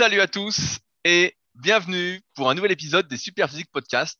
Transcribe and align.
Salut 0.00 0.22
à 0.22 0.26
tous 0.26 0.78
et 1.04 1.36
bienvenue 1.56 2.22
pour 2.34 2.48
un 2.48 2.54
nouvel 2.54 2.72
épisode 2.72 3.06
des 3.06 3.18
Superphysique 3.18 3.70
Podcast. 3.70 4.18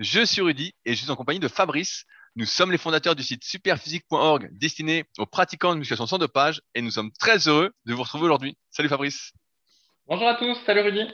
Je 0.00 0.24
suis 0.24 0.40
Rudy 0.40 0.74
et 0.84 0.96
je 0.96 1.02
suis 1.02 1.10
en 1.12 1.14
compagnie 1.14 1.38
de 1.38 1.46
Fabrice. 1.46 2.04
Nous 2.34 2.46
sommes 2.46 2.72
les 2.72 2.78
fondateurs 2.78 3.14
du 3.14 3.22
site 3.22 3.44
superphysique.org 3.44 4.48
destiné 4.50 5.04
aux 5.18 5.26
pratiquants 5.26 5.72
de 5.72 5.78
musculation 5.78 6.08
sans 6.08 6.18
dopage 6.18 6.62
et 6.74 6.82
nous 6.82 6.90
sommes 6.90 7.12
très 7.12 7.46
heureux 7.46 7.70
de 7.84 7.94
vous 7.94 8.02
retrouver 8.02 8.24
aujourd'hui. 8.24 8.58
Salut 8.72 8.88
Fabrice. 8.88 9.30
Bonjour 10.08 10.26
à 10.26 10.34
tous, 10.34 10.58
salut 10.66 10.80
Rudy. 10.80 11.04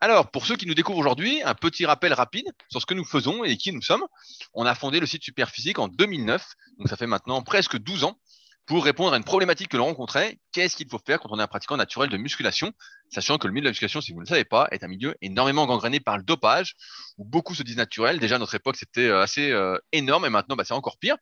Alors, 0.00 0.30
pour 0.30 0.46
ceux 0.46 0.56
qui 0.56 0.64
nous 0.64 0.74
découvrent 0.74 0.98
aujourd'hui, 0.98 1.42
un 1.42 1.54
petit 1.54 1.84
rappel 1.84 2.14
rapide 2.14 2.50
sur 2.70 2.80
ce 2.80 2.86
que 2.86 2.94
nous 2.94 3.04
faisons 3.04 3.44
et 3.44 3.58
qui 3.58 3.72
nous 3.72 3.82
sommes. 3.82 4.06
On 4.54 4.64
a 4.64 4.74
fondé 4.74 5.00
le 5.00 5.06
site 5.06 5.22
Superphysique 5.22 5.78
en 5.78 5.88
2009, 5.88 6.46
donc 6.78 6.88
ça 6.88 6.96
fait 6.96 7.06
maintenant 7.06 7.42
presque 7.42 7.76
12 7.76 8.04
ans 8.04 8.18
pour 8.66 8.84
répondre 8.84 9.14
à 9.14 9.16
une 9.16 9.24
problématique 9.24 9.68
que 9.68 9.76
l'on 9.76 9.86
rencontrait. 9.86 10.38
Qu'est-ce 10.52 10.76
qu'il 10.76 10.88
faut 10.88 11.00
faire 11.04 11.20
quand 11.20 11.28
on 11.30 11.38
est 11.38 11.42
un 11.42 11.46
pratiquant 11.46 11.76
naturel 11.76 12.10
de 12.10 12.16
musculation 12.16 12.72
Sachant 13.10 13.38
que 13.38 13.46
le 13.46 13.52
milieu 13.52 13.62
de 13.62 13.66
la 13.66 13.70
musculation, 13.70 14.00
si 14.00 14.12
vous 14.12 14.18
ne 14.18 14.24
le 14.24 14.28
savez 14.28 14.44
pas, 14.44 14.66
est 14.72 14.82
un 14.82 14.88
milieu 14.88 15.14
énormément 15.22 15.66
gangréné 15.66 16.00
par 16.00 16.18
le 16.18 16.24
dopage, 16.24 16.74
où 17.16 17.24
beaucoup 17.24 17.54
se 17.54 17.62
disent 17.62 17.76
naturels. 17.76 18.18
Déjà, 18.18 18.36
à 18.36 18.38
notre 18.38 18.56
époque, 18.56 18.76
c'était 18.76 19.06
euh, 19.06 19.22
assez 19.22 19.52
euh, 19.52 19.78
énorme 19.92 20.26
et 20.26 20.30
maintenant, 20.30 20.56
bah, 20.56 20.64
c'est 20.64 20.74
encore 20.74 20.98
pire. 20.98 21.16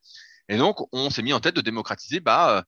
Et 0.49 0.57
donc, 0.57 0.77
on 0.93 1.11
s'est 1.11 1.23
mis 1.23 1.35
en 1.35 1.41
tête 1.41 1.55
de 1.55 1.61
démocratiser 1.61 2.21
bah, 2.21 2.59
euh, 2.59 2.63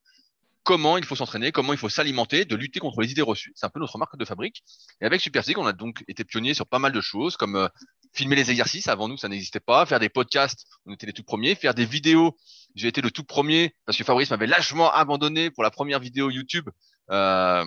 comment 0.67 0.99
il 0.99 1.05
faut 1.05 1.17
s'entraîner, 1.17 1.53
comment 1.53 1.73
il 1.73 1.79
faut 1.79 1.89
s'alimenter, 1.89 2.45
de 2.45 2.57
lutter 2.57 2.81
contre 2.81 3.01
les 3.01 3.11
idées 3.11 3.23
reçues. 3.23 3.53
C'est 3.55 3.65
un 3.65 3.71
peu 3.71 3.81
notre 3.81 3.97
marque 3.97 4.19
de 4.19 4.25
fabrique. 4.25 4.63
Et 5.01 5.07
avec 5.07 5.21
Super 5.21 5.43
on 5.57 5.67
a 5.67 5.73
donc 5.73 6.05
été 6.09 6.25
pionnier 6.25 6.53
sur 6.53 6.67
pas 6.67 6.79
mal 6.79 6.93
de 6.93 7.01
choses, 7.01 7.37
comme 7.37 7.69
filmer 8.13 8.37
les 8.37 8.51
exercices. 8.51 8.89
Avant 8.89 9.09
nous, 9.09 9.17
ça 9.17 9.29
n'existait 9.29 9.61
pas. 9.61 9.87
Faire 9.87 10.01
des 10.01 10.09
podcasts, 10.09 10.67
on 10.85 10.93
était 10.93 11.07
les 11.07 11.13
tout 11.13 11.23
premiers. 11.23 11.55
Faire 11.55 11.73
des 11.73 11.87
vidéos 11.87 12.37
j'ai 12.77 12.89
été 12.89 13.01
le 13.01 13.11
tout 13.11 13.25
premier 13.25 13.75
parce 13.87 13.99
que 13.99 14.05
Fabrice 14.05 14.31
m'avait 14.31 14.47
lâchement 14.47 14.93
abandonné 14.93 15.51
pour 15.51 15.63
la 15.65 15.71
première 15.71 15.99
vidéo 15.99 16.31
YouTube 16.31 16.69
euh, 17.11 17.65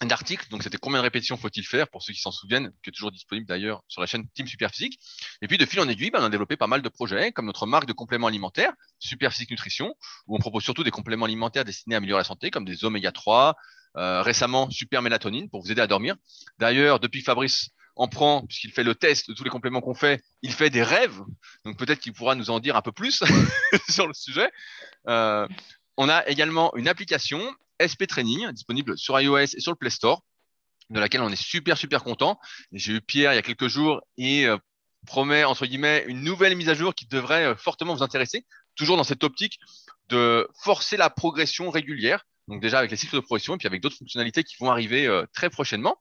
un 0.00 0.10
article. 0.10 0.48
Donc, 0.50 0.62
c'était 0.62 0.78
combien 0.78 0.98
de 0.98 1.02
répétitions 1.02 1.36
faut-il 1.36 1.64
faire 1.64 1.88
pour 1.88 2.02
ceux 2.02 2.12
qui 2.12 2.20
s'en 2.20 2.32
souviennent, 2.32 2.70
qui 2.82 2.90
est 2.90 2.92
toujours 2.92 3.12
disponible 3.12 3.46
d'ailleurs 3.46 3.82
sur 3.88 4.00
la 4.00 4.06
chaîne 4.06 4.28
Team 4.34 4.46
Superphysique. 4.46 4.98
Et 5.42 5.48
puis, 5.48 5.58
de 5.58 5.66
fil 5.66 5.80
en 5.80 5.88
aiguille, 5.88 6.10
ben, 6.10 6.20
on 6.20 6.24
a 6.24 6.30
développé 6.30 6.56
pas 6.56 6.66
mal 6.66 6.82
de 6.82 6.88
projets, 6.88 7.32
comme 7.32 7.46
notre 7.46 7.66
marque 7.66 7.86
de 7.86 7.92
compléments 7.92 8.26
alimentaires, 8.26 8.72
Superphysique 8.98 9.50
Nutrition, 9.50 9.94
où 10.26 10.36
on 10.36 10.38
propose 10.38 10.62
surtout 10.64 10.84
des 10.84 10.90
compléments 10.90 11.26
alimentaires 11.26 11.64
destinés 11.64 11.94
à 11.94 11.98
améliorer 11.98 12.20
la 12.20 12.24
santé, 12.24 12.50
comme 12.50 12.64
des 12.64 12.84
oméga 12.84 13.12
3, 13.12 13.56
euh, 13.96 14.22
récemment 14.22 14.68
Super 14.70 15.00
Mélatonine 15.00 15.48
pour 15.48 15.62
vous 15.62 15.72
aider 15.72 15.80
à 15.80 15.86
dormir. 15.86 16.16
D'ailleurs, 16.58 17.00
depuis 17.00 17.22
Fabrice 17.22 17.70
en 17.96 18.08
prend, 18.08 18.42
puisqu'il 18.46 18.70
fait 18.70 18.84
le 18.84 18.94
test 18.94 19.28
de 19.28 19.34
tous 19.34 19.42
les 19.42 19.50
compléments 19.50 19.80
qu'on 19.80 19.94
fait, 19.94 20.22
il 20.42 20.52
fait 20.52 20.68
des 20.68 20.82
rêves. 20.82 21.18
Donc 21.64 21.78
peut-être 21.78 21.98
qu'il 21.98 22.12
pourra 22.12 22.34
nous 22.34 22.50
en 22.50 22.60
dire 22.60 22.76
un 22.76 22.82
peu 22.82 22.92
plus 22.92 23.24
sur 23.88 24.06
le 24.06 24.12
sujet. 24.12 24.50
Euh, 25.08 25.48
on 25.96 26.10
a 26.10 26.26
également 26.28 26.76
une 26.76 26.88
application 26.88 27.40
SP 27.80 28.06
Training 28.06 28.50
disponible 28.52 28.96
sur 28.98 29.18
iOS 29.20 29.38
et 29.38 29.60
sur 29.60 29.72
le 29.72 29.76
Play 29.76 29.90
Store, 29.90 30.22
de 30.90 31.00
laquelle 31.00 31.22
on 31.22 31.30
est 31.30 31.40
super 31.40 31.76
super 31.76 32.02
content. 32.04 32.38
J'ai 32.72 32.94
eu 32.94 33.00
Pierre 33.00 33.32
il 33.32 33.36
y 33.36 33.38
a 33.38 33.42
quelques 33.42 33.68
jours 33.68 34.02
et 34.16 34.46
euh, 34.46 34.56
promet 35.06 35.44
entre 35.44 35.66
guillemets 35.66 36.04
une 36.08 36.22
nouvelle 36.22 36.56
mise 36.56 36.68
à 36.68 36.74
jour 36.74 36.94
qui 36.94 37.06
devrait 37.06 37.46
euh, 37.46 37.56
fortement 37.56 37.94
vous 37.94 38.02
intéresser, 38.02 38.46
toujours 38.74 38.96
dans 38.96 39.04
cette 39.04 39.24
optique 39.24 39.58
de 40.08 40.48
forcer 40.62 40.96
la 40.96 41.10
progression 41.10 41.70
régulière. 41.70 42.24
Donc 42.48 42.62
déjà 42.62 42.78
avec 42.78 42.90
les 42.90 42.96
cycles 42.96 43.16
de 43.16 43.20
progression 43.20 43.54
et 43.54 43.58
puis 43.58 43.66
avec 43.66 43.80
d'autres 43.80 43.96
fonctionnalités 43.96 44.44
qui 44.44 44.54
vont 44.60 44.70
arriver 44.70 45.10
très 45.32 45.50
prochainement. 45.50 45.98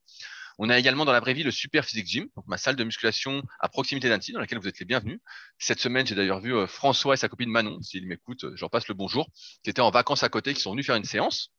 On 0.57 0.69
a 0.69 0.79
également 0.79 1.03
dans 1.03 1.11
la 1.11 1.19
vraie 1.19 1.33
vie 1.33 1.43
le 1.43 1.51
Super 1.51 1.83
Physique 1.83 2.07
Gym, 2.07 2.27
donc 2.35 2.47
ma 2.47 2.57
salle 2.57 2.77
de 2.77 2.83
musculation 2.83 3.43
à 3.59 3.67
proximité 3.67 4.07
d'Annecy, 4.07 4.31
dans 4.31 4.39
laquelle 4.39 4.59
vous 4.59 4.67
êtes 4.67 4.79
les 4.79 4.85
bienvenus. 4.85 5.19
Cette 5.59 5.79
semaine, 5.79 6.07
j'ai 6.07 6.15
d'ailleurs 6.15 6.39
vu 6.39 6.55
euh, 6.55 6.65
François 6.65 7.15
et 7.15 7.17
sa 7.17 7.27
copine 7.27 7.49
Manon, 7.49 7.81
s'ils 7.81 8.07
m'écoutent, 8.07 8.45
euh, 8.45 8.55
j'en 8.55 8.69
passe 8.69 8.87
le 8.87 8.93
bonjour, 8.93 9.27
qui 9.63 9.69
étaient 9.69 9.81
en 9.81 9.91
vacances 9.91 10.23
à 10.23 10.29
côté, 10.29 10.53
qui 10.53 10.61
sont 10.61 10.71
venus 10.71 10.85
faire 10.85 10.95
une 10.95 11.03
séance. 11.03 11.51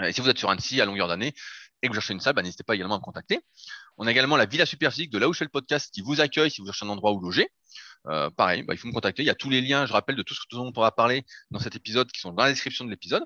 Euh, 0.00 0.08
et 0.08 0.12
si 0.12 0.20
vous 0.20 0.28
êtes 0.28 0.38
sur 0.38 0.50
Annecy 0.50 0.80
à 0.80 0.84
longueur 0.84 1.08
d'année 1.08 1.34
et 1.82 1.86
que 1.86 1.92
vous 1.92 1.94
cherchez 1.94 2.12
une 2.12 2.20
salle, 2.20 2.34
bah, 2.34 2.42
n'hésitez 2.42 2.64
pas 2.64 2.74
également 2.74 2.96
à 2.96 2.98
me 2.98 3.02
contacter. 3.02 3.40
On 3.96 4.06
a 4.06 4.10
également 4.10 4.36
la 4.36 4.46
Villa 4.46 4.66
Super 4.66 4.92
Physique 4.92 5.10
de 5.10 5.18
là 5.18 5.28
où 5.28 5.32
le 5.38 5.48
podcast 5.48 5.92
qui 5.92 6.02
vous 6.02 6.20
accueille 6.20 6.50
si 6.50 6.60
vous 6.60 6.66
cherchez 6.66 6.86
un 6.86 6.90
endroit 6.90 7.12
où 7.12 7.20
loger. 7.20 7.48
pareil, 8.36 8.62
bah, 8.62 8.74
il 8.74 8.78
faut 8.78 8.88
me 8.88 8.92
contacter. 8.92 9.22
Il 9.22 9.26
y 9.26 9.30
a 9.30 9.34
tous 9.34 9.50
les 9.50 9.60
liens, 9.60 9.86
je 9.86 9.92
rappelle, 9.92 10.16
de 10.16 10.22
tout 10.22 10.34
ce 10.34 10.40
dont 10.50 10.72
on 10.74 10.80
va 10.80 10.90
parler 10.90 11.24
dans 11.50 11.58
cet 11.58 11.76
épisode 11.76 12.10
qui 12.10 12.20
sont 12.20 12.32
dans 12.32 12.44
la 12.44 12.50
description 12.50 12.84
de 12.84 12.90
l'épisode. 12.90 13.24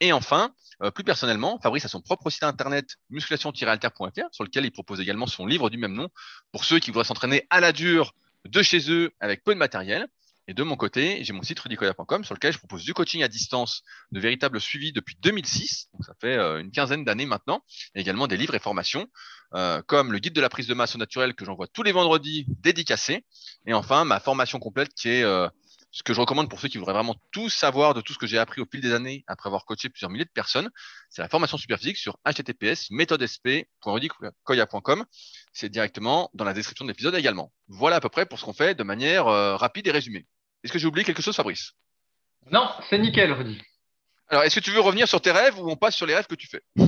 Et 0.00 0.12
enfin, 0.12 0.54
euh, 0.82 0.90
plus 0.90 1.04
personnellement, 1.04 1.58
Fabrice 1.58 1.84
a 1.86 1.88
son 1.88 2.02
propre 2.02 2.28
site 2.28 2.42
internet 2.42 2.96
musculation-alter.fr 3.10 4.28
sur 4.30 4.44
lequel 4.44 4.64
il 4.64 4.70
propose 4.70 5.00
également 5.00 5.26
son 5.26 5.46
livre 5.46 5.70
du 5.70 5.78
même 5.78 5.94
nom 5.94 6.08
pour 6.52 6.64
ceux 6.64 6.78
qui 6.78 6.90
voudraient 6.90 7.04
s'entraîner 7.04 7.46
à 7.50 7.60
la 7.60 7.72
dure 7.72 8.12
de 8.44 8.62
chez 8.62 8.90
eux 8.90 9.12
avec 9.20 9.42
peu 9.42 9.54
de 9.54 9.58
matériel. 9.58 10.06
Et 10.48 10.54
de 10.54 10.62
mon 10.62 10.76
côté, 10.76 11.24
j'ai 11.24 11.32
mon 11.32 11.42
site 11.42 11.58
rudicoya.com 11.58 12.24
sur 12.24 12.34
lequel 12.34 12.52
je 12.52 12.58
propose 12.58 12.84
du 12.84 12.94
coaching 12.94 13.22
à 13.22 13.28
distance, 13.28 13.82
de 14.12 14.20
véritables 14.20 14.60
suivis 14.60 14.92
depuis 14.92 15.16
2006, 15.20 15.88
donc 15.92 16.04
ça 16.04 16.14
fait 16.20 16.36
euh, 16.36 16.60
une 16.60 16.70
quinzaine 16.70 17.04
d'années 17.04 17.26
maintenant, 17.26 17.62
et 17.94 18.00
également 18.00 18.28
des 18.28 18.36
livres 18.36 18.54
et 18.54 18.60
formations, 18.60 19.08
euh, 19.54 19.82
comme 19.86 20.12
le 20.12 20.18
guide 20.18 20.34
de 20.34 20.40
la 20.40 20.48
prise 20.48 20.68
de 20.68 20.74
masse 20.74 20.94
au 20.94 20.98
naturel 20.98 21.34
que 21.34 21.44
j'envoie 21.44 21.66
tous 21.66 21.82
les 21.82 21.92
vendredis 21.92 22.46
dédicacé, 22.60 23.24
et 23.66 23.74
enfin 23.74 24.04
ma 24.04 24.20
formation 24.20 24.60
complète 24.60 24.94
qui 24.94 25.08
est 25.08 25.24
ce 25.96 26.02
que 26.02 26.12
je 26.12 26.20
recommande 26.20 26.50
pour 26.50 26.60
ceux 26.60 26.68
qui 26.68 26.76
voudraient 26.76 26.92
vraiment 26.92 27.16
tout 27.32 27.48
savoir 27.48 27.94
de 27.94 28.02
tout 28.02 28.12
ce 28.12 28.18
que 28.18 28.26
j'ai 28.26 28.36
appris 28.36 28.60
au 28.60 28.66
fil 28.70 28.82
des 28.82 28.92
années 28.92 29.24
après 29.26 29.48
avoir 29.48 29.64
coaché 29.64 29.88
plusieurs 29.88 30.10
milliers 30.10 30.26
de 30.26 30.30
personnes, 30.30 30.68
c'est 31.08 31.22
la 31.22 31.30
formation 31.30 31.56
superphysique 31.56 31.96
sur 31.96 32.18
https 32.26 32.90
méthodesp.rudicoya.com. 32.90 35.06
C'est 35.54 35.70
directement 35.70 36.28
dans 36.34 36.44
la 36.44 36.52
description 36.52 36.84
de 36.84 36.90
l'épisode 36.90 37.14
également. 37.14 37.50
Voilà 37.68 37.96
à 37.96 38.00
peu 38.00 38.10
près 38.10 38.26
pour 38.26 38.38
ce 38.38 38.44
qu'on 38.44 38.52
fait 38.52 38.74
de 38.74 38.82
manière 38.82 39.26
euh, 39.28 39.56
rapide 39.56 39.86
et 39.86 39.90
résumée. 39.90 40.26
Est-ce 40.66 40.72
que 40.72 40.80
j'ai 40.80 40.88
oublié 40.88 41.04
quelque 41.04 41.22
chose, 41.22 41.36
Fabrice? 41.36 41.74
Non, 42.50 42.68
c'est 42.90 42.98
nickel, 42.98 43.32
Rudy. 43.32 43.62
Alors, 44.28 44.42
est-ce 44.42 44.56
que 44.56 44.64
tu 44.64 44.72
veux 44.72 44.80
revenir 44.80 45.06
sur 45.06 45.20
tes 45.20 45.30
rêves 45.30 45.56
ou 45.60 45.70
on 45.70 45.76
passe 45.76 45.94
sur 45.94 46.06
les 46.06 46.14
rêves 46.16 46.26
que 46.26 46.34
tu 46.34 46.48
fais? 46.48 46.60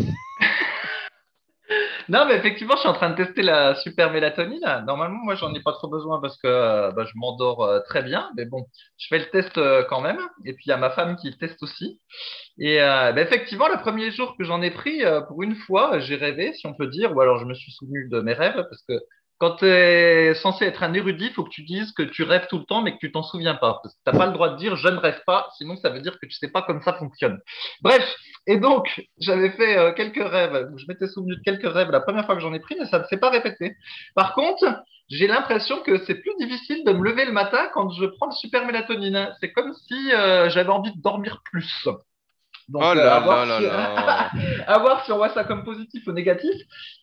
Non, 2.08 2.24
mais 2.26 2.36
effectivement, 2.36 2.74
je 2.74 2.80
suis 2.80 2.88
en 2.88 2.94
train 2.94 3.10
de 3.10 3.22
tester 3.22 3.42
la 3.42 3.74
super 3.74 4.10
mélatonine. 4.10 4.64
Normalement, 4.86 5.18
moi, 5.22 5.34
j'en 5.34 5.52
ai 5.52 5.60
pas 5.60 5.72
trop 5.72 5.88
besoin 5.88 6.22
parce 6.22 6.38
que 6.38 6.46
euh, 6.46 6.90
bah, 6.92 7.04
je 7.04 7.12
m'endors 7.16 7.62
euh, 7.62 7.80
très 7.80 8.02
bien. 8.02 8.30
Mais 8.34 8.46
bon, 8.46 8.64
je 8.96 9.08
fais 9.08 9.18
le 9.18 9.28
test 9.28 9.58
euh, 9.58 9.84
quand 9.90 10.00
même. 10.00 10.18
Et 10.46 10.54
puis, 10.54 10.64
il 10.66 10.70
y 10.70 10.72
a 10.72 10.78
ma 10.78 10.88
femme 10.88 11.16
qui 11.16 11.28
le 11.28 11.36
teste 11.36 11.62
aussi. 11.62 12.00
Et 12.58 12.78
bah, 12.78 13.20
effectivement, 13.20 13.68
le 13.68 13.78
premier 13.78 14.10
jour 14.10 14.34
que 14.38 14.44
j'en 14.44 14.62
ai 14.62 14.70
pris, 14.70 15.02
pour 15.28 15.42
une 15.42 15.54
fois, 15.54 15.98
j'ai 15.98 16.16
rêvé, 16.16 16.54
si 16.54 16.66
on 16.66 16.72
peut 16.72 16.86
dire, 16.86 17.14
ou 17.14 17.20
alors 17.20 17.38
je 17.38 17.44
me 17.44 17.52
suis 17.52 17.72
souvenu 17.72 18.08
de 18.08 18.20
mes 18.20 18.32
rêves 18.32 18.66
parce 18.70 18.82
que 18.88 18.94
quand 19.38 19.56
tu 19.56 19.66
es 19.66 20.34
censé 20.34 20.64
être 20.64 20.82
un 20.82 20.92
érudit, 20.94 21.26
il 21.26 21.32
faut 21.32 21.44
que 21.44 21.50
tu 21.50 21.62
dises 21.62 21.92
que 21.92 22.02
tu 22.02 22.24
rêves 22.24 22.46
tout 22.48 22.58
le 22.58 22.64
temps, 22.64 22.82
mais 22.82 22.92
que 22.92 22.98
tu 22.98 23.12
t'en 23.12 23.22
souviens 23.22 23.54
pas. 23.54 23.78
Parce 23.82 23.94
que 23.94 24.00
t'as 24.04 24.16
pas 24.16 24.26
le 24.26 24.32
droit 24.32 24.50
de 24.50 24.56
dire 24.56 24.76
je 24.76 24.88
ne 24.88 24.98
rêve 24.98 25.20
pas, 25.26 25.48
sinon 25.56 25.76
ça 25.76 25.90
veut 25.90 26.00
dire 26.00 26.18
que 26.20 26.26
tu 26.26 26.32
sais 26.32 26.50
pas 26.50 26.62
comment 26.62 26.82
ça 26.82 26.94
fonctionne. 26.94 27.38
Bref, 27.82 28.04
et 28.46 28.58
donc 28.58 29.00
j'avais 29.20 29.50
fait 29.50 29.78
euh, 29.78 29.92
quelques 29.92 30.22
rêves, 30.22 30.68
je 30.76 30.84
m'étais 30.88 31.06
souvenu 31.06 31.36
de 31.36 31.42
quelques 31.42 31.72
rêves 31.72 31.90
la 31.90 32.00
première 32.00 32.26
fois 32.26 32.34
que 32.34 32.40
j'en 32.40 32.52
ai 32.52 32.60
pris, 32.60 32.76
mais 32.78 32.86
ça 32.86 32.98
ne 32.98 33.04
s'est 33.04 33.18
pas 33.18 33.30
répété. 33.30 33.76
Par 34.14 34.34
contre, 34.34 34.64
j'ai 35.08 35.26
l'impression 35.26 35.80
que 35.82 36.04
c'est 36.04 36.16
plus 36.16 36.34
difficile 36.38 36.84
de 36.84 36.92
me 36.92 37.02
lever 37.02 37.24
le 37.24 37.32
matin 37.32 37.68
quand 37.72 37.90
je 37.90 38.06
prends 38.06 38.26
le 38.26 38.32
super 38.32 38.66
mélatonine. 38.66 39.34
C'est 39.40 39.52
comme 39.52 39.72
si 39.86 40.12
euh, 40.12 40.50
j'avais 40.50 40.70
envie 40.70 40.94
de 40.94 41.00
dormir 41.00 41.40
plus. 41.44 41.88
Donc, 42.68 42.82
oh 42.84 42.94
là, 42.94 43.22
euh, 43.22 43.46
là, 43.46 43.60
là, 43.60 44.30
à 44.66 44.78
voir 44.78 45.04
si 45.04 45.12
on 45.12 45.16
voit 45.16 45.30
ça 45.30 45.44
comme 45.44 45.64
positif 45.64 46.06
ou 46.06 46.12
négatif. 46.12 46.54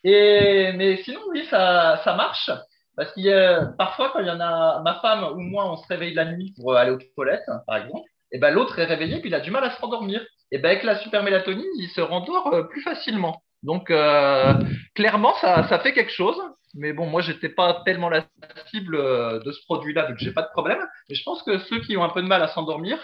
Et, 0.04 0.72
mais 0.76 1.02
sinon, 1.04 1.22
oui, 1.30 1.46
ça, 1.50 2.02
ça 2.04 2.16
marche. 2.16 2.52
Parce 2.96 3.12
qu'il 3.14 3.24
y 3.24 3.34
a, 3.34 3.66
parfois, 3.78 4.12
quand 4.14 4.20
il 4.20 4.28
y 4.28 4.32
en 4.32 4.40
a, 4.40 4.82
ma 4.84 5.00
femme 5.02 5.24
ou 5.24 5.40
moi, 5.40 5.70
on 5.70 5.78
se 5.78 5.88
réveille 5.88 6.14
la 6.14 6.26
nuit 6.26 6.54
pour 6.56 6.76
aller 6.76 6.92
aux 6.92 7.00
toilettes, 7.16 7.50
par 7.66 7.78
exemple, 7.78 8.08
et 8.32 8.38
ben 8.38 8.52
l'autre 8.52 8.80
est 8.80 8.86
réveillé 8.86 9.20
puis 9.20 9.30
il 9.30 9.36
a 9.36 9.40
du 9.40 9.52
mal 9.52 9.64
à 9.64 9.72
se 9.72 9.82
rendormir. 9.82 10.22
Et 10.52 10.60
ben 10.60 10.70
avec 10.70 10.84
la 10.84 10.98
super 11.00 11.24
mélatonine, 11.24 11.66
il 11.80 11.90
se 11.90 12.02
rendort 12.02 12.54
euh, 12.54 12.64
plus 12.64 12.82
facilement. 12.82 13.42
Donc 13.64 13.90
euh, 13.90 14.54
clairement, 14.94 15.34
ça, 15.42 15.68
ça 15.68 15.80
fait 15.80 15.94
quelque 15.94 16.12
chose. 16.12 16.38
Mais 16.74 16.94
bon, 16.94 17.08
moi, 17.08 17.22
j'étais 17.22 17.50
pas 17.50 17.82
tellement 17.86 18.10
la 18.10 18.26
cible 18.70 18.98
de 18.98 19.52
ce 19.52 19.64
produit-là, 19.66 20.08
donc 20.08 20.18
j'ai 20.18 20.34
pas 20.34 20.42
de 20.42 20.52
problème. 20.52 20.80
Mais 21.10 21.16
je 21.16 21.24
pense 21.24 21.42
que 21.44 21.58
ceux 21.58 21.80
qui 21.80 21.96
ont 21.96 22.04
un 22.04 22.10
peu 22.10 22.22
de 22.22 22.28
mal 22.28 22.44
à 22.44 22.50
s'endormir, 22.50 22.98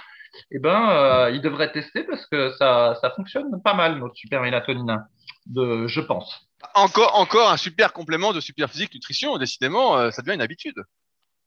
eh 0.52 0.60
ben, 0.60 0.90
euh, 0.90 1.32
ils 1.32 1.42
devraient 1.42 1.72
tester 1.72 2.04
parce 2.04 2.26
que 2.28 2.52
ça, 2.58 2.96
ça 3.02 3.12
fonctionne 3.12 3.62
pas 3.64 3.74
mal, 3.74 4.00
notre 4.00 4.16
super 4.16 4.42
mélatonine, 4.42 5.04
de, 5.48 5.88
je 5.88 6.02
pense. 6.02 6.48
Encore, 6.76 7.18
encore 7.20 7.52
un 7.52 7.58
super 7.58 7.94
complément 7.94 8.34
de 8.34 8.40
super 8.40 8.70
physique 8.70 8.94
nutrition. 8.94 9.38
Décidément, 9.38 9.98
euh, 9.98 10.12
ça 10.12 10.22
devient 10.22 10.36
une 10.36 10.42
habitude. 10.42 10.78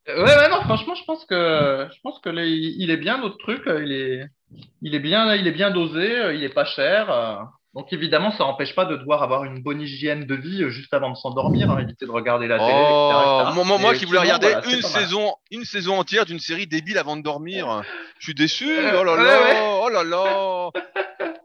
Euh, 0.09 0.25
ouais, 0.25 0.37
ouais, 0.37 0.49
non, 0.49 0.61
franchement, 0.63 0.95
je 0.95 1.05
pense 1.05 1.25
que, 1.25 1.89
je 1.91 2.01
pense 2.03 2.19
que 2.19 2.31
il 2.31 2.91
est 2.91 2.97
bien 2.97 3.19
notre 3.19 3.39
truc. 3.39 3.63
Il 3.67 3.93
est, 3.93 4.27
il 4.83 4.95
est 4.95 5.01
bien, 5.01 5.35
il 5.35 5.47
est 5.47 5.53
bien 5.53 5.71
dosé. 5.71 6.35
Il 6.35 6.43
est 6.43 6.53
pas 6.53 6.65
cher. 6.65 7.49
Donc 7.75 7.93
évidemment, 7.93 8.31
ça 8.31 8.45
n'empêche 8.45 8.75
pas 8.77 8.85
de 8.85 8.97
devoir 8.97 9.25
avoir 9.25 9.45
une 9.45 9.61
bonne 9.61 9.81
hygiène 9.81 10.27
de 10.27 10.35
vie 10.37 10.63
euh, 10.63 10.71
juste 10.71 10.95
avant 10.95 11.11
de 11.11 11.17
s'endormir, 11.17 11.71
hein, 11.73 11.81
éviter 11.81 12.07
de 12.07 12.11
regarder 12.11 12.47
la 12.47 12.59
télé, 12.59 12.71
oh, 12.73 13.79
Moi, 13.79 13.95
qui 13.95 14.05
voulais 14.05 14.21
regarder 14.21 14.55
une 14.71 14.83
saison, 14.83 15.35
une 15.51 15.65
saison 15.65 15.99
entière 15.99 16.25
d'une 16.25 16.39
série 16.39 16.69
débile 16.69 16.99
avant 16.99 17.17
de 17.17 17.23
dormir, 17.23 17.83
je 18.21 18.27
suis 18.27 18.35
déçu. 18.35 18.69
Oh 18.69 19.03
là 19.03 19.17
là, 19.17 19.81
oh 19.83 19.89
là 19.89 20.05
là. 20.05 20.71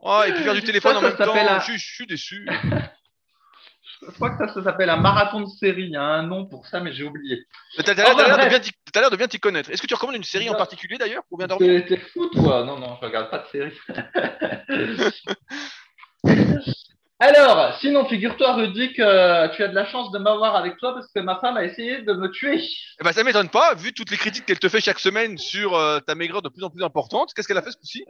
Oh, 0.01 0.23
et 0.27 0.31
puis 0.33 0.43
faire 0.43 0.53
du 0.53 0.61
téléphone 0.61 0.97
en 0.97 1.01
même 1.01 1.15
temps, 1.15 1.33
je, 1.67 1.77
suis 1.77 2.05
déçu. 2.05 2.47
Je 4.01 4.11
crois 4.11 4.29
que 4.29 4.37
ça, 4.47 4.53
ça 4.53 4.63
s'appelle 4.63 4.89
un 4.89 4.95
marathon 4.95 5.41
de 5.41 5.47
série. 5.47 5.83
Il 5.83 5.91
y 5.91 5.97
a 5.97 6.01
un 6.01 6.23
nom 6.23 6.45
pour 6.45 6.65
ça, 6.67 6.79
mais 6.79 6.93
j'ai 6.93 7.03
oublié. 7.03 7.45
Tu 7.77 7.81
as 7.81 7.93
l'air 7.93 9.11
de 9.11 9.17
bien 9.17 9.27
t'y 9.27 9.39
connaître. 9.41 9.69
Est-ce 9.69 9.81
que 9.81 9.87
tu 9.87 9.93
recommandes 9.93 10.15
une 10.15 10.23
série 10.23 10.49
en 10.49 10.55
particulier 10.55 10.97
d'ailleurs 10.97 11.23
pour 11.27 11.37
bien 11.37 11.47
dormir? 11.47 11.83
T'es 11.85 11.97
fou, 11.97 12.27
toi 12.27 12.63
Non, 12.63 12.79
non, 12.79 12.97
je 13.01 13.05
regarde 13.05 13.29
pas 13.29 13.39
de 13.39 13.47
série. 13.47 13.77
Alors, 17.21 17.77
sinon, 17.81 18.05
figure-toi, 18.05 18.53
Rudy, 18.53 18.93
que 18.93 19.55
tu 19.55 19.63
as 19.63 19.67
de 19.67 19.75
la 19.75 19.85
chance 19.85 20.09
de 20.11 20.19
m'avoir 20.19 20.55
avec 20.55 20.77
toi 20.77 20.93
parce 20.93 21.11
que 21.11 21.19
ma 21.19 21.37
femme 21.39 21.57
a 21.57 21.65
essayé 21.65 22.01
de 22.01 22.13
me 22.13 22.29
tuer. 22.31 22.61
Eh 22.99 23.03
ben, 23.03 23.11
ça 23.11 23.25
m'étonne 23.25 23.49
pas, 23.49 23.73
vu 23.75 23.91
toutes 23.91 24.09
les 24.09 24.15
critiques 24.15 24.45
qu'elle 24.45 24.59
te 24.59 24.69
fait 24.69 24.79
chaque 24.79 24.99
semaine 24.99 25.37
sur 25.37 25.75
euh, 25.75 25.99
ta 25.99 26.15
maigreur 26.15 26.41
de 26.41 26.47
plus 26.47 26.63
en 26.63 26.69
plus 26.69 26.83
importante. 26.83 27.33
Qu'est-ce 27.33 27.47
qu'elle 27.47 27.57
a 27.57 27.61
fait 27.61 27.71
ce 27.71 27.77
coup-ci? 27.77 28.05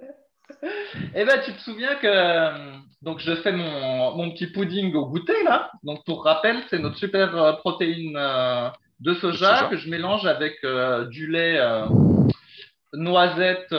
Eh 1.15 1.25
ben, 1.25 1.41
tu 1.43 1.53
te 1.53 1.61
souviens 1.61 1.95
que 1.95 2.07
euh, 2.07 2.73
donc 3.01 3.19
je 3.19 3.35
fais 3.37 3.51
mon, 3.51 4.15
mon 4.15 4.31
petit 4.31 4.47
pudding 4.47 4.93
au 4.95 5.05
goûter 5.05 5.43
là. 5.43 5.71
Donc 5.83 6.03
pour 6.05 6.23
rappel, 6.23 6.63
c'est 6.69 6.79
notre 6.79 6.97
super 6.97 7.35
euh, 7.35 7.53
protéine 7.53 8.15
euh, 8.17 8.69
de 8.99 9.13
soja, 9.13 9.55
soja. 9.55 9.67
que 9.69 9.77
je 9.77 9.89
mélange 9.89 10.25
avec 10.25 10.57
du 11.09 11.27
lait 11.27 11.59
noisette 12.93 13.73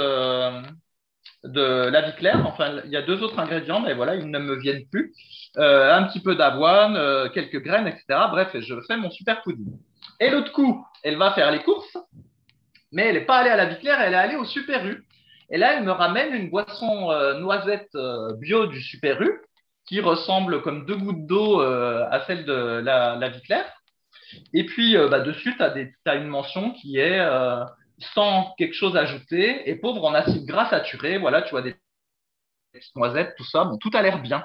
de 1.45 1.89
la 1.89 2.03
vie 2.03 2.17
claire. 2.17 2.47
Enfin, 2.47 2.81
il 2.85 2.91
y 2.91 2.97
a 2.97 3.03
deux 3.03 3.23
autres 3.23 3.39
ingrédients, 3.39 3.81
mais 3.81 3.95
voilà, 3.95 4.15
ils 4.15 4.31
ne 4.31 4.39
me 4.39 4.57
viennent 4.57 4.87
plus. 4.91 5.15
Euh, 5.57 5.93
un 5.93 6.05
petit 6.05 6.21
peu 6.21 6.37
d'avoine, 6.37 6.97
euh, 6.97 7.29
quelques 7.29 7.63
graines, 7.63 7.87
etc. 7.87 8.05
Bref, 8.31 8.51
je 8.59 8.75
fais 8.87 8.97
mon 8.97 9.11
super 9.11 9.43
pudding. 9.43 9.79
Et 10.21 10.31
l'autre 10.31 10.53
coup, 10.53 10.87
elle 11.03 11.17
va 11.17 11.33
faire 11.33 11.51
les 11.51 11.63
courses, 11.63 11.97
mais 12.93 13.07
elle 13.07 13.15
n'est 13.15 13.25
pas 13.25 13.39
allée 13.39 13.51
à 13.51 13.57
la 13.57 13.67
vie 13.67 13.79
claire, 13.79 14.01
elle 14.01 14.13
est 14.13 14.17
allée 14.17 14.37
au 14.37 14.45
Super 14.45 14.87
U. 14.87 15.05
Et 15.51 15.59
là, 15.59 15.77
elle 15.77 15.85
me 15.85 15.91
ramène 15.91 16.35
une 16.35 16.51
boisson 16.51 17.11
euh, 17.11 17.41
noisette 17.41 17.91
bio 18.39 18.67
du 18.67 18.81
Super 18.81 19.21
U 19.23 19.41
qui 19.89 20.01
ressemble 20.01 20.63
comme 20.63 20.87
deux 20.87 20.97
gouttes 20.97 21.27
d'eau 21.27 21.61
à 21.61 22.23
celle 22.27 22.45
de 22.45 22.81
la, 22.81 23.17
la 23.17 23.29
vie 23.29 23.43
claire. 23.43 23.67
Et 24.55 24.65
puis, 24.65 24.97
bah, 25.11 25.19
dessus, 25.19 25.57
tu 25.57 25.63
as, 26.09 26.15
une 26.15 26.29
mention 26.29 26.71
qui 26.75 26.99
est 26.99 27.19
sans 28.15 28.55
quelque 28.59 28.75
chose 28.75 28.97
ajouté 28.97 29.69
et 29.69 29.77
pauvre 29.77 30.05
en 30.05 30.15
acides 30.15 30.47
gras 30.47 30.69
saturés. 30.71 31.19
Voilà, 31.19 31.43
tu 31.43 31.51
vois 31.51 31.63
des 31.63 31.77
noisettes, 32.97 33.35
tout 33.37 33.45
ça. 33.45 33.65
Bon, 33.65 33.77
tout 33.79 33.91
a 33.95 34.03
l'air 34.03 34.21
bien. 34.21 34.45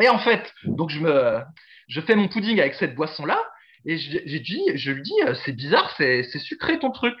Et 0.00 0.08
en 0.08 0.18
fait, 0.18 0.52
donc 0.64 0.90
je, 0.90 2.00
fais 2.00 2.14
mon 2.14 2.28
pudding 2.28 2.60
avec 2.60 2.74
cette 2.74 2.94
boisson-là 2.94 3.42
et 3.84 3.98
je, 3.98 4.38
dit, 4.38 4.62
je 4.74 4.92
lui 4.92 5.02
dis, 5.02 5.20
euh, 5.26 5.34
c'est 5.44 5.52
bizarre, 5.52 5.92
c'est, 5.96 6.22
sucré 6.38 6.78
ton 6.78 6.90
truc. 6.90 7.16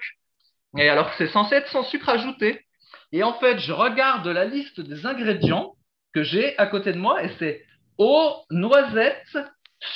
Et 0.76 0.88
alors 0.88 1.10
c'est 1.16 1.28
censé 1.28 1.56
être 1.56 1.68
sans 1.68 1.84
sucre 1.84 2.08
ajouté. 2.08 2.64
Et 3.10 3.22
en 3.22 3.32
fait, 3.34 3.58
je 3.58 3.72
regarde 3.72 4.26
la 4.26 4.44
liste 4.44 4.80
des 4.80 5.06
ingrédients 5.06 5.74
que 6.12 6.22
j'ai 6.22 6.56
à 6.58 6.66
côté 6.66 6.92
de 6.92 6.98
moi 6.98 7.22
et 7.24 7.30
c'est 7.38 7.64
eau, 7.96 8.36
noisette, 8.50 9.38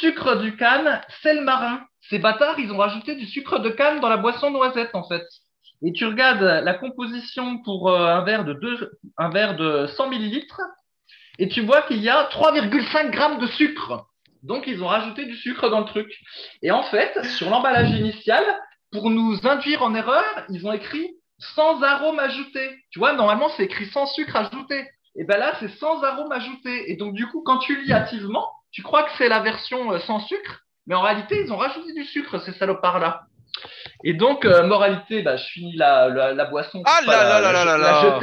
sucre 0.00 0.36
du 0.36 0.56
canne, 0.56 1.00
sel 1.22 1.42
marin. 1.42 1.84
Ces 2.08 2.18
bâtards, 2.18 2.58
ils 2.58 2.72
ont 2.72 2.78
rajouté 2.78 3.14
du 3.14 3.26
sucre 3.26 3.60
de 3.60 3.70
canne 3.70 4.00
dans 4.00 4.08
la 4.08 4.16
boisson 4.16 4.50
noisette 4.50 4.94
en 4.94 5.06
fait. 5.06 5.24
Et 5.84 5.92
tu 5.92 6.06
regardes 6.06 6.42
la 6.42 6.74
composition 6.74 7.58
pour 7.62 7.90
euh, 7.90 8.06
un 8.06 8.22
verre 8.22 8.44
de 8.44 8.52
deux, 8.52 8.92
un 9.18 9.30
verre 9.30 9.56
de 9.56 9.86
100 9.86 10.10
millilitres 10.10 10.60
et 11.38 11.48
tu 11.48 11.62
vois 11.62 11.82
qu'il 11.82 12.02
y 12.02 12.08
a 12.08 12.28
3,5 12.28 13.10
grammes 13.10 13.40
de 13.40 13.46
sucre. 13.46 14.06
Donc 14.42 14.66
ils 14.66 14.82
ont 14.82 14.88
rajouté 14.88 15.24
du 15.24 15.36
sucre 15.36 15.70
dans 15.70 15.80
le 15.80 15.86
truc. 15.86 16.12
Et 16.62 16.70
en 16.70 16.82
fait, 16.84 17.24
sur 17.36 17.50
l'emballage 17.50 17.90
initial, 17.90 18.44
pour 18.90 19.10
nous 19.10 19.38
induire 19.46 19.82
en 19.82 19.94
erreur, 19.94 20.24
ils 20.50 20.66
ont 20.66 20.72
écrit 20.72 21.08
sans 21.38 21.82
arôme 21.82 22.18
ajouté. 22.18 22.70
Tu 22.90 22.98
vois, 22.98 23.14
normalement, 23.14 23.48
c'est 23.56 23.64
écrit 23.64 23.86
sans 23.86 24.06
sucre 24.06 24.36
ajouté. 24.36 24.86
Et 25.16 25.24
ben 25.24 25.38
là, 25.38 25.54
c'est 25.60 25.70
sans 25.78 26.02
arôme 26.02 26.32
ajouté. 26.32 26.90
Et 26.90 26.96
donc, 26.96 27.14
du 27.14 27.26
coup, 27.26 27.42
quand 27.42 27.58
tu 27.58 27.82
lis 27.82 27.92
hâtivement, 27.92 28.48
tu 28.70 28.82
crois 28.82 29.04
que 29.04 29.10
c'est 29.18 29.28
la 29.28 29.40
version 29.40 29.92
euh, 29.92 29.98
sans 30.00 30.20
sucre, 30.20 30.60
mais 30.86 30.94
en 30.94 31.02
réalité, 31.02 31.40
ils 31.42 31.52
ont 31.52 31.56
rajouté 31.56 31.92
du 31.92 32.04
sucre, 32.04 32.38
ces 32.38 32.52
salopards-là. 32.52 33.26
Et 34.04 34.14
donc, 34.14 34.44
euh, 34.44 34.64
moralité, 34.64 35.22
bah, 35.22 35.36
je 35.36 35.44
finis 35.44 35.76
la, 35.76 36.08
la, 36.08 36.32
la 36.32 36.44
boisson. 36.46 36.82
Ah 36.84 36.98
pour 37.02 37.12
là 37.12 37.40
là. 37.76 38.20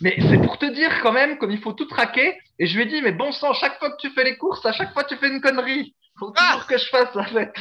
Mais 0.00 0.16
c'est 0.18 0.38
pour 0.38 0.58
te 0.58 0.66
dire 0.66 0.90
quand 1.02 1.12
même 1.12 1.38
comme 1.38 1.50
il 1.52 1.60
faut 1.60 1.72
tout 1.72 1.86
traquer. 1.86 2.36
Et 2.58 2.66
je 2.66 2.76
lui 2.76 2.82
ai 2.82 2.86
dit, 2.86 3.00
mais 3.02 3.12
bon 3.12 3.30
sang, 3.32 3.52
chaque 3.52 3.78
fois 3.78 3.90
que 3.90 3.96
tu 4.00 4.10
fais 4.10 4.24
les 4.24 4.36
courses, 4.36 4.64
à 4.66 4.72
chaque 4.72 4.92
fois 4.92 5.04
tu 5.04 5.16
fais 5.16 5.28
une 5.28 5.40
connerie. 5.40 5.94
Faut 6.18 6.32
Ah 6.36 6.52
toujours 6.52 6.66
que 6.66 6.78
je 6.78 6.86
fasse 6.86 7.16
en 7.16 7.24
fait. 7.24 7.52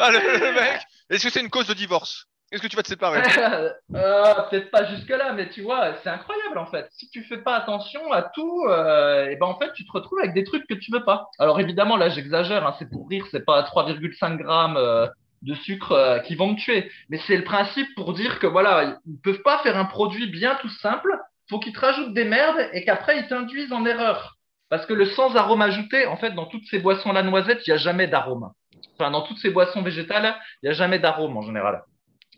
Ah, 0.00 0.10
le, 0.10 0.18
le 0.18 0.52
mec 0.52 0.80
Est-ce 1.08 1.24
que 1.24 1.30
c'est 1.30 1.40
une 1.40 1.48
cause 1.50 1.66
de 1.66 1.74
divorce? 1.74 2.26
Est-ce 2.52 2.62
que 2.62 2.66
tu 2.66 2.74
vas 2.76 2.82
te 2.82 2.88
séparer? 2.88 3.22
Euh, 3.94 4.34
Peut-être 4.50 4.70
pas 4.70 4.84
jusque-là, 4.86 5.32
mais 5.32 5.48
tu 5.50 5.62
vois, 5.62 5.94
c'est 6.02 6.08
incroyable 6.08 6.58
en 6.58 6.66
fait. 6.66 6.88
Si 6.90 7.08
tu 7.10 7.22
fais 7.24 7.38
pas 7.38 7.56
attention 7.56 8.12
à 8.12 8.22
tout, 8.22 8.64
euh, 8.68 9.28
et 9.28 9.36
ben 9.36 9.46
en 9.46 9.58
fait, 9.58 9.72
tu 9.74 9.84
te 9.86 9.92
retrouves 9.92 10.18
avec 10.20 10.34
des 10.34 10.44
trucs 10.44 10.66
que 10.66 10.74
tu 10.74 10.90
veux 10.92 11.04
pas. 11.04 11.28
Alors 11.38 11.60
évidemment, 11.60 11.96
là, 11.96 12.08
j'exagère, 12.08 12.66
hein, 12.66 12.74
c'est 12.78 12.88
pour 12.90 13.08
rire, 13.08 13.24
c'est 13.30 13.44
pas 13.44 13.62
3,5 13.62 14.36
grammes 14.36 14.76
euh, 14.76 15.06
de 15.42 15.54
sucre 15.54 15.92
euh, 15.92 16.18
qui 16.20 16.34
vont 16.34 16.52
me 16.52 16.56
tuer. 16.56 16.90
Mais 17.08 17.20
c'est 17.26 17.36
le 17.36 17.44
principe 17.44 17.88
pour 17.94 18.12
dire 18.12 18.38
que 18.38 18.46
voilà, 18.46 18.98
ils 19.06 19.20
peuvent 19.20 19.42
pas 19.42 19.58
faire 19.62 19.76
un 19.76 19.84
produit 19.84 20.26
bien 20.26 20.56
tout 20.60 20.68
simple. 20.68 21.16
Faut 21.48 21.58
qu'ils 21.58 21.72
te 21.72 21.80
rajoutent 21.80 22.14
des 22.14 22.24
merdes 22.24 22.68
et 22.72 22.84
qu'après 22.84 23.18
ils 23.18 23.28
t'induisent 23.28 23.72
en 23.72 23.84
erreur. 23.84 24.36
Parce 24.68 24.86
que 24.86 24.92
le 24.92 25.06
sans 25.06 25.34
arôme 25.34 25.62
ajouté, 25.62 26.06
en 26.06 26.16
fait, 26.16 26.30
dans 26.30 26.46
toutes 26.46 26.66
ces 26.70 26.78
boissons 26.78 27.12
la 27.12 27.24
noisette, 27.24 27.66
il 27.66 27.70
y 27.70 27.72
a 27.72 27.76
jamais 27.76 28.06
d'arôme. 28.06 28.50
Enfin, 28.94 29.10
dans 29.10 29.22
toutes 29.22 29.38
ces 29.38 29.50
boissons 29.50 29.82
végétales, 29.82 30.36
il 30.62 30.66
y 30.66 30.68
a 30.68 30.74
jamais 30.74 30.98
d'arôme 30.98 31.36
en 31.36 31.42
général. 31.42 31.82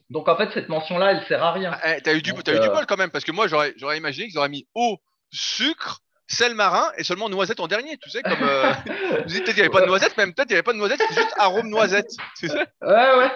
Donc 0.09 0.29
en 0.29 0.37
fait, 0.37 0.51
cette 0.53 0.69
mention-là, 0.69 1.13
elle 1.13 1.25
sert 1.25 1.43
à 1.43 1.53
rien. 1.53 1.73
Ah, 1.83 1.97
eh, 1.97 2.01
T'as 2.01 2.15
eu, 2.15 2.23
du, 2.23 2.31
Donc, 2.31 2.45
t'as 2.45 2.55
eu 2.55 2.61
du 2.61 2.69
euh, 2.69 2.73
bol 2.73 2.87
quand 2.87 2.97
même, 2.97 3.11
parce 3.11 3.25
que 3.25 3.33
moi, 3.33 3.49
j'aurais, 3.49 3.75
j'aurais 3.77 3.99
imaginé 3.99 4.29
qu'ils 4.29 4.39
auraient 4.39 4.49
mis 4.49 4.67
eau, 4.75 4.99
sucre, 5.31 6.01
sel 6.33 6.55
marin 6.55 6.91
et 6.97 7.05
seulement 7.05 7.29
noisette 7.29 7.61
en 7.61 7.67
dernier. 7.69 7.97
Tu 7.99 8.11
sais, 8.11 8.23
comme. 8.23 8.43
Euh, 8.43 8.73
je 8.87 9.23
me 9.23 9.25
disais, 9.27 9.41
peut-être 9.41 9.55
qu'il 9.55 9.55
n'y 9.57 9.61
avait 9.61 9.69
pas 9.71 9.81
de 9.83 9.87
noisette, 9.87 10.17
même 10.17 10.33
peut-être 10.35 10.49
qu'il 10.49 10.55
n'y 10.55 10.59
avait 10.59 10.63
pas 10.65 10.73
de 10.73 10.79
noisette, 10.79 11.01
c'est 11.09 11.15
juste 11.15 11.35
arôme 11.39 11.69
noisette. 11.69 12.11
Tu 12.39 12.49
sais 12.49 12.67
Ouais, 12.83 13.17
ouais. 13.19 13.31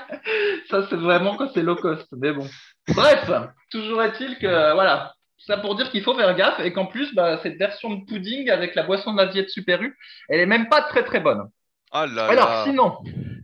Ça, 0.71 0.87
c'est 0.89 0.97
vraiment 0.97 1.37
quand 1.37 1.51
c'est 1.55 1.63
low 1.63 1.77
cost. 1.77 2.07
Mais 2.13 2.33
bon. 2.33 2.49
Bref, 2.89 3.31
toujours 3.71 4.03
est-il 4.03 4.39
que, 4.39 4.73
voilà. 4.75 5.13
Ça 5.39 5.59
pour 5.59 5.77
dire 5.77 5.91
qu'il 5.91 6.03
faut 6.03 6.15
faire 6.17 6.35
gaffe 6.35 6.59
et 6.61 6.73
qu'en 6.73 6.87
plus, 6.87 7.15
bah, 7.15 7.39
cette 7.43 7.57
version 7.57 7.91
de 7.91 8.05
pudding 8.05 8.51
avec 8.51 8.75
la 8.75 8.83
boisson 8.83 9.13
d'Assiette 9.15 9.51
Super 9.51 9.81
U, 9.81 9.97
elle 10.29 10.41
est 10.41 10.47
même 10.47 10.69
pas 10.69 10.83
très 10.83 11.05
très 11.05 11.21
bonne. 11.21 11.49
Ah 11.93 12.07
là 12.07 12.27
Alors, 12.27 12.49
là. 12.49 12.65
sinon, 12.65 12.99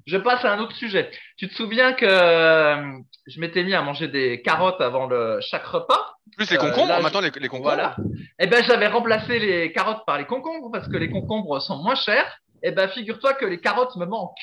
je 0.06 0.16
passe 0.16 0.44
à 0.44 0.52
un 0.52 0.58
autre 0.58 0.74
sujet. 0.76 1.10
Tu 1.36 1.48
te 1.48 1.54
souviens 1.54 1.92
que 1.92 2.04
euh, 2.06 2.98
je 3.26 3.40
m'étais 3.40 3.62
mis 3.64 3.74
à 3.74 3.82
manger 3.82 4.08
des 4.08 4.42
carottes 4.42 4.80
avant 4.80 5.06
le, 5.06 5.38
chaque 5.40 5.64
repas? 5.66 6.14
Plus 6.36 6.50
les 6.50 6.56
euh, 6.56 6.60
concombres, 6.60 6.88
là, 6.88 6.98
je- 6.98 7.02
maintenant 7.02 7.20
les, 7.20 7.30
les 7.30 7.48
concombres. 7.48 7.68
Voilà. 7.68 7.96
Eh 8.38 8.46
ben, 8.46 8.62
j'avais 8.64 8.86
remplacé 8.88 9.38
les 9.38 9.72
carottes 9.72 10.04
par 10.06 10.18
les 10.18 10.24
concombres 10.26 10.70
parce 10.72 10.88
que 10.88 10.96
les 10.96 11.10
concombres 11.10 11.60
sont 11.60 11.76
moins 11.82 11.94
chers. 11.94 12.38
Eh 12.62 12.70
ben, 12.70 12.88
figure-toi 12.88 13.34
que 13.34 13.44
les 13.44 13.60
carottes 13.60 13.96
me 13.96 14.06
manquent. 14.06 14.36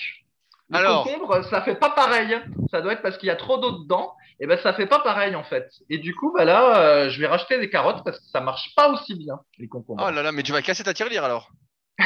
Les 0.71 0.77
Alors 0.77 1.03
concombres, 1.03 1.43
ça 1.45 1.61
fait 1.63 1.75
pas 1.75 1.89
pareil. 1.89 2.37
Ça 2.69 2.81
doit 2.81 2.93
être 2.93 3.01
parce 3.01 3.17
qu'il 3.17 3.27
y 3.27 3.31
a 3.31 3.35
trop 3.35 3.57
d'eau 3.57 3.71
dedans. 3.83 4.13
Eh 4.39 4.45
ben, 4.47 4.57
ça 4.61 4.73
fait 4.73 4.85
pas 4.85 4.99
pareil 4.99 5.35
en 5.35 5.43
fait. 5.43 5.67
Et 5.89 5.97
du 5.97 6.13
coup, 6.15 6.31
bah 6.37 6.45
là, 6.45 6.79
euh, 6.79 7.09
je 7.09 7.19
vais 7.19 7.27
racheter 7.27 7.59
des 7.59 7.69
carottes 7.69 8.03
parce 8.05 8.19
que 8.19 8.25
ça 8.31 8.39
marche 8.39 8.69
pas 8.75 8.89
aussi 8.89 9.15
bien 9.15 9.39
les 9.57 9.67
concombres. 9.67 10.03
Oh 10.07 10.11
là 10.11 10.21
là, 10.21 10.31
mais 10.31 10.43
tu 10.43 10.51
vas 10.51 10.61
casser 10.61 10.83
ta 10.83 10.93
tirelire 10.93 11.23
alors. 11.23 11.49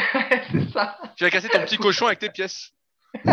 C'est 0.50 0.70
ça. 0.72 0.98
Tu 1.16 1.24
vas 1.24 1.30
casser 1.30 1.48
ton 1.48 1.60
petit 1.60 1.76
cochon 1.76 2.06
avec 2.06 2.18
tes 2.18 2.30
pièces. 2.30 2.70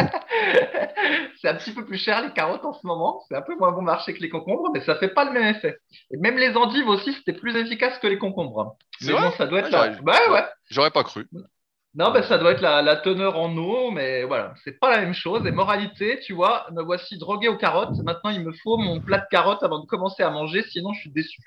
c'est 1.41 1.49
un 1.49 1.55
petit 1.55 1.73
peu 1.73 1.85
plus 1.85 1.97
cher 1.97 2.21
les 2.21 2.31
carottes 2.31 2.65
en 2.65 2.73
ce 2.73 2.85
moment. 2.85 3.23
C'est 3.27 3.35
un 3.35 3.41
peu 3.41 3.55
moins 3.55 3.71
bon 3.71 3.81
marché 3.81 4.13
que 4.13 4.21
les 4.21 4.29
concombres, 4.29 4.69
mais 4.73 4.81
ça 4.81 4.95
fait 4.95 5.09
pas 5.09 5.25
le 5.25 5.31
même 5.31 5.55
effet. 5.55 5.77
Et 6.11 6.17
même 6.17 6.37
les 6.37 6.55
endives 6.55 6.87
aussi, 6.87 7.13
c'était 7.13 7.33
plus 7.33 7.55
efficace 7.55 7.97
que 7.99 8.07
les 8.07 8.17
concombres. 8.17 8.77
Mais 9.01 9.13
bon, 9.13 9.31
ça 9.31 9.47
doit 9.47 9.59
être 9.59 9.71
Ouais, 9.71 9.89
la... 9.89 10.01
Bah 10.01 10.31
ouais. 10.31 10.43
J'aurais 10.69 10.91
pas 10.91 11.03
cru. 11.03 11.27
Non, 11.93 12.11
ben 12.11 12.23
ça 12.23 12.37
doit 12.37 12.51
être 12.51 12.61
la, 12.61 12.81
la 12.81 12.95
teneur 12.95 13.37
en 13.37 13.55
eau, 13.57 13.91
mais 13.91 14.23
voilà, 14.23 14.53
c'est 14.63 14.79
pas 14.79 14.89
la 14.91 15.01
même 15.01 15.13
chose. 15.13 15.45
Et 15.45 15.51
moralité, 15.51 16.19
tu 16.21 16.33
vois, 16.33 16.67
me 16.71 16.81
voici 16.81 17.17
drogué 17.17 17.49
aux 17.49 17.57
carottes. 17.57 17.97
Maintenant, 18.03 18.29
il 18.29 18.45
me 18.45 18.53
faut 18.63 18.77
mon 18.77 19.01
plat 19.01 19.17
de 19.17 19.25
carottes 19.29 19.63
avant 19.63 19.79
de 19.79 19.85
commencer 19.85 20.23
à 20.23 20.29
manger, 20.29 20.63
sinon 20.63 20.93
je 20.93 21.01
suis 21.01 21.11
déçu. 21.11 21.41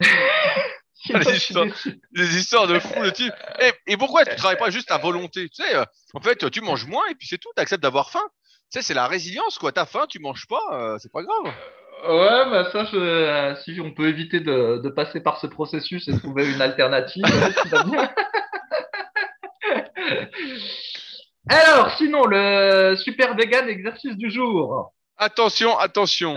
Les 1.14 1.36
histoires. 1.36 1.66
déçu. 1.66 2.00
Des 2.12 2.38
histoires 2.38 2.66
de 2.66 2.78
fou, 2.78 3.00
le 3.00 3.12
type. 3.12 3.32
Et, 3.60 3.92
et 3.92 3.96
pourquoi 3.96 4.24
tu 4.24 4.34
travailles 4.36 4.58
pas 4.58 4.70
juste 4.70 4.90
à 4.90 4.98
volonté? 4.98 5.48
Tu 5.48 5.62
sais, 5.62 5.74
euh, 5.76 5.84
en 6.14 6.20
fait, 6.20 6.50
tu 6.50 6.60
manges 6.60 6.86
moins 6.86 7.04
et 7.10 7.14
puis 7.14 7.26
c'est 7.28 7.38
tout. 7.38 7.50
Tu 7.56 7.62
acceptes 7.62 7.82
d'avoir 7.82 8.10
faim. 8.10 8.24
Tu 8.72 8.78
sais, 8.78 8.82
c'est 8.82 8.94
la 8.94 9.06
résilience, 9.06 9.58
quoi. 9.58 9.72
T'as 9.72 9.86
faim, 9.86 10.06
tu 10.08 10.18
manges 10.18 10.46
pas, 10.46 10.62
euh, 10.72 10.96
c'est 10.98 11.12
pas 11.12 11.22
grave. 11.22 11.52
Ouais, 12.06 12.50
bah 12.50 12.70
ça, 12.72 12.84
je- 12.84 12.96
euh, 12.96 13.54
si 13.64 13.80
on 13.80 13.92
peut 13.92 14.08
éviter 14.08 14.40
de, 14.40 14.80
de 14.82 14.88
passer 14.90 15.20
par 15.20 15.38
ce 15.40 15.46
processus 15.46 16.06
et 16.08 16.18
trouver 16.18 16.50
une 16.52 16.60
alternative, 16.60 17.24
euh. 17.26 18.06
Alors, 21.48 21.96
sinon, 21.98 22.24
le 22.26 22.96
super 22.96 23.34
vegan 23.36 23.68
exercice 23.68 24.16
du 24.16 24.30
jour. 24.30 24.92
Attention, 25.16 25.78
attention. 25.78 26.36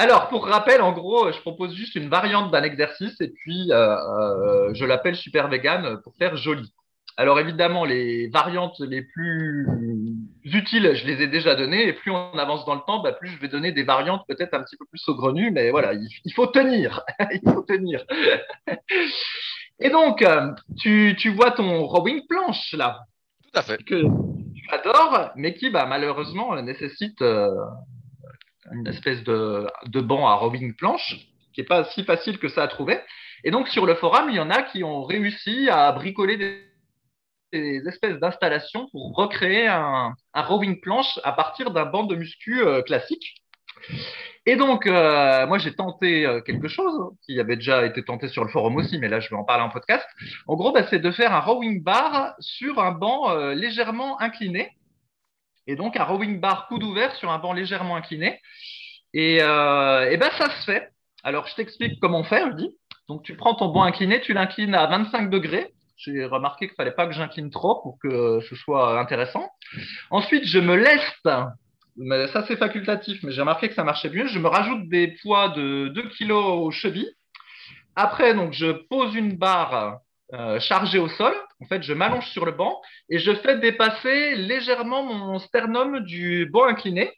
Alors, 0.00 0.30
pour 0.30 0.46
rappel, 0.46 0.80
en 0.80 0.92
gros, 0.92 1.30
je 1.30 1.38
propose 1.40 1.74
juste 1.74 1.94
une 1.94 2.08
variante 2.08 2.50
d'un 2.50 2.62
exercice 2.62 3.20
et 3.20 3.28
puis 3.28 3.70
euh, 3.70 3.96
euh, 3.96 4.72
je 4.72 4.86
l'appelle 4.86 5.14
super 5.14 5.48
vegan 5.48 6.00
pour 6.02 6.14
faire 6.16 6.38
joli. 6.38 6.72
Alors, 7.18 7.38
évidemment, 7.38 7.84
les 7.84 8.30
variantes 8.30 8.80
les 8.80 9.02
plus 9.02 9.66
utiles, 10.42 10.92
je 10.94 11.04
les 11.06 11.20
ai 11.20 11.26
déjà 11.26 11.54
données 11.54 11.86
et 11.86 11.92
plus 11.92 12.10
on 12.10 12.32
avance 12.38 12.64
dans 12.64 12.76
le 12.76 12.80
temps, 12.86 13.02
bah, 13.02 13.12
plus 13.12 13.28
je 13.28 13.38
vais 13.40 13.48
donner 13.48 13.72
des 13.72 13.82
variantes 13.82 14.22
peut-être 14.26 14.54
un 14.54 14.62
petit 14.62 14.78
peu 14.78 14.86
plus 14.86 14.96
saugrenues, 14.96 15.50
mais 15.50 15.70
voilà, 15.70 15.92
il, 15.92 16.08
il 16.24 16.32
faut 16.32 16.46
tenir. 16.46 17.04
il 17.34 17.52
faut 17.52 17.60
tenir. 17.60 18.02
et 19.80 19.90
donc, 19.90 20.22
euh, 20.22 20.50
tu, 20.78 21.14
tu 21.18 21.28
vois 21.28 21.50
ton 21.50 21.84
rowing 21.84 22.26
planche 22.26 22.72
là, 22.72 23.00
Tout 23.42 23.58
à 23.58 23.62
fait. 23.62 23.76
que 23.84 24.00
tu 24.00 24.66
adores, 24.72 25.32
mais 25.36 25.52
qui 25.52 25.68
bah, 25.68 25.84
malheureusement 25.84 26.58
nécessite 26.62 27.20
euh, 27.20 27.50
une 28.72 28.86
espèce 28.86 29.22
de, 29.24 29.66
de 29.86 30.00
banc 30.00 30.28
à 30.28 30.34
rowing 30.34 30.74
planche, 30.74 31.16
qui 31.52 31.60
n'est 31.60 31.66
pas 31.66 31.84
si 31.84 32.04
facile 32.04 32.38
que 32.38 32.48
ça 32.48 32.62
à 32.62 32.68
trouver. 32.68 32.98
Et 33.44 33.50
donc 33.50 33.68
sur 33.68 33.86
le 33.86 33.94
forum, 33.94 34.28
il 34.30 34.36
y 34.36 34.40
en 34.40 34.50
a 34.50 34.62
qui 34.62 34.84
ont 34.84 35.02
réussi 35.02 35.68
à 35.70 35.90
bricoler 35.92 36.36
des, 36.36 36.62
des 37.52 37.82
espèces 37.88 38.18
d'installations 38.18 38.88
pour 38.90 39.14
recréer 39.16 39.66
un, 39.66 40.14
un, 40.34 40.42
rowing 40.42 40.80
planche 40.80 41.18
à 41.24 41.32
partir 41.32 41.70
d'un 41.70 41.86
banc 41.86 42.04
de 42.04 42.16
muscu 42.16 42.62
euh, 42.62 42.82
classique. 42.82 43.34
Et 44.46 44.56
donc, 44.56 44.86
euh, 44.86 45.46
moi, 45.46 45.58
j'ai 45.58 45.74
tenté 45.74 46.24
euh, 46.24 46.40
quelque 46.40 46.68
chose 46.68 47.12
qui 47.24 47.38
avait 47.38 47.56
déjà 47.56 47.84
été 47.84 48.02
tenté 48.02 48.28
sur 48.28 48.42
le 48.42 48.50
forum 48.50 48.76
aussi, 48.76 48.98
mais 48.98 49.08
là, 49.08 49.20
je 49.20 49.28
vais 49.28 49.36
en 49.36 49.44
parler 49.44 49.64
en 49.64 49.68
podcast. 49.68 50.06
En 50.46 50.56
gros, 50.56 50.72
bah, 50.72 50.86
c'est 50.88 50.98
de 50.98 51.10
faire 51.10 51.34
un 51.34 51.40
rowing 51.40 51.82
bar 51.82 52.34
sur 52.40 52.80
un 52.80 52.92
banc 52.92 53.30
euh, 53.30 53.54
légèrement 53.54 54.20
incliné. 54.20 54.70
Et 55.66 55.76
donc, 55.76 55.96
un 55.96 56.04
rowing 56.04 56.40
bar 56.40 56.68
coude 56.68 56.82
ouvert 56.82 57.14
sur 57.16 57.30
un 57.30 57.38
banc 57.38 57.52
légèrement 57.52 57.96
incliné. 57.96 58.40
Et, 59.12 59.36
et 59.36 60.16
ben, 60.16 60.30
ça 60.38 60.50
se 60.50 60.64
fait. 60.64 60.90
Alors, 61.22 61.46
je 61.46 61.54
t'explique 61.54 62.00
comment 62.00 62.24
faire, 62.24 62.50
je 62.52 62.56
dis. 62.56 62.70
Donc, 63.08 63.22
tu 63.22 63.36
prends 63.36 63.54
ton 63.54 63.68
banc 63.68 63.82
incliné, 63.82 64.20
tu 64.20 64.32
l'inclines 64.32 64.74
à 64.74 64.86
25 64.86 65.30
degrés. 65.30 65.72
J'ai 65.96 66.24
remarqué 66.24 66.66
qu'il 66.66 66.76
fallait 66.76 66.92
pas 66.92 67.06
que 67.06 67.12
j'incline 67.12 67.50
trop 67.50 67.80
pour 67.82 67.98
que 68.00 68.40
ce 68.48 68.54
soit 68.54 68.98
intéressant. 68.98 69.50
Ensuite, 70.10 70.46
je 70.46 70.58
me 70.58 70.76
laisse 70.76 71.12
mais 71.96 72.28
ça 72.28 72.44
c'est 72.46 72.56
facultatif, 72.56 73.22
mais 73.22 73.32
j'ai 73.32 73.40
remarqué 73.40 73.68
que 73.68 73.74
ça 73.74 73.84
marchait 73.84 74.10
mieux. 74.10 74.26
Je 74.26 74.38
me 74.38 74.48
rajoute 74.48 74.88
des 74.88 75.16
poids 75.22 75.50
de 75.50 75.88
2 75.88 76.02
kg 76.08 76.30
aux 76.32 76.70
chevilles. 76.70 77.12
Après, 77.96 78.34
donc, 78.34 78.52
je 78.52 78.70
pose 78.70 79.14
une 79.14 79.36
barre 79.36 79.98
euh, 80.32 80.60
chargée 80.60 80.98
au 80.98 81.08
sol. 81.08 81.34
En 81.60 81.66
fait, 81.66 81.82
je 81.82 81.92
m'allonge 81.92 82.28
sur 82.28 82.46
le 82.46 82.52
banc 82.52 82.80
et 83.08 83.18
je 83.18 83.34
fais 83.34 83.58
dépasser 83.58 84.36
légèrement 84.36 85.02
mon 85.02 85.38
sternum 85.38 86.00
du 86.00 86.48
banc 86.52 86.64
incliné. 86.64 87.12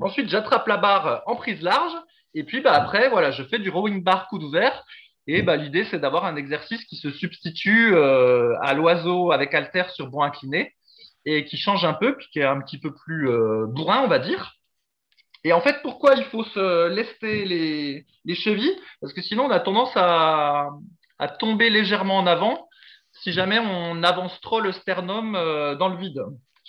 Ensuite, 0.00 0.28
j'attrape 0.28 0.66
la 0.68 0.76
barre 0.76 1.22
en 1.26 1.34
prise 1.34 1.60
large. 1.62 1.92
Et 2.34 2.44
puis, 2.44 2.60
bah, 2.60 2.72
après, 2.72 3.08
voilà, 3.08 3.32
je 3.32 3.42
fais 3.42 3.58
du 3.58 3.70
rowing 3.70 4.04
bar 4.04 4.28
coude 4.28 4.44
ouvert. 4.44 4.84
Et 5.26 5.42
bah, 5.42 5.56
l'idée, 5.56 5.84
c'est 5.84 5.98
d'avoir 5.98 6.24
un 6.24 6.36
exercice 6.36 6.84
qui 6.84 6.96
se 6.96 7.10
substitue 7.10 7.94
euh, 7.94 8.54
à 8.62 8.74
l'oiseau 8.74 9.32
avec 9.32 9.52
halter 9.54 9.90
sur 9.94 10.08
banc 10.08 10.22
incliné 10.22 10.74
et 11.24 11.44
qui 11.44 11.56
change 11.56 11.84
un 11.84 11.94
peu, 11.94 12.16
puis 12.16 12.28
qui 12.32 12.38
est 12.38 12.44
un 12.44 12.60
petit 12.60 12.78
peu 12.78 12.94
plus 12.94 13.28
euh, 13.28 13.66
bourrin, 13.66 14.02
on 14.04 14.08
va 14.08 14.18
dire. 14.20 14.54
Et 15.44 15.52
en 15.52 15.60
fait, 15.60 15.82
pourquoi 15.82 16.14
il 16.14 16.24
faut 16.24 16.44
se 16.44 16.88
lester 16.88 17.44
les, 17.44 18.06
les 18.24 18.34
chevilles? 18.34 18.76
Parce 19.00 19.12
que 19.12 19.22
sinon, 19.22 19.46
on 19.46 19.50
a 19.50 19.60
tendance 19.60 19.92
à, 19.96 20.70
à, 21.20 21.28
tomber 21.28 21.70
légèrement 21.70 22.18
en 22.18 22.26
avant 22.26 22.68
si 23.12 23.32
jamais 23.32 23.58
on 23.58 24.02
avance 24.02 24.40
trop 24.40 24.60
le 24.60 24.72
sternum 24.72 25.34
euh, 25.34 25.74
dans 25.74 25.88
le 25.88 25.96
vide. 25.96 26.22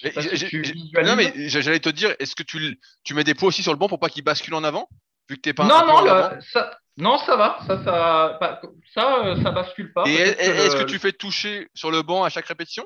non, 0.03 1.15
mais 1.15 1.31
j'allais 1.50 1.79
te 1.79 1.89
dire, 1.89 2.15
est-ce 2.20 2.36
que 2.36 2.43
tu, 2.43 2.79
tu 3.03 3.13
mets 3.13 3.24
des 3.24 3.36
poids 3.36 3.50
aussi 3.50 3.63
sur 3.63 3.72
le 3.72 3.77
banc 3.77 3.88
pour 3.88 4.00
pas 4.00 4.10
qu'il 4.10 4.24
bascule 4.24 4.55
en 4.55 4.63
avant 4.63 4.88
Vu 5.29 5.38
que 5.38 5.41
t'es 5.41 5.53
pas 5.53 5.65
non, 5.65 5.86
non, 5.86 6.01
le, 6.01 6.41
ça, 6.41 6.77
non, 6.98 7.17
ça 7.20 7.36
va, 7.36 7.60
ça, 7.67 7.84
ça, 7.84 8.60
ça, 8.93 9.25
euh, 9.25 9.41
ça 9.41 9.51
bascule 9.51 9.93
pas. 9.93 10.03
Et 10.08 10.13
est-ce 10.13 10.75
que 10.75 10.84
tu 10.84 11.00
fais 11.00 11.13
toucher 11.13 11.70
sur 11.74 11.91
le 11.91 12.01
banc 12.01 12.24
à 12.24 12.29
chaque 12.29 12.48
répétition? 12.48 12.86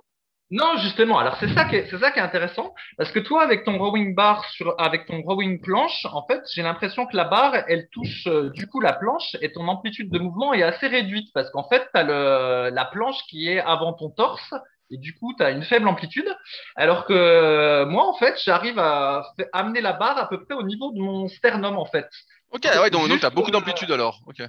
Non, 0.51 0.77
justement. 0.77 1.17
Alors 1.17 1.37
c'est 1.39 1.51
ça 1.53 1.65
qui 1.65 1.75
est, 1.75 1.87
c'est 1.89 1.97
ça 1.97 2.11
qui 2.11 2.19
est 2.19 2.21
intéressant, 2.21 2.73
parce 2.97 3.11
que 3.11 3.19
toi, 3.19 3.41
avec 3.41 3.63
ton 3.63 3.77
rowing 3.77 4.13
bar 4.13 4.45
sur, 4.51 4.75
avec 4.79 5.07
ton 5.07 5.21
rowing 5.21 5.59
planche, 5.59 6.05
en 6.05 6.25
fait, 6.27 6.41
j'ai 6.53 6.61
l'impression 6.61 7.07
que 7.07 7.17
la 7.17 7.23
barre, 7.23 7.55
elle 7.67 7.87
touche 7.91 8.27
euh, 8.27 8.51
du 8.51 8.67
coup 8.67 8.79
la 8.79 8.93
planche 8.93 9.35
et 9.41 9.51
ton 9.51 9.67
amplitude 9.67 10.11
de 10.11 10.19
mouvement 10.19 10.53
est 10.53 10.63
assez 10.63 10.87
réduite, 10.87 11.29
parce 11.33 11.49
qu'en 11.49 11.67
fait, 11.67 11.89
tu 11.93 11.99
as 11.99 12.03
le, 12.03 12.69
la 12.69 12.85
planche 12.85 13.17
qui 13.27 13.49
est 13.49 13.59
avant 13.59 13.93
ton 13.93 14.09
torse 14.09 14.53
et 14.91 14.97
du 14.97 15.15
coup, 15.15 15.33
tu 15.35 15.43
as 15.43 15.49
une 15.49 15.63
faible 15.63 15.87
amplitude, 15.87 16.31
alors 16.75 17.05
que 17.05 17.13
euh, 17.13 17.85
moi, 17.87 18.07
en 18.07 18.13
fait, 18.13 18.39
j'arrive 18.43 18.77
à 18.77 19.23
amener 19.51 19.81
la 19.81 19.93
barre 19.93 20.17
à 20.19 20.29
peu 20.29 20.43
près 20.45 20.53
au 20.53 20.63
niveau 20.63 20.91
de 20.91 20.99
mon 20.99 21.27
sternum, 21.27 21.77
en 21.77 21.85
fait. 21.85 22.07
Ok, 22.51 22.65
ouais, 22.65 22.89
donc, 22.91 23.09
donc 23.09 23.19
tu 23.19 23.25
as 23.25 23.31
beaucoup 23.31 23.51
d'amplitude 23.51 23.91
alors. 23.91 24.19
Ok. 24.27 24.43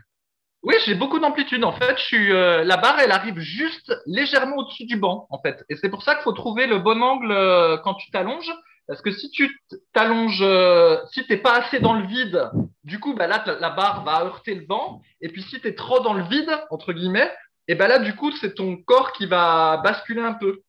Oui, 0.67 0.75
j'ai 0.85 0.97
beaucoup 0.97 1.21
d'amplitude. 1.21 1.63
En 1.63 1.71
fait, 1.71 1.97
je 1.97 2.03
suis, 2.03 2.33
euh, 2.33 2.65
la 2.65 2.77
barre, 2.77 2.99
elle 2.99 3.13
arrive 3.13 3.39
juste 3.39 3.95
légèrement 4.05 4.57
au-dessus 4.57 4.85
du 4.85 4.97
banc, 4.97 5.29
en 5.31 5.39
fait. 5.41 5.65
Et 5.69 5.77
c'est 5.77 5.89
pour 5.89 6.03
ça 6.03 6.17
qu'il 6.17 6.25
faut 6.25 6.33
trouver 6.33 6.67
le 6.67 6.81
bon 6.81 7.01
angle 7.03 7.31
euh, 7.31 7.77
quand 7.77 7.95
tu 7.95 8.11
t'allonges. 8.11 8.53
Parce 8.89 9.01
que 9.01 9.13
si 9.13 9.31
tu 9.31 9.61
t'allonges, 9.93 10.43
euh, 10.43 10.99
si 11.13 11.25
t'es 11.29 11.37
pas 11.37 11.53
assez 11.53 11.79
dans 11.79 11.95
le 11.95 12.05
vide, 12.09 12.51
du 12.83 12.99
coup, 12.99 13.15
bah 13.15 13.29
là, 13.29 13.45
la 13.61 13.71
barre 13.71 14.03
va 14.03 14.25
heurter 14.25 14.57
le 14.57 14.67
banc. 14.67 15.03
Et 15.21 15.29
puis, 15.29 15.43
si 15.45 15.61
tu 15.61 15.69
es 15.69 15.75
trop 15.77 16.01
dans 16.01 16.15
le 16.15 16.25
vide, 16.25 16.51
entre 16.71 16.93
guillemets, 16.93 17.33
et 17.69 17.77
ben 17.77 17.87
là, 17.87 18.01
du 18.01 18.17
coup, 18.17 18.33
c'est 18.33 18.55
ton 18.55 18.77
corps 18.77 19.13
qui 19.13 19.27
va 19.27 19.77
basculer 19.85 20.21
un 20.21 20.35
peu. 20.35 20.63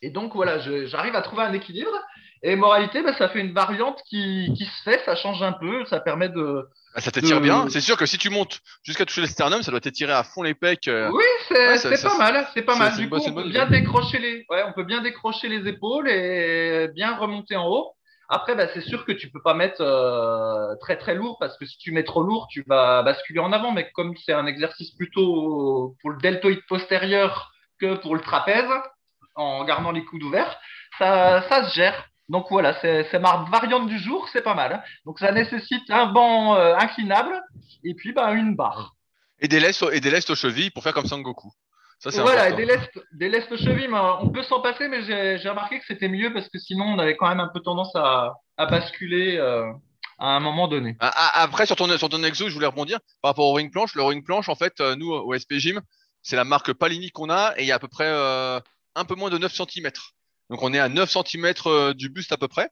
Et 0.00 0.08
donc, 0.08 0.34
voilà, 0.34 0.58
j'arrive 0.86 1.14
à 1.14 1.20
trouver 1.20 1.42
un 1.42 1.52
équilibre. 1.52 1.92
Et 2.42 2.56
moralité, 2.56 3.02
bah, 3.02 3.14
ça 3.16 3.28
fait 3.28 3.40
une 3.40 3.52
variante 3.52 4.00
qui, 4.08 4.52
qui 4.56 4.64
se 4.64 4.82
fait, 4.82 5.02
ça 5.04 5.16
change 5.16 5.42
un 5.42 5.52
peu, 5.52 5.84
ça 5.86 6.00
permet 6.00 6.28
de, 6.28 6.68
ah, 6.98 7.00
ça 7.00 7.12
t'étire 7.12 7.40
bien. 7.40 7.68
C'est 7.68 7.80
sûr 7.80 7.96
que 7.96 8.06
si 8.06 8.18
tu 8.18 8.28
montes 8.28 8.60
jusqu'à 8.82 9.04
toucher 9.04 9.20
le 9.20 9.28
sternum, 9.28 9.62
ça 9.62 9.70
doit 9.70 9.80
t'étirer 9.80 10.12
à 10.12 10.24
fond 10.24 10.42
les 10.42 10.54
pecs. 10.54 10.88
Euh. 10.88 11.08
Oui, 11.12 11.24
c'est 11.46 12.02
pas 12.02 12.18
mal. 12.18 12.48
C'est 12.54 12.62
pas 12.62 12.74
mal. 12.74 12.96
Du 12.96 13.08
coup, 13.08 13.20
on 13.24 13.32
peut 13.32 13.48
bien 13.48 13.66
décrocher 13.66 14.18
les, 14.18 14.44
ouais, 14.50 14.64
on 14.66 14.72
peut 14.72 14.82
bien 14.82 15.00
décrocher 15.00 15.48
les 15.48 15.68
épaules 15.68 16.08
et 16.08 16.88
bien 16.94 17.16
remonter 17.16 17.54
en 17.54 17.68
haut. 17.68 17.92
Après, 18.28 18.56
bah, 18.56 18.66
c'est 18.74 18.80
sûr 18.80 19.04
que 19.04 19.12
tu 19.12 19.30
peux 19.30 19.40
pas 19.40 19.54
mettre 19.54 19.80
euh, 19.80 20.74
très 20.80 20.96
très 20.98 21.14
lourd 21.14 21.36
parce 21.38 21.56
que 21.56 21.66
si 21.66 21.78
tu 21.78 21.92
mets 21.92 22.02
trop 22.02 22.24
lourd, 22.24 22.48
tu 22.50 22.64
vas 22.66 23.04
basculer 23.04 23.38
en 23.38 23.52
avant. 23.52 23.70
Mais 23.70 23.90
comme 23.92 24.14
c'est 24.24 24.32
un 24.32 24.46
exercice 24.46 24.90
plutôt 24.96 25.96
pour 26.00 26.10
le 26.10 26.18
deltoïde 26.18 26.66
postérieur 26.68 27.52
que 27.80 27.94
pour 27.94 28.16
le 28.16 28.22
trapèze, 28.22 28.68
en 29.36 29.64
gardant 29.64 29.92
les 29.92 30.04
coudes 30.04 30.24
ouverts, 30.24 30.58
ça, 30.98 31.42
ça 31.48 31.68
se 31.68 31.74
gère. 31.74 32.08
Donc 32.28 32.46
voilà, 32.50 32.78
c'est 32.80 33.18
ma 33.18 33.46
variante 33.50 33.88
du 33.88 33.98
jour, 33.98 34.28
c'est 34.32 34.42
pas 34.42 34.54
mal. 34.54 34.72
Hein. 34.72 34.82
Donc 35.06 35.18
ça 35.18 35.32
nécessite 35.32 35.90
un 35.90 36.06
banc 36.06 36.56
euh, 36.56 36.74
inclinable 36.76 37.42
et 37.84 37.94
puis 37.94 38.12
bah, 38.12 38.32
une 38.32 38.54
barre. 38.54 38.94
Et 39.40 39.48
des 39.48 39.60
lestes, 39.60 39.84
et 39.92 40.00
des 40.00 40.10
lestes 40.10 40.30
aux 40.30 40.34
chevilles 40.34 40.70
pour 40.70 40.82
faire 40.82 40.92
comme 40.92 41.06
Sangoku. 41.06 41.50
Ça, 42.00 42.10
voilà, 42.22 42.52
des 42.52 42.64
lestes, 42.64 43.00
des 43.12 43.28
lestes 43.28 43.50
aux 43.50 43.56
chevilles, 43.56 43.88
on 43.92 44.28
peut 44.28 44.44
s'en 44.44 44.60
passer, 44.60 44.86
mais 44.86 45.02
j'ai 45.02 45.48
remarqué 45.48 45.80
que 45.80 45.86
c'était 45.86 46.08
mieux 46.08 46.32
parce 46.32 46.48
que 46.48 46.58
sinon 46.58 46.84
on 46.84 46.98
avait 46.98 47.16
quand 47.16 47.28
même 47.28 47.40
un 47.40 47.48
peu 47.48 47.60
tendance 47.60 47.94
à, 47.96 48.34
à 48.56 48.66
basculer 48.66 49.36
euh, 49.36 49.64
à 50.18 50.36
un 50.36 50.40
moment 50.40 50.68
donné. 50.68 50.96
Ah, 51.00 51.12
ah, 51.12 51.42
après, 51.42 51.66
sur 51.66 51.74
ton, 51.74 51.88
sur 51.98 52.08
ton 52.08 52.22
exo, 52.22 52.48
je 52.48 52.54
voulais 52.54 52.66
rebondir 52.66 53.00
par 53.20 53.30
rapport 53.30 53.46
au 53.46 53.54
ring 53.54 53.72
planche. 53.72 53.96
Le 53.96 54.02
ring 54.02 54.24
planche, 54.24 54.48
en 54.48 54.54
fait, 54.54 54.80
euh, 54.80 54.94
nous, 54.94 55.10
au 55.10 55.34
SP 55.34 55.58
Gym, 55.58 55.80
c'est 56.22 56.36
la 56.36 56.44
marque 56.44 56.72
Palini 56.72 57.10
qu'on 57.10 57.30
a 57.30 57.54
et 57.56 57.62
il 57.62 57.66
y 57.66 57.72
a 57.72 57.76
à 57.76 57.78
peu 57.80 57.88
près 57.88 58.06
un 58.06 59.04
peu 59.04 59.14
moins 59.14 59.30
de 59.30 59.38
9 59.38 59.52
cm. 59.52 59.90
Donc 60.50 60.62
on 60.62 60.72
est 60.72 60.78
à 60.78 60.88
9 60.88 61.10
cm 61.10 61.52
euh, 61.66 61.94
du 61.94 62.08
buste 62.08 62.32
à 62.32 62.36
peu 62.36 62.48
près. 62.48 62.70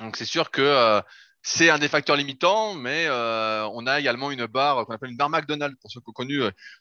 Donc 0.00 0.16
c'est 0.16 0.24
sûr 0.24 0.50
que 0.50 0.62
euh, 0.62 1.00
c'est 1.42 1.70
un 1.70 1.78
des 1.78 1.88
facteurs 1.88 2.16
limitants, 2.16 2.74
mais 2.74 3.06
euh, 3.06 3.66
on 3.72 3.86
a 3.86 4.00
également 4.00 4.30
une 4.30 4.46
barre 4.46 4.86
qu'on 4.86 4.94
appelle 4.94 5.10
une 5.10 5.16
barre 5.16 5.30
McDonald's, 5.30 5.78
pour 5.80 5.90
ceux 5.90 6.00
qui 6.00 6.08
ont 6.08 6.12
connu 6.12 6.40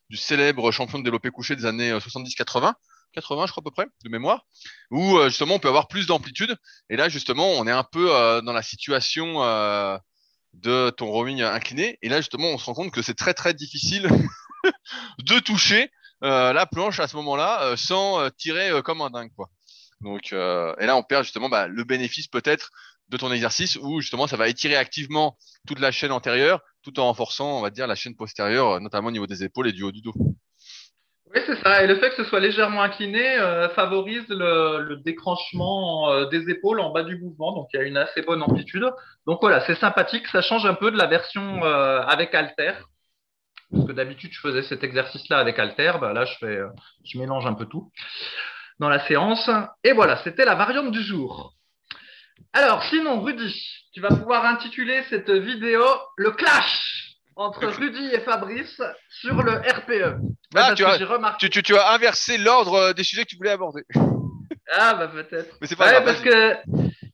du 0.09 0.17
célèbre 0.17 0.71
champion 0.71 0.99
de 0.99 1.03
développé 1.03 1.29
couché 1.29 1.55
des 1.55 1.65
années 1.65 1.91
70-80. 1.91 2.73
80, 3.13 3.45
je 3.47 3.51
crois 3.51 3.61
à 3.61 3.63
peu 3.63 3.71
près, 3.71 3.87
de 4.03 4.09
mémoire, 4.09 4.45
où 4.91 5.19
justement 5.25 5.55
on 5.55 5.59
peut 5.59 5.69
avoir 5.69 5.87
plus 5.87 6.07
d'amplitude. 6.07 6.55
Et 6.89 6.97
là, 6.97 7.07
justement, 7.09 7.49
on 7.51 7.65
est 7.65 7.71
un 7.71 7.83
peu 7.83 8.07
dans 8.43 8.53
la 8.53 8.61
situation 8.61 9.41
de 10.53 10.89
ton 10.89 11.07
rowing 11.07 11.41
incliné. 11.41 11.97
Et 12.01 12.09
là, 12.09 12.17
justement, 12.17 12.47
on 12.49 12.57
se 12.57 12.65
rend 12.65 12.73
compte 12.73 12.91
que 12.91 13.01
c'est 13.01 13.15
très 13.15 13.33
très 13.33 13.53
difficile 13.53 14.09
de 15.19 15.39
toucher 15.39 15.91
la 16.21 16.65
planche 16.65 16.99
à 16.99 17.07
ce 17.07 17.15
moment-là 17.15 17.75
sans 17.77 18.29
tirer 18.31 18.81
comme 18.83 19.01
un 19.01 19.09
dingue, 19.09 19.31
quoi. 19.35 19.49
Donc, 20.01 20.33
euh, 20.33 20.75
et 20.79 20.85
là, 20.85 20.95
on 20.95 21.03
perd 21.03 21.23
justement 21.23 21.49
bah, 21.49 21.67
le 21.67 21.83
bénéfice 21.83 22.27
peut-être 22.27 22.71
de 23.09 23.17
ton 23.17 23.31
exercice 23.31 23.77
où 23.77 24.01
justement 24.01 24.27
ça 24.27 24.37
va 24.37 24.49
étirer 24.49 24.75
activement 24.75 25.37
toute 25.65 25.79
la 25.79 25.91
chaîne 25.91 26.11
antérieure 26.11 26.61
tout 26.83 26.99
en 26.99 27.05
renforçant, 27.05 27.57
on 27.57 27.61
va 27.61 27.69
dire, 27.69 27.87
la 27.87 27.95
chaîne 27.95 28.15
postérieure, 28.15 28.79
notamment 28.79 29.09
au 29.09 29.11
niveau 29.11 29.27
des 29.27 29.43
épaules 29.43 29.67
et 29.67 29.73
du 29.73 29.83
haut 29.83 29.91
du 29.91 30.01
dos. 30.01 30.13
Oui, 31.33 31.41
c'est 31.45 31.61
ça. 31.61 31.83
Et 31.83 31.87
le 31.87 31.95
fait 31.97 32.11
que 32.11 32.15
ce 32.17 32.23
soit 32.23 32.39
légèrement 32.39 32.81
incliné 32.81 33.37
euh, 33.37 33.67
favorise 33.69 34.25
le, 34.29 34.81
le 34.81 34.95
décranchement 34.97 36.09
euh, 36.09 36.25
des 36.27 36.49
épaules 36.49 36.79
en 36.79 36.91
bas 36.91 37.03
du 37.03 37.17
mouvement. 37.17 37.53
Donc, 37.53 37.67
il 37.73 37.77
y 37.77 37.83
a 37.83 37.83
une 37.83 37.97
assez 37.97 38.21
bonne 38.21 38.41
amplitude. 38.41 38.85
Donc, 39.25 39.39
voilà, 39.41 39.65
c'est 39.67 39.75
sympathique. 39.75 40.25
Ça 40.27 40.41
change 40.41 40.65
un 40.65 40.73
peu 40.73 40.89
de 40.89 40.97
la 40.97 41.07
version 41.07 41.65
euh, 41.65 42.01
avec 42.01 42.33
Alter. 42.33 42.73
Parce 43.71 43.85
que 43.85 43.91
d'habitude, 43.91 44.31
je 44.31 44.39
faisais 44.39 44.63
cet 44.63 44.85
exercice-là 44.85 45.39
avec 45.39 45.59
Alter. 45.59 45.93
Bah, 45.99 46.13
là, 46.13 46.23
je, 46.23 46.33
fais, 46.37 46.59
je 47.03 47.19
mélange 47.19 47.45
un 47.45 47.53
peu 47.53 47.65
tout 47.65 47.91
dans 48.79 48.89
la 48.89 49.05
séance. 49.07 49.49
Et 49.83 49.93
voilà, 49.93 50.17
c'était 50.23 50.45
la 50.45 50.55
variante 50.55 50.91
du 50.91 51.01
jour. 51.01 51.53
Alors, 52.53 52.83
sinon, 52.83 53.21
Rudy, 53.21 53.55
tu 53.93 54.01
vas 54.01 54.09
pouvoir 54.09 54.45
intituler 54.45 55.03
cette 55.09 55.29
vidéo 55.29 55.83
Le 56.17 56.31
clash 56.31 57.15
entre 57.35 57.67
Rudy 57.67 58.09
et 58.13 58.19
Fabrice 58.21 58.81
sur 59.09 59.41
le 59.43 59.53
RPE. 59.53 60.19
Ah, 60.55 60.73
tu, 60.75 60.83
as, 60.85 60.97
tu, 61.39 61.49
tu, 61.49 61.77
as 61.77 61.93
inversé 61.93 62.37
l'ordre 62.37 62.73
euh, 62.73 62.93
des 62.93 63.03
sujets 63.03 63.23
que 63.23 63.29
tu 63.29 63.37
voulais 63.37 63.51
aborder. 63.51 63.83
Ah, 64.69 64.95
bah 64.95 65.07
peut-être. 65.07 65.55
Mais 65.61 65.67
c'est 65.67 65.77
pas 65.77 65.89
grave, 65.89 66.03
parce 66.03 66.19
que 66.19 66.57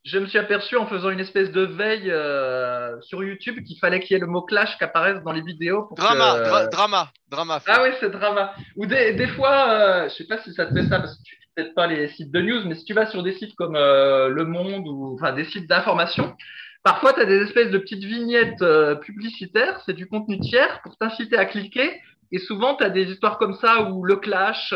je 0.03 0.17
me 0.17 0.25
suis 0.25 0.39
aperçu 0.39 0.75
en 0.75 0.88
faisant 0.88 1.12
une 1.12 1.20
espèce 1.20 1.51
de 1.51 1.62
veille 1.62 2.10
euh, 2.10 3.00
sur 3.01 3.24
YouTube 3.24 3.63
qu'il 3.63 3.77
fallait 3.77 4.00
qu'il 4.00 4.15
y 4.15 4.17
ait 4.17 4.20
le 4.20 4.25
mot 4.25 4.41
clash 4.41 4.75
qui 4.79 4.84
apparaisse 4.84 5.22
dans 5.24 5.32
les 5.32 5.43
vidéos. 5.43 5.88
drama, 5.96 6.67
drama, 6.72 7.12
drama. 7.29 7.62
Ah 7.67 7.84
oui, 7.84 7.89
c'est 8.00 8.10
drama. 8.10 8.55
Ou 8.75 8.88
des, 8.88 9.13
des 9.13 9.27
fois, 9.27 9.70
euh, 9.70 10.10
je 10.10 10.15
sais 10.15 10.24
pas 10.25 10.41
si 10.41 10.51
ça 10.53 10.65
te 10.65 10.74
fait 10.74 10.89
ça 10.89 11.00
parce 11.00 11.15
que 11.15 11.24
tu 11.24 11.38
peut-être 11.55 11.74
pas 11.75 11.88
les 11.88 12.07
sites 12.10 12.31
de 12.31 12.41
news, 12.41 12.62
mais 12.65 12.75
si 12.75 12.86
tu 12.86 12.93
vas 12.93 13.05
sur 13.05 13.24
des 13.24 13.33
sites 13.33 13.55
comme 13.55 13.75
euh, 13.75 14.29
Le 14.29 14.45
Monde 14.45 14.88
ou 14.88 15.13
enfin 15.15 15.33
des 15.33 15.45
sites 15.45 15.67
d'information, 15.67 16.36
parfois 16.83 17.13
tu 17.13 17.22
as 17.22 17.25
des 17.25 17.41
espèces 17.41 17.72
de 17.72 17.77
petites 17.77 18.03
vignettes 18.03 18.62
euh, 18.62 18.95
publicitaires, 18.95 19.81
c'est 19.86 19.93
du 19.93 20.07
contenu 20.07 20.39
tiers 20.39 20.81
pour 20.83 20.98
t'inciter 20.98 21.38
à 21.38 21.45
cliquer. 21.45 22.01
Et 22.31 22.39
souvent, 22.39 22.75
tu 22.75 22.83
as 22.83 22.89
des 22.89 23.12
histoires 23.12 23.38
comme 23.38 23.53
ça 23.55 23.91
où 23.91 24.03
le 24.03 24.15
clash, 24.15 24.74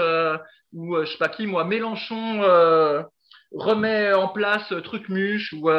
ou 0.74 0.96
je 0.96 1.06
sais 1.06 1.18
pas 1.18 1.28
qui, 1.28 1.48
moi, 1.48 1.64
Mélenchon 1.64 2.44
remet 3.56 4.14
en 4.14 4.28
place 4.28 4.74
truc 4.84 5.10
muche 5.10 5.54
ou 5.54 5.70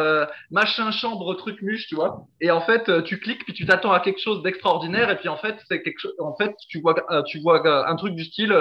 machin 0.51 0.91
chambre 0.91 1.35
truc 1.35 1.61
muche, 1.63 1.87
tu 1.87 1.95
vois. 1.95 2.27
Et 2.41 2.51
en 2.51 2.61
fait, 2.61 3.03
tu 3.05 3.19
cliques 3.19 3.45
puis 3.45 3.53
tu 3.53 3.67
t'attends 3.67 3.93
à 3.93 4.01
quelque 4.01 4.21
chose 4.21 4.43
d'extraordinaire 4.43 5.11
et 5.11 5.17
puis 5.17 5.29
en 5.29 5.37
fait, 5.37 5.57
c'est 5.69 5.83
quelque. 5.83 6.09
En 6.19 6.35
fait, 6.37 6.55
tu 6.69 6.81
vois, 6.81 6.95
tu 7.27 7.41
vois 7.41 7.89
un 7.89 7.97
truc 7.97 8.15
du 8.15 8.25
style 8.25 8.55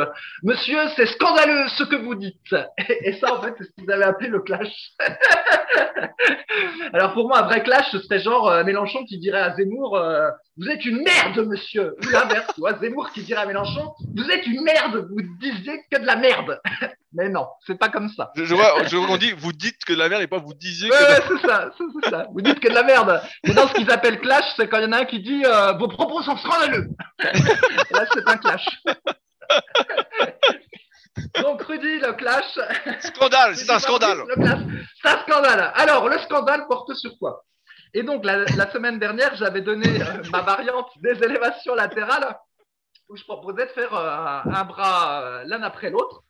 Monsieur, 0.43 0.77
c'est 0.95 1.05
scandaleux 1.07 1.67
ce 1.69 1.83
que 1.83 1.95
vous 1.95 2.15
dites. 2.15 2.55
Et, 3.03 3.13
ça, 3.13 3.33
en 3.35 3.41
fait, 3.41 3.53
c'est 3.57 3.65
ce 3.65 3.71
qu'ils 3.77 3.91
avaient 3.91 4.05
appelé 4.05 4.29
le 4.29 4.41
clash. 4.41 4.91
Alors 6.93 7.13
pour 7.13 7.27
moi, 7.27 7.39
un 7.39 7.47
vrai 7.47 7.63
clash, 7.63 7.89
ce 7.91 7.99
serait 7.99 8.19
genre 8.19 8.63
Mélenchon 8.63 9.05
qui 9.05 9.17
dirait 9.19 9.39
à 9.39 9.55
Zemmour 9.55 9.99
Vous 10.57 10.69
êtes 10.69 10.85
une 10.85 11.03
merde, 11.03 11.47
monsieur. 11.47 11.95
Ou 12.03 12.09
l'inverse, 12.09 12.47
tu 12.53 12.61
vois, 12.61 12.77
Zemmour 12.79 13.11
qui 13.11 13.23
dirait 13.23 13.41
à 13.41 13.45
Mélenchon 13.45 13.93
Vous 14.15 14.29
êtes 14.29 14.45
une 14.47 14.61
merde. 14.61 15.07
Vous 15.09 15.21
disiez 15.39 15.79
que 15.91 15.99
de 15.99 16.05
la 16.05 16.15
merde. 16.15 16.59
Mais 17.17 17.29
non, 17.29 17.47
c'est 17.65 17.79
pas 17.79 17.89
comme 17.89 18.09
ça. 18.09 18.31
Je, 18.35 18.53
vois, 18.53 18.83
je 18.83 18.95
vois 18.95 19.07
qu'on 19.07 19.17
dit, 19.17 19.31
vous 19.31 19.51
dites 19.51 19.83
que 19.83 19.93
de 19.93 19.97
la 19.97 20.07
merde 20.07 20.21
et 20.21 20.27
pas 20.27 20.37
vous 20.37 20.53
disiez 20.53 20.87
que. 20.87 20.93
Ouais, 20.93 21.19
c'est 21.27 21.47
ça, 21.47 21.71
c'est 21.75 22.09
ça. 22.11 22.27
Vous 22.31 22.41
dites 22.41 22.59
que 22.59 22.67
de 22.69 22.75
la 22.75 22.83
merde. 22.83 23.19
Mais 23.43 23.55
dans 23.55 23.67
ce 23.67 23.73
qu'ils 23.73 23.89
appellent 23.89 24.21
clash, 24.21 24.45
c'est 24.55 24.69
quand 24.69 24.77
il 24.77 24.83
y 24.83 24.85
en 24.85 24.91
a 24.91 24.99
un 24.99 25.05
qui 25.05 25.19
dit 25.19 25.43
euh, 25.43 25.71
vos 25.73 25.87
propos 25.87 26.21
sont 26.21 26.37
scandaleux. 26.37 26.89
là, 27.23 28.05
c'est 28.13 28.29
un 28.29 28.37
clash. 28.37 28.67
Donc, 31.41 31.63
Rudy, 31.63 31.99
le 32.01 32.13
clash. 32.13 32.59
Scandale, 32.99 33.55
c'est 33.55 33.71
un 33.71 33.79
scandale. 33.79 34.19
c'est 35.01 35.09
un 35.09 35.19
scandale. 35.21 35.71
Alors, 35.73 36.07
le 36.09 36.19
scandale 36.19 36.67
porte 36.67 36.93
sur 36.93 37.17
quoi? 37.17 37.45
Et 37.95 38.03
donc, 38.03 38.23
la, 38.25 38.71
semaine 38.71 38.99
dernière, 38.99 39.35
j'avais 39.37 39.61
donné 39.61 39.87
euh, 39.87 40.21
ma 40.31 40.43
variante 40.43 40.91
des 41.01 41.23
élévations 41.23 41.73
latérales 41.73 42.37
où 43.09 43.17
je 43.17 43.23
proposais 43.23 43.65
de 43.65 43.71
faire 43.71 43.95
euh, 43.95 44.41
un 44.53 44.63
bras 44.65 45.41
l'un 45.45 45.63
après 45.63 45.89
l'autre 45.89 46.21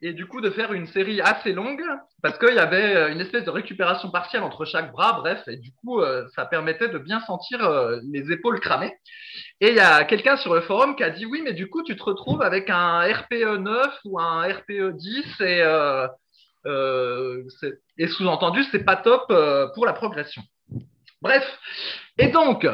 et 0.00 0.12
du 0.12 0.26
coup 0.26 0.40
de 0.40 0.50
faire 0.50 0.72
une 0.72 0.86
série 0.86 1.20
assez 1.20 1.52
longue 1.52 1.82
parce 2.22 2.38
qu'il 2.38 2.54
y 2.54 2.58
avait 2.58 2.96
euh, 2.96 3.12
une 3.12 3.20
espèce 3.20 3.44
de 3.44 3.50
récupération 3.50 4.10
partielle 4.10 4.42
entre 4.42 4.64
chaque 4.64 4.92
bras, 4.92 5.14
bref, 5.14 5.42
et 5.46 5.56
du 5.56 5.72
coup 5.72 6.00
euh, 6.00 6.26
ça 6.34 6.44
permettait 6.44 6.88
de 6.88 6.98
bien 6.98 7.20
sentir 7.20 7.64
euh, 7.64 7.98
les 8.10 8.32
épaules 8.32 8.60
cramées. 8.60 8.92
Et 9.60 9.68
il 9.68 9.74
y 9.74 9.80
a 9.80 10.04
quelqu'un 10.04 10.36
sur 10.36 10.54
le 10.54 10.62
forum 10.62 10.96
qui 10.96 11.04
a 11.04 11.10
dit 11.10 11.26
oui, 11.26 11.42
mais 11.44 11.52
du 11.52 11.68
coup 11.68 11.82
tu 11.82 11.96
te 11.96 12.02
retrouves 12.02 12.42
avec 12.42 12.70
un 12.70 13.00
RPE 13.00 13.58
9 13.58 13.98
ou 14.04 14.20
un 14.20 14.42
RPE 14.42 14.96
10 14.96 15.40
et, 15.40 15.62
et 17.98 18.08
sous-entendu 18.08 18.64
c'est 18.70 18.84
pas 18.84 18.96
top 18.96 19.32
pour 19.74 19.86
la 19.86 19.92
progression. 19.92 20.42
Bref, 21.20 21.44
et 22.18 22.28
donc 22.28 22.66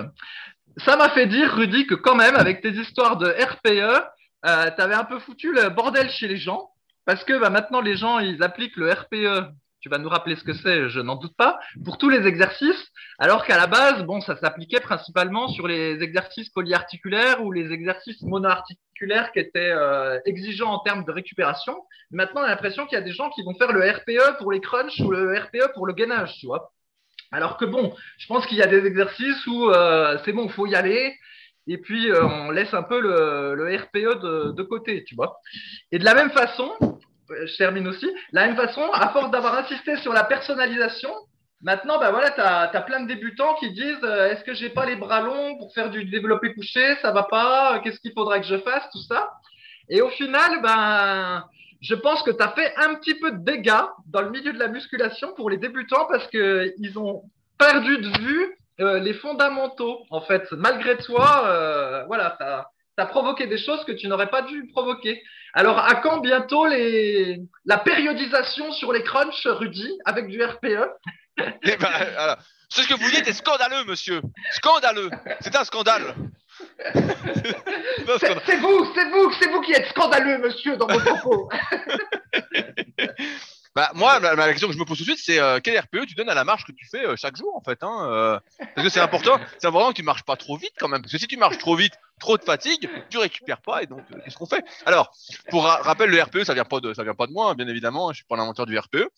ça 0.79 0.97
m'a 0.97 1.11
fait 1.11 1.27
dire 1.27 1.55
Rudy 1.55 1.87
que 1.87 1.95
quand 1.95 2.15
même 2.15 2.37
avec 2.37 2.61
tes 2.63 2.71
histoires 2.71 3.17
de 3.17 3.27
RPE, 3.27 4.05
tu 4.45 4.49
avais 4.49 4.95
un 4.95 5.05
peu 5.05 5.19
foutu 5.19 5.53
le 5.53 5.69
bordel 5.71 6.11
chez 6.11 6.29
les 6.29 6.37
gens 6.37 6.71
parce 7.09 7.25
que 7.25 7.39
bah, 7.39 7.49
maintenant, 7.49 7.81
les 7.81 7.97
gens, 7.97 8.19
ils 8.19 8.43
appliquent 8.43 8.77
le 8.77 8.93
RPE. 8.93 9.51
Tu 9.81 9.89
vas 9.89 9.97
nous 9.97 10.11
rappeler 10.11 10.37
ce 10.37 10.45
que 10.45 10.53
c'est, 10.53 10.91
je 10.91 11.01
n'en 11.01 11.17
doute 11.17 11.35
pas, 11.39 11.59
pour 11.83 11.97
tous 11.97 12.11
les 12.11 12.27
exercices, 12.27 12.89
alors 13.19 13.47
qu'à 13.47 13.57
la 13.57 13.67
base, 13.67 14.03
bon, 14.03 14.21
ça 14.21 14.37
s'appliquait 14.37 14.81
principalement 14.81 15.49
sur 15.49 15.67
les 15.67 16.03
exercices 16.03 16.51
polyarticulaires 16.51 17.43
ou 17.43 17.51
les 17.51 17.73
exercices 17.73 18.21
monoarticulaires 18.21 19.33
qui 19.33 19.39
étaient 19.39 19.71
euh, 19.71 20.19
exigeants 20.27 20.71
en 20.71 20.81
termes 20.81 21.05
de 21.07 21.13
récupération. 21.13 21.79
Maintenant, 22.11 22.43
on 22.43 22.45
a 22.45 22.49
l'impression 22.49 22.85
qu'il 22.85 22.99
y 22.99 23.01
a 23.01 23.05
des 23.05 23.13
gens 23.13 23.31
qui 23.31 23.43
vont 23.43 23.55
faire 23.55 23.73
le 23.73 23.89
RPE 23.89 24.37
pour 24.37 24.53
les 24.53 24.61
crunchs 24.61 25.01
ou 25.01 25.11
le 25.11 25.39
RPE 25.39 25.73
pour 25.73 25.87
le 25.87 25.95
gainage, 25.95 26.35
tu 26.39 26.47
vois. 26.47 26.73
Alors 27.33 27.57
que 27.57 27.65
bon, 27.65 27.95
je 28.19 28.27
pense 28.27 28.45
qu'il 28.47 28.59
y 28.59 28.63
a 28.63 28.67
des 28.67 28.85
exercices 28.85 29.47
où 29.47 29.71
euh, 29.71 30.19
c'est 30.27 30.33
bon, 30.33 30.51
faut 30.51 30.67
y 30.67 30.75
aller, 30.75 31.17
et 31.69 31.79
puis 31.79 32.11
euh, 32.11 32.25
on 32.25 32.51
laisse 32.51 32.73
un 32.73 32.83
peu 32.83 33.01
le, 33.01 33.77
RPE 33.77 34.55
de, 34.55 34.63
côté, 34.63 35.05
tu 35.05 35.15
vois. 35.15 35.39
Et 35.93 35.99
de 35.99 36.05
la 36.05 36.15
même 36.15 36.31
façon, 36.31 36.73
je 37.29 37.57
termine 37.57 37.87
aussi. 37.87 38.07
De 38.07 38.13
la 38.33 38.47
même 38.47 38.57
façon, 38.57 38.83
à 38.93 39.11
force 39.11 39.31
d'avoir 39.31 39.57
insisté 39.59 39.97
sur 39.99 40.13
la 40.13 40.25
personnalisation, 40.25 41.11
maintenant, 41.61 41.99
bah 41.99 42.11
voilà, 42.11 42.31
tu 42.31 42.41
as, 42.41 42.83
plein 42.83 43.01
de 43.01 43.09
débutants 43.09 43.55
qui 43.57 43.71
disent 43.73 44.03
euh, 44.03 44.31
est-ce 44.31 44.45
que 44.45 44.55
j'ai 44.55 44.71
pas 44.71 44.87
les 44.87 44.97
bras 44.97 45.21
longs 45.21 45.59
pour 45.59 45.73
faire 45.75 45.91
du 45.91 46.05
développé 46.07 46.55
couché? 46.55 46.97
Ça 47.03 47.13
va 47.13 47.25
pas 47.25 47.81
Qu'est-ce 47.85 48.01
qu'il 48.01 48.13
faudra 48.13 48.41
que 48.41 48.47
je 48.47 48.59
fasse? 48.59 48.89
Tout 48.91 49.03
ça. 49.03 49.31
Et 49.91 50.01
au 50.01 50.09
final, 50.11 50.63
ben, 50.63 51.45
je 51.81 51.95
pense 51.95 52.23
que 52.23 52.31
tu 52.31 52.43
as 52.43 52.51
fait 52.51 52.75
un 52.77 52.95
petit 52.95 53.15
peu 53.15 53.31
de 53.33 53.45
dégâts 53.45 53.85
dans 54.07 54.23
le 54.23 54.31
milieu 54.31 54.53
de 54.53 54.59
la 54.59 54.69
musculation 54.69 55.35
pour 55.35 55.51
les 55.51 55.59
débutants 55.59 56.07
parce 56.07 56.27
qu'ils 56.29 56.99
ont 56.99 57.25
perdu 57.59 57.99
de 57.99 58.19
vue 58.21 58.59
euh, 58.81 58.99
les 58.99 59.15
fondamentaux. 59.15 60.05
En 60.11 60.21
fait, 60.21 60.51
malgré 60.53 60.97
toi, 60.99 61.45
euh, 61.47 62.05
voilà, 62.07 62.37
tu 62.39 63.03
as 63.03 63.07
provoqué 63.07 63.47
des 63.47 63.59
choses 63.59 63.85
que 63.85 63.93
tu 63.93 64.09
n'aurais 64.09 64.31
pas 64.31 64.43
dû 64.43 64.69
provoquer. 64.69 65.23
Alors, 65.55 65.79
à 65.79 65.97
quand 65.97 66.19
bientôt 66.19 66.67
les... 66.67 67.41
la 67.65 67.79
périodisation 67.79 68.71
sur 68.73 68.93
les 68.93 69.03
crunchs, 69.03 69.47
Rudy, 69.47 69.91
avec 70.05 70.29
du 70.29 70.43
RPE 70.43 70.91
eh 71.39 71.77
ben, 71.77 72.37
Ce 72.69 72.87
que 72.87 72.95
vous 72.95 73.11
dites 73.11 73.27
est 73.27 73.33
scandaleux, 73.33 73.85
monsieur. 73.85 74.21
Scandaleux. 74.53 75.11
C'est 75.41 75.57
un 75.57 75.65
scandale. 75.65 76.15
c'est 76.95 78.57
vous, 78.57 78.93
c'est 78.95 79.11
vous, 79.11 79.33
c'est 79.41 79.49
vous 79.49 79.61
qui 79.63 79.73
êtes 79.73 79.87
scandaleux, 79.89 80.39
monsieur, 80.39 80.77
dans 80.77 80.87
vos 80.87 81.01
propos. 81.01 81.49
Bah, 83.75 83.91
moi, 83.95 84.19
la, 84.19 84.49
question 84.51 84.69
que 84.69 84.75
je 84.75 84.79
me 84.79 84.85
pose 84.85 84.99
tout 84.99 85.05
de 85.05 85.11
suite, 85.11 85.23
c'est 85.23 85.39
euh, 85.39 85.61
quel 85.63 85.79
RPE 85.79 86.07
tu 86.07 86.15
donnes 86.15 86.29
à 86.29 86.35
la 86.35 86.45
marche 86.45 86.65
que 86.65 86.73
tu 86.73 86.87
fais 86.87 87.07
euh, 87.07 87.17
chaque 87.17 87.37
jour, 87.37 87.55
en 87.57 87.63
fait. 87.63 87.83
Hein, 87.83 88.09
euh, 88.11 88.41
parce 88.75 88.87
que 88.87 88.89
c'est 88.89 89.01
important, 89.01 89.39
c'est 89.59 89.67
important 89.67 89.91
que 89.91 89.97
tu 89.97 90.03
marches 90.03 90.25
pas 90.25 90.37
trop 90.37 90.57
vite 90.57 90.73
quand 90.79 90.89
même. 90.89 91.03
Parce 91.03 91.13
que 91.13 91.19
si 91.19 91.27
tu 91.27 91.37
marches 91.37 91.59
trop 91.59 91.77
vite, 91.77 91.95
trop 92.19 92.37
de 92.39 92.43
fatigue, 92.43 92.89
tu 93.11 93.19
récupères 93.19 93.61
pas. 93.61 93.83
Et 93.83 93.87
donc, 93.87 94.03
qu'est-ce 94.25 94.37
qu'on 94.37 94.47
fait? 94.47 94.65
Alors, 94.87 95.13
pour 95.51 95.65
rappel, 95.65 96.11
le 96.11 96.23
RPE, 96.23 96.45
ça 96.45 96.55
vient 96.55 96.65
pas 96.65 96.81
de, 96.81 96.95
ça 96.95 97.05
vient 97.05 97.15
pas 97.15 97.27
de 97.27 97.33
moi, 97.33 97.51
hein, 97.51 97.55
bien 97.55 97.69
évidemment. 97.69 98.13
Je 98.13 98.17
suis 98.17 98.27
pas 98.27 98.37
l'inventeur 98.37 98.67
du 98.67 98.79
RPE. 98.79 99.09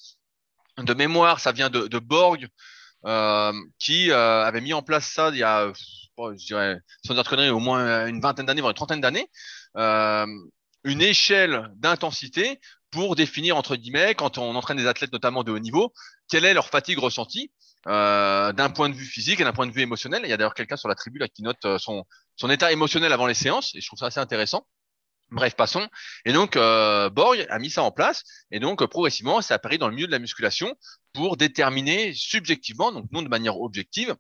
De 0.79 0.95
mémoire, 0.95 1.41
ça 1.41 1.53
vient 1.53 1.71
de, 1.71 1.99
Borg, 1.99 2.49
qui 3.79 4.13
avait 4.13 4.61
mis 4.61 4.73
en 4.73 4.83
place 4.83 5.07
ça 5.07 5.31
il 5.33 5.39
y 5.39 5.43
a, 5.43 5.73
je 6.19 6.47
dirais, 6.47 6.79
sans 7.05 7.15
dire 7.15 7.23
de 7.23 7.51
au 7.51 7.61
moins 7.61 8.07
une 8.07 8.21
vingtaine 8.21 8.47
d'années, 8.47 8.61
voire 8.61 8.71
une 8.71 8.77
trentaine 8.77 9.01
d'années. 9.01 9.29
une 10.85 11.03
échelle 11.03 11.71
d'intensité 11.77 12.59
pour 12.91 13.17
définir, 13.17 13.57
entre 13.57 13.77
guillemets, 13.77 14.15
quand 14.15 14.39
on 14.39 14.55
entraîne 14.55 14.77
des 14.77 14.87
athlètes 14.87 15.13
notamment 15.13 15.45
de 15.45 15.53
haut 15.53 15.59
niveau, 15.59 15.93
quelle 16.29 16.45
est 16.45 16.55
leur 16.55 16.69
fatigue 16.69 16.99
ressentie 16.99 17.53
euh, 17.87 18.53
d'un 18.53 18.71
point 18.71 18.89
de 18.89 18.95
vue 18.95 19.07
physique 19.07 19.41
et 19.41 19.45
d'un 19.45 19.53
point 19.53 19.67
de 19.67 19.73
vue 19.73 19.81
émotionnel. 19.81 20.23
Il 20.25 20.31
y 20.31 20.33
a 20.33 20.37
d'ailleurs 20.37 20.55
quelqu'un 20.55 20.77
sur 20.77 20.89
la 20.89 20.95
tribu 20.95 21.19
là, 21.19 21.29
qui 21.29 21.43
note 21.43 21.65
euh, 21.65 21.79
son, 21.79 22.05
son 22.37 22.51
état 22.51 22.73
émotionnel 22.73 23.13
avant 23.13 23.27
les 23.27 23.35
séances, 23.35 23.75
et 23.75 23.81
je 23.81 23.87
trouve 23.87 23.99
ça 23.99 24.07
assez 24.07 24.21
intéressant. 24.21 24.67
Bref, 25.31 25.55
passons. 25.55 25.89
Et 26.25 26.33
donc, 26.33 26.57
euh, 26.57 27.09
Borg 27.09 27.47
a 27.49 27.59
mis 27.61 27.71
ça 27.71 27.85
en 27.85 27.93
place, 27.93 28.25
et 28.51 28.59
donc 28.59 28.85
progressivement, 28.87 29.41
ça 29.41 29.55
apparaît 29.55 29.79
dans 29.79 29.89
le 29.89 29.95
milieu 29.95 30.09
de 30.09 30.13
la 30.13 30.19
musculation 30.19 30.75
pour 31.13 31.37
déterminer 31.37 32.13
subjectivement, 32.15 32.91
donc 32.91 33.07
non 33.13 33.23
de 33.23 33.29
manière 33.29 33.61
objective, 33.61 34.17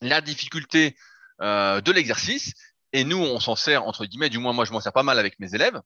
la 0.00 0.20
difficulté 0.20 0.96
de 1.40 1.92
l'exercice. 1.92 2.52
Et 2.92 3.04
nous, 3.04 3.18
on 3.18 3.40
s'en 3.40 3.56
sert 3.56 3.84
entre 3.84 4.04
guillemets, 4.04 4.28
du 4.28 4.38
moins 4.38 4.52
moi, 4.52 4.64
je 4.64 4.72
m'en 4.72 4.80
sers 4.80 4.92
pas 4.92 5.02
mal 5.02 5.18
avec 5.18 5.38
mes 5.38 5.54
élèves, 5.54 5.80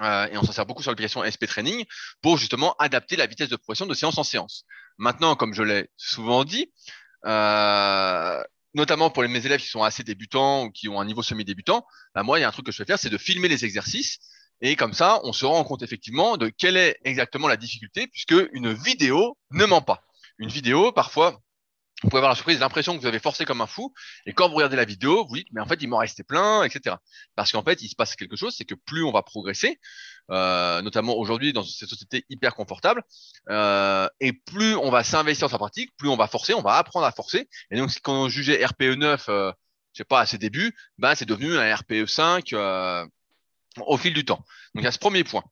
euh, 0.00 0.26
et 0.28 0.36
on 0.36 0.42
s'en 0.42 0.52
sert 0.52 0.66
beaucoup 0.66 0.82
sur 0.82 0.90
l'application 0.90 1.22
SP 1.22 1.46
Training 1.46 1.84
pour 2.20 2.36
justement 2.36 2.74
adapter 2.78 3.16
la 3.16 3.26
vitesse 3.26 3.48
de 3.48 3.56
progression 3.56 3.86
de 3.86 3.94
séance 3.94 4.18
en 4.18 4.24
séance. 4.24 4.64
Maintenant, 4.98 5.36
comme 5.36 5.54
je 5.54 5.62
l'ai 5.62 5.88
souvent 5.96 6.44
dit, 6.44 6.72
euh, 7.26 8.42
notamment 8.74 9.10
pour 9.10 9.22
mes 9.22 9.46
élèves 9.46 9.60
qui 9.60 9.68
sont 9.68 9.82
assez 9.82 10.02
débutants 10.02 10.64
ou 10.64 10.70
qui 10.70 10.88
ont 10.88 11.00
un 11.00 11.04
niveau 11.04 11.22
semi-débutant, 11.22 11.86
bah 12.14 12.22
moi, 12.22 12.38
il 12.38 12.42
y 12.42 12.44
a 12.44 12.48
un 12.48 12.52
truc 12.52 12.66
que 12.66 12.72
je 12.72 12.78
vais 12.78 12.86
faire, 12.86 12.98
c'est 12.98 13.10
de 13.10 13.18
filmer 13.18 13.48
les 13.48 13.64
exercices. 13.64 14.18
Et 14.60 14.76
comme 14.76 14.94
ça, 14.94 15.20
on 15.24 15.32
se 15.32 15.44
rend 15.44 15.62
compte 15.64 15.82
effectivement 15.82 16.36
de 16.36 16.48
quelle 16.48 16.76
est 16.76 16.98
exactement 17.04 17.48
la 17.48 17.56
difficulté, 17.56 18.06
puisque 18.06 18.34
une 18.52 18.72
vidéo 18.72 19.36
ne 19.50 19.64
ment 19.64 19.82
pas. 19.82 20.04
Une 20.38 20.48
vidéo, 20.48 20.90
parfois, 20.90 21.40
vous 22.04 22.10
pouvez 22.10 22.18
avoir 22.18 22.32
la 22.32 22.36
surprise, 22.36 22.60
l'impression 22.60 22.94
que 22.94 23.00
vous 23.00 23.06
avez 23.06 23.18
forcé 23.18 23.44
comme 23.46 23.62
un 23.62 23.66
fou, 23.66 23.92
et 24.26 24.34
quand 24.34 24.48
vous 24.48 24.56
regardez 24.56 24.76
la 24.76 24.84
vidéo, 24.84 25.26
vous 25.26 25.36
dites, 25.36 25.48
mais 25.52 25.60
en 25.60 25.66
fait, 25.66 25.82
il 25.82 25.88
m'en 25.88 25.98
restait 25.98 26.22
plein, 26.22 26.62
etc. 26.62 26.96
Parce 27.34 27.50
qu'en 27.50 27.62
fait, 27.62 27.80
il 27.82 27.88
se 27.88 27.96
passe 27.96 28.14
quelque 28.14 28.36
chose, 28.36 28.54
c'est 28.56 28.66
que 28.66 28.74
plus 28.74 29.04
on 29.04 29.10
va 29.10 29.22
progresser, 29.22 29.80
euh, 30.30 30.82
notamment 30.82 31.16
aujourd'hui 31.16 31.52
dans 31.52 31.64
cette 31.64 31.88
société 31.88 32.26
hyper 32.28 32.54
confortable, 32.54 33.02
euh, 33.48 34.06
et 34.20 34.32
plus 34.34 34.74
on 34.76 34.90
va 34.90 35.02
s'investir 35.02 35.48
dans 35.48 35.52
sa 35.52 35.58
pratique, 35.58 35.96
plus 35.96 36.08
on 36.08 36.16
va 36.16 36.28
forcer, 36.28 36.52
on 36.52 36.62
va 36.62 36.74
apprendre 36.74 37.06
à 37.06 37.12
forcer. 37.12 37.48
Et 37.70 37.78
donc, 37.78 37.90
quand 38.02 38.24
on 38.24 38.28
jugeait 38.28 38.64
RPE 38.64 38.96
9, 38.96 39.28
euh, 39.30 39.52
je 39.94 39.98
sais 39.98 40.04
pas, 40.04 40.20
à 40.20 40.26
ses 40.26 40.38
débuts, 40.38 40.76
ben, 40.98 41.14
c'est 41.14 41.24
devenu 41.24 41.56
un 41.56 41.74
RPE 41.74 42.06
5 42.06 42.52
euh, 42.52 43.06
au 43.86 43.96
fil 43.96 44.12
du 44.12 44.26
temps. 44.26 44.44
Donc, 44.74 44.82
il 44.82 44.84
y 44.84 44.86
a 44.86 44.92
ce 44.92 44.98
premier 44.98 45.24
point. 45.24 45.44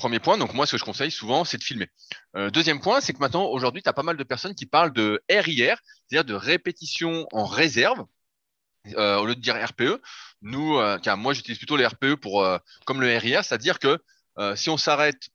Euh, 0.00 0.10
Premier 0.10 0.18
point, 0.18 0.38
donc 0.38 0.54
moi 0.54 0.66
ce 0.66 0.72
que 0.72 0.78
je 0.78 0.84
conseille 0.84 1.10
souvent, 1.10 1.44
c'est 1.44 1.58
de 1.58 1.62
filmer. 1.62 1.88
Euh, 2.36 2.50
deuxième 2.50 2.80
point, 2.80 3.00
c'est 3.00 3.12
que 3.12 3.18
maintenant, 3.18 3.44
aujourd'hui, 3.44 3.82
tu 3.82 3.88
as 3.88 3.92
pas 3.92 4.02
mal 4.02 4.16
de 4.16 4.24
personnes 4.24 4.54
qui 4.54 4.66
parlent 4.66 4.92
de 4.92 5.22
RIR, 5.30 5.76
c'est-à-dire 6.08 6.24
de 6.24 6.34
répétition 6.34 7.26
en 7.32 7.44
réserve, 7.44 8.04
euh, 8.96 9.18
au 9.18 9.26
lieu 9.26 9.34
de 9.34 9.40
dire 9.40 9.56
RPE. 9.62 10.00
Nous, 10.42 10.78
euh, 10.78 10.98
car 10.98 11.16
moi 11.16 11.34
j'utilise 11.34 11.58
plutôt 11.58 11.76
le 11.76 11.86
RPE 11.86 12.14
pour 12.14 12.46
comme 12.86 13.00
le 13.00 13.16
RIR, 13.16 13.44
c'est-à-dire 13.44 13.78
que 13.78 13.98
si 14.56 14.70
on 14.70 14.78
s'arrête 14.78 15.28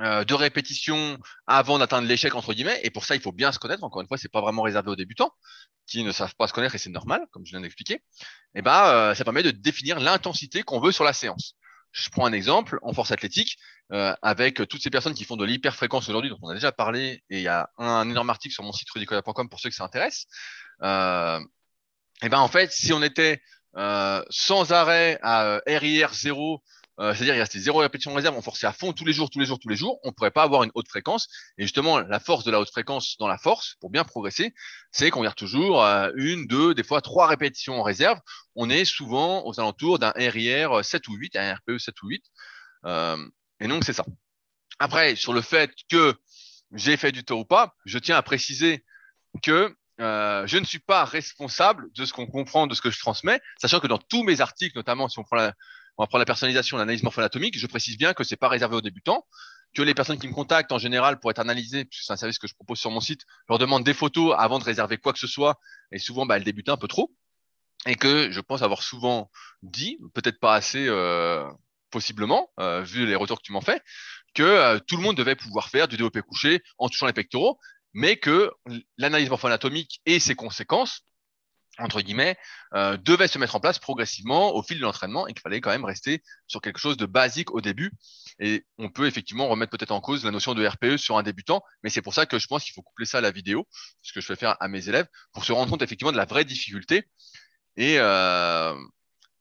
euh, 0.00 0.22
de 0.22 0.32
répétition 0.32 1.18
avant 1.48 1.80
d'atteindre 1.80 2.06
l'échec 2.06 2.32
entre 2.36 2.54
guillemets. 2.54 2.78
Et 2.84 2.90
pour 2.90 3.04
ça, 3.04 3.16
il 3.16 3.20
faut 3.20 3.32
bien 3.32 3.50
se 3.50 3.58
connaître. 3.58 3.82
Encore 3.82 4.00
une 4.00 4.06
fois, 4.06 4.16
c'est 4.16 4.30
pas 4.30 4.40
vraiment 4.40 4.62
réservé 4.62 4.92
aux 4.92 4.96
débutants 4.96 5.32
qui 5.88 6.04
ne 6.04 6.12
savent 6.12 6.36
pas 6.36 6.46
se 6.46 6.52
connaître 6.52 6.76
et 6.76 6.78
c'est 6.78 6.90
normal, 6.90 7.26
comme 7.32 7.44
je 7.44 7.50
viens 7.50 7.60
d'expliquer. 7.60 7.94
Et 7.94 8.02
eh 8.56 8.62
ben, 8.62 8.86
euh, 8.86 9.14
ça 9.16 9.24
permet 9.24 9.42
de 9.42 9.50
définir 9.50 9.98
l'intensité 9.98 10.62
qu'on 10.62 10.78
veut 10.78 10.92
sur 10.92 11.02
la 11.02 11.12
séance. 11.12 11.56
Je 11.92 12.10
prends 12.10 12.26
un 12.26 12.32
exemple 12.32 12.78
en 12.82 12.92
force 12.92 13.10
athlétique 13.10 13.58
euh, 13.92 14.14
avec 14.22 14.56
toutes 14.68 14.82
ces 14.82 14.90
personnes 14.90 15.14
qui 15.14 15.24
font 15.24 15.36
de 15.36 15.44
l'hyperfréquence 15.44 16.08
aujourd'hui, 16.08 16.30
dont 16.30 16.38
on 16.42 16.48
a 16.48 16.54
déjà 16.54 16.72
parlé, 16.72 17.22
et 17.30 17.38
il 17.38 17.42
y 17.42 17.48
a 17.48 17.70
un, 17.78 18.08
énorme 18.08 18.30
article 18.30 18.52
sur 18.52 18.62
mon 18.62 18.72
site 18.72 18.90
rudicola.com 18.90 19.48
pour 19.48 19.60
ceux 19.60 19.70
que 19.70 19.74
ça 19.74 19.84
intéresse. 19.84 20.26
Euh, 20.82 21.40
et 22.20 22.26
eh 22.26 22.28
ben 22.28 22.40
en 22.40 22.48
fait, 22.48 22.72
si 22.72 22.92
on 22.92 23.02
était 23.02 23.40
euh, 23.76 24.22
sans 24.28 24.72
arrêt 24.72 25.18
à 25.22 25.60
RIR 25.66 26.12
0 26.12 26.62
euh, 27.00 27.14
c'est-à-dire 27.14 27.34
il 27.34 27.40
restait 27.40 27.58
zéro 27.58 27.78
répétition 27.78 28.12
en 28.12 28.14
réserve, 28.14 28.36
on 28.36 28.42
forçait 28.42 28.66
à 28.66 28.72
fond 28.72 28.92
tous 28.92 29.04
les 29.04 29.12
jours, 29.12 29.30
tous 29.30 29.38
les 29.38 29.46
jours, 29.46 29.58
tous 29.58 29.68
les 29.68 29.76
jours, 29.76 30.00
on 30.02 30.08
ne 30.08 30.12
pourrait 30.12 30.30
pas 30.30 30.42
avoir 30.42 30.64
une 30.64 30.70
haute 30.74 30.88
fréquence. 30.88 31.28
Et 31.56 31.62
justement, 31.62 32.00
la 32.00 32.20
force 32.20 32.44
de 32.44 32.50
la 32.50 32.58
haute 32.60 32.70
fréquence 32.70 33.16
dans 33.18 33.28
la 33.28 33.38
force, 33.38 33.76
pour 33.80 33.90
bien 33.90 34.04
progresser, 34.04 34.52
c'est 34.90 35.10
qu'on 35.10 35.22
garde 35.22 35.36
toujours 35.36 35.84
euh, 35.84 36.10
une, 36.16 36.46
deux, 36.46 36.74
des 36.74 36.82
fois 36.82 37.00
trois 37.00 37.26
répétitions 37.26 37.78
en 37.78 37.82
réserve. 37.82 38.18
On 38.56 38.68
est 38.68 38.84
souvent 38.84 39.46
aux 39.46 39.60
alentours 39.60 39.98
d'un 39.98 40.12
RIR 40.16 40.84
7 40.84 41.06
ou 41.08 41.14
8, 41.14 41.36
un 41.36 41.54
RPE 41.54 41.78
7 41.78 42.02
ou 42.02 42.08
8. 42.08 42.24
Euh, 42.86 43.28
et 43.60 43.68
donc 43.68 43.84
c'est 43.84 43.92
ça. 43.92 44.04
Après, 44.80 45.16
sur 45.16 45.32
le 45.32 45.40
fait 45.40 45.72
que 45.88 46.14
j'ai 46.72 46.96
fait 46.96 47.12
du 47.12 47.24
taux 47.24 47.40
ou 47.40 47.44
pas, 47.44 47.74
je 47.84 47.98
tiens 47.98 48.16
à 48.16 48.22
préciser 48.22 48.84
que 49.42 49.74
euh, 50.00 50.46
je 50.46 50.58
ne 50.58 50.64
suis 50.64 50.78
pas 50.78 51.04
responsable 51.04 51.90
de 51.92 52.04
ce 52.04 52.12
qu'on 52.12 52.26
comprend 52.26 52.66
de 52.66 52.74
ce 52.74 52.80
que 52.80 52.90
je 52.90 53.00
transmets, 53.00 53.40
sachant 53.60 53.80
que 53.80 53.88
dans 53.88 53.98
tous 53.98 54.22
mes 54.22 54.40
articles, 54.40 54.76
notamment 54.76 55.08
si 55.08 55.18
on 55.18 55.24
prend 55.24 55.36
la, 55.36 55.54
on 55.98 56.04
va 56.04 56.06
prendre 56.06 56.20
la 56.20 56.26
personnalisation, 56.26 56.76
l'analyse 56.76 57.02
morpho-anatomique. 57.02 57.58
Je 57.58 57.66
précise 57.66 57.98
bien 57.98 58.14
que 58.14 58.22
c'est 58.22 58.36
pas 58.36 58.48
réservé 58.48 58.76
aux 58.76 58.80
débutants, 58.80 59.26
que 59.74 59.82
les 59.82 59.94
personnes 59.94 60.18
qui 60.18 60.28
me 60.28 60.32
contactent 60.32 60.72
en 60.72 60.78
général 60.78 61.18
pour 61.18 61.30
être 61.30 61.40
analysées, 61.40 61.84
puisque 61.84 62.04
c'est 62.04 62.12
un 62.12 62.16
service 62.16 62.38
que 62.38 62.46
je 62.46 62.54
propose 62.54 62.78
sur 62.78 62.90
mon 62.90 63.00
site, 63.00 63.22
leur 63.48 63.58
demande 63.58 63.84
des 63.84 63.94
photos 63.94 64.34
avant 64.38 64.60
de 64.60 64.64
réserver 64.64 64.96
quoi 64.98 65.12
que 65.12 65.18
ce 65.18 65.26
soit, 65.26 65.58
et 65.90 65.98
souvent 65.98 66.24
bah, 66.24 66.36
elles 66.36 66.44
débutent 66.44 66.68
un 66.68 66.76
peu 66.76 66.86
trop, 66.88 67.12
et 67.86 67.96
que 67.96 68.30
je 68.30 68.40
pense 68.40 68.62
avoir 68.62 68.82
souvent 68.82 69.30
dit, 69.62 69.98
peut-être 70.14 70.38
pas 70.38 70.54
assez 70.54 70.86
euh, 70.86 71.44
possiblement, 71.90 72.50
euh, 72.60 72.82
vu 72.82 73.04
les 73.04 73.16
retours 73.16 73.38
que 73.38 73.44
tu 73.44 73.52
m'en 73.52 73.60
fais, 73.60 73.80
que 74.34 74.42
euh, 74.42 74.78
tout 74.78 74.96
le 74.96 75.02
monde 75.02 75.16
devait 75.16 75.36
pouvoir 75.36 75.68
faire 75.68 75.88
du 75.88 75.96
DOP 75.96 76.20
couché 76.20 76.62
en 76.78 76.88
touchant 76.88 77.06
les 77.06 77.12
pectoraux, 77.12 77.58
mais 77.92 78.16
que 78.16 78.52
l'analyse 78.98 79.30
morpho-anatomique 79.30 80.00
et 80.06 80.20
ses 80.20 80.36
conséquences 80.36 81.02
entre 81.78 82.00
guillemets, 82.00 82.36
euh, 82.74 82.96
devait 82.96 83.28
se 83.28 83.38
mettre 83.38 83.56
en 83.56 83.60
place 83.60 83.78
progressivement 83.78 84.54
au 84.54 84.62
fil 84.62 84.78
de 84.78 84.82
l'entraînement 84.82 85.26
et 85.26 85.32
qu'il 85.32 85.40
fallait 85.40 85.60
quand 85.60 85.70
même 85.70 85.84
rester 85.84 86.22
sur 86.46 86.60
quelque 86.60 86.78
chose 86.78 86.96
de 86.96 87.06
basique 87.06 87.52
au 87.52 87.60
début. 87.60 87.92
Et 88.40 88.64
on 88.78 88.88
peut 88.88 89.06
effectivement 89.06 89.48
remettre 89.48 89.70
peut-être 89.70 89.92
en 89.92 90.00
cause 90.00 90.24
la 90.24 90.30
notion 90.30 90.54
de 90.54 90.66
RPE 90.66 90.96
sur 90.96 91.18
un 91.18 91.22
débutant, 91.22 91.62
mais 91.82 91.90
c'est 91.90 92.02
pour 92.02 92.14
ça 92.14 92.26
que 92.26 92.38
je 92.38 92.46
pense 92.46 92.64
qu'il 92.64 92.72
faut 92.72 92.82
coupler 92.82 93.06
ça 93.06 93.18
à 93.18 93.20
la 93.20 93.30
vidéo, 93.30 93.66
ce 94.02 94.12
que 94.12 94.20
je 94.20 94.26
fais 94.26 94.36
faire 94.36 94.56
à 94.60 94.68
mes 94.68 94.88
élèves, 94.88 95.06
pour 95.32 95.44
se 95.44 95.52
rendre 95.52 95.70
compte 95.70 95.82
effectivement 95.82 96.12
de 96.12 96.16
la 96.16 96.24
vraie 96.24 96.44
difficulté 96.44 97.04
et, 97.76 97.96
euh, 97.98 98.74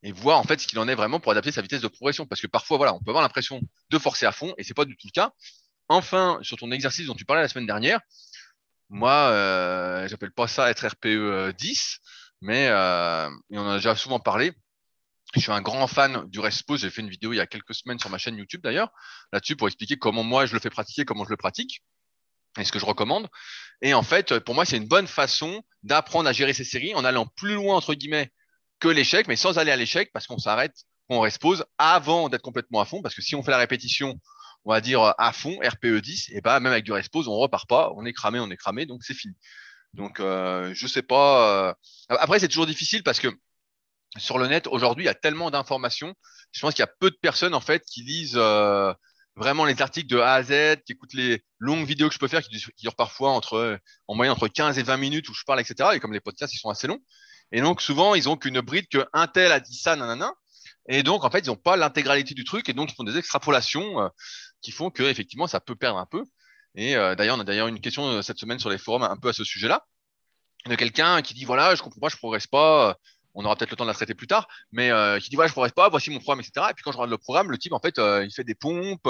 et 0.04 0.12
voir 0.12 0.40
en 0.40 0.44
fait 0.44 0.60
ce 0.60 0.68
qu'il 0.68 0.80
en 0.80 0.88
est 0.88 0.96
vraiment 0.96 1.20
pour 1.20 1.32
adapter 1.32 1.52
sa 1.52 1.62
vitesse 1.62 1.82
de 1.82 1.88
progression. 1.88 2.26
Parce 2.26 2.42
que 2.42 2.48
parfois, 2.48 2.78
voilà, 2.78 2.94
on 2.94 3.00
peut 3.00 3.12
avoir 3.12 3.24
l'impression 3.24 3.62
de 3.90 4.00
forcer 4.00 4.26
à 4.26 4.32
fond 4.32 4.54
et 4.58 4.64
c'est 4.64 4.74
pas 4.74 4.86
du 4.86 4.96
tout 4.96 5.08
le 5.08 5.12
cas. 5.12 5.32
Enfin, 5.90 6.40
sur 6.42 6.58
ton 6.58 6.72
exercice 6.72 7.08
dont 7.08 7.16
tu 7.16 7.26
parlais 7.26 7.42
la 7.42 7.48
semaine 7.48 7.66
dernière, 7.66 8.02
moi, 8.90 9.30
euh, 9.32 10.08
j'appelle 10.08 10.32
pas 10.32 10.48
ça 10.48 10.70
être 10.70 10.88
RPE 10.88 11.54
10, 11.58 12.00
mais 12.42 12.68
euh, 12.70 13.30
on 13.52 13.60
en 13.60 13.70
a 13.70 13.76
déjà 13.78 13.96
souvent 13.96 14.20
parlé. 14.20 14.54
Je 15.34 15.42
suis 15.42 15.52
un 15.52 15.62
grand 15.62 15.88
fan 15.88 16.30
du 16.30 16.40
Respo. 16.40 16.78
J'ai 16.78 16.90
fait 16.90 17.02
une 17.02 17.10
vidéo 17.10 17.34
il 17.34 17.38
y 17.38 17.42
a 17.42 17.48
quelques 17.48 17.76
semaines 17.76 18.00
sur 18.00 18.10
ma 18.10 18.18
chaîne 18.18 18.38
YouTube 18.38 18.62
d'ailleurs, 18.64 18.92
là-dessus 19.34 19.56
pour 19.56 19.68
expliquer 19.68 19.98
comment 19.98 20.24
moi 20.24 20.46
je 20.46 20.54
le 20.54 20.60
fais 20.60 20.70
pratiquer, 20.70 21.06
comment 21.06 21.26
je 21.26 21.30
le 21.30 21.38
pratique 21.38 21.84
et 22.58 22.64
ce 22.64 22.72
que 22.72 22.80
je 22.80 22.86
recommande. 22.86 23.28
Et 23.82 23.94
en 23.94 24.04
fait, 24.04 24.40
pour 24.40 24.56
moi, 24.56 24.66
c'est 24.66 24.78
une 24.78 24.88
bonne 24.88 25.08
façon 25.08 25.62
d'apprendre 25.84 26.28
à 26.30 26.34
gérer 26.34 26.54
ces 26.54 26.64
séries 26.64 26.96
en 26.96 27.06
allant 27.06 27.28
plus 27.28 27.54
loin, 27.54 27.76
entre 27.76 27.94
guillemets, 27.94 28.32
que 28.80 28.88
l'échec, 28.88 29.28
mais 29.28 29.36
sans 29.36 29.60
aller 29.60 29.72
à 29.72 29.76
l'échec 29.76 30.12
parce 30.14 30.28
qu'on 30.28 30.38
s'arrête, 30.38 30.76
on 31.10 31.20
respose 31.20 31.66
avant 31.78 32.30
d'être 32.30 32.42
complètement 32.42 32.82
à 32.82 32.86
fond. 32.86 33.02
Parce 33.02 33.16
que 33.16 33.22
si 33.22 33.36
on 33.36 33.44
fait 33.44 33.52
la 33.52 33.58
répétition, 33.58 34.20
on 34.66 34.72
va 34.72 34.82
dire 34.82 35.14
à 35.18 35.32
fond, 35.34 35.60
RPE 35.64 36.02
10, 36.02 36.30
et 36.34 36.42
bah, 36.42 36.60
même 36.60 36.72
avec 36.72 36.84
du 36.84 36.92
respose, 36.92 37.28
on 37.28 37.36
repart 37.36 37.68
pas, 37.68 37.92
on 37.96 38.06
est 38.06 38.14
cramé, 38.14 38.40
on 38.40 38.50
est 38.50 38.58
cramé, 38.58 38.86
donc 38.86 39.04
c'est 39.04 39.14
fini. 39.14 39.36
Donc, 39.94 40.20
euh, 40.20 40.72
je 40.74 40.88
sais 40.88 41.02
pas. 41.02 41.70
Euh, 41.70 41.74
après, 42.10 42.40
c'est 42.40 42.48
toujours 42.48 42.68
difficile 42.68 43.04
parce 43.04 43.20
que 43.20 43.30
sur 44.18 44.38
le 44.38 44.48
net, 44.48 44.68
aujourd'hui, 44.68 45.06
il 45.06 45.08
y 45.08 45.10
a 45.10 45.16
tellement 45.16 45.52
d'informations. 45.52 46.14
Je 46.52 46.62
pense 46.62 46.74
qu'il 46.74 46.82
y 46.82 46.88
a 46.88 46.92
peu 47.00 47.10
de 47.12 47.18
personnes, 47.22 47.54
en 47.54 47.62
fait, 47.62 47.84
qui 47.86 48.04
lisent 48.04 48.38
euh, 48.38 48.94
vraiment 49.36 49.66
les 49.66 49.82
articles 49.82 50.08
de 50.08 50.20
A 50.20 50.34
à 50.34 50.44
Z, 50.44 50.84
qui 50.86 50.94
écoutent 50.94 51.14
les 51.14 51.44
longues 51.60 51.86
vidéos 51.86 52.08
que 52.08 52.14
je 52.14 52.20
peux 52.20 52.28
faire, 52.28 52.42
qui, 52.42 52.58
durent 52.80 52.96
parfois 52.96 53.32
entre, 53.32 53.80
en 54.08 54.16
moyenne 54.16 54.34
entre 54.34 54.48
15 54.48 54.78
et 54.80 54.84
20 54.84 54.98
minutes 54.98 55.30
où 55.30 55.34
je 55.34 55.44
parle, 55.46 55.60
etc. 55.60 55.90
Et 55.96 56.00
comme 56.00 56.14
les 56.14 56.22
podcasts, 56.22 56.54
ils 56.54 56.60
sont 56.60 56.70
assez 56.70 56.88
longs. 56.88 57.02
Et 57.52 57.62
donc, 57.62 57.82
souvent, 57.82 58.16
ils 58.16 58.30
ont 58.30 58.38
qu'une 58.38 58.62
bride 58.62 58.88
que 58.90 59.06
un 59.14 59.28
tel 59.28 59.52
a 59.52 59.60
dit 59.60 59.78
ça, 59.78 59.96
nanana. 59.96 60.32
Et 60.90 61.04
donc, 61.04 61.26
en 61.26 61.32
fait, 61.32 61.40
ils 61.40 61.48
n'ont 61.48 61.56
pas 61.56 61.76
l'intégralité 61.76 62.34
du 62.34 62.46
truc 62.46 62.70
et 62.70 62.74
donc 62.74 62.92
ils 62.92 62.96
font 62.96 63.04
des 63.04 63.18
extrapolations 63.18 64.10
qui 64.62 64.72
font 64.72 64.90
que, 64.90 65.04
effectivement, 65.04 65.48
ça 65.48 65.60
peut 65.60 65.76
perdre 65.76 66.00
un 66.00 66.06
peu. 66.06 66.24
Et 66.78 66.96
euh, 66.96 67.16
d'ailleurs, 67.16 67.36
on 67.36 67.40
a 67.40 67.44
d'ailleurs 67.44 67.68
une 67.68 67.82
question 67.82 68.08
euh, 68.08 68.22
cette 68.22 68.38
semaine 68.38 68.60
sur 68.60 68.70
les 68.70 68.78
forums 68.78 69.04
un 69.04 69.18
peu 69.18 69.30
à 69.30 69.34
ce 69.34 69.44
sujet-là, 69.44 69.86
de 70.68 70.76
quelqu'un 70.76 71.22
qui 71.24 71.34
dit 71.34 71.44
voilà, 71.44 71.74
je 71.74 71.82
comprends 71.82 72.00
pas, 72.00 72.10
je 72.10 72.18
progresse 72.18 72.48
pas. 72.48 72.98
On 73.34 73.46
aura 73.46 73.56
peut-être 73.56 73.72
le 73.72 73.78
temps 73.78 73.84
de 73.84 73.90
la 73.90 73.96
traiter 73.96 74.16
plus 74.16 74.28
tard, 74.28 74.48
mais 74.72 74.92
euh, 74.92 75.20
qui 75.20 75.30
dit 75.30 75.36
voilà, 75.36 75.48
je 75.48 75.54
progresse 75.54 75.74
pas, 75.74 75.90
voici 75.90 76.12
mon 76.12 76.20
programme, 76.20 76.40
etc. 76.40 76.68
Et 76.70 76.74
puis 76.74 76.84
quand 76.84 76.92
je 76.92 76.98
regarde 76.98 77.12
le 77.12 77.18
programme, 77.18 77.52
le 77.52 77.58
type 77.58 77.74
en 77.74 77.80
fait, 77.80 77.98
il 77.98 78.32
fait 78.32 78.44
des 78.44 78.56
pompes, 78.56 79.10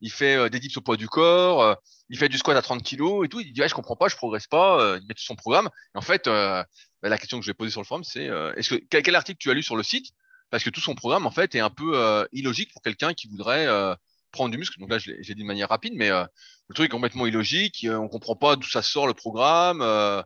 il 0.00 0.10
fait 0.10 0.50
des 0.50 0.58
dips 0.58 0.76
au 0.78 0.80
poids 0.80 0.96
du 0.96 1.08
corps, 1.08 1.76
il 2.08 2.18
fait 2.18 2.28
du 2.28 2.38
squat 2.38 2.56
à 2.56 2.62
30 2.62 2.82
kilos 2.82 3.24
et 3.24 3.28
tout. 3.28 3.40
Il 3.40 3.52
dit 3.52 3.60
ouais, 3.60 3.68
je 3.68 3.74
comprends 3.74 3.96
pas, 3.96 4.08
je 4.08 4.16
progresse 4.16 4.46
pas. 4.46 4.98
il 5.00 5.06
met 5.06 5.14
tout 5.14 5.22
son 5.22 5.36
programme. 5.36 5.70
Et 5.94 5.98
en 5.98 6.02
fait, 6.02 6.26
bah, 6.26 6.66
la 7.02 7.18
question 7.18 7.38
que 7.38 7.44
je 7.44 7.50
vais 7.50 7.54
poser 7.54 7.70
sur 7.70 7.80
le 7.80 7.86
forum, 7.86 8.04
c'est 8.04 8.28
est-ce 8.56 8.74
que 8.74 9.00
quel, 9.00 9.14
article 9.14 9.38
tu 9.38 9.50
as 9.50 9.54
lu 9.54 9.62
sur 9.62 9.76
le 9.76 9.82
site? 9.82 10.12
Parce 10.50 10.64
que 10.64 10.70
tout 10.70 10.80
son 10.80 10.94
programme 10.94 11.26
en 11.26 11.30
fait 11.30 11.54
est 11.54 11.60
un 11.60 11.70
peu 11.70 12.26
illogique 12.32 12.72
pour 12.72 12.82
quelqu'un 12.82 13.14
qui 13.14 13.28
voudrait 13.28 13.66
prendre 14.30 14.50
du 14.50 14.58
muscle. 14.58 14.78
Donc 14.80 14.90
là, 14.90 14.98
j'ai 14.98 15.34
dit 15.34 15.42
de 15.42 15.46
manière 15.46 15.68
rapide, 15.68 15.94
mais 15.96 16.10
euh, 16.10 16.24
le 16.70 16.74
truc 16.74 16.86
est 16.86 16.90
complètement 16.90 17.26
illogique. 17.26 17.84
Euh, 17.84 17.96
on 17.96 18.08
comprend 18.08 18.36
pas 18.36 18.54
d'où 18.54 18.68
ça 18.68 18.80
sort 18.80 19.08
le 19.08 19.12
programme. 19.12 19.82
Euh, 19.82 20.22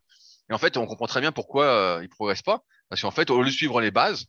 et 0.50 0.52
en 0.52 0.58
fait, 0.58 0.76
on 0.76 0.86
comprend 0.86 1.06
très 1.06 1.22
bien 1.22 1.32
pourquoi 1.32 2.00
il 2.02 2.08
progresse 2.10 2.42
pas. 2.42 2.60
Parce 2.90 3.00
qu'en 3.00 3.10
fait, 3.10 3.30
au 3.30 3.40
lieu 3.42 3.48
de 3.48 3.54
suivre 3.54 3.80
les 3.80 3.90
bases, 3.90 4.26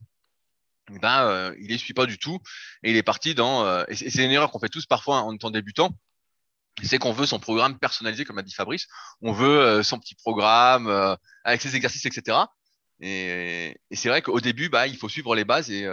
ben, 1.02 1.54
il 1.60 1.68
les 1.68 1.78
suit 1.78 1.94
pas 1.94 2.06
du 2.06 2.18
tout. 2.18 2.40
Et 2.84 2.92
il 2.92 2.96
est 2.96 3.04
parti 3.04 3.36
dans. 3.36 3.84
et 3.88 3.96
c'est 3.96 4.24
une 4.24 4.32
erreur 4.32 4.50
qu'on 4.50 4.60
fait 4.60 4.70
tous 4.70 4.86
parfois 4.86 5.24
en 5.24 5.34
étant 5.34 5.52
débutant. 5.52 5.90
C'est 6.84 7.00
qu'on 7.00 7.12
veut 7.12 7.26
son 7.26 7.40
programme 7.40 7.78
personnalisé, 7.78 8.24
comme 8.24 8.38
a 8.38 8.44
dit 8.44 8.54
Fabrice. 8.54 8.88
On 9.22 9.34
veut 9.34 9.84
son 9.84 10.00
petit 10.00 10.16
programme 10.16 10.88
avec 11.44 11.62
ses 11.62 11.76
exercices, 11.76 12.06
etc. 12.06 12.38
Et, 13.02 13.78
c'est 13.92 14.08
vrai 14.08 14.22
qu'au 14.22 14.40
début, 14.40 14.70
bah, 14.70 14.88
il 14.88 14.96
faut 14.96 15.10
suivre 15.10 15.36
les 15.36 15.44
bases 15.44 15.70
et 15.70 15.86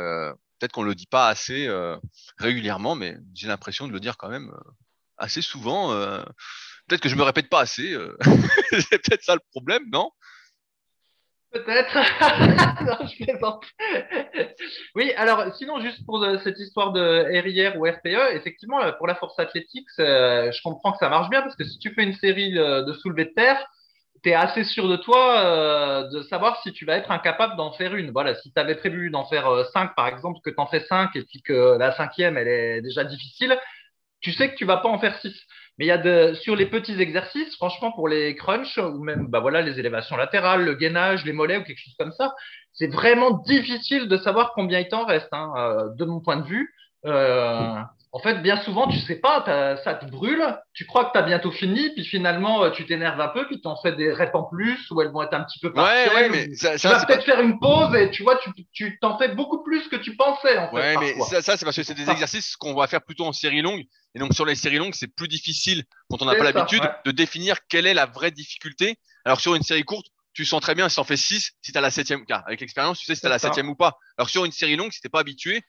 peut-être 0.63 0.73
qu'on 0.73 0.85
le 0.85 0.95
dit 0.95 1.09
pas 1.09 1.27
assez 1.27 1.67
euh, 1.67 1.97
régulièrement, 2.39 2.95
mais 2.95 3.17
j'ai 3.35 3.49
l'impression 3.49 3.89
de 3.89 3.93
le 3.93 3.99
dire 3.99 4.17
quand 4.17 4.29
même 4.29 4.53
euh, 4.55 4.71
assez 5.23 5.43
souvent. 5.43 5.93
Euh. 5.93 6.23
peut-être 6.89 7.01
que 7.01 7.09
je 7.09 7.17
me 7.17 7.23
répète 7.23 7.49
pas 7.49 7.61
assez. 7.61 7.97
c'est 8.71 9.03
peut-être 9.03 9.23
ça 9.23 9.35
le 9.35 9.41
problème, 9.51 9.85
non? 9.93 10.11
Peut-être. 11.53 11.95
non, 12.85 13.07
je 13.07 13.25
plaisante. 13.25 13.65
oui, 14.95 15.13
alors 15.17 15.55
sinon, 15.57 15.81
juste 15.81 16.05
pour 16.07 16.25
cette 16.43 16.59
histoire 16.59 16.93
de 16.93 17.27
RIR 17.41 17.79
ou 17.79 17.85
RPE, 17.85 18.35
effectivement, 18.35 18.81
pour 18.95 19.07
la 19.07 19.15
force 19.15 19.39
athlétique, 19.39 19.89
je 19.99 20.63
comprends 20.63 20.93
que 20.93 20.99
ça 20.99 21.11
marche 21.11 21.29
bien 21.29 21.43
parce 21.43 21.57
que 21.57 21.65
si 21.65 21.79
tu 21.79 21.93
fais 21.95 22.05
une 22.05 22.15
série 22.15 22.53
de 22.53 22.93
soulevés 22.95 23.27
de 23.27 23.35
terre, 23.35 23.67
tu 24.23 24.31
es 24.31 24.35
assez 24.35 24.65
sûr 24.65 24.89
de 24.89 24.97
toi 24.97 25.41
euh, 25.41 26.09
de 26.09 26.23
savoir 26.23 26.61
si 26.63 26.73
tu 26.73 26.85
vas 26.85 26.97
être 26.97 27.11
incapable 27.11 27.57
d'en 27.57 27.73
faire 27.73 27.95
une. 27.95 28.11
Voilà, 28.11 28.35
si 28.37 28.53
tu 28.53 28.61
avais 28.61 28.77
prévu 28.77 29.11
d'en 29.11 29.25
faire 29.25 29.49
euh, 29.49 29.65
cinq, 29.73 29.95
par 29.95 30.07
exemple, 30.07 30.39
que 30.45 30.51
tu 30.51 30.57
en 30.59 30.67
fais 30.67 30.81
cinq 30.81 31.17
et 31.17 31.23
puis 31.23 31.43
que 31.43 31.77
la 31.77 31.93
cinquième, 31.93 32.37
elle 32.37 32.49
est 32.49 32.83
déjà 32.83 33.05
difficile, 33.05 33.59
tu 34.23 34.33
sais 34.33 34.51
que 34.51 34.57
tu 34.57 34.65
vas 34.65 34.79
pas 34.79 34.89
en 34.89 34.99
faire 34.99 35.19
six. 35.19 35.35
Mais 35.79 35.87
il 35.87 35.89
y 35.89 35.93
a 35.93 35.99
de, 35.99 36.35
sur 36.35 36.55
les 36.55 36.67
petits 36.67 37.01
exercices, 37.01 37.57
franchement, 37.57 37.93
pour 37.93 38.09
les 38.09 38.35
crunchs 38.37 38.79
ou 38.79 39.03
même 39.03 39.27
bah 39.29 39.41
voilà, 39.41 39.63
les 39.63 39.79
élévations 39.79 40.17
latérales, 40.17 40.65
le 40.65 40.75
gainage, 40.75 41.25
les 41.25 41.33
mollets 41.33 41.57
ou 41.57 41.65
quelque 41.65 41.79
chose 41.79 41.95
comme 41.99 42.13
ça, 42.13 42.35
c'est 42.73 42.89
vraiment 42.89 43.31
difficile 43.47 44.09
de 44.09 44.17
savoir 44.17 44.53
combien 44.55 44.81
il 44.81 44.89
t'en 44.89 45.05
reste, 45.05 45.29
hein, 45.33 45.53
euh, 45.57 45.89
de 45.97 46.05
mon 46.05 46.21
point 46.21 46.37
de 46.37 46.47
vue. 46.47 46.75
Euh, 47.05 47.81
en 48.14 48.18
fait, 48.18 48.42
bien 48.42 48.61
souvent, 48.61 48.88
tu 48.88 48.98
sais 49.01 49.16
pas, 49.16 49.42
ça 49.85 49.94
te 49.94 50.05
brûle, 50.05 50.44
tu 50.75 50.85
crois 50.85 51.07
que 51.07 51.12
tu 51.12 51.18
as 51.18 51.22
bientôt 51.22 51.51
fini, 51.51 51.88
puis 51.94 52.05
finalement, 52.05 52.62
euh, 52.62 52.70
tu 52.70 52.85
t'énerves 52.85 53.20
un 53.20 53.29
peu, 53.29 53.46
puis 53.46 53.59
tu 53.59 53.66
en 53.66 53.81
fais 53.81 53.92
des 53.92 54.12
reps 54.12 54.35
en 54.35 54.42
plus, 54.42 54.79
ou 54.90 55.01
elles 55.01 55.11
vont 55.11 55.22
être 55.22 55.33
un 55.33 55.42
petit 55.44 55.59
peu 55.59 55.72
partielles. 55.72 56.12
Ouais, 56.12 56.14
ouais, 56.14 56.29
mais 56.29 56.55
ça, 56.55 56.77
tu 56.77 56.88
vas 56.88 57.03
peut-être 57.07 57.25
faire 57.25 57.40
une 57.40 57.59
pause, 57.59 57.94
et 57.94 58.11
tu 58.11 58.22
vois, 58.22 58.38
tu 58.75 58.98
t'en 59.01 59.16
fais 59.16 59.29
beaucoup 59.29 59.62
plus 59.62 59.88
que 59.88 59.96
tu 59.96 60.14
pensais, 60.14 60.59
en 60.59 60.68
fait. 60.68 60.77
Ouais, 60.77 60.96
mais 60.98 61.18
ça, 61.20 61.40
ça 61.40 61.57
c'est 61.57 61.64
parce 61.64 61.77
que 61.77 61.83
c'est 61.83 61.94
des 61.94 62.11
exercices 62.11 62.55
qu'on 62.57 62.75
va 62.75 62.87
faire 62.87 63.01
plutôt 63.01 63.25
en 63.25 63.33
série 63.33 63.62
longue. 63.62 63.83
Et 64.14 64.18
donc, 64.18 64.35
sur 64.35 64.44
les 64.44 64.57
séries 64.57 64.77
longues, 64.77 64.94
c'est 64.94 65.14
plus 65.14 65.29
difficile, 65.29 65.85
quand 66.11 66.20
on 66.20 66.27
n'a 66.27 66.35
pas 66.35 66.44
l'habitude, 66.44 66.83
de 67.07 67.11
définir 67.12 67.66
quelle 67.66 67.87
est 67.87 67.94
la 67.94 68.05
vraie 68.05 68.31
difficulté. 68.31 68.96
Alors, 69.25 69.40
sur 69.40 69.55
une 69.55 69.62
série 69.62 69.85
courte, 69.85 70.09
tu 70.35 70.44
sens 70.44 70.61
très 70.61 70.75
bien 70.75 70.90
si 70.90 71.01
en 71.01 71.05
fais 71.05 71.16
6, 71.16 71.53
si 71.62 71.72
tu 71.72 71.79
as 71.79 71.81
la 71.81 71.90
septième, 71.90 72.25
avec 72.46 72.61
l'expérience, 72.61 72.98
tu 72.98 73.07
sais 73.07 73.14
si 73.14 73.22
tu 73.22 73.27
as 73.27 73.31
la 73.31 73.38
septième 73.38 73.70
ou 73.70 73.75
pas. 73.75 73.96
Alors, 74.18 74.29
sur 74.29 74.44
une 74.44 74.53
série 74.53 74.77
longue, 74.77 74.92
si 74.92 75.01
t'es 75.01 75.09
pas 75.09 75.20
habitué, 75.20 75.62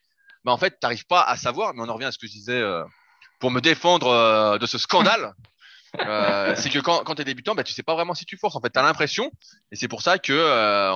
bah, 0.44 0.52
en 0.52 0.58
fait, 0.58 0.70
tu 0.70 0.78
n'arrives 0.82 1.06
pas 1.06 1.22
à 1.22 1.36
savoir, 1.36 1.74
mais 1.74 1.82
on 1.82 1.88
en 1.88 1.94
revient 1.94 2.06
à 2.06 2.12
ce 2.12 2.18
que 2.18 2.26
je 2.26 2.32
disais 2.32 2.60
euh, 2.60 2.84
pour 3.40 3.50
me 3.50 3.60
défendre 3.60 4.58
de 4.58 4.66
ce 4.66 4.78
scandale. 4.78 5.34
c'est 6.56 6.70
que 6.70 6.80
quand, 6.80 7.04
quand 7.04 7.14
tu 7.14 7.22
es 7.22 7.24
débutant, 7.24 7.54
bah, 7.54 7.64
tu 7.64 7.72
sais 7.72 7.82
pas 7.82 7.94
vraiment 7.94 8.14
si 8.14 8.24
tu 8.24 8.36
forces. 8.36 8.56
En 8.56 8.60
fait, 8.60 8.70
tu 8.70 8.78
as 8.78 8.82
l'impression, 8.82 9.30
et 9.70 9.76
c'est 9.76 9.88
pour 9.88 10.02
ça 10.02 10.18
que 10.18 10.92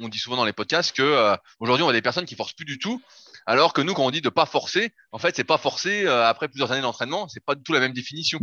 on 0.00 0.08
dit 0.08 0.18
souvent 0.18 0.36
dans 0.36 0.44
les 0.44 0.52
podcasts 0.52 0.96
que 0.96 1.36
aujourd'hui 1.58 1.82
on 1.82 1.88
a 1.88 1.92
des 1.92 2.02
personnes 2.02 2.24
qui 2.24 2.36
forcent 2.36 2.52
plus 2.52 2.64
du 2.64 2.78
tout, 2.78 3.02
alors 3.46 3.72
que 3.72 3.80
nous 3.82 3.94
quand 3.94 4.06
on 4.06 4.10
dit 4.12 4.20
de 4.20 4.28
pas 4.28 4.46
forcer, 4.46 4.94
en 5.10 5.18
fait 5.18 5.34
c'est 5.36 5.44
pas 5.44 5.58
forcer 5.58 6.06
après 6.06 6.48
plusieurs 6.48 6.72
années 6.72 6.82
d'entraînement, 6.82 7.28
c'est 7.28 7.44
pas 7.44 7.56
du 7.56 7.62
tout 7.62 7.72
la 7.72 7.80
même 7.80 7.92
définition. 7.92 8.38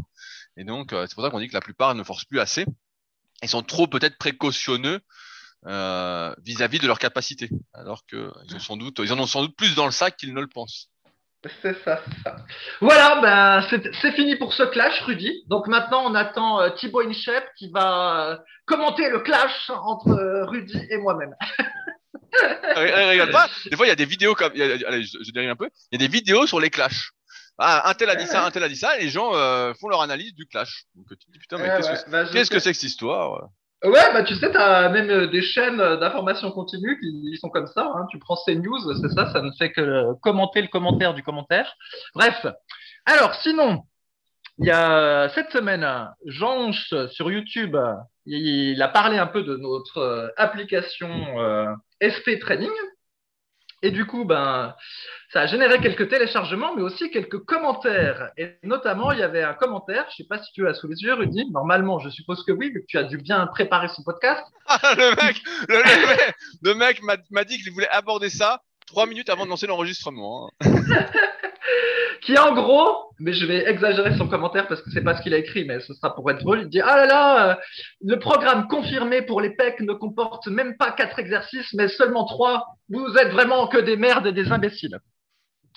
Et 0.57 0.63
donc 0.63 0.89
c'est 0.91 1.15
pour 1.15 1.23
ça 1.23 1.31
qu'on 1.31 1.39
dit 1.39 1.47
que 1.47 1.53
la 1.53 1.61
plupart 1.61 1.95
ne 1.95 2.03
forcent 2.03 2.25
plus 2.25 2.39
assez. 2.39 2.65
Ils 3.41 3.49
sont 3.49 3.63
trop 3.63 3.87
peut-être 3.87 4.17
précautionneux 4.17 5.01
euh, 5.65 6.33
vis-à-vis 6.43 6.79
de 6.79 6.87
leur 6.87 6.99
capacité, 6.99 7.49
alors 7.73 8.05
que 8.05 8.31
ils 8.47 8.55
ont 8.55 8.59
sans 8.59 8.77
doute, 8.77 8.99
ils 8.99 9.13
en 9.13 9.19
ont 9.19 9.25
sans 9.25 9.41
doute 9.41 9.55
plus 9.55 9.75
dans 9.75 9.85
le 9.85 9.91
sac 9.91 10.17
qu'ils 10.17 10.33
ne 10.33 10.41
le 10.41 10.47
pensent. 10.47 10.89
C'est 11.61 11.77
ça, 11.83 12.01
ça. 12.23 12.37
Voilà, 12.81 13.21
ben, 13.21 13.81
c'est 14.01 14.11
fini 14.13 14.35
pour 14.35 14.53
ce 14.53 14.63
clash, 14.63 15.01
Rudy. 15.01 15.43
Donc 15.47 15.67
maintenant, 15.67 16.03
on 16.05 16.15
attend 16.15 16.61
euh, 16.61 16.69
Thibaut 16.71 17.01
Inchep 17.01 17.43
qui 17.57 17.69
va 17.69 18.31
euh, 18.31 18.37
commenter 18.65 19.09
le 19.09 19.19
clash 19.19 19.69
entre 19.69 20.09
euh, 20.09 20.45
Rudy 20.45 20.79
et 20.89 20.97
moi-même. 20.97 21.35
Regarde 22.75 23.31
pas, 23.31 23.47
des 23.69 23.77
fois 23.77 23.85
il 23.85 23.89
y 23.89 23.93
a 23.93 23.95
des 23.95 24.05
vidéos 24.05 24.35
comme, 24.35 24.51
allez, 24.51 25.03
je, 25.03 25.17
je 25.23 25.49
un 25.49 25.55
peu, 25.55 25.69
il 25.91 25.99
y 25.99 26.03
a 26.03 26.07
des 26.07 26.11
vidéos 26.11 26.47
sur 26.47 26.59
les 26.59 26.69
clashs. 26.69 27.11
Ah, 27.57 27.89
un 27.89 27.93
tel 27.93 28.09
a 28.09 28.15
dit 28.15 28.27
ça, 28.27 28.45
un 28.45 28.51
tel 28.51 28.63
a 28.63 28.67
dit 28.67 28.75
ça, 28.75 28.99
et 28.99 29.03
les 29.03 29.09
gens 29.09 29.31
font 29.75 29.87
leur 29.87 30.01
analyse 30.01 30.33
du 30.33 30.45
clash. 30.45 30.83
Donc 30.95 31.05
tu 31.07 31.25
te 31.25 31.31
dis 31.31 31.39
putain, 31.39 31.57
mais 31.57 31.69
qu'est-ce 31.77 32.09
bah, 32.09 32.25
que 32.25 32.31
c'est 32.31 32.43
-ce 32.43 32.49
que, 32.49 32.59
cette 32.59 32.83
histoire? 32.83 33.47
Ouais, 33.85 34.13
bah 34.13 34.23
tu 34.23 34.33
sais, 34.35 34.51
tu 34.51 34.57
as 34.57 34.89
même 34.89 35.09
euh, 35.11 35.27
des 35.27 35.43
chaînes 35.43 35.79
euh, 35.79 35.97
d'information 35.97 36.51
continue 36.51 36.99
qui 36.99 37.37
sont 37.37 37.49
comme 37.49 37.67
ça. 37.67 37.91
Hein. 37.95 38.07
Tu 38.09 38.17
prends 38.17 38.35
CNews, 38.35 38.93
c'est 38.99 39.09
ça, 39.09 39.31
ça 39.31 39.41
ne 39.41 39.51
fait 39.59 39.71
que 39.71 40.13
commenter 40.21 40.61
le 40.61 40.67
commentaire 40.69 41.13
du 41.13 41.21
commentaire. 41.21 41.71
Bref. 42.15 42.47
Alors, 43.05 43.35
sinon, 43.35 43.83
il 44.57 44.65
y 44.65 44.71
a 44.71 45.29
cette 45.35 45.51
semaine, 45.51 45.87
Jean 46.25 46.71
sur 46.71 47.29
YouTube, 47.29 47.77
il 48.25 48.81
a 48.81 48.87
parlé 48.87 49.17
un 49.19 49.27
peu 49.27 49.43
de 49.43 49.55
notre 49.55 49.99
euh, 49.99 50.27
application 50.37 51.09
SP 52.01 52.39
Training. 52.39 52.71
Et 53.85 53.91
du 53.91 54.07
coup, 54.07 54.25
ben, 54.25 54.73
ça 55.31 55.41
a 55.41 55.45
généré 55.45 55.79
quelques 55.79 56.09
téléchargements, 56.09 56.73
mais 56.75 56.81
aussi 56.81 57.11
quelques 57.11 57.37
commentaires. 57.45 58.31
Et 58.35 58.55
notamment, 58.63 59.11
il 59.11 59.19
y 59.19 59.21
avait 59.21 59.43
un 59.43 59.53
commentaire, 59.53 60.05
je 60.09 60.13
ne 60.13 60.25
sais 60.25 60.27
pas 60.27 60.41
si 60.41 60.51
tu 60.53 60.67
as 60.67 60.73
sous 60.73 60.87
les 60.87 61.03
yeux, 61.03 61.13
Rudy. 61.13 61.51
Normalement, 61.51 61.99
je 61.99 62.09
suppose 62.09 62.43
que 62.43 62.51
oui, 62.51 62.73
que 62.73 62.79
tu 62.87 62.97
as 62.97 63.03
dû 63.03 63.19
bien 63.19 63.45
préparer 63.45 63.87
ce 63.89 64.01
podcast. 64.01 64.43
Le 64.97 65.15
mec, 65.23 65.39
le, 66.63 66.73
mec, 66.73 67.03
m'a 67.03 67.43
dit 67.43 67.61
qu'il 67.61 67.71
voulait 67.73 67.89
aborder 67.89 68.31
ça 68.31 68.63
trois 68.85 69.05
minutes 69.05 69.29
avant 69.29 69.45
de 69.45 69.49
lancer 69.49 69.67
l'enregistrement. 69.67 70.51
Hein. 70.61 70.75
qui 72.25 72.37
en 72.39 72.53
gros, 72.53 73.11
mais 73.19 73.33
je 73.33 73.45
vais 73.45 73.69
exagérer 73.69 74.17
son 74.17 74.27
commentaire 74.27 74.67
parce 74.67 74.81
que 74.81 74.89
c'est 74.91 75.03
pas 75.03 75.15
ce 75.15 75.21
qu'il 75.21 75.33
a 75.33 75.37
écrit, 75.37 75.63
mais 75.63 75.79
ce 75.79 75.93
sera 75.93 76.15
pour 76.15 76.29
être 76.31 76.39
drôle. 76.39 76.61
Il 76.61 76.69
dit 76.69 76.81
ah 76.81 76.95
là 76.95 77.05
là, 77.05 77.49
euh, 77.49 77.55
le 78.03 78.17
programme 78.17 78.67
confirmé 78.67 79.21
pour 79.21 79.41
les 79.41 79.51
pecs 79.51 79.79
ne 79.79 79.93
comporte 79.93 80.47
même 80.47 80.75
pas 80.75 80.91
quatre 80.91 81.19
exercices, 81.19 81.71
mais 81.73 81.87
seulement 81.87 82.25
trois. 82.25 82.65
Vous 82.89 83.15
êtes 83.17 83.31
vraiment 83.31 83.67
que 83.67 83.77
des 83.77 83.95
merdes 83.95 84.25
et 84.25 84.31
des 84.31 84.51
imbéciles. 84.51 84.99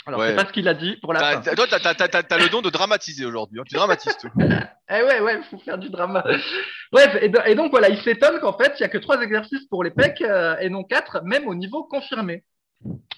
Alors 0.06 0.22
c'est 0.22 0.36
pas 0.36 0.46
ce 0.46 0.52
qu'il 0.52 0.68
a 0.68 0.74
dit 0.74 0.96
pour 1.02 1.12
la 1.12 1.42
fin. 1.42 1.54
Toi, 1.54 1.66
t'as 1.68 2.08
as, 2.30 2.38
le 2.38 2.48
don 2.48 2.62
de 2.62 2.70
dramatiser 2.70 3.26
aujourd'hui. 3.26 3.60
Hein. 3.60 3.64
Tu 3.68 3.74
dramatises 3.74 4.16
tout. 4.16 4.30
eh 4.38 5.02
ouais, 5.02 5.20
ouais, 5.20 5.40
faut 5.50 5.58
faire 5.58 5.76
du 5.76 5.90
drama. 5.90 6.24
Bref, 6.92 7.18
et, 7.20 7.54
donc 7.54 7.70
voilà, 7.70 7.90
il 7.90 8.00
s'étonne 8.00 8.40
qu'en 8.40 8.56
fait, 8.56 8.72
il 8.78 8.80
y 8.80 8.84
a 8.84 8.88
que 8.88 8.96
trois 8.96 9.20
exercices 9.20 9.66
pour 9.66 9.84
les 9.84 9.90
pecs 9.90 10.22
euh, 10.22 10.56
et 10.60 10.70
non 10.70 10.82
quatre, 10.82 11.20
même 11.24 11.46
au 11.46 11.54
niveau 11.54 11.84
confirmé. 11.84 12.42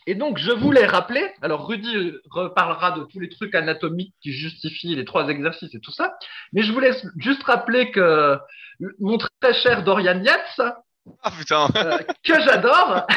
Et 0.06 0.14
donc, 0.14 0.38
je 0.38 0.50
voulais 0.50 0.86
rappeler, 0.86 1.30
alors 1.42 1.68
Rudy 1.68 2.14
reparlera 2.30 2.92
de 2.92 3.04
tous 3.04 3.20
les 3.20 3.28
trucs 3.28 3.54
anatomiques 3.54 4.14
qui 4.22 4.32
justifient 4.32 4.96
les 4.96 5.04
trois 5.04 5.28
exercices 5.28 5.74
et 5.74 5.80
tout 5.80 5.92
ça, 5.92 6.16
mais 6.52 6.62
je 6.62 6.72
voulais 6.72 6.92
juste 7.18 7.42
rappeler 7.42 7.90
que 7.90 8.38
mon 8.98 9.18
très 9.18 9.54
cher 9.54 9.84
Dorian 9.84 10.22
Yates, 10.22 10.60
ah, 11.22 11.32
euh, 11.76 11.98
que 12.24 12.40
j'adore, 12.40 13.06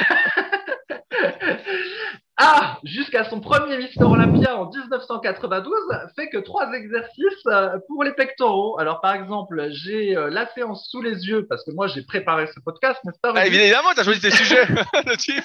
a, 2.37 2.79
jusqu'à 2.83 3.29
son 3.29 3.39
premier 3.39 3.77
Mister 3.77 4.03
Olympia 4.03 4.57
en 4.57 4.69
1992, 4.69 5.73
fait 6.15 6.29
que 6.29 6.37
trois 6.37 6.71
exercices 6.73 7.45
euh, 7.47 7.77
pour 7.87 8.03
les 8.03 8.13
pectoraux. 8.13 8.79
Alors, 8.79 9.01
par 9.01 9.15
exemple, 9.15 9.69
j'ai 9.71 10.17
euh, 10.17 10.29
la 10.29 10.47
séance 10.53 10.87
sous 10.89 11.01
les 11.01 11.27
yeux, 11.27 11.45
parce 11.47 11.63
que 11.63 11.71
moi, 11.71 11.87
j'ai 11.87 12.03
préparé 12.03 12.47
ce 12.53 12.59
podcast, 12.59 12.99
n'est-ce 13.05 13.19
pas 13.19 13.33
ah, 13.35 13.45
Évidemment, 13.45 13.93
tu 13.93 13.99
as 13.99 14.03
choisi 14.03 14.21
tes 14.21 14.31
sujets, 14.31 14.65
le 15.05 15.17
type 15.17 15.43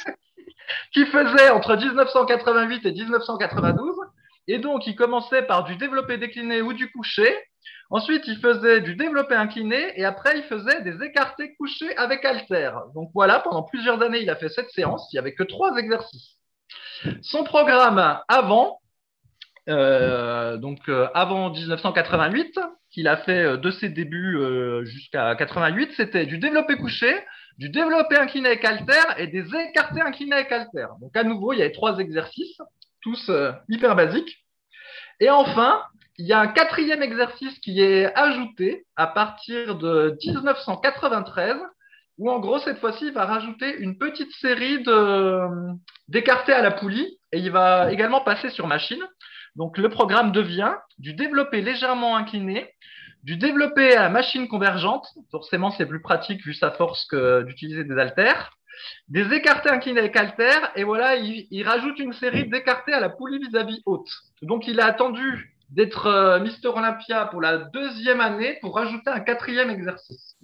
qui 0.93 1.07
faisait 1.07 1.51
entre 1.51 1.77
1988 1.77 2.87
et 2.87 2.93
1992. 2.93 3.95
Et 4.49 4.59
donc, 4.59 4.87
il 4.87 4.97
commençait 4.97 5.43
par 5.43 5.65
du 5.65 5.77
développé 5.77 6.17
décliné 6.17 6.63
ou 6.63 6.73
du 6.73 6.91
couché. 6.91 7.37
Ensuite, 7.91 8.27
il 8.27 8.39
faisait 8.39 8.81
du 8.81 8.97
développé 8.97 9.35
incliné 9.35 9.99
et 9.99 10.05
après, 10.05 10.39
il 10.39 10.45
faisait 10.45 10.83
des 10.83 11.03
écartés 11.05 11.55
couchés 11.57 11.97
avec 11.97 12.25
halter. 12.25 12.71
Donc 12.95 13.11
voilà, 13.15 13.41
pendant 13.41 13.63
plusieurs 13.63 14.01
années, 14.03 14.21
il 14.21 14.31
a 14.31 14.37
fait 14.37 14.49
cette 14.49 14.71
séance. 14.71 15.09
Il 15.13 15.17
n'y 15.17 15.21
avait 15.21 15.35
que 15.35 15.43
trois 15.43 15.77
exercices. 15.77 16.39
Son 17.23 17.45
programme 17.45 18.21
avant, 18.29 18.81
euh, 19.69 20.57
donc 20.57 20.81
euh, 20.89 21.09
avant 21.15 21.51
1988, 21.51 22.59
qu'il 22.91 23.07
a 23.09 23.19
fait 23.19 23.45
euh, 23.45 23.57
de 23.57 23.71
ses 23.71 23.89
débuts 23.89 24.39
jusqu'à 24.85 25.35
88, 25.37 25.93
c'était 25.97 26.27
du 26.27 26.39
développé 26.39 26.77
couché, 26.77 27.15
du 27.59 27.69
développé 27.71 28.17
incliné 28.17 28.49
avec 28.49 28.65
halter 28.65 29.03
et 29.19 29.27
des 29.27 29.45
écartés 29.55 30.01
inclinés 30.01 30.35
avec 30.35 30.53
halter. 30.53 30.87
Donc 31.01 31.17
à 31.17 31.25
nouveau, 31.25 31.53
il 31.53 31.59
y 31.59 31.63
avait 31.63 31.73
trois 31.73 31.99
exercices, 31.99 32.59
tous 33.03 33.29
euh, 33.29 33.53
hyper 33.69 33.97
basiques. 33.97 34.45
Et 35.21 35.29
enfin, 35.31 35.83
il 36.19 36.27
y 36.27 36.33
a 36.33 36.41
un 36.41 36.49
quatrième 36.49 37.03
exercice 37.03 37.59
qui 37.61 37.81
est 37.81 38.13
ajouté 38.15 38.87
à 38.97 39.07
partir 39.07 39.77
de 39.77 40.17
1993, 40.25 41.57
où 42.19 42.31
en 42.31 42.41
gros, 42.41 42.59
cette 42.59 42.79
fois-ci, 42.79 43.07
il 43.07 43.13
va 43.13 43.25
rajouter 43.25 43.77
une 43.79 43.99
petite 43.99 44.33
série 44.33 44.83
d'écartés 46.09 46.53
à 46.53 46.63
la 46.63 46.73
poulie 46.73 47.19
et 47.33 47.39
il 47.39 47.51
va 47.51 47.93
également 47.93 48.21
passer 48.21 48.51
sur 48.51 48.67
machine. 48.67 49.03
Donc 49.55 49.79
le 49.79 49.89
programme 49.89 50.33
devient 50.33 50.75
du 50.99 51.15
développé 51.15 51.61
légèrement 51.61 52.17
incliné, 52.17 52.73
du 53.25 53.37
développé 53.37 53.97
à 53.97 54.09
machine 54.09 54.49
convergente, 54.49 55.07
forcément 55.31 55.71
c'est 55.71 55.87
plus 55.87 56.01
pratique 56.01 56.45
vu 56.45 56.55
sa 56.55 56.71
force 56.71 57.05
que 57.07 57.43
d'utiliser 57.43 57.85
des 57.85 57.99
haltères, 57.99 58.53
des 59.09 59.35
écartés 59.35 59.71
inclinés 59.71 60.01
avec 60.01 60.17
haltères, 60.17 60.71
et 60.77 60.85
voilà, 60.85 61.17
il, 61.17 61.63
rajoute 61.65 61.99
une 61.99 62.13
série 62.13 62.49
d'écartés 62.49 62.93
à 62.93 63.01
la 63.01 63.09
poulie 63.09 63.39
vis-à-vis 63.39 63.83
haute. 63.87 64.09
Donc 64.43 64.67
il 64.69 64.81
a 64.81 64.87
attendu 64.87 65.55
d'être 65.71 66.07
euh, 66.07 66.41
Mister 66.41 66.69
Olympia 66.69 67.27
pour 67.27 67.43
la 67.43 67.59
deuxième 67.59 68.21
année 68.21 68.59
pour 68.63 68.75
rajouter 68.77 69.11
un 69.11 69.21
quatrième 69.21 69.69
exercice. 69.69 70.37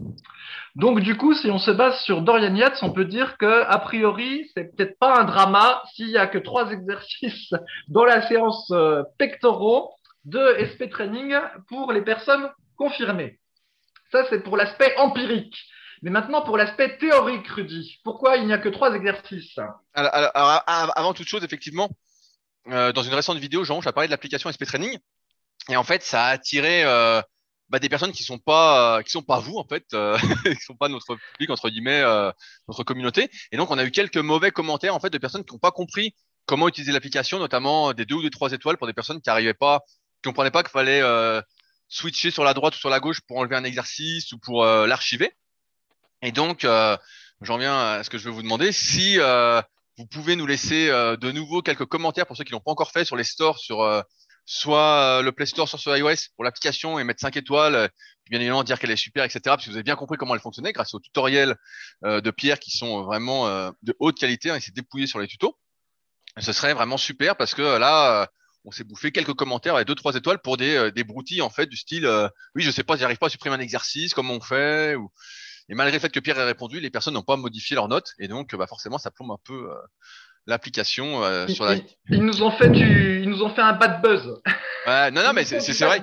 Donc 0.76 1.00
du 1.00 1.16
coup, 1.16 1.32
si 1.32 1.50
on 1.50 1.58
se 1.58 1.70
base 1.70 1.98
sur 2.00 2.20
Dorian 2.20 2.54
Yates, 2.54 2.82
on 2.82 2.92
peut 2.92 3.04
dire 3.04 3.38
que 3.38 3.64
a 3.66 3.78
priori, 3.78 4.50
c'est 4.54 4.76
peut-être 4.76 4.98
pas 4.98 5.18
un 5.18 5.24
drama 5.24 5.82
s'il 5.94 6.10
y 6.10 6.18
a 6.18 6.26
que 6.26 6.38
trois 6.38 6.72
exercices 6.72 7.54
dans 7.88 8.04
la 8.04 8.26
séance 8.26 8.70
euh, 8.72 9.02
pectoraux 9.18 9.92
de 10.24 10.56
SP 10.60 10.88
Training 10.90 11.34
pour 11.68 11.92
les 11.92 12.02
personnes 12.02 12.48
confirmé. 12.76 13.38
Ça, 14.12 14.24
c'est 14.30 14.42
pour 14.42 14.56
l'aspect 14.56 14.96
empirique. 14.96 15.56
Mais 16.04 16.10
maintenant, 16.10 16.42
pour 16.42 16.58
l'aspect 16.58 16.98
théorique, 16.98 17.48
Rudy, 17.48 17.98
pourquoi 18.04 18.37
il 18.37 18.46
n'y 18.46 18.52
a 18.52 18.58
que 18.58 18.68
trois 18.68 18.94
exercices? 18.94 19.58
Alors, 19.94 20.62
Avant 20.66 21.14
toute 21.14 21.26
chose, 21.26 21.42
effectivement, 21.44 21.88
euh, 22.68 22.92
dans 22.92 23.02
une 23.02 23.14
récente 23.14 23.38
vidéo, 23.38 23.64
Jean, 23.64 23.80
j'ai 23.80 23.90
parlé 23.90 24.08
de 24.08 24.10
l'application 24.10 24.52
SP 24.52 24.64
Training. 24.66 24.98
Et 25.70 25.76
en 25.76 25.82
fait, 25.82 26.02
ça 26.02 26.26
a 26.26 26.28
attiré 26.28 26.84
euh, 26.84 27.22
bah, 27.70 27.78
des 27.78 27.88
personnes 27.88 28.12
qui 28.12 28.22
sont 28.22 28.37
qui 28.37 29.10
sont 29.10 29.22
pas 29.22 29.38
vous 29.40 29.56
en 29.56 29.64
fait, 29.64 29.84
euh, 29.94 30.18
qui 30.44 30.62
sont 30.62 30.76
pas 30.76 30.88
notre 30.88 31.16
public 31.32 31.48
entre 31.48 31.70
guillemets, 31.70 32.02
notre 32.68 32.84
communauté. 32.84 33.30
Et 33.50 33.56
donc, 33.56 33.70
on 33.70 33.78
a 33.78 33.84
eu 33.84 33.90
quelques 33.90 34.18
mauvais 34.18 34.50
commentaires 34.50 34.94
en 34.94 35.00
fait 35.00 35.10
de 35.10 35.18
personnes 35.18 35.44
qui 35.44 35.54
n'ont 35.54 35.58
pas 35.58 35.72
compris 35.72 36.14
comment 36.44 36.68
utiliser 36.68 36.92
l'application, 36.92 37.38
notamment 37.38 37.94
des 37.94 38.04
deux 38.04 38.16
ou 38.16 38.22
des 38.22 38.30
trois 38.30 38.52
étoiles 38.52 38.76
pour 38.76 38.87
des 38.87 38.92
personnes 38.92 39.22
qui 39.22 39.30
n'arrivaient 39.30 39.54
pas, 39.54 39.80
qui 40.22 40.28
comprenaient 40.28 40.50
pas 40.50 40.62
qu'il 40.62 40.72
fallait 40.72 41.00
switcher 41.88 42.31
sur 42.31 42.44
la 42.44 42.55
droite 42.55 42.75
ou 42.75 42.79
sur 42.79 42.90
la 42.90 43.01
gauche 43.01 43.20
pour 43.20 43.38
enlever 43.38 43.57
un 43.57 43.64
exercice 43.64 44.33
ou 44.33 44.38
pour 44.38 44.64
euh, 44.64 44.87
l'archiver. 44.87 45.33
Et 46.23 46.33
donc, 46.33 46.64
euh, 46.64 46.97
j'en 47.40 47.59
viens 47.59 47.79
à 47.79 48.05
ce 48.05 48.11
que 48.11 48.18
je 48.18 48.25
veux 48.25 48.31
vous 48.31 48.42
demander. 48.42 48.73
Si 48.73 49.18
euh, 49.18 49.61
vous 49.99 50.07
pouvez 50.07 50.37
nous 50.37 50.47
laisser 50.47 50.88
de 50.88 51.31
nouveau 51.31 51.62
quelques 51.62 51.85
commentaires 51.85 52.27
pour 52.27 52.37
ceux 52.37 52.44
qui 52.44 52.53
l'ont 52.53 52.61
pas 52.61 52.73
encore 52.73 52.90
fait 52.90 53.05
sur 53.05 53.14
les 53.14 53.25
stores, 53.25 53.59
sur 53.59 54.05
soit 54.44 55.23
le 55.23 55.31
Play 55.31 55.47
Store, 55.47 55.68
soit 55.68 55.79
sur 55.79 55.97
iOS 55.97 56.31
pour 56.35 56.42
l'application 56.42 56.99
et 56.99 57.05
mettre 57.05 57.20
5 57.20 57.37
étoiles, 57.37 57.88
bien 58.29 58.40
évidemment 58.40 58.64
dire 58.64 58.81
qu'elle 58.81 58.90
est 58.90 58.97
super, 58.97 59.23
etc. 59.23 59.40
Parce 59.44 59.64
que 59.64 59.70
vous 59.70 59.77
avez 59.77 59.85
bien 59.85 59.94
compris 59.94 60.16
comment 60.18 60.35
elle 60.35 60.40
fonctionnait 60.40 60.73
grâce 60.73 60.94
aux 60.94 61.01
tutoriels 61.01 61.55
de 62.03 62.31
Pierre 62.33 62.59
qui 62.59 62.73
sont 62.73 63.05
vraiment 63.05 63.47
de 63.83 63.94
haute 64.01 64.18
qualité. 64.18 64.51
Hein, 64.51 64.57
il 64.57 64.62
s'est 64.62 64.73
dépouillé 64.73 65.07
sur 65.07 65.20
les 65.20 65.29
tutos. 65.29 65.57
Ce 66.38 66.53
serait 66.53 66.75
vraiment 66.75 66.97
super 66.97 67.37
parce 67.37 67.55
que 67.55 67.62
là, 67.62 68.29
on 68.64 68.70
s'est 68.70 68.85
bouffé 68.85 69.12
quelques 69.12 69.35
commentaires 69.35 69.79
et 69.79 69.85
deux 69.85 69.94
trois 69.94 70.14
étoiles 70.14 70.38
pour 70.38 70.57
des 70.57 70.74
euh, 70.74 70.90
des 70.90 71.05
broutilles 71.05 71.42
en 71.42 71.50
fait 71.50 71.66
du 71.66 71.77
style 71.77 72.07
euh, 72.07 72.29
oui 72.55 72.62
je 72.62 72.70
sais 72.70 72.83
pas 72.83 72.96
j'arrive 72.96 73.18
pas 73.18 73.27
à 73.27 73.31
supprimer 73.31 73.57
un 73.57 73.61
exercice 73.61 74.14
comment 74.14 74.35
on 74.35 74.40
fait 74.40 74.94
ou 74.94 75.11
et 75.68 75.74
malgré 75.74 75.96
le 75.96 76.00
fait 76.00 76.11
que 76.11 76.20
Pierre 76.20 76.38
ait 76.38 76.44
répondu 76.44 76.81
les 76.81 76.90
personnes 76.90 77.14
n'ont 77.14 77.22
pas 77.22 77.37
modifié 77.37 77.74
leurs 77.74 77.88
notes 77.88 78.12
et 78.18 78.29
donc 78.29 78.55
bah 78.55 78.66
forcément 78.66 78.98
ça 78.98 79.11
plombe 79.11 79.31
un 79.31 79.40
peu 79.44 79.70
euh, 79.70 79.74
l'application 80.46 81.24
euh, 81.24 81.46
sur 81.48 81.64
la. 81.64 81.77
Ils, 82.11 82.22
nous 82.22 82.42
ont 82.42 82.50
fait 82.50 82.68
du, 82.68 83.22
ils 83.22 83.29
nous 83.29 83.42
ont 83.42 83.55
fait 83.55 83.62
un 83.62 83.72
bad 83.72 84.03
buzz. 84.03 84.40
Ouais, 84.87 85.11
non, 85.11 85.22
non, 85.22 85.33
mais 85.33 85.44
c'est 85.44 85.85
vrai. 85.85 86.03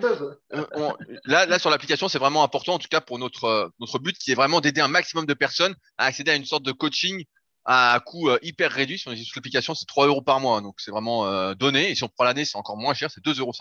Là, 1.25 1.45
là, 1.45 1.59
sur 1.59 1.69
l'application, 1.69 2.09
c'est 2.09 2.17
vraiment 2.17 2.43
important, 2.43 2.73
en 2.73 2.79
tout 2.79 2.87
cas 2.89 3.01
pour 3.01 3.19
notre 3.19 3.71
notre 3.79 3.99
but, 3.99 4.17
qui 4.17 4.31
est 4.31 4.35
vraiment 4.35 4.59
d'aider 4.59 4.81
un 4.81 4.87
maximum 4.87 5.25
de 5.25 5.33
personnes 5.33 5.75
à 5.97 6.05
accéder 6.05 6.31
à 6.31 6.35
une 6.35 6.45
sorte 6.45 6.63
de 6.63 6.71
coaching 6.71 7.23
à 7.65 7.99
coût 8.05 8.29
hyper 8.41 8.71
réduit. 8.71 8.97
Sur 8.99 9.11
l'application, 9.11 9.75
c'est 9.75 9.85
3 9.85 10.07
euros 10.07 10.21
par 10.21 10.39
mois, 10.39 10.61
donc 10.61 10.75
c'est 10.79 10.91
vraiment 10.91 11.53
donné. 11.53 11.91
Et 11.91 11.95
si 11.95 12.03
on 12.03 12.09
prend 12.09 12.23
l'année, 12.23 12.45
c'est 12.45 12.57
encore 12.57 12.77
moins 12.77 12.93
cher, 12.93 13.09
c'est 13.11 13.23
2,50 13.23 13.39
euros. 13.39 13.53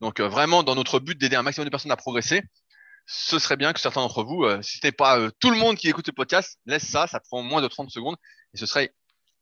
Donc 0.00 0.20
vraiment, 0.20 0.62
dans 0.62 0.74
notre 0.74 1.00
but 1.00 1.18
d'aider 1.18 1.36
un 1.36 1.42
maximum 1.42 1.66
de 1.66 1.70
personnes 1.70 1.92
à 1.92 1.96
progresser, 1.96 2.42
ce 3.06 3.38
serait 3.38 3.56
bien 3.56 3.72
que 3.72 3.80
certains 3.80 4.00
d'entre 4.00 4.24
vous, 4.24 4.46
si 4.62 4.78
ce 4.78 4.86
n'est 4.86 4.92
pas 4.92 5.18
tout 5.40 5.50
le 5.50 5.56
monde 5.56 5.76
qui 5.76 5.88
écoute 5.88 6.06
le 6.06 6.12
podcast, 6.12 6.58
laisse 6.66 6.88
ça, 6.88 7.06
ça 7.06 7.20
prend 7.20 7.42
moins 7.42 7.62
de 7.62 7.68
30 7.68 7.90
secondes 7.90 8.16
et 8.54 8.58
ce 8.58 8.66
serait 8.66 8.94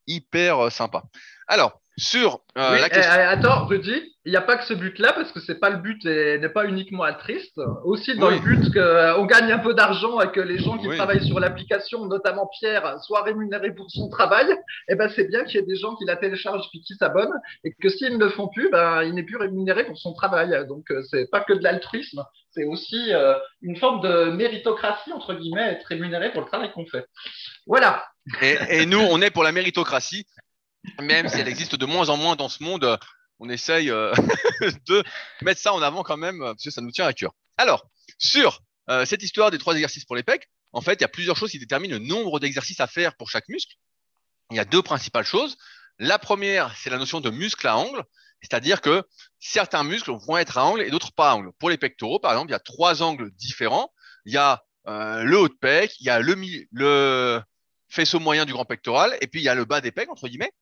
hyper 0.06 0.72
sympa. 0.72 1.04
Alors, 1.46 1.81
sur 1.98 2.40
euh, 2.56 2.78
la 2.78 2.88
question. 2.88 3.12
Eh, 3.14 3.20
attends, 3.20 3.66
Rudy, 3.66 4.14
il 4.24 4.30
n'y 4.30 4.36
a 4.36 4.40
pas 4.40 4.56
que 4.56 4.64
ce 4.64 4.72
but-là, 4.72 5.12
parce 5.12 5.30
que 5.30 5.40
c'est 5.40 5.58
pas 5.58 5.68
le 5.68 5.76
but 5.76 6.04
et 6.06 6.38
n'est 6.38 6.48
pas 6.48 6.64
uniquement 6.64 7.02
altruiste. 7.02 7.60
Aussi 7.84 8.16
dans 8.16 8.30
le 8.30 8.38
but 8.38 8.72
qu'on 8.72 8.78
euh, 8.78 9.24
gagne 9.24 9.52
un 9.52 9.58
peu 9.58 9.74
d'argent 9.74 10.20
et 10.20 10.30
que 10.30 10.40
les 10.40 10.58
gens 10.58 10.78
qui 10.78 10.88
travaillent 10.88 11.26
sur 11.26 11.38
l'application, 11.38 12.06
notamment 12.06 12.48
Pierre, 12.58 12.98
soient 13.00 13.22
rémunérés 13.22 13.74
pour 13.74 13.90
son 13.90 14.08
travail. 14.08 14.46
Eh 14.88 14.94
ben, 14.94 15.10
c'est 15.14 15.28
bien 15.28 15.44
qu'il 15.44 15.60
y 15.60 15.62
ait 15.62 15.66
des 15.66 15.76
gens 15.76 15.94
qui 15.96 16.04
la 16.04 16.16
téléchargent 16.16 16.68
puis 16.70 16.80
qui 16.80 16.94
s'abonnent 16.94 17.34
et 17.64 17.74
que 17.74 17.88
s'ils 17.88 18.16
ne 18.16 18.24
le 18.24 18.30
font 18.30 18.48
plus, 18.48 18.70
ben, 18.70 19.02
il 19.02 19.14
n'est 19.14 19.24
plus 19.24 19.36
rémunéré 19.36 19.84
pour 19.84 19.98
son 19.98 20.14
travail. 20.14 20.66
Donc, 20.68 20.90
euh, 20.90 21.02
c'est 21.10 21.30
pas 21.30 21.40
que 21.40 21.52
de 21.52 21.62
l'altruisme, 21.62 22.24
c'est 22.52 22.64
aussi 22.64 23.12
une 23.62 23.76
forme 23.76 24.02
de 24.02 24.30
méritocratie, 24.30 25.12
entre 25.12 25.34
guillemets, 25.34 25.72
être 25.72 25.86
rémunéré 25.86 26.30
pour 26.32 26.42
le 26.42 26.46
travail 26.46 26.70
qu'on 26.72 26.86
fait. 26.86 27.06
Voilà. 27.66 28.04
et 28.42 28.86
nous, 28.86 29.00
on 29.00 29.20
est 29.22 29.30
pour 29.30 29.42
la 29.42 29.52
méritocratie 29.52 30.26
même 31.00 31.28
si 31.28 31.38
elle 31.38 31.48
existe 31.48 31.74
de 31.74 31.86
moins 31.86 32.08
en 32.08 32.16
moins 32.16 32.36
dans 32.36 32.48
ce 32.48 32.62
monde, 32.62 32.98
on 33.38 33.48
essaye 33.48 33.90
euh, 33.90 34.12
de 34.88 35.02
mettre 35.42 35.60
ça 35.60 35.72
en 35.72 35.82
avant 35.82 36.02
quand 36.02 36.16
même, 36.16 36.38
parce 36.38 36.62
que 36.62 36.70
ça 36.70 36.80
nous 36.80 36.90
tient 36.90 37.06
à 37.06 37.12
cœur. 37.12 37.32
Alors, 37.56 37.86
sur 38.18 38.60
euh, 38.88 39.04
cette 39.04 39.22
histoire 39.22 39.50
des 39.50 39.58
trois 39.58 39.74
exercices 39.74 40.04
pour 40.04 40.16
les 40.16 40.22
pecs, 40.22 40.48
en 40.72 40.80
fait, 40.80 40.94
il 40.94 41.00
y 41.02 41.04
a 41.04 41.08
plusieurs 41.08 41.36
choses 41.36 41.50
qui 41.50 41.58
déterminent 41.58 41.94
le 41.94 42.04
nombre 42.04 42.40
d'exercices 42.40 42.80
à 42.80 42.86
faire 42.86 43.14
pour 43.16 43.30
chaque 43.30 43.48
muscle. 43.48 43.74
Il 44.50 44.56
y 44.56 44.60
a 44.60 44.64
deux 44.64 44.82
principales 44.82 45.24
choses. 45.24 45.56
La 45.98 46.18
première, 46.18 46.74
c'est 46.76 46.90
la 46.90 46.98
notion 46.98 47.20
de 47.20 47.30
muscle 47.30 47.66
à 47.66 47.76
angle, 47.76 48.02
c'est-à-dire 48.40 48.80
que 48.80 49.04
certains 49.38 49.84
muscles 49.84 50.12
vont 50.12 50.38
être 50.38 50.58
à 50.58 50.64
angle 50.64 50.82
et 50.82 50.90
d'autres 50.90 51.12
pas 51.12 51.30
à 51.30 51.34
angle. 51.34 51.52
Pour 51.58 51.70
les 51.70 51.78
pectoraux, 51.78 52.18
par 52.18 52.32
exemple, 52.32 52.50
il 52.50 52.52
y 52.52 52.56
a 52.56 52.60
trois 52.60 53.02
angles 53.02 53.30
différents. 53.32 53.92
Il 54.24 54.32
y 54.32 54.38
a 54.38 54.64
euh, 54.88 55.22
le 55.22 55.38
haut 55.38 55.48
de 55.48 55.54
pec, 55.54 55.94
il 56.00 56.06
y 56.06 56.10
a 56.10 56.20
le, 56.20 56.36
le 56.72 57.40
faisceau 57.88 58.18
moyen 58.18 58.44
du 58.44 58.52
grand 58.52 58.64
pectoral, 58.64 59.16
et 59.20 59.26
puis 59.26 59.40
il 59.40 59.44
y 59.44 59.48
a 59.48 59.54
le 59.54 59.64
bas 59.64 59.80
des 59.80 59.92
pecs, 59.92 60.10
entre 60.10 60.28
guillemets. 60.28 60.52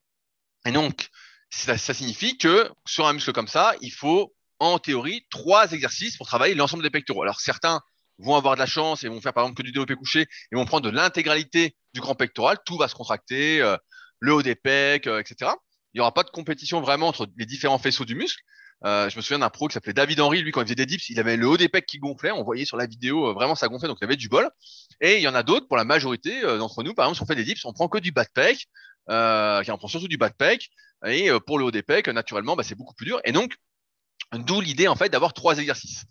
Et 0.66 0.72
donc, 0.72 1.08
ça, 1.50 1.76
signifie 1.78 2.38
que 2.38 2.70
sur 2.86 3.06
un 3.06 3.12
muscle 3.12 3.32
comme 3.32 3.48
ça, 3.48 3.74
il 3.80 3.92
faut 3.92 4.34
en 4.58 4.78
théorie 4.78 5.26
trois 5.30 5.72
exercices 5.72 6.16
pour 6.16 6.26
travailler 6.26 6.54
l'ensemble 6.54 6.82
des 6.82 6.90
pectoraux. 6.90 7.22
Alors 7.22 7.40
certains 7.40 7.80
vont 8.18 8.36
avoir 8.36 8.54
de 8.54 8.60
la 8.60 8.66
chance 8.66 9.02
et 9.02 9.08
vont 9.08 9.20
faire 9.20 9.32
par 9.32 9.44
exemple 9.44 9.56
que 9.56 9.62
du 9.62 9.72
développé 9.72 9.94
couché 9.94 10.26
et 10.52 10.54
vont 10.56 10.66
prendre 10.66 10.84
de 10.84 10.94
l'intégralité 10.94 11.74
du 11.94 12.00
grand 12.00 12.14
pectoral, 12.14 12.58
tout 12.64 12.76
va 12.76 12.86
se 12.86 12.94
contracter, 12.94 13.62
euh, 13.62 13.76
le 14.18 14.34
haut 14.34 14.42
des 14.42 14.54
pecs, 14.54 15.06
euh, 15.06 15.20
etc. 15.20 15.52
Il 15.94 15.96
n'y 15.96 16.00
aura 16.00 16.12
pas 16.12 16.22
de 16.22 16.30
compétition 16.30 16.80
vraiment 16.80 17.08
entre 17.08 17.26
les 17.36 17.46
différents 17.46 17.78
faisceaux 17.78 18.04
du 18.04 18.14
muscle. 18.14 18.42
Euh, 18.84 19.10
je 19.10 19.16
me 19.16 19.22
souviens 19.22 19.40
d'un 19.40 19.50
pro 19.50 19.68
qui 19.68 19.74
s'appelait 19.74 19.92
David 19.92 20.20
Henry, 20.20 20.42
lui 20.42 20.52
quand 20.52 20.60
il 20.60 20.64
faisait 20.64 20.74
des 20.74 20.86
dips, 20.86 21.08
il 21.08 21.18
avait 21.18 21.36
le 21.36 21.46
haut 21.46 21.56
des 21.56 21.68
pecs 21.68 21.84
qui 21.84 21.98
gonflait, 21.98 22.30
on 22.30 22.44
voyait 22.44 22.64
sur 22.64 22.78
la 22.78 22.86
vidéo 22.86 23.34
vraiment 23.34 23.54
ça 23.54 23.68
gonflait, 23.68 23.88
donc 23.88 23.98
il 24.00 24.04
avait 24.04 24.16
du 24.16 24.28
bol. 24.28 24.48
Et 25.00 25.16
il 25.16 25.22
y 25.22 25.28
en 25.28 25.34
a 25.34 25.42
d'autres, 25.42 25.66
pour 25.68 25.76
la 25.76 25.84
majorité 25.84 26.40
d'entre 26.42 26.82
nous, 26.82 26.94
par 26.94 27.06
exemple, 27.06 27.16
si 27.16 27.22
on 27.22 27.26
fait 27.26 27.34
des 27.34 27.44
dips, 27.44 27.64
on 27.64 27.72
prend 27.72 27.88
que 27.88 27.98
du 27.98 28.12
bas 28.12 28.24
de 28.24 28.30
pec, 28.32 28.68
euh, 29.08 29.62
qui 29.62 29.70
en 29.70 29.78
prend 29.78 29.88
surtout 29.88 30.08
du 30.08 30.18
bas 30.18 30.28
de 30.28 30.34
pec. 30.34 30.70
Et 31.06 31.30
euh, 31.30 31.40
pour 31.40 31.58
le 31.58 31.64
haut 31.64 31.70
des 31.70 31.82
pecs, 31.82 32.08
naturellement, 32.08 32.56
bah, 32.56 32.62
c'est 32.62 32.74
beaucoup 32.74 32.94
plus 32.94 33.06
dur. 33.06 33.20
Et 33.24 33.32
donc, 33.32 33.56
d'où 34.32 34.60
l'idée 34.60 34.88
en 34.88 34.96
fait 34.96 35.08
d'avoir 35.08 35.32
trois 35.32 35.58
exercices. 35.58 36.04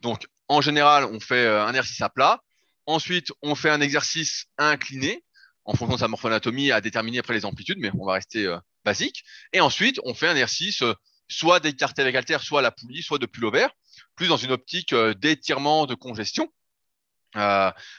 Donc, 0.00 0.26
en 0.48 0.60
général, 0.60 1.04
on 1.04 1.20
fait 1.20 1.46
euh, 1.46 1.64
un 1.64 1.70
exercice 1.70 2.00
à 2.00 2.08
plat. 2.10 2.40
Ensuite, 2.86 3.32
on 3.42 3.54
fait 3.54 3.70
un 3.70 3.80
exercice 3.80 4.46
incliné 4.58 5.24
en 5.64 5.74
fonction 5.74 5.94
de 5.94 6.00
sa 6.00 6.08
morphoanatomie 6.08 6.70
à 6.72 6.82
déterminer 6.82 7.20
après 7.20 7.32
les 7.32 7.46
amplitudes, 7.46 7.78
mais 7.78 7.90
on 7.98 8.04
va 8.04 8.14
rester 8.14 8.54
basique. 8.84 9.24
Et 9.54 9.62
ensuite, 9.62 9.98
on 10.04 10.12
fait 10.12 10.28
un 10.28 10.32
exercice 10.32 10.82
soit 11.26 11.60
d'écarté 11.60 12.02
avec 12.02 12.14
haltère, 12.14 12.42
soit 12.42 12.58
à 12.58 12.62
la 12.62 12.70
poulie, 12.70 13.02
soit 13.02 13.18
de 13.18 13.24
pullover, 13.24 13.68
plus 14.14 14.28
dans 14.28 14.36
une 14.36 14.52
optique 14.52 14.94
d'étirement, 14.94 15.86
de 15.86 15.94
congestion. 15.94 16.52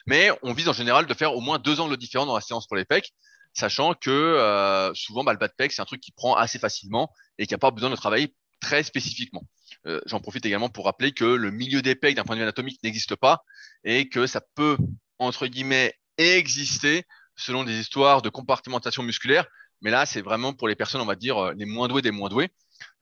mais 0.05 0.29
on 0.43 0.53
vise 0.53 0.69
en 0.69 0.73
général 0.73 1.07
de 1.07 1.13
faire 1.15 1.33
au 1.33 1.41
moins 1.41 1.57
deux 1.57 1.79
angles 1.79 1.97
différents 1.97 2.27
dans 2.27 2.35
la 2.35 2.41
séance 2.41 2.67
pour 2.67 2.75
les 2.75 2.85
pecs 2.85 3.11
sachant 3.55 3.93
que 3.93 4.11
euh, 4.11 4.93
souvent 4.93 5.23
bah, 5.23 5.31
le 5.33 5.39
bas 5.39 5.47
de 5.47 5.53
pec 5.57 5.71
c'est 5.71 5.81
un 5.81 5.85
truc 5.85 6.01
qui 6.01 6.11
prend 6.11 6.35
assez 6.35 6.59
facilement 6.59 7.11
et 7.37 7.47
qui 7.47 7.53
n'a 7.53 7.57
pas 7.57 7.71
besoin 7.71 7.89
de 7.89 7.95
travailler 7.95 8.35
très 8.61 8.83
spécifiquement. 8.83 9.43
Euh, 9.87 10.01
j'en 10.05 10.19
profite 10.19 10.45
également 10.45 10.69
pour 10.69 10.85
rappeler 10.85 11.11
que 11.11 11.25
le 11.25 11.51
milieu 11.51 11.81
des 11.81 11.95
pecs 11.95 12.15
d'un 12.15 12.23
point 12.23 12.35
de 12.35 12.39
vue 12.39 12.43
anatomique 12.43 12.79
n'existe 12.83 13.15
pas 13.15 13.43
et 13.83 14.09
que 14.09 14.27
ça 14.27 14.41
peut 14.55 14.77
entre 15.19 15.47
guillemets 15.47 15.93
exister 16.17 17.03
selon 17.35 17.63
des 17.63 17.79
histoires 17.79 18.21
de 18.21 18.29
compartimentation 18.29 19.03
musculaire, 19.03 19.45
mais 19.81 19.91
là 19.91 20.05
c'est 20.05 20.21
vraiment 20.21 20.53
pour 20.53 20.67
les 20.67 20.75
personnes 20.75 21.01
on 21.01 21.05
va 21.05 21.15
dire 21.15 21.53
les 21.53 21.65
moins 21.65 21.87
douées 21.87 22.01
des 22.01 22.11
moins 22.11 22.29
doués 22.29 22.49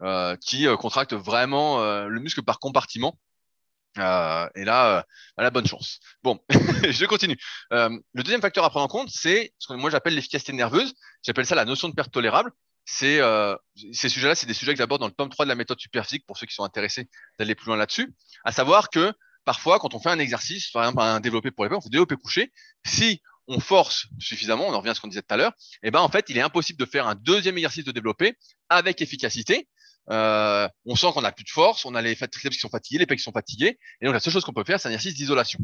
euh, 0.02 0.36
qui 0.38 0.66
contractent 0.80 1.14
vraiment 1.14 1.84
le 2.06 2.20
muscle 2.20 2.44
par 2.44 2.60
compartiment 2.60 3.20
euh, 3.98 4.50
et 4.56 4.64
là, 4.64 4.98
euh, 4.98 5.02
la 5.38 5.52
bonne 5.52 5.68
chance. 5.68 6.00
Bon, 6.24 6.40
je 6.50 7.06
continue. 7.06 7.38
Euh, 7.72 7.90
le 8.14 8.24
deuxième 8.24 8.42
facteur 8.42 8.64
à 8.64 8.70
prendre 8.70 8.86
en 8.86 8.88
compte, 8.88 9.10
c'est 9.10 9.54
ce 9.60 9.68
que 9.68 9.74
moi 9.74 9.90
j'appelle 9.90 10.16
l'efficacité 10.16 10.54
nerveuse. 10.54 10.94
J'appelle 11.26 11.46
ça 11.46 11.56
la 11.56 11.66
notion 11.66 11.90
de 11.90 11.94
perte 11.94 12.12
tolérable. 12.12 12.52
C'est 12.86 13.20
euh, 13.20 13.56
ces 13.94 14.10
sujets-là, 14.10 14.36
c'est 14.36 14.48
des 14.48 14.54
sujets 14.54 14.74
que 14.74 14.78
j'aborde 14.78 15.02
dans 15.02 15.08
le 15.08 15.14
tome 15.14 15.30
3 15.30 15.46
de 15.46 15.50
la 15.50 15.56
méthode 15.56 15.80
superphysique 15.80 16.26
pour 16.26 16.38
ceux 16.38 16.46
qui 16.46 16.54
sont 16.54 16.64
intéressés 16.64 17.10
d'aller 17.40 17.56
plus 17.56 17.68
loin 17.68 17.78
là-dessus. 17.78 18.14
À 18.44 18.52
savoir 18.52 18.90
que 18.90 19.14
parfois, 19.46 19.80
quand 19.80 19.94
on 19.94 20.00
fait 20.00 20.10
un 20.10 20.20
exercice, 20.20 20.70
par 20.72 20.84
exemple 20.84 21.02
un 21.02 21.20
développé 21.20 21.52
pour 21.52 21.66
les 21.66 21.74
on 21.74 21.82
fait 21.82 21.90
développé 21.90 22.16
couché. 22.16 22.52
Si 22.86 23.22
on 23.48 23.60
force 23.60 24.08
suffisamment, 24.20 24.68
on 24.68 24.74
en 24.74 24.80
revient 24.80 24.92
à 24.92 24.96
ce 24.96 25.02
qu'on 25.02 25.08
disait 25.08 25.22
tout 25.22 25.34
à 25.34 25.38
l'heure, 25.38 25.52
et 25.84 25.88
eh 25.88 25.92
ben 25.92 26.00
en 26.00 26.10
fait, 26.10 26.30
il 26.30 26.38
est 26.38 26.42
impossible 26.42 26.80
de 26.80 26.86
faire 26.86 27.08
un 27.08 27.16
deuxième 27.16 27.58
exercice 27.58 27.84
de 27.84 27.92
développé 27.92 28.38
avec 28.70 29.02
efficacité 29.02 29.68
euh, 30.10 30.68
on 30.86 30.96
sent 30.96 31.08
qu'on 31.14 31.22
n'a 31.22 31.32
plus 31.32 31.46
de 31.46 31.50
force, 31.50 31.86
on 31.86 31.96
a 31.96 32.02
les 32.02 32.16
triceps 32.16 32.56
qui 32.56 32.60
sont 32.60 32.70
fatigués, 32.70 33.00
les 33.00 33.06
pecs 33.06 33.20
qui 33.20 33.24
sont 33.24 33.32
fatigués, 33.32 33.80
et 34.02 34.06
donc 34.06 34.14
la 34.14 34.20
seule 34.20 34.34
chose 34.34 34.44
qu'on 34.44 34.54
peut 34.54 34.64
faire, 34.66 34.80
c'est 34.80 34.88
un 34.90 34.92
exercice 34.92 35.16
d'isolation. 35.16 35.60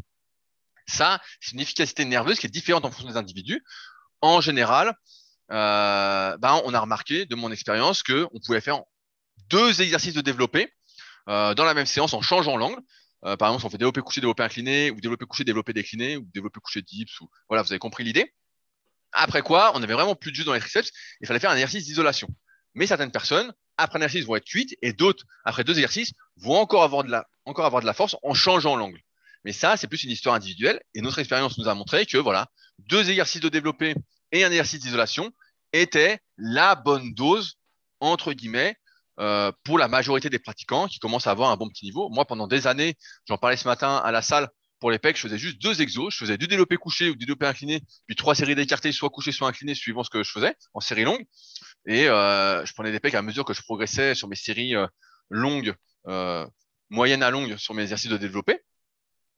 Ça, 0.87 1.21
c'est 1.39 1.53
une 1.53 1.59
efficacité 1.59 2.05
nerveuse 2.05 2.39
qui 2.39 2.47
est 2.47 2.49
différente 2.49 2.85
en 2.85 2.91
fonction 2.91 3.09
des 3.09 3.17
individus. 3.17 3.63
En 4.21 4.41
général, 4.41 4.95
euh, 5.51 6.37
ben, 6.37 6.61
on 6.65 6.73
a 6.73 6.79
remarqué, 6.79 7.25
de 7.25 7.35
mon 7.35 7.51
expérience, 7.51 8.03
qu'on 8.03 8.39
pouvait 8.45 8.61
faire 8.61 8.81
deux 9.49 9.81
exercices 9.81 10.13
de 10.13 10.21
développé 10.21 10.71
euh, 11.27 11.53
dans 11.53 11.63
la 11.63 11.73
même 11.73 11.85
séance 11.85 12.13
en 12.13 12.21
changeant 12.21 12.57
l'angle. 12.57 12.79
Euh, 13.25 13.35
par 13.35 13.49
exemple, 13.49 13.61
si 13.61 13.65
on 13.67 13.69
fait 13.69 13.77
développer 13.77 14.01
couché, 14.01 14.21
développer 14.21 14.43
incliné, 14.43 14.91
ou 14.91 14.99
développer 15.01 15.25
couché, 15.25 15.43
développer 15.43 15.73
décliné, 15.73 16.17
ou 16.17 16.27
développer 16.33 16.59
couché 16.59 16.81
dips, 16.81 17.19
ou 17.21 17.29
voilà, 17.49 17.63
vous 17.63 17.71
avez 17.71 17.79
compris 17.79 18.03
l'idée. 18.03 18.33
Après 19.11 19.41
quoi, 19.41 19.71
on 19.75 19.83
avait 19.83 19.93
vraiment 19.93 20.15
plus 20.15 20.31
de 20.31 20.35
jus 20.35 20.43
dans 20.43 20.53
les 20.53 20.59
triceps, 20.59 20.91
il 21.19 21.27
fallait 21.27 21.39
faire 21.39 21.49
un 21.49 21.55
exercice 21.55 21.85
d'isolation. 21.85 22.29
Mais 22.75 22.87
certaines 22.87 23.11
personnes 23.11 23.53
après 23.77 23.97
un 23.97 24.01
exercice 24.01 24.27
vont 24.27 24.35
être 24.35 24.45
cuites 24.45 24.75
et 24.81 24.93
d'autres, 24.93 25.23
après 25.45 25.63
deux 25.63 25.73
exercices, 25.73 26.11
vont 26.37 26.57
encore 26.57 26.83
avoir 26.83 27.03
de 27.03 27.09
la, 27.09 27.25
encore 27.45 27.65
avoir 27.65 27.81
de 27.81 27.87
la 27.87 27.93
force 27.93 28.15
en 28.23 28.33
changeant 28.33 28.75
l'angle. 28.75 28.99
Mais 29.45 29.53
ça, 29.53 29.77
c'est 29.77 29.87
plus 29.87 30.03
une 30.03 30.11
histoire 30.11 30.35
individuelle 30.35 30.81
et 30.93 31.01
notre 31.01 31.19
expérience 31.19 31.57
nous 31.57 31.67
a 31.67 31.73
montré 31.73 32.05
que 32.05 32.17
voilà, 32.17 32.47
deux 32.79 33.09
exercices 33.09 33.41
de 33.41 33.49
développé 33.49 33.95
et 34.31 34.43
un 34.43 34.49
exercice 34.49 34.81
d'isolation 34.81 35.31
étaient 35.71 36.19
la 36.37 36.75
bonne 36.75 37.13
dose, 37.13 37.57
entre 38.01 38.33
guillemets, 38.33 38.75
euh, 39.19 39.51
pour 39.63 39.77
la 39.77 39.87
majorité 39.87 40.29
des 40.29 40.39
pratiquants 40.39 40.87
qui 40.87 40.99
commencent 40.99 41.27
à 41.27 41.31
avoir 41.31 41.49
un 41.49 41.57
bon 41.57 41.69
petit 41.69 41.85
niveau. 41.85 42.09
Moi, 42.09 42.25
pendant 42.25 42.47
des 42.47 42.67
années, 42.67 42.95
j'en 43.27 43.37
parlais 43.37 43.57
ce 43.57 43.67
matin 43.67 43.97
à 43.97 44.11
la 44.11 44.21
salle, 44.21 44.49
pour 44.79 44.91
les 44.91 44.99
pecs, 44.99 45.17
je 45.17 45.21
faisais 45.21 45.37
juste 45.37 45.61
deux 45.61 45.81
exos. 45.81 46.13
Je 46.13 46.17
faisais 46.17 46.37
du 46.37 46.47
développé 46.47 46.77
couché 46.77 47.09
ou 47.09 47.15
du 47.15 47.25
développé 47.25 47.45
incliné, 47.45 47.81
puis 48.07 48.15
trois 48.15 48.33
séries 48.33 48.55
d'écartés, 48.55 48.91
soit 48.91 49.09
couché, 49.09 49.31
soit 49.31 49.47
incliné, 49.47 49.75
suivant 49.75 50.03
ce 50.03 50.09
que 50.09 50.23
je 50.23 50.31
faisais, 50.31 50.55
en 50.73 50.79
série 50.79 51.03
longue. 51.03 51.25
Et 51.85 52.07
euh, 52.07 52.65
je 52.65 52.73
prenais 52.73 52.91
des 52.91 52.99
pecs 52.99 53.15
à 53.15 53.21
mesure 53.21 53.45
que 53.45 53.53
je 53.53 53.61
progressais 53.61 54.15
sur 54.15 54.27
mes 54.27 54.35
séries 54.35 54.75
euh, 54.75 54.87
longues, 55.29 55.73
euh, 56.07 56.45
moyennes 56.89 57.23
à 57.23 57.31
longues, 57.31 57.57
sur 57.57 57.73
mes 57.73 57.83
exercices 57.83 58.11
de 58.11 58.17
développé. 58.17 58.59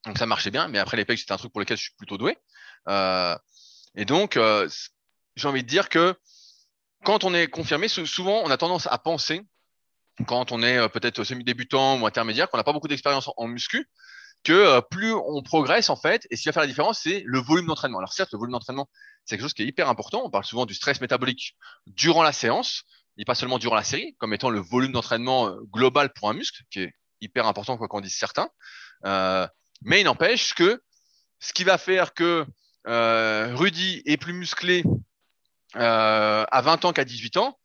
Donc 0.06 0.17
ça 0.17 0.25
marchait 0.25 0.51
bien, 0.51 0.67
mais 0.67 0.80
après 0.80 0.97
les 0.97 1.06
pecs, 1.06 1.19
c'était 1.19 1.34
un 1.34 1.38
truc 1.38 1.51
pour 1.51 1.61
lequel 1.61 1.78
je 1.78 1.84
suis 1.84 1.95
plutôt 1.95 2.18
doué. 2.18 2.38
Et 3.95 4.05
donc, 4.05 4.39
j'ai 5.36 5.47
envie 5.47 5.63
de 5.63 5.68
dire 5.68 5.89
que 5.89 6.15
quand 7.03 7.24
on 7.24 7.36
est 7.36 7.47
confirmé, 7.47 7.88
souvent 7.88 8.41
on 8.43 8.49
a 8.49 8.57
tendance 8.57 8.88
à 8.88 8.97
penser, 8.97 9.41
quand 10.26 10.51
on 10.51 10.63
est 10.63 10.89
peut-être 10.89 11.24
semi-débutant 11.24 11.99
ou 12.01 12.07
intermédiaire, 12.07 12.49
qu'on 12.49 12.57
n'a 12.57 12.63
pas 12.63 12.74
beaucoup 12.74 12.88
d'expérience 12.88 13.30
en 13.38 13.47
muscu, 13.47 13.88
que 14.43 14.53
euh, 14.53 14.81
plus 14.81 15.13
on 15.13 15.41
progresse 15.43 15.89
en 15.89 15.95
fait, 15.95 16.27
et 16.31 16.35
ce 16.35 16.41
qui 16.41 16.49
va 16.49 16.53
faire 16.53 16.63
la 16.63 16.67
différence, 16.67 17.01
c'est 17.03 17.23
le 17.25 17.39
volume 17.39 17.67
d'entraînement. 17.67 17.99
Alors 17.99 18.13
certes, 18.13 18.31
le 18.33 18.39
volume 18.39 18.53
d'entraînement, 18.53 18.89
c'est 19.25 19.35
quelque 19.35 19.43
chose 19.43 19.53
qui 19.53 19.63
est 19.63 19.67
hyper 19.67 19.89
important. 19.89 20.21
On 20.23 20.29
parle 20.29 20.45
souvent 20.45 20.65
du 20.65 20.73
stress 20.73 21.01
métabolique 21.01 21.55
durant 21.87 22.23
la 22.23 22.33
séance, 22.33 22.83
et 23.17 23.25
pas 23.25 23.35
seulement 23.35 23.59
durant 23.59 23.75
la 23.75 23.83
série, 23.83 24.15
comme 24.17 24.33
étant 24.33 24.49
le 24.49 24.59
volume 24.59 24.93
d'entraînement 24.93 25.47
euh, 25.47 25.59
global 25.71 26.11
pour 26.13 26.29
un 26.29 26.33
muscle, 26.33 26.63
qui 26.71 26.81
est 26.81 26.93
hyper 27.21 27.47
important 27.47 27.77
quoi 27.77 27.87
qu'en 27.87 28.01
disent 28.01 28.17
certains. 28.17 28.49
Euh, 29.05 29.47
mais 29.81 30.01
il 30.01 30.03
n'empêche 30.03 30.53
que 30.53 30.81
ce 31.39 31.53
qui 31.53 31.63
va 31.63 31.77
faire 31.77 32.13
que 32.13 32.45
euh, 32.87 33.55
Rudy 33.55 34.01
est 34.05 34.17
plus 34.17 34.33
musclé 34.33 34.83
euh, 35.75 36.45
à 36.51 36.61
20 36.61 36.85
ans 36.85 36.93
qu'à 36.93 37.05
18 37.05 37.37
ans, 37.37 37.57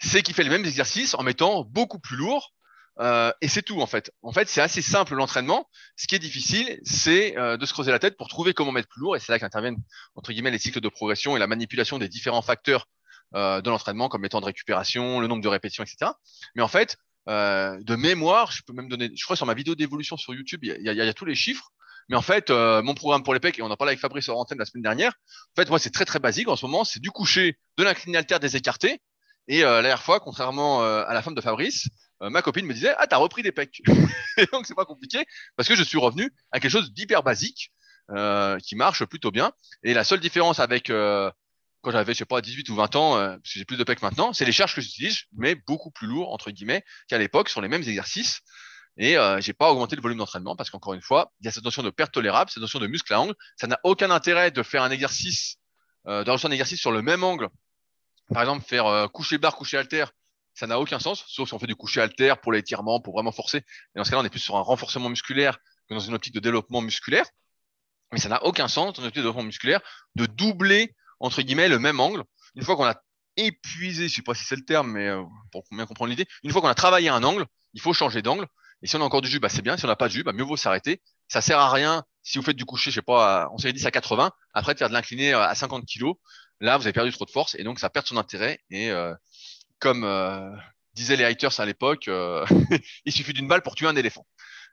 c'est 0.00 0.22
qu'il 0.22 0.34
fait 0.34 0.42
les 0.42 0.50
mêmes 0.50 0.64
exercices 0.64 1.14
en 1.14 1.22
mettant 1.22 1.64
beaucoup 1.64 1.98
plus 1.98 2.16
lourd. 2.16 2.52
Euh, 2.98 3.32
et 3.40 3.48
c'est 3.48 3.62
tout 3.62 3.80
en 3.80 3.86
fait. 3.86 4.12
En 4.22 4.32
fait, 4.32 4.48
c'est 4.48 4.60
assez 4.60 4.82
simple 4.82 5.14
l'entraînement. 5.14 5.68
Ce 5.96 6.06
qui 6.06 6.14
est 6.14 6.18
difficile, 6.18 6.78
c'est 6.84 7.36
euh, 7.38 7.56
de 7.56 7.64
se 7.64 7.72
creuser 7.72 7.90
la 7.90 7.98
tête 7.98 8.16
pour 8.16 8.28
trouver 8.28 8.52
comment 8.52 8.72
mettre 8.72 8.88
plus 8.88 9.00
lourd. 9.00 9.16
Et 9.16 9.20
c'est 9.20 9.32
là 9.32 9.38
qu'interviennent 9.38 9.78
entre 10.16 10.32
guillemets 10.32 10.50
les 10.50 10.58
cycles 10.58 10.80
de 10.80 10.88
progression 10.88 11.36
et 11.36 11.38
la 11.38 11.46
manipulation 11.46 11.98
des 11.98 12.08
différents 12.08 12.42
facteurs 12.42 12.86
euh, 13.34 13.60
de 13.60 13.70
l'entraînement, 13.70 14.08
comme 14.08 14.22
les 14.22 14.28
temps 14.28 14.40
de 14.40 14.46
récupération, 14.46 15.20
le 15.20 15.28
nombre 15.28 15.42
de 15.42 15.48
répétitions, 15.48 15.84
etc. 15.84 16.10
Mais 16.54 16.62
en 16.62 16.68
fait, 16.68 16.96
de 17.26 17.94
mémoire, 17.94 18.50
je 18.50 18.62
peux 18.66 18.72
même 18.72 18.88
donner, 18.88 19.08
je 19.14 19.22
crois 19.22 19.36
sur 19.36 19.46
ma 19.46 19.54
vidéo 19.54 19.76
d'évolution 19.76 20.16
sur 20.16 20.34
YouTube, 20.34 20.64
il 20.64 20.82
y 20.82 21.00
a, 21.00 21.14
tous 21.14 21.26
les 21.26 21.36
chiffres. 21.36 21.70
Mais 22.08 22.16
en 22.16 22.22
fait, 22.22 22.50
mon 22.50 22.94
programme 22.94 23.22
pour 23.22 23.34
les 23.34 23.38
pecs, 23.38 23.56
et 23.56 23.62
on 23.62 23.70
en 23.70 23.76
parlait 23.76 23.90
avec 23.90 24.00
Fabrice 24.00 24.24
sur 24.24 24.34
la 24.34 24.64
semaine 24.64 24.82
dernière, 24.82 25.12
en 25.56 25.62
fait, 25.62 25.68
moi, 25.68 25.78
c'est 25.78 25.90
très 25.90 26.04
très 26.04 26.18
basique 26.18 26.48
en 26.48 26.56
ce 26.56 26.66
moment. 26.66 26.82
C'est 26.82 26.98
du 26.98 27.12
coucher, 27.12 27.56
de 27.76 27.84
l'incliné 27.84 28.18
alter, 28.18 28.40
des 28.40 28.56
écartés. 28.56 29.00
Et 29.46 29.60
la 29.60 29.80
dernière 29.80 30.02
fois, 30.02 30.18
contrairement 30.18 30.82
à 30.82 31.14
la 31.14 31.22
femme 31.22 31.36
de 31.36 31.40
Fabrice, 31.40 31.86
ma 32.20 32.42
copine 32.42 32.66
me 32.66 32.74
disait 32.74 32.94
Ah, 32.98 33.06
t'as 33.06 33.16
repris 33.16 33.42
des 33.42 33.52
pecs. 33.52 33.82
et 34.36 34.46
donc, 34.52 34.66
c'est 34.66 34.74
pas 34.74 34.84
compliqué 34.84 35.24
parce 35.56 35.68
que 35.68 35.74
je 35.74 35.82
suis 35.82 35.98
revenu 35.98 36.32
à 36.52 36.60
quelque 36.60 36.72
chose 36.72 36.92
d'hyper 36.92 37.22
basique 37.22 37.72
qui 38.62 38.76
marche 38.76 39.04
plutôt 39.04 39.30
bien. 39.30 39.52
Et 39.82 39.94
la 39.94 40.04
seule 40.04 40.20
différence 40.20 40.60
avec 40.60 40.90
quand 41.82 41.90
j'avais, 41.92 42.12
je 42.12 42.18
sais 42.18 42.24
pas, 42.26 42.40
18 42.40 42.68
ou 42.68 42.74
20 42.74 42.96
ans, 42.96 43.14
parce 43.14 43.36
que 43.38 43.58
j'ai 43.58 43.64
plus 43.64 43.78
de 43.78 43.84
pecs 43.84 44.02
maintenant, 44.02 44.32
c'est 44.32 44.44
les 44.44 44.52
charges 44.52 44.74
que 44.74 44.80
j'utilise, 44.80 45.22
mais 45.32 45.54
beaucoup 45.54 45.90
plus 45.90 46.06
lourds, 46.06 46.32
entre 46.32 46.50
guillemets, 46.50 46.84
qu'à 47.08 47.18
l'époque, 47.18 47.48
sur 47.48 47.60
les 47.60 47.68
mêmes 47.68 47.82
exercices. 47.82 48.42
Et 48.96 49.16
euh, 49.16 49.40
j'ai 49.40 49.52
pas 49.52 49.70
augmenté 49.70 49.96
le 49.96 50.02
volume 50.02 50.18
d'entraînement 50.18 50.56
parce 50.56 50.70
qu'encore 50.70 50.94
une 50.94 51.02
fois, 51.02 51.32
il 51.40 51.46
y 51.46 51.48
a 51.48 51.52
cette 51.52 51.64
notion 51.64 51.82
de 51.82 51.90
perte 51.90 52.12
tolérable, 52.12 52.50
cette 52.50 52.60
notion 52.60 52.78
de 52.78 52.86
muscle 52.86 53.12
à 53.14 53.20
angle. 53.20 53.34
Ça 53.56 53.66
n'a 53.66 53.78
aucun 53.84 54.10
intérêt 54.10 54.50
de 54.50 54.62
faire 54.62 54.82
un 54.82 54.90
exercice, 54.90 55.56
euh, 56.06 56.24
de 56.24 56.30
un 56.30 56.50
exercice 56.50 56.78
sur 56.78 56.92
le 56.92 57.02
même 57.02 57.24
angle. 57.24 57.48
Par 58.32 58.42
exemple, 58.42 58.64
faire 58.66 58.86
euh, 58.86 59.08
coucher 59.08 59.38
barre, 59.38 59.56
coucher 59.56 59.78
halter, 59.78 60.04
ça 60.54 60.66
n'a 60.66 60.78
aucun 60.78 60.98
sens, 60.98 61.24
sauf 61.28 61.48
si 61.48 61.54
on 61.54 61.58
fait 61.58 61.66
du 61.66 61.76
coucher 61.76 62.00
halter 62.00 62.34
pour 62.42 62.52
l'étirement, 62.52 63.00
pour 63.00 63.14
vraiment 63.14 63.32
forcer. 63.32 63.58
Et 63.58 63.98
dans 63.98 64.04
ce 64.04 64.10
cas-là, 64.10 64.22
on 64.22 64.24
est 64.24 64.30
plus 64.30 64.40
sur 64.40 64.56
un 64.56 64.62
renforcement 64.62 65.08
musculaire 65.08 65.58
que 65.88 65.94
dans 65.94 66.00
une 66.00 66.14
optique 66.14 66.34
de 66.34 66.40
développement 66.40 66.80
musculaire. 66.80 67.26
Mais 68.12 68.18
ça 68.18 68.28
n'a 68.28 68.44
aucun 68.44 68.68
sens 68.68 68.94
dans 68.94 69.02
une 69.02 69.08
optique 69.08 69.18
de 69.18 69.22
développement 69.22 69.44
musculaire 69.44 69.80
de 70.16 70.26
doubler, 70.26 70.94
entre 71.20 71.42
guillemets, 71.42 71.68
le 71.68 71.78
même 71.78 72.00
angle. 72.00 72.24
Une 72.56 72.64
fois 72.64 72.76
qu'on 72.76 72.84
a 72.84 73.00
épuisé, 73.36 74.08
je 74.08 74.16
sais 74.16 74.22
pas 74.22 74.34
si 74.34 74.44
c'est 74.44 74.56
le 74.56 74.64
terme, 74.64 74.90
mais 74.92 75.08
euh, 75.08 75.22
pour 75.52 75.62
bien 75.70 75.86
comprendre 75.86 76.10
l'idée, 76.10 76.26
une 76.42 76.50
fois 76.50 76.60
qu'on 76.60 76.68
a 76.68 76.74
travaillé 76.74 77.08
un 77.08 77.22
angle, 77.22 77.46
il 77.74 77.80
faut 77.80 77.92
changer 77.92 78.22
d'angle. 78.22 78.46
Et 78.82 78.86
si 78.86 78.96
on 78.96 79.00
a 79.00 79.04
encore 79.04 79.20
du 79.20 79.28
jus, 79.28 79.40
bah 79.40 79.48
c'est 79.48 79.62
bien. 79.62 79.76
Si 79.76 79.84
on 79.84 79.88
n'a 79.88 79.96
pas 79.96 80.08
de 80.08 80.12
jus, 80.12 80.24
bah 80.24 80.32
mieux 80.32 80.42
vaut 80.42 80.56
s'arrêter. 80.56 81.02
Ça 81.28 81.40
sert 81.40 81.58
à 81.58 81.70
rien 81.70 82.04
si 82.22 82.38
vous 82.38 82.44
faites 82.44 82.56
du 82.56 82.64
coucher, 82.64 82.90
je 82.90 82.96
sais 82.96 83.02
pas, 83.02 83.48
on 83.52 83.58
série 83.58 83.72
10 83.72 83.86
à 83.86 83.90
80, 83.90 84.30
après 84.52 84.74
de 84.74 84.78
faire 84.78 84.88
de 84.88 84.94
l'incliné 84.94 85.32
à 85.32 85.54
50 85.54 85.84
kg. 85.86 86.12
Là, 86.60 86.76
vous 86.76 86.84
avez 86.84 86.92
perdu 86.92 87.12
trop 87.12 87.24
de 87.24 87.30
force 87.30 87.54
et 87.54 87.64
donc 87.64 87.78
ça 87.78 87.88
perd 87.88 88.06
son 88.06 88.16
intérêt. 88.16 88.58
Et 88.70 88.90
euh, 88.90 89.14
comme 89.80 90.04
euh, 90.04 90.50
disaient 90.94 91.16
les 91.16 91.24
haters 91.24 91.58
à 91.58 91.66
l'époque, 91.66 92.08
euh, 92.08 92.44
il 93.04 93.12
suffit 93.12 93.32
d'une 93.32 93.48
balle 93.48 93.62
pour 93.62 93.74
tuer 93.74 93.86
un 93.86 93.96
éléphant. 93.96 94.26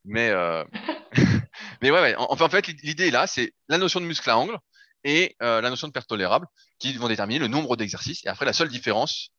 Mais 0.06 0.32
mais 1.82 1.92
ouais, 1.92 2.16
en 2.18 2.50
fait, 2.50 2.68
l'idée 2.68 3.12
là, 3.12 3.28
c'est 3.28 3.54
la 3.68 3.78
notion 3.78 4.00
de 4.00 4.06
muscle 4.06 4.30
à 4.30 4.38
angle 4.38 4.58
et 5.04 5.36
la 5.40 5.70
notion 5.70 5.88
de 5.88 5.94
perte 5.94 6.08
tolérable 6.08 6.48
qui 6.80 6.94
vont 6.94 7.08
déterminer 7.08 7.40
le 7.40 7.48
nombre 7.48 7.76
d'exercices. 7.76 8.26
Et 8.26 8.30
après, 8.30 8.46
la 8.46 8.54
seule 8.54 8.70
différence 8.70 9.32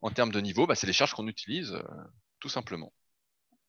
en 0.00 0.10
termes 0.10 0.32
de 0.32 0.40
niveau, 0.40 0.66
bah, 0.66 0.74
c'est 0.74 0.86
les 0.86 0.92
charges 0.92 1.12
qu'on 1.14 1.28
utilise, 1.28 1.76
tout 2.40 2.48
simplement. 2.48 2.92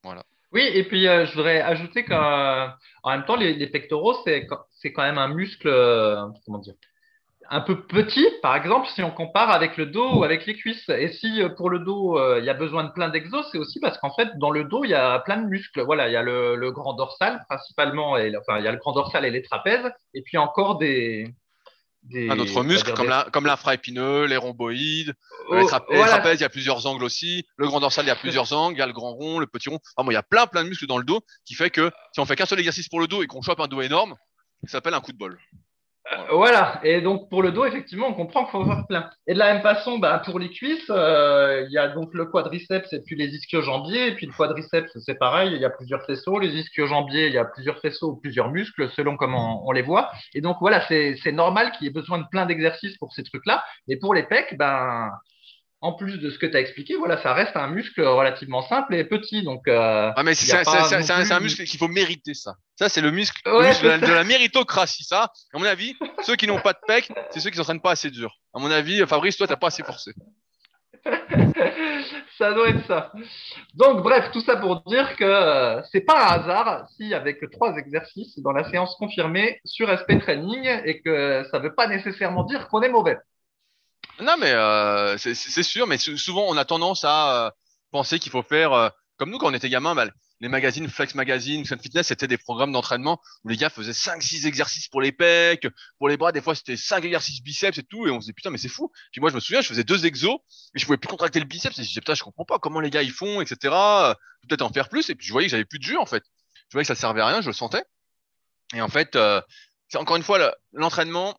Voilà. 0.03 0.23
Oui, 0.55 0.61
et 0.73 0.85
puis 0.85 1.05
euh, 1.05 1.25
je 1.25 1.33
voudrais 1.33 1.59
ajouter 1.61 2.05
qu'en 2.05 2.69
même 3.05 3.25
temps, 3.25 3.35
les, 3.35 3.67
pectoraux, 3.67 4.15
c'est 4.23 4.47
quand 4.93 5.01
même 5.03 5.17
un 5.17 5.27
muscle, 5.27 5.67
euh, 5.67 6.27
comment 6.45 6.59
dire, 6.59 6.75
un 7.49 7.61
peu 7.61 7.85
petit, 7.85 8.25
par 8.41 8.55
exemple, 8.55 8.87
si 8.89 9.03
on 9.03 9.11
compare 9.11 9.49
avec 9.49 9.77
le 9.77 9.85
dos 9.85 10.17
ou 10.17 10.23
avec 10.23 10.45
les 10.45 10.55
cuisses. 10.55 10.89
Et 10.89 11.11
si 11.13 11.41
euh, 11.41 11.49
pour 11.49 11.69
le 11.69 11.79
dos, 11.79 12.19
il 12.37 12.45
y 12.45 12.49
a 12.49 12.53
besoin 12.53 12.83
de 12.83 12.91
plein 12.91 13.09
d'exos, 13.09 13.47
c'est 13.51 13.57
aussi 13.57 13.79
parce 13.79 13.97
qu'en 13.97 14.13
fait, 14.13 14.37
dans 14.37 14.51
le 14.51 14.63
dos, 14.63 14.83
il 14.83 14.89
y 14.89 14.95
a 14.95 15.19
plein 15.19 15.37
de 15.37 15.47
muscles. 15.47 15.81
Voilà, 15.81 16.07
il 16.07 16.13
y 16.13 16.17
a 16.17 16.23
le, 16.23 16.71
grand 16.71 16.93
dorsal 16.93 17.43
principalement, 17.47 18.17
et, 18.17 18.35
enfin, 18.37 18.59
il 18.59 18.65
y 18.65 18.67
a 18.67 18.71
le 18.71 18.77
grand 18.77 18.93
dorsal 18.93 19.25
et 19.25 19.31
les 19.31 19.41
trapèzes, 19.41 19.91
et 20.13 20.21
puis 20.21 20.37
encore 20.37 20.77
des, 20.77 21.33
un 22.13 22.37
autre 22.37 22.63
muscle 22.63 22.93
comme, 22.93 23.09
la, 23.09 23.27
comme 23.31 23.45
l'infraépineux, 23.45 24.25
les 24.25 24.37
rhomboïdes, 24.37 25.13
oh, 25.49 25.55
les, 25.55 25.65
trapèzes, 25.65 26.39
il 26.39 26.41
y 26.41 26.45
a 26.45 26.49
plusieurs 26.49 26.85
angles 26.85 27.03
aussi. 27.03 27.45
Le 27.57 27.67
grand 27.67 27.79
dorsal, 27.79 28.05
il 28.05 28.09
y 28.09 28.11
a 28.11 28.15
plusieurs 28.15 28.53
angles. 28.53 28.75
Il 28.75 28.79
y 28.79 28.83
a 28.83 28.87
le 28.87 28.93
grand 28.93 29.13
rond, 29.13 29.39
le 29.39 29.47
petit 29.47 29.69
rond. 29.69 29.79
Enfin, 29.95 30.05
bon, 30.05 30.11
il 30.11 30.13
y 30.13 30.17
a 30.17 30.23
plein, 30.23 30.45
plein 30.47 30.63
de 30.63 30.69
muscles 30.69 30.87
dans 30.87 30.97
le 30.97 31.03
dos 31.03 31.21
qui 31.45 31.55
fait 31.55 31.69
que 31.69 31.91
si 32.13 32.19
on 32.19 32.25
fait 32.25 32.35
qu'un 32.35 32.45
seul 32.45 32.59
exercice 32.59 32.89
pour 32.89 32.99
le 32.99 33.07
dos 33.07 33.23
et 33.23 33.27
qu'on 33.27 33.41
chope 33.41 33.59
un 33.59 33.67
dos 33.67 33.81
énorme, 33.81 34.15
ça 34.65 34.73
s'appelle 34.73 34.93
un 34.93 35.01
coup 35.01 35.13
de 35.13 35.17
bol. 35.17 35.39
Euh, 36.13 36.35
voilà, 36.35 36.79
et 36.83 37.01
donc 37.01 37.29
pour 37.29 37.41
le 37.41 37.51
dos, 37.51 37.65
effectivement, 37.65 38.07
on 38.09 38.13
comprend 38.13 38.43
qu'il 38.43 38.51
faut 38.51 38.61
avoir 38.61 38.85
plein. 38.85 39.09
Et 39.25 39.33
de 39.33 39.39
la 39.39 39.53
même 39.53 39.63
façon, 39.63 39.97
bah, 39.97 40.21
pour 40.23 40.37
les 40.37 40.51
cuisses, 40.51 40.91
euh, 40.91 41.65
il 41.67 41.73
y 41.73 41.79
a 41.79 41.87
donc 41.87 42.13
le 42.13 42.25
quadriceps 42.25 42.93
et 42.93 43.01
puis 43.01 43.15
les 43.15 43.29
ischio-jambiers. 43.29 44.09
Et 44.09 44.15
puis 44.15 44.27
le 44.27 44.33
quadriceps, 44.33 44.91
c'est 44.99 45.17
pareil, 45.17 45.53
il 45.53 45.59
y 45.59 45.65
a 45.65 45.71
plusieurs 45.71 46.05
faisceaux. 46.05 46.37
Les 46.37 46.49
ischio-jambiers, 46.49 47.27
il 47.27 47.33
y 47.33 47.39
a 47.39 47.45
plusieurs 47.45 47.79
faisceaux 47.79 48.11
ou 48.11 48.15
plusieurs 48.17 48.51
muscles 48.51 48.89
selon 48.91 49.17
comment 49.17 49.67
on, 49.67 49.71
les 49.71 49.81
voit. 49.81 50.11
Et 50.35 50.41
donc 50.41 50.57
voilà, 50.59 50.85
c'est 50.87 51.31
normal 51.31 51.71
qu'il 51.71 51.85
y 51.85 51.89
ait 51.89 51.93
besoin 51.93 52.19
de 52.19 52.27
plein 52.29 52.45
d'exercices 52.45 52.97
pour 52.97 53.11
ces 53.13 53.23
trucs-là. 53.23 53.63
Et 53.87 53.97
pour 53.97 54.13
les 54.13 54.23
pecs, 54.23 54.55
ben, 54.59 55.09
en 55.85 55.93
plus 55.93 56.17
de 56.17 56.31
ce 56.31 56.39
que 56.39 56.47
tu 56.47 56.57
as 56.57 56.59
expliqué, 56.59 56.95
voilà, 56.95 57.21
ça 57.21 57.33
reste 57.33 57.55
un 57.55 57.67
muscle 57.67 58.01
relativement 58.01 58.63
simple 58.63 58.95
et 58.95 59.03
petit. 59.03 59.43
Donc, 59.43 59.67
euh, 59.67 60.11
ah, 60.15 60.23
mais 60.23 60.33
c'est 60.33 60.51
un, 60.55 61.39
muscle 61.39 61.63
qu'il 61.63 61.79
faut 61.79 61.87
mériter, 61.87 62.33
ça. 62.33 62.55
Ça, 62.75 62.89
c'est 62.89 63.01
le 63.01 63.11
muscle, 63.11 63.39
de, 63.45 64.11
la, 64.11 64.23
méritocratie, 64.23 65.03
ça. 65.03 65.31
À 65.53 65.59
mon 65.59 65.65
avis, 65.65 65.95
ceux 66.23 66.35
qui 66.35 66.47
n'ont 66.47 66.59
pas 66.59 66.73
de 66.73 66.79
pec, 66.87 67.11
c'est 67.29 67.39
ceux 67.39 67.51
qui 67.51 67.57
s'entraînent 67.57 67.81
pas 67.81 67.91
assez 67.91 68.09
dur. 68.09 68.35
À 68.55 68.59
mon 68.59 68.71
avis, 68.71 69.05
Fabrice, 69.05 69.37
toi, 69.37 69.45
t'as 69.45 69.57
pas 69.57 69.67
assez 69.67 69.83
forcé. 69.83 70.11
ça 72.39 72.53
doit 72.53 72.69
être 72.69 72.85
ça. 72.87 73.11
Donc, 73.75 74.01
bref, 74.01 74.31
tout 74.33 74.41
ça 74.41 74.57
pour 74.57 74.81
dire 74.87 75.15
que 75.17 75.23
euh, 75.23 75.83
c'est 75.91 76.01
pas 76.01 76.29
un 76.29 76.39
hasard 76.39 76.87
si 76.97 77.13
avec 77.13 77.39
trois 77.51 77.75
exercices 77.75 78.39
dans 78.39 78.53
la 78.53 78.67
séance 78.71 78.95
confirmée 78.95 79.59
sur 79.65 79.87
SP 79.87 80.17
Training 80.19 80.67
et 80.83 81.01
que 81.01 81.45
ça 81.51 81.59
veut 81.59 81.75
pas 81.75 81.85
nécessairement 81.85 82.43
dire 82.43 82.67
qu'on 82.69 82.81
est 82.81 82.89
mauvais. 82.89 83.17
Non, 84.21 84.37
mais 84.39 84.51
euh, 84.51 85.17
c'est 85.17 85.63
sûr, 85.63 85.87
mais 85.87 85.97
souvent 85.97 86.45
on 86.47 86.55
a 86.55 86.63
tendance 86.63 87.03
à 87.03 87.47
euh, 87.47 87.51
penser 87.91 88.17
qu'il 88.17 88.31
faut 88.31 88.43
faire 88.43 88.71
euh, 88.71 88.89
comme 89.17 89.29
nous 89.29 89.37
quand 89.37 89.49
on 89.49 89.53
était 89.53 89.69
gamin. 89.69 89.93
Bah, 89.93 90.07
les 90.39 90.47
magazines 90.47 90.87
Flex 90.87 91.15
Magazine, 91.15 91.65
Fun 91.65 91.77
Fitness, 91.77 92.07
c'était 92.07 92.27
des 92.27 92.37
programmes 92.37 92.71
d'entraînement 92.71 93.19
où 93.43 93.49
les 93.49 93.57
gars 93.57 93.69
faisaient 93.69 93.91
5-6 93.91 94.47
exercices 94.47 94.87
pour 94.87 95.01
les 95.01 95.11
pecs, 95.11 95.67
pour 95.97 96.07
les 96.07 96.17
bras, 96.17 96.31
des 96.31 96.41
fois 96.41 96.55
c'était 96.55 96.77
5 96.77 97.03
exercices 97.03 97.41
biceps 97.41 97.77
et 97.77 97.83
tout, 97.83 98.07
et 98.07 98.11
on 98.11 98.15
se 98.15 98.21
disait 98.21 98.33
putain 98.33 98.51
mais 98.51 98.57
c'est 98.57 98.69
fou. 98.69 98.91
Puis 99.11 99.19
moi 99.19 99.29
je 99.29 99.35
me 99.35 99.39
souviens, 99.41 99.61
je 99.61 99.67
faisais 99.67 99.83
deux 99.83 100.05
exos, 100.05 100.37
et 100.75 100.79
je 100.79 100.85
pouvais 100.85 100.97
plus 100.97 101.07
contracter 101.07 101.39
le 101.39 101.45
biceps, 101.45 101.77
et 101.77 101.83
je 101.83 101.87
disais 101.87 102.01
putain 102.01 102.15
je 102.15 102.23
comprends 102.23 102.45
pas 102.45 102.59
comment 102.59 102.79
les 102.79 102.89
gars 102.89 103.03
ils 103.03 103.11
font, 103.11 103.41
etc. 103.41 103.73
Peut-être 104.47 104.61
en 104.61 104.69
faire 104.71 104.87
plus, 104.87 105.09
et 105.09 105.15
puis 105.15 105.27
je 105.27 105.31
voyais 105.31 105.47
que 105.47 105.51
j'avais 105.51 105.65
plus 105.65 105.79
de 105.79 105.83
jus 105.83 105.97
en 105.97 106.05
fait. 106.05 106.23
Je 106.69 106.73
voyais 106.73 106.83
que 106.83 106.93
ça 106.93 106.95
servait 106.95 107.21
à 107.21 107.27
rien, 107.27 107.41
je 107.41 107.47
le 107.47 107.53
sentais. 107.53 107.83
Et 108.73 108.81
en 108.81 108.89
fait, 108.89 109.17
c'est 109.89 109.97
encore 109.97 110.15
une 110.15 110.23
fois 110.23 110.53
l'entraînement, 110.73 111.37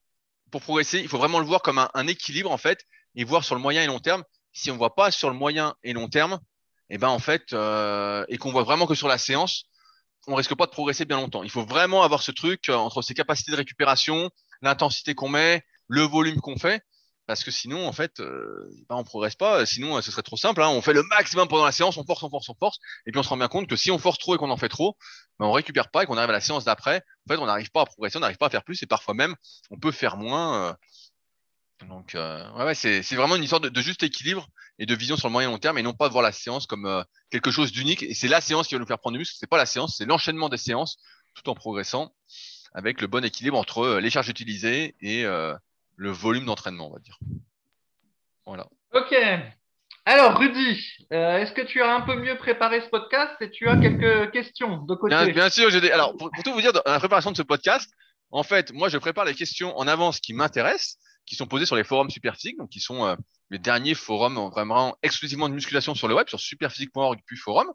pour 0.51 0.63
progresser, 0.63 1.01
il 1.01 1.09
faut 1.09 1.19
vraiment 1.19 1.41
le 1.41 1.47
voir 1.47 1.63
comme 1.63 1.79
un, 1.93 2.07
équilibre 2.07 2.51
en 2.51 2.59
fait, 2.59 2.85
et 3.15 3.25
voir 3.25 3.45
sur 3.45 3.55
le 3.55 3.61
moyen 3.61 3.83
et 3.83 3.87
long 3.87 3.99
terme. 3.99 4.23
Si 4.53 4.71
on 4.71 4.77
voit 4.77 4.95
pas 4.95 5.11
sur 5.11 5.29
le 5.29 5.37
moyen 5.37 5.75
et 5.83 5.93
long 5.93 6.09
terme, 6.09 6.41
et 6.89 6.95
eh 6.95 6.99
ben 6.99 7.09
en 7.09 7.19
fait, 7.19 7.53
euh, 7.53 8.25
et 8.29 8.39
qu'on 8.39 8.53
voit 8.53 8.63
vraiment 8.63 8.87
que 8.87 8.95
sur 8.95 9.09
la 9.09 9.19
séance, 9.19 9.65
on 10.29 10.35
risque 10.35 10.55
pas 10.55 10.67
de 10.67 10.71
progresser 10.71 11.05
bien 11.05 11.17
longtemps. 11.17 11.43
Il 11.43 11.51
faut 11.51 11.65
vraiment 11.65 12.03
avoir 12.03 12.23
ce 12.23 12.31
truc 12.31 12.69
euh, 12.69 12.75
entre 12.75 13.03
ses 13.03 13.15
capacités 13.15 13.51
de 13.51 13.57
récupération, 13.57 14.31
l'intensité 14.63 15.15
qu'on 15.15 15.29
met, 15.29 15.65
le 15.89 16.03
volume 16.03 16.41
qu'on 16.41 16.57
fait, 16.57 16.83
parce 17.27 17.43
que 17.43 17.51
sinon, 17.51 17.87
en 17.87 17.93
fait, 17.93 18.21
euh, 18.21 18.71
ben 18.89 18.97
on 18.97 19.05
progresse 19.05 19.35
pas. 19.35 19.67
Sinon, 19.67 20.01
ce 20.01 20.11
serait 20.11 20.23
trop 20.23 20.37
simple. 20.37 20.63
Hein. 20.63 20.69
On 20.69 20.81
fait 20.81 20.93
le 20.93 21.03
maximum 21.03 21.49
pendant 21.49 21.65
la 21.65 21.73
séance, 21.73 21.97
on 21.97 22.05
force, 22.05 22.23
on 22.23 22.31
force, 22.31 22.49
on 22.49 22.55
force, 22.55 22.79
et 23.07 23.11
puis 23.11 23.19
on 23.19 23.23
se 23.23 23.29
rend 23.29 23.37
bien 23.37 23.49
compte 23.49 23.69
que 23.69 23.77
si 23.77 23.91
on 23.91 23.99
force 23.99 24.19
trop 24.19 24.35
et 24.35 24.39
qu'on 24.39 24.51
en 24.51 24.57
fait 24.57 24.69
trop, 24.69 24.97
ben 25.39 25.47
on 25.47 25.53
récupère 25.53 25.91
pas 25.91 26.05
et 26.05 26.07
qu'on 26.07 26.17
arrive 26.17 26.31
à 26.31 26.35
la 26.35 26.41
séance 26.41 26.65
d'après. 26.65 27.03
En 27.29 27.35
fait, 27.35 27.41
on 27.41 27.47
n'arrive 27.47 27.71
pas 27.71 27.83
à 27.83 27.87
progresser, 27.87 28.17
on 28.17 28.21
n'arrive 28.21 28.37
pas 28.37 28.47
à 28.47 28.51
faire 28.51 28.65
plus, 28.65 28.83
et 28.83 28.87
parfois 28.87 29.15
même, 29.15 29.35
on 29.71 29.79
peut 29.79 29.93
faire 29.93 30.17
moins. 30.17 30.69
Euh. 30.69 30.75
Donc, 31.89 32.15
euh, 32.15 32.49
ouais, 32.53 32.65
ouais 32.65 32.75
c'est 32.75 33.03
vraiment 33.15 33.37
une 33.37 33.43
histoire 33.43 33.61
de, 33.61 33.81
juste 33.81 34.03
équilibre 34.03 34.49
et 34.79 34.87
de 34.87 34.95
vision 34.95 35.17
sur 35.17 35.29
le 35.29 35.33
moyen 35.33 35.51
long 35.51 35.59
terme, 35.59 35.79
et 35.79 35.83
non 35.83 35.95
pas 35.95 36.09
de 36.09 36.13
voir 36.13 36.23
la 36.23 36.33
séance 36.33 36.67
comme 36.67 36.87
euh, 36.87 37.03
quelque 37.31 37.51
chose 37.51 37.73
d'unique. 37.73 38.03
Et 38.03 38.15
c'est 38.15 38.29
la 38.29 38.41
séance 38.41 38.69
qui 38.69 38.75
va 38.75 38.81
nous 38.81 38.87
faire 38.87 38.99
prendre 38.99 39.15
du 39.15 39.19
muscle. 39.19 39.37
C'est 39.39 39.49
pas 39.49 39.59
la 39.59 39.67
séance, 39.67 39.97
c'est 39.99 40.07
l'enchaînement 40.07 40.49
des 40.49 40.59
séances, 40.59 40.99
tout 41.35 41.49
en 41.51 41.55
progressant 41.55 42.15
avec 42.73 43.01
le 43.01 43.07
bon 43.07 43.25
équilibre 43.25 43.59
entre 43.59 43.99
les 43.99 44.11
charges 44.11 44.29
utilisées 44.29 44.95
et 45.01 45.25
le 45.97 46.11
volume 46.11 46.45
d'entraînement, 46.45 46.89
on 46.89 46.93
va 46.93 46.99
dire. 47.01 47.19
Voilà. 48.45 48.67
Ok. 48.93 49.15
Alors, 50.09 50.39
Rudy, 50.39 50.81
euh, 51.13 51.39
est-ce 51.39 51.53
que 51.53 51.63
tu 51.63 51.83
as 51.83 51.93
un 51.93 52.03
peu 52.03 52.15
mieux 52.15 52.37
préparé 52.37 52.81
ce 52.81 52.87
podcast 52.87 53.35
et 53.41 53.51
tu 53.51 53.69
as 53.69 53.77
quelques 53.77 54.31
questions 54.31 54.85
de 54.85 54.95
côté? 54.95 55.33
Bien, 55.33 55.51
sûr, 55.51 55.69
j'ai 55.71 55.81
des... 55.81 55.91
Alors, 55.91 56.17
pour, 56.17 56.31
tout 56.45 56.53
vous 56.53 56.61
dire, 56.61 56.73
dans 56.73 56.83
la 56.87 57.01
préparation 57.01 57.33
de 57.33 57.37
ce 57.37 57.43
podcast, 57.43 57.91
en 58.31 58.45
fait, 58.45 58.73
moi, 58.73 58.89
je 58.89 58.99
prépare 58.99 59.25
les 59.25 59.35
questions 59.35 59.77
en 59.77 59.89
avance 59.89 60.21
qui 60.21 60.33
m'intéressent, 60.33 60.99
qui 61.27 61.35
sont 61.35 61.47
posées 61.47 61.67
sur 61.67 61.75
les 61.75 61.83
forums 61.83 62.09
Superphysique, 62.11 62.57
donc 62.57 62.71
qui 62.71 62.79
sont 62.79 63.05
euh, 63.05 63.17
les 63.51 63.59
derniers 63.59 63.95
forums 63.95 64.49
vraiment 64.51 64.97
exclusivement 65.03 65.49
de 65.49 65.55
musculation 65.55 65.97
sur 65.97 66.07
le 66.07 66.15
web, 66.15 66.29
sur 66.29 66.39
superphysique.org 66.39 67.19
puis 67.27 67.37
forum. 67.37 67.67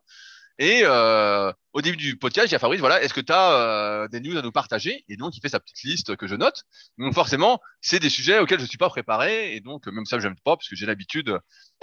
Et 0.59 0.81
euh, 0.83 1.51
au 1.73 1.81
début 1.81 1.97
du 1.97 2.17
podcast, 2.17 2.47
j'ai 2.49 2.55
à 2.55 2.59
Fabrice, 2.59 2.79
voilà, 2.79 3.01
est-ce 3.01 3.13
que 3.13 3.21
tu 3.21 3.31
as 3.31 3.53
euh, 3.53 4.07
des 4.07 4.19
news 4.19 4.37
à 4.37 4.41
nous 4.41 4.51
partager? 4.51 5.03
Et 5.09 5.15
donc, 5.15 5.35
il 5.35 5.41
fait 5.41 5.49
sa 5.49 5.59
petite 5.59 5.83
liste 5.83 6.15
que 6.15 6.27
je 6.27 6.35
note. 6.35 6.63
Donc, 6.97 7.13
forcément, 7.13 7.59
c'est 7.81 7.99
des 7.99 8.09
sujets 8.09 8.39
auxquels 8.39 8.59
je 8.59 8.65
ne 8.65 8.69
suis 8.69 8.77
pas 8.77 8.89
préparé. 8.89 9.55
Et 9.55 9.61
donc, 9.61 9.87
même 9.87 10.05
ça, 10.05 10.19
je 10.19 10.27
n'aime 10.27 10.35
pas, 10.43 10.55
parce 10.55 10.67
que 10.67 10.75
j'ai 10.75 10.85
l'habitude 10.85 11.37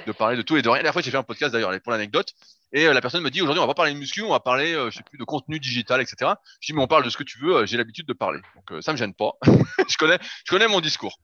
de 0.07 0.13
parler 0.13 0.37
de 0.37 0.43
tout 0.43 0.57
et 0.57 0.63
de 0.63 0.69
rien. 0.69 0.83
La 0.83 0.93
fois, 0.93 1.03
j'ai 1.03 1.11
fait 1.11 1.17
un 1.17 1.23
podcast 1.23 1.53
d'ailleurs 1.53 1.73
pour 1.81 1.93
l'anecdote. 1.93 2.35
Et 2.73 2.87
euh, 2.87 2.93
la 2.93 3.01
personne 3.01 3.23
me 3.23 3.31
dit, 3.31 3.41
aujourd'hui, 3.43 3.61
on 3.61 3.67
va 3.67 3.73
pas 3.73 3.77
parler 3.77 3.95
de 3.95 3.99
muscu, 3.99 4.23
on 4.23 4.31
va 4.31 4.41
parler, 4.41 4.73
je 4.73 4.97
sais 4.97 5.03
plus, 5.03 5.19
de 5.19 5.25
contenu 5.25 5.59
digital, 5.59 6.01
etc. 6.01 6.33
Je 6.61 6.67
dis, 6.67 6.73
mais 6.75 6.83
on 6.83 6.87
parle 6.87 7.05
de 7.05 7.11
ce 7.11 7.17
que 7.17 7.25
tu 7.25 7.39
veux, 7.39 7.67
j'ai 7.67 7.77
l'habitude 7.77 8.07
de 8.07 8.13
parler. 8.13 8.41
Donc, 8.55 8.83
ça 8.83 8.93
me 8.93 8.97
gêne 8.97 9.15
pas. 9.15 9.33
je, 9.89 9.97
connais, 9.97 10.19
je 10.45 10.51
connais 10.51 10.69
mon 10.69 10.81
discours. 10.81 11.19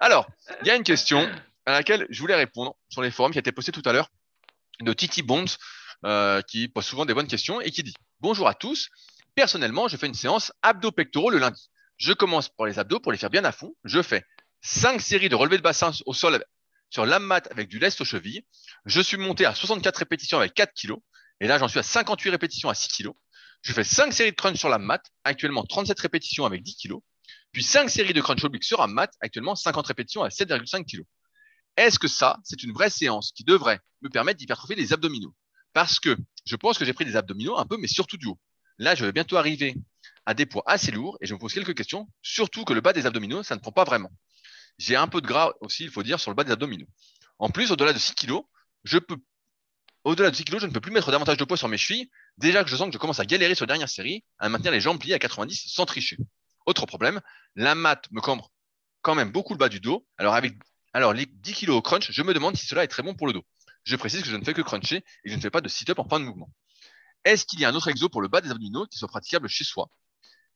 Alors, 0.00 0.26
il 0.62 0.68
y 0.68 0.70
a 0.70 0.76
une 0.76 0.84
question 0.84 1.28
à 1.66 1.72
laquelle 1.72 2.06
je 2.10 2.20
voulais 2.20 2.34
répondre 2.34 2.76
sur 2.88 3.02
les 3.02 3.10
forums 3.10 3.32
qui 3.32 3.38
a 3.38 3.40
été 3.40 3.52
postée 3.52 3.72
tout 3.72 3.82
à 3.84 3.92
l'heure 3.92 4.10
de 4.80 4.92
Titi 4.92 5.22
Bonds. 5.22 5.56
Euh, 6.06 6.40
qui 6.40 6.68
pose 6.68 6.86
souvent 6.86 7.04
des 7.04 7.12
bonnes 7.12 7.26
questions 7.26 7.60
et 7.60 7.70
qui 7.70 7.82
dit 7.82 7.92
Bonjour 8.20 8.48
à 8.48 8.54
tous. 8.54 8.88
Personnellement, 9.34 9.86
je 9.86 9.98
fais 9.98 10.06
une 10.06 10.14
séance 10.14 10.50
abdos-pectoraux 10.62 11.28
le 11.28 11.38
lundi. 11.38 11.70
Je 11.98 12.14
commence 12.14 12.48
par 12.48 12.66
les 12.66 12.78
abdos 12.78 13.00
pour 13.00 13.12
les 13.12 13.18
faire 13.18 13.28
bien 13.28 13.44
à 13.44 13.52
fond. 13.52 13.74
Je 13.84 14.00
fais 14.00 14.24
5 14.62 14.98
séries 15.00 15.28
de 15.28 15.34
relevés 15.34 15.58
de 15.58 15.62
bassin 15.62 15.92
au 16.06 16.14
sol 16.14 16.42
sur 16.88 17.04
la 17.04 17.18
mat 17.18 17.48
avec 17.50 17.68
du 17.68 17.78
lest 17.78 18.00
aux 18.00 18.06
chevilles. 18.06 18.42
Je 18.86 19.02
suis 19.02 19.18
monté 19.18 19.44
à 19.44 19.54
64 19.54 19.98
répétitions 19.98 20.38
avec 20.38 20.54
4 20.54 20.72
kg. 20.72 20.94
Et 21.40 21.46
là, 21.46 21.58
j'en 21.58 21.68
suis 21.68 21.78
à 21.78 21.82
58 21.82 22.30
répétitions 22.30 22.70
à 22.70 22.74
6 22.74 22.88
kg. 23.02 23.10
Je 23.60 23.74
fais 23.74 23.84
5 23.84 24.14
séries 24.14 24.30
de 24.30 24.36
crunch 24.36 24.58
sur 24.58 24.70
la 24.70 24.78
mat, 24.78 25.04
actuellement 25.24 25.64
37 25.64 26.00
répétitions 26.00 26.46
avec 26.46 26.62
10 26.62 26.76
kg. 26.76 26.94
Puis 27.52 27.62
5 27.62 27.90
séries 27.90 28.14
de 28.14 28.22
crunch 28.22 28.42
oblique 28.42 28.64
sur 28.64 28.80
un 28.80 28.86
mat, 28.86 29.12
actuellement 29.20 29.54
50 29.54 29.86
répétitions 29.86 30.22
à 30.22 30.28
7,5 30.28 30.86
kg. 30.86 31.02
Est-ce 31.76 31.98
que 31.98 32.08
ça, 32.08 32.38
c'est 32.42 32.62
une 32.62 32.72
vraie 32.72 32.90
séance 32.90 33.32
qui 33.32 33.44
devrait 33.44 33.80
me 34.00 34.08
permettre 34.08 34.38
d'hypertrophier 34.38 34.76
les 34.76 34.94
abdominaux? 34.94 35.34
Parce 35.72 36.00
que 36.00 36.16
je 36.44 36.56
pense 36.56 36.78
que 36.78 36.84
j'ai 36.84 36.92
pris 36.92 37.04
des 37.04 37.16
abdominaux 37.16 37.58
un 37.58 37.66
peu, 37.66 37.76
mais 37.76 37.88
surtout 37.88 38.16
du 38.16 38.26
haut. 38.26 38.38
Là, 38.78 38.94
je 38.94 39.04
vais 39.04 39.12
bientôt 39.12 39.36
arriver 39.36 39.74
à 40.26 40.34
des 40.34 40.46
poids 40.46 40.62
assez 40.66 40.90
lourds 40.90 41.18
et 41.20 41.26
je 41.26 41.34
me 41.34 41.38
pose 41.38 41.52
quelques 41.52 41.74
questions, 41.74 42.08
surtout 42.22 42.64
que 42.64 42.72
le 42.72 42.80
bas 42.80 42.92
des 42.92 43.06
abdominaux, 43.06 43.42
ça 43.42 43.54
ne 43.54 43.60
prend 43.60 43.72
pas 43.72 43.84
vraiment. 43.84 44.10
J'ai 44.78 44.96
un 44.96 45.08
peu 45.08 45.20
de 45.20 45.26
gras 45.26 45.52
aussi, 45.60 45.84
il 45.84 45.90
faut 45.90 46.02
dire, 46.02 46.18
sur 46.18 46.30
le 46.30 46.34
bas 46.34 46.44
des 46.44 46.52
abdominaux. 46.52 46.86
En 47.38 47.50
plus, 47.50 47.70
au-delà 47.70 47.92
de 47.92 47.98
6 47.98 48.14
kg, 48.14 48.40
je 48.84 48.98
peux, 48.98 49.16
au-delà 50.04 50.30
de 50.30 50.36
6 50.36 50.44
kg, 50.44 50.58
je 50.58 50.66
ne 50.66 50.72
peux 50.72 50.80
plus 50.80 50.92
mettre 50.92 51.10
davantage 51.10 51.36
de 51.36 51.44
poids 51.44 51.56
sur 51.56 51.68
mes 51.68 51.76
chevilles. 51.76 52.10
Déjà 52.38 52.64
que 52.64 52.70
je 52.70 52.76
sens 52.76 52.86
que 52.86 52.92
je 52.92 52.98
commence 52.98 53.20
à 53.20 53.26
galérer 53.26 53.54
sur 53.54 53.64
la 53.64 53.68
dernière 53.68 53.88
série, 53.88 54.24
à 54.38 54.48
maintenir 54.48 54.72
les 54.72 54.80
jambes 54.80 54.98
pliées 54.98 55.14
à 55.14 55.18
90 55.18 55.64
sans 55.68 55.84
tricher. 55.84 56.16
Autre 56.66 56.86
problème, 56.86 57.20
la 57.56 57.74
mat 57.74 58.10
me 58.10 58.20
cambre 58.20 58.50
quand 59.02 59.14
même 59.14 59.30
beaucoup 59.30 59.54
le 59.54 59.58
bas 59.58 59.68
du 59.68 59.80
dos. 59.80 60.06
Alors 60.18 60.34
avec, 60.34 60.54
alors 60.92 61.12
les 61.12 61.26
10 61.26 61.54
kg 61.54 61.70
au 61.70 61.82
crunch, 61.82 62.10
je 62.10 62.22
me 62.22 62.34
demande 62.34 62.56
si 62.56 62.66
cela 62.66 62.84
est 62.84 62.88
très 62.88 63.02
bon 63.02 63.14
pour 63.14 63.26
le 63.26 63.32
dos. 63.32 63.44
Je 63.90 63.96
précise 63.96 64.22
que 64.22 64.28
je 64.28 64.36
ne 64.36 64.44
fais 64.44 64.54
que 64.54 64.62
cruncher 64.62 64.98
et 64.98 65.02
que 65.24 65.30
je 65.30 65.34
ne 65.34 65.40
fais 65.40 65.50
pas 65.50 65.60
de 65.60 65.68
sit-up 65.68 65.98
en 65.98 66.08
fin 66.08 66.20
de 66.20 66.24
mouvement. 66.24 66.48
Est-ce 67.24 67.44
qu'il 67.44 67.58
y 67.58 67.64
a 67.64 67.68
un 67.68 67.74
autre 67.74 67.88
exo 67.88 68.08
pour 68.08 68.22
le 68.22 68.28
bas 68.28 68.40
des 68.40 68.48
abdominaux 68.48 68.86
qui 68.86 68.96
soit 68.96 69.08
praticable 69.08 69.48
chez 69.48 69.64
soi? 69.64 69.90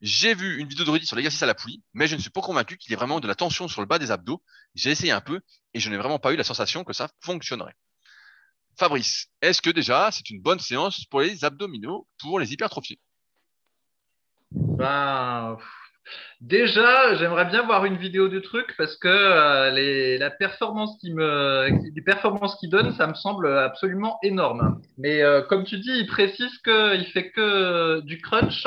J'ai 0.01 0.35
vu 0.37 0.61
une 0.61 0.69
vidéo 0.69 0.85
de 0.85 0.91
Rudy 0.93 1.05
sur 1.05 1.17
l'exercice 1.17 1.43
à 1.43 1.47
la 1.47 1.55
poulie, 1.57 1.83
mais 1.95 2.07
je 2.07 2.15
ne 2.15 2.21
suis 2.21 2.31
pas 2.31 2.43
convaincu 2.43 2.77
qu'il 2.77 2.93
y 2.93 2.93
ait 2.93 2.97
vraiment 2.97 3.19
de 3.19 3.27
la 3.27 3.35
tension 3.35 3.67
sur 3.67 3.81
le 3.81 3.89
bas 3.89 3.99
des 3.99 4.13
abdos. 4.13 4.41
J'ai 4.77 4.93
essayé 4.93 5.11
un 5.11 5.21
peu 5.21 5.41
et 5.73 5.81
je 5.81 5.91
n'ai 5.91 5.97
vraiment 5.97 6.21
pas 6.21 6.33
eu 6.33 6.37
la 6.37 6.45
sensation 6.45 6.85
que 6.85 6.93
ça 6.93 7.09
fonctionnerait. 7.23 7.75
Fabrice, 8.79 9.27
est-ce 9.43 9.61
que 9.61 9.71
déjà 9.71 10.11
c'est 10.13 10.31
une 10.31 10.41
bonne 10.41 10.61
séance 10.61 11.05
pour 11.07 11.21
les 11.21 11.45
abdominaux 11.45 12.07
pour 12.21 12.39
les 12.39 12.53
hypertrophies? 12.53 13.01
Ben, 14.53 15.59
Déjà, 16.45 17.15
j'aimerais 17.15 17.47
bien 17.47 17.63
voir 17.63 17.87
une 17.87 17.97
vidéo 17.97 18.29
du 18.29 18.43
truc 18.43 18.75
parce 18.77 18.99
que 18.99 19.09
euh, 19.09 19.71
les, 19.71 20.19
la 20.19 20.29
performance 20.29 20.95
qui 21.01 21.11
me, 21.15 21.71
les 21.95 22.03
performances 22.03 22.57
qu'il 22.57 22.69
donne, 22.69 22.93
ça 22.93 23.07
me 23.07 23.15
semble 23.15 23.49
absolument 23.57 24.19
énorme. 24.23 24.79
Mais 24.99 25.23
euh, 25.23 25.41
comme 25.41 25.65
tu 25.65 25.79
dis, 25.79 25.91
il 25.91 26.07
précise 26.07 26.59
qu'il 26.59 27.07
fait 27.15 27.31
que 27.31 28.01
du 28.01 28.19
crunch 28.19 28.67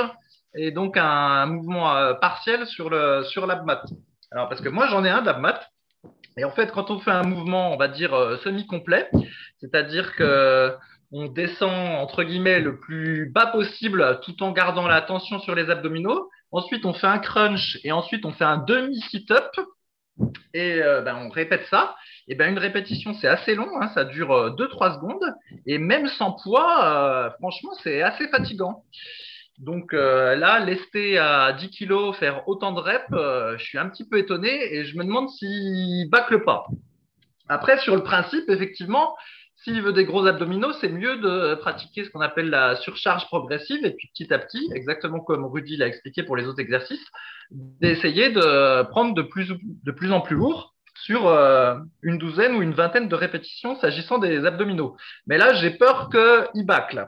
et 0.56 0.72
donc 0.72 0.98
un, 0.98 1.46
mouvement 1.46 1.96
euh, 1.96 2.16
partiel 2.16 2.66
sur 2.66 2.90
le 2.90 3.24
sur 3.26 3.46
l'abmat. 3.46 3.84
Alors 4.32 4.50
parce 4.50 4.62
que 4.62 4.70
moi 4.70 4.88
j'en 4.88 5.06
ai 5.06 5.10
un 5.10 5.22
d'abmat 5.22 5.60
et 6.36 6.46
en 6.46 6.52
fait 6.52 6.72
quand 6.72 6.90
on 6.90 6.98
fait 6.98 7.12
un 7.12 7.28
mouvement, 7.28 7.72
on 7.74 7.78
va 7.78 7.90
dire 7.90 8.40
semi-complet, 8.44 9.08
c'est-à-dire 9.60 10.16
que 10.16 10.74
on 11.12 11.28
descend 11.28 12.02
entre 12.02 12.24
guillemets 12.24 12.60
le 12.60 12.80
plus 12.80 13.30
bas 13.30 13.46
possible 13.46 14.20
tout 14.24 14.42
en 14.42 14.52
gardant 14.52 14.88
la 14.88 15.02
tension 15.02 15.40
sur 15.40 15.54
les 15.54 15.70
abdominaux 15.70 16.32
Ensuite, 16.52 16.86
on 16.86 16.94
fait 16.94 17.08
un 17.08 17.20
crunch 17.20 17.80
et 17.84 17.92
ensuite 17.92 18.26
on 18.26 18.32
fait 18.32 18.46
un 18.46 18.58
demi 18.58 19.00
sit-up 19.10 19.52
et 20.54 20.82
euh, 20.82 21.02
ben, 21.02 21.16
on 21.18 21.30
répète 21.30 21.66
ça. 21.70 21.96
Et 22.28 22.36
ben 22.36 22.52
une 22.52 22.58
répétition, 22.58 23.14
c'est 23.14 23.28
assez 23.28 23.56
long, 23.56 23.70
hein, 23.80 23.90
ça 23.94 24.04
dure 24.04 24.56
2-3 24.56 24.58
euh, 24.58 24.94
secondes 24.96 25.34
et 25.66 25.78
même 25.78 26.08
sans 26.08 26.32
poids, 26.32 26.86
euh, 26.86 27.30
franchement, 27.40 27.72
c'est 27.84 28.02
assez 28.02 28.28
fatigant. 28.30 28.84
Donc 29.60 29.92
là, 29.92 30.60
lester 30.60 31.18
à 31.18 31.52
10 31.52 31.72
kg, 31.72 32.14
faire 32.14 32.48
autant 32.48 32.74
de 32.74 32.80
reps, 32.80 33.58
je 33.58 33.64
suis 33.64 33.80
un 33.80 33.90
petit 33.90 34.08
peu 34.08 34.20
étonné 34.20 34.76
et 34.76 34.86
je 34.86 34.96
me 35.00 35.04
demande 35.04 35.32
s'il 35.32 36.08
bâcle 36.12 36.44
pas. 36.44 36.68
Après, 37.50 37.80
sur 37.80 37.96
le 37.96 38.04
principe, 38.04 38.48
effectivement, 38.50 39.16
s'il 39.68 39.82
veut 39.82 39.92
des 39.92 40.06
gros 40.06 40.26
abdominaux, 40.26 40.72
c'est 40.80 40.88
mieux 40.88 41.18
de 41.18 41.56
pratiquer 41.56 42.06
ce 42.06 42.10
qu'on 42.10 42.22
appelle 42.22 42.50
la 42.50 42.78
surcharge 42.78 43.26
progressive 43.26 43.86
et 43.86 43.92
puis 43.92 44.08
petit 44.14 44.34
à 44.34 44.40
petit, 44.40 44.70
exactement 44.74 45.20
comme 45.20 45.46
Rudy 45.46 45.76
l'a 45.76 45.88
expliqué 45.88 46.24
pour 46.24 46.38
les 46.38 46.48
autres 46.48 46.62
exercices, 46.62 47.06
d'essayer 47.52 48.30
de 48.30 48.84
prendre 48.84 49.14
de 49.14 49.22
plus, 49.22 49.52
en 50.14 50.22
plus 50.22 50.38
lourd 50.38 50.74
sur 50.96 51.28
euh, 51.28 51.76
une 52.02 52.18
douzaine 52.18 52.56
ou 52.56 52.62
une 52.62 52.74
vingtaine 52.74 53.10
de 53.10 53.16
répétitions 53.16 53.78
s'agissant 53.78 54.20
des 54.20 54.46
abdominaux. 54.46 54.96
Mais 55.28 55.38
là, 55.38 55.54
j'ai 55.56 55.72
peur 55.72 56.10
qu'il 56.10 56.66
bâcle. 56.66 57.06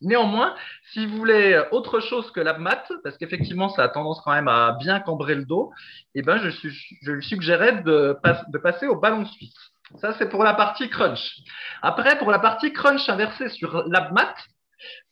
Néanmoins, 0.00 0.54
si 0.92 1.06
vous 1.06 1.16
voulez 1.16 1.60
autre 1.72 1.98
chose 1.98 2.30
que 2.30 2.40
l'abmat, 2.40 2.84
parce 3.02 3.18
qu'effectivement, 3.18 3.68
ça 3.68 3.82
a 3.82 3.88
tendance 3.88 4.20
quand 4.24 4.32
même 4.32 4.48
à 4.48 4.76
bien 4.78 5.00
cambrer 5.00 5.34
le 5.34 5.44
dos, 5.44 5.72
eh 6.14 6.22
ben, 6.22 6.38
je, 6.38 7.10
lui 7.10 7.24
suggérerais 7.24 7.82
de, 7.82 8.16
de 8.48 8.58
passer 8.58 8.86
au 8.86 8.94
ballon 8.94 9.26
suisse. 9.26 9.73
Ça, 10.00 10.14
c'est 10.18 10.28
pour 10.28 10.42
la 10.42 10.54
partie 10.54 10.88
crunch. 10.88 11.38
Après, 11.82 12.18
pour 12.18 12.30
la 12.30 12.38
partie 12.38 12.72
crunch 12.72 13.08
inversée 13.08 13.48
sur 13.48 13.84
l'abmat, 13.88 14.34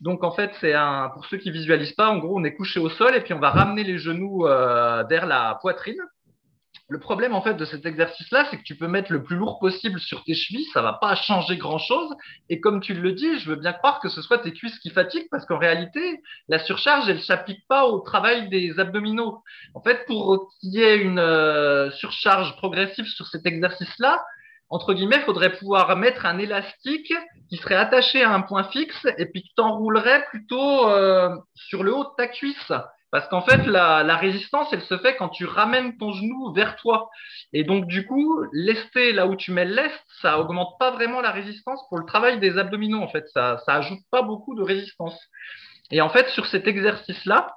donc 0.01 0.25
en 0.25 0.33
fait, 0.33 0.51
c'est 0.61 0.75
un 0.75 1.09
pour 1.11 1.25
ceux 1.27 1.39
qui 1.39 1.51
visualisent 1.51 1.93
pas, 1.93 2.09
en 2.09 2.19
gros, 2.19 2.39
on 2.39 2.45
est 2.45 2.55
couché 2.55 2.81
au 2.81 2.91
sol 2.91 3.15
et 3.15 3.21
puis 3.21 3.33
on 3.33 3.39
va 3.39 3.51
ramener 3.51 3.85
les 3.85 3.99
genoux 3.99 4.47
euh, 4.47 5.05
vers 5.05 5.27
la 5.27 5.59
poitrine. 5.61 6.01
Le 6.89 6.99
problème 6.99 7.33
en 7.33 7.41
fait 7.41 7.55
de 7.55 7.65
cet 7.65 7.87
exercice-là, 7.87 8.49
c'est 8.51 8.59
que 8.59 8.65
tu 8.65 8.77
peux 8.77 8.89
mettre 8.89 9.13
le 9.13 9.23
plus 9.23 9.37
lourd 9.37 9.61
possible 9.61 9.99
sur 9.99 10.25
tes 10.25 10.35
chevilles, 10.35 10.67
ça 10.75 10.83
va 10.83 10.95
pas 10.95 11.15
changer 11.15 11.57
grand-chose. 11.57 12.15
Et 12.51 12.61
comme 12.61 12.81
tu 12.81 12.93
le 12.93 13.13
dis, 13.13 13.39
je 13.39 13.49
veux 13.49 13.57
bien 13.57 13.73
croire 13.73 14.01
que 14.01 14.09
ce 14.09 14.21
soit 14.21 14.39
tes 14.39 14.53
cuisses 14.53 14.79
qui 14.81 14.91
fatiguent 14.91 15.29
parce 15.31 15.47
qu'en 15.47 15.59
réalité, 15.59 16.21
la 16.49 16.59
surcharge, 16.59 17.09
elle 17.09 17.23
s'applique 17.23 17.67
pas 17.69 17.87
au 17.87 18.01
travail 18.01 18.49
des 18.51 18.79
abdominaux. 18.79 19.43
En 19.75 19.81
fait, 19.81 20.05
pour 20.07 20.53
qu'il 20.61 20.71
y 20.71 20.83
ait 20.83 20.99
une 20.99 21.21
euh, 21.21 21.91
surcharge 21.93 22.57
progressive 22.57 23.07
sur 23.07 23.27
cet 23.27 23.47
exercice-là, 23.47 24.23
entre 24.73 24.95
guillemets, 24.95 25.19
il 25.19 25.25
faudrait 25.25 25.53
pouvoir 25.53 25.95
mettre 25.97 26.25
un 26.25 26.39
élastique 26.39 27.13
qui 27.51 27.57
serait 27.59 27.77
attaché 27.77 28.23
à 28.23 28.33
un 28.33 28.41
point 28.41 28.65
fixe 28.65 29.07
et 29.19 29.27
puis 29.27 29.43
qui 29.43 29.53
t'enroulerait 29.55 30.25
plutôt 30.31 30.89
euh, 30.89 31.29
sur 31.55 31.83
le 31.85 31.95
haut 31.95 32.05
de 32.05 32.15
ta 32.17 32.27
cuisse. 32.27 32.73
Parce 33.11 33.29
qu'en 33.29 33.43
fait, 33.43 33.67
la, 33.67 34.17
résistance, 34.17 34.73
elle 34.73 34.81
se 34.81 34.97
fait 34.97 35.17
quand 35.17 35.29
tu 35.29 35.45
ramènes 35.45 35.99
ton 35.99 36.13
genou 36.13 36.55
vers 36.55 36.77
toi. 36.77 37.11
Et 37.53 37.65
donc, 37.65 37.87
du 37.87 38.07
coup, 38.07 38.47
lester 38.55 39.13
là 39.13 39.27
où 39.27 39.37
tu 39.37 39.53
mets 39.53 39.67
l'est, 39.67 39.93
ça 40.23 40.39
augmente 40.39 40.79
pas 40.79 40.91
vraiment 40.91 41.21
la 41.21 41.33
résistance 41.33 41.87
pour 41.91 41.99
le 41.99 42.07
travail 42.07 42.41
des 42.41 42.57
abdominaux. 42.57 43.03
En 43.03 43.09
fait, 43.09 43.29
ça, 43.35 43.59
ça 43.67 43.75
ajoute 43.75 44.01
pas 44.11 44.23
beaucoup 44.23 44.55
de 44.55 44.63
résistance. 44.63 45.21
Et 45.91 46.01
en 46.01 46.09
fait, 46.09 46.27
sur 46.31 46.47
cet 46.47 46.67
exercice-là, 46.67 47.55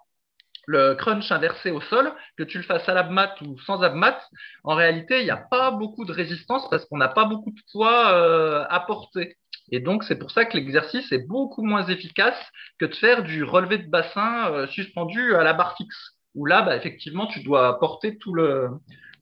le 0.68 0.96
crunch 0.96 1.32
inversé 1.32 1.72
au 1.72 1.82
sol, 1.82 2.12
que 2.38 2.44
tu 2.44 2.58
le 2.58 2.64
fasses 2.64 2.88
à 2.88 2.94
l'abmat 2.94 3.36
ou 3.42 3.60
sans 3.60 3.84
abmat, 3.84 4.20
en 4.64 4.76
réalité, 4.76 5.20
il 5.20 5.26
n'y 5.26 5.32
a 5.32 5.38
pas 5.38 5.72
beaucoup 5.72 6.06
de 6.06 6.12
résistance 6.12 6.70
parce 6.70 6.86
qu'on 6.86 6.98
n'a 6.98 7.08
pas 7.08 7.26
beaucoup 7.26 7.52
de 7.52 7.62
poids 7.72 8.12
euh, 8.14 8.66
à 8.70 8.80
porter. 8.80 9.38
Et 9.72 9.80
donc, 9.80 10.04
c'est 10.04 10.18
pour 10.18 10.32
ça 10.32 10.46
que 10.46 10.56
l'exercice 10.58 11.12
est 11.12 11.28
beaucoup 11.28 11.64
moins 11.64 11.86
efficace 11.88 12.40
que 12.80 12.86
de 12.86 12.96
faire 12.96 13.24
du 13.24 13.44
relevé 13.44 13.80
de 13.80 13.90
bassin 13.90 14.52
euh, 14.52 14.68
suspendu 14.68 15.36
à 15.36 15.44
la 15.44 15.54
barre 15.54 15.76
fixe, 15.76 16.12
où 16.36 16.46
là, 16.46 16.62
bah, 16.62 16.76
effectivement, 16.76 17.28
tu 17.28 17.42
dois 17.42 17.80
porter 17.80 18.18
tout 18.18 18.34
le, 18.34 18.70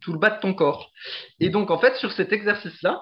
tout 0.01 0.11
le 0.11 0.19
bas 0.19 0.31
de 0.31 0.39
ton 0.39 0.53
corps. 0.53 0.91
Et 1.39 1.49
donc, 1.49 1.71
en 1.71 1.79
fait, 1.79 1.95
sur 1.95 2.11
cet 2.11 2.33
exercice-là, 2.33 3.01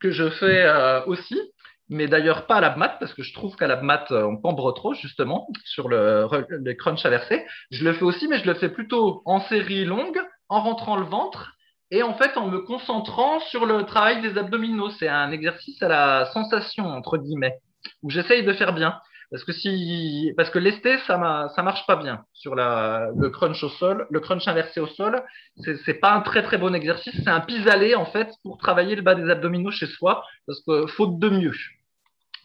que 0.00 0.10
je 0.10 0.28
fais 0.30 0.64
euh, 0.64 1.04
aussi, 1.06 1.40
mais 1.88 2.06
d'ailleurs 2.08 2.46
pas 2.46 2.56
à 2.56 2.60
la 2.60 2.76
mat 2.76 2.96
parce 2.98 3.14
que 3.14 3.22
je 3.22 3.32
trouve 3.34 3.56
qu'à 3.56 3.66
la 3.66 3.80
mat 3.80 4.10
euh, 4.10 4.24
on 4.24 4.36
cambre 4.36 4.72
trop 4.72 4.94
justement 4.94 5.48
sur 5.64 5.88
le, 5.88 6.28
le 6.48 6.74
crunch 6.74 7.04
inversé. 7.04 7.44
Je 7.70 7.84
le 7.84 7.92
fais 7.92 8.04
aussi, 8.04 8.28
mais 8.28 8.38
je 8.38 8.46
le 8.46 8.54
fais 8.54 8.68
plutôt 8.68 9.22
en 9.24 9.40
série 9.40 9.84
longue, 9.84 10.18
en 10.48 10.62
rentrant 10.62 10.96
le 10.96 11.04
ventre 11.04 11.54
et 11.90 12.02
en 12.02 12.14
fait 12.14 12.36
en 12.36 12.48
me 12.48 12.60
concentrant 12.60 13.40
sur 13.40 13.66
le 13.66 13.84
travail 13.84 14.22
des 14.22 14.38
abdominaux. 14.38 14.90
C'est 14.90 15.08
un 15.08 15.30
exercice 15.30 15.82
à 15.82 15.88
la 15.88 16.30
sensation 16.32 16.86
entre 16.86 17.18
guillemets 17.18 17.58
où 18.02 18.10
j'essaye 18.10 18.44
de 18.44 18.52
faire 18.52 18.72
bien. 18.72 18.98
Parce 19.32 19.44
que 19.44 19.52
si, 19.52 20.32
parce 20.36 20.50
que 20.50 20.60
lesté, 20.60 20.98
ça 21.06 21.48
ça 21.56 21.62
marche 21.64 21.86
pas 21.86 21.96
bien 21.96 22.24
sur 22.34 22.54
la, 22.54 23.08
le 23.18 23.30
crunch 23.30 23.62
au 23.64 23.70
sol, 23.70 24.06
le 24.10 24.20
crunch 24.20 24.46
inversé 24.46 24.78
au 24.80 24.86
sol. 24.86 25.24
C'est, 25.64 25.76
c'est 25.84 25.94
pas 25.94 26.12
un 26.12 26.20
très 26.20 26.42
très 26.44 26.58
bon 26.58 26.74
exercice. 26.74 27.14
C'est 27.24 27.30
un 27.30 27.40
pis-aller 27.40 27.94
en 27.96 28.06
fait 28.06 28.30
pour 28.44 28.58
travailler 28.58 28.94
le 28.94 29.02
bas 29.02 29.14
des 29.16 29.30
abdominaux 29.30 29.72
chez 29.72 29.86
soi, 29.88 30.24
parce 30.46 30.60
que 30.66 30.86
faute 30.86 31.18
de 31.18 31.30
mieux. 31.30 31.54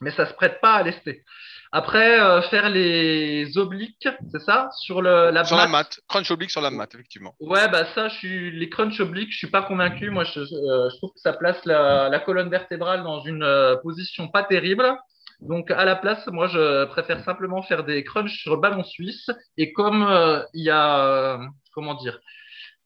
mais 0.01 0.11
ça 0.11 0.27
se 0.27 0.33
prête 0.33 0.61
pas 0.61 0.75
à 0.75 0.83
lester. 0.83 1.23
Après, 1.71 2.19
euh, 2.21 2.41
faire 2.43 2.69
les 2.69 3.57
obliques, 3.57 4.07
c'est 4.31 4.39
ça? 4.41 4.69
Sur 4.79 5.01
le, 5.01 5.31
la 5.31 5.43
Sur 5.43 5.57
la 5.57 5.67
mat. 5.67 5.99
Crunch 6.07 6.31
oblique 6.31 6.51
sur 6.51 6.61
la 6.61 6.71
mat, 6.71 6.93
effectivement. 6.93 7.35
Ouais, 7.41 7.67
bah 7.69 7.85
ça, 7.93 8.07
je 8.07 8.15
suis 8.15 8.51
les 8.51 8.69
crunch 8.69 8.99
obliques, 9.01 9.31
je 9.33 9.38
suis 9.38 9.49
pas 9.51 9.63
convaincu. 9.63 10.09
Moi, 10.09 10.23
je, 10.23 10.39
euh, 10.39 10.89
je 10.89 10.97
trouve 10.97 11.11
que 11.13 11.19
ça 11.19 11.33
place 11.33 11.59
la, 11.65 12.07
la 12.09 12.19
colonne 12.19 12.49
vertébrale 12.49 13.03
dans 13.03 13.21
une 13.21 13.43
euh, 13.43 13.75
position 13.77 14.29
pas 14.29 14.43
terrible. 14.43 14.95
Donc, 15.39 15.69
à 15.71 15.85
la 15.85 15.95
place, 15.95 16.25
moi, 16.27 16.47
je 16.47 16.85
préfère 16.85 17.23
simplement 17.23 17.61
faire 17.61 17.83
des 17.83 18.03
crunchs 18.03 18.41
sur 18.41 18.57
ballon 18.57 18.83
suisse. 18.83 19.29
Et 19.57 19.71
comme 19.73 20.03
euh, 20.03 20.41
il 20.53 20.63
y 20.63 20.69
a, 20.69 21.05
euh, 21.05 21.38
comment 21.73 21.93
dire, 21.93 22.19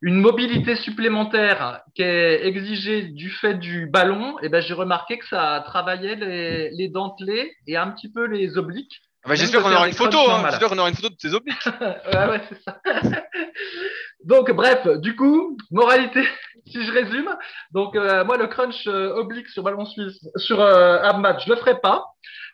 une 0.02 0.20
mobilité 0.20 0.76
supplémentaire 0.76 1.82
qui 1.96 2.02
est 2.02 2.46
exigée 2.46 3.04
du 3.04 3.30
fait 3.30 3.54
du 3.54 3.86
ballon, 3.86 4.38
et 4.40 4.50
ben 4.50 4.62
j'ai 4.62 4.74
remarqué 4.74 5.20
que 5.20 5.28
ça 5.28 5.64
travaillait 5.66 6.16
les, 6.16 6.72
les 6.72 6.90
dentelés 6.90 7.56
et 7.68 7.78
un 7.78 7.92
petit 7.92 8.12
peu 8.12 8.26
les 8.26 8.58
obliques. 8.58 9.00
Ah 9.24 9.30
bah, 9.30 9.36
J'espère 9.36 9.62
qu'on 9.62 9.72
aura 9.72 9.88
une 9.88 9.94
photo. 9.94 10.18
Hein. 10.18 10.48
J'espère 10.50 10.70
qu'on 10.70 10.80
aura 10.80 10.90
une 10.90 10.96
photo 10.96 11.10
de 11.10 11.16
tes 11.16 11.34
obliques. 11.34 11.66
ouais, 11.82 12.30
ouais, 12.30 12.42
c'est 12.50 12.62
ça. 12.64 12.82
donc, 14.26 14.52
bref, 14.52 14.88
du 14.98 15.16
coup, 15.16 15.58
moralité, 15.70 16.24
si 16.66 16.84
je 16.84 16.92
résume. 16.92 17.30
Donc, 17.72 17.96
euh, 17.96 18.26
moi, 18.26 18.38
le 18.38 18.48
crunch 18.48 18.88
euh, 18.88 19.14
oblique 19.14 19.48
sur 19.50 19.62
ballon 19.62 19.86
suisse, 19.86 20.28
sur 20.38 20.60
euh, 20.60 21.00
abmat, 21.04 21.38
je 21.38 21.50
le 21.50 21.56
ferai 21.56 21.80
pas. 21.80 22.06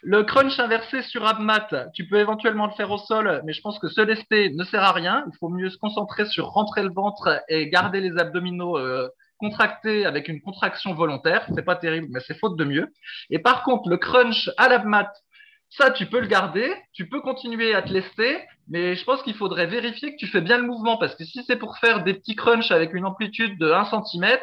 Le 0.03 0.23
crunch 0.23 0.59
inversé 0.59 1.01
sur 1.01 1.25
abmat, 1.25 1.67
tu 1.93 2.07
peux 2.07 2.17
éventuellement 2.17 2.67
le 2.67 2.73
faire 2.73 2.91
au 2.91 2.97
sol, 2.97 3.41
mais 3.45 3.53
je 3.53 3.61
pense 3.61 3.79
que 3.79 3.89
se 3.89 4.01
lester 4.01 4.51
ne 4.51 4.63
sert 4.63 4.83
à 4.83 4.91
rien. 4.91 5.25
Il 5.27 5.37
faut 5.39 5.49
mieux 5.49 5.69
se 5.69 5.77
concentrer 5.77 6.25
sur 6.25 6.47
rentrer 6.47 6.83
le 6.83 6.93
ventre 6.93 7.41
et 7.49 7.69
garder 7.69 7.99
les 7.99 8.17
abdominaux 8.17 8.77
euh, 8.77 9.09
contractés 9.37 10.05
avec 10.05 10.27
une 10.27 10.41
contraction 10.41 10.93
volontaire. 10.93 11.47
C'est 11.55 11.65
pas 11.65 11.75
terrible, 11.75 12.07
mais 12.11 12.19
c'est 12.19 12.37
faute 12.37 12.57
de 12.57 12.63
mieux. 12.63 12.93
Et 13.29 13.39
par 13.39 13.63
contre, 13.63 13.89
le 13.89 13.97
crunch 13.97 14.49
à 14.57 14.69
l'abmat, 14.69 15.11
ça, 15.69 15.91
tu 15.91 16.05
peux 16.05 16.19
le 16.19 16.27
garder, 16.27 16.73
tu 16.93 17.09
peux 17.09 17.19
continuer 17.19 17.75
à 17.75 17.81
te 17.81 17.91
lester, 17.91 18.39
mais 18.69 18.95
je 18.95 19.03
pense 19.03 19.21
qu'il 19.23 19.35
faudrait 19.35 19.67
vérifier 19.67 20.13
que 20.13 20.17
tu 20.17 20.27
fais 20.27 20.41
bien 20.41 20.57
le 20.57 20.63
mouvement, 20.63 20.97
parce 20.97 21.15
que 21.15 21.25
si 21.25 21.43
c'est 21.45 21.57
pour 21.57 21.77
faire 21.77 22.03
des 22.03 22.13
petits 22.13 22.35
crunchs 22.35 22.71
avec 22.71 22.93
une 22.93 23.05
amplitude 23.05 23.57
de 23.59 23.71
1 23.71 23.85
cm, 23.85 24.37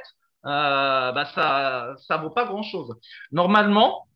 euh, 0.46 1.12
bah 1.12 1.24
ça 1.34 1.94
ça 2.07 2.18
vaut 2.18 2.30
pas 2.30 2.44
grand-chose. 2.44 2.94
Normalement, 3.32 4.07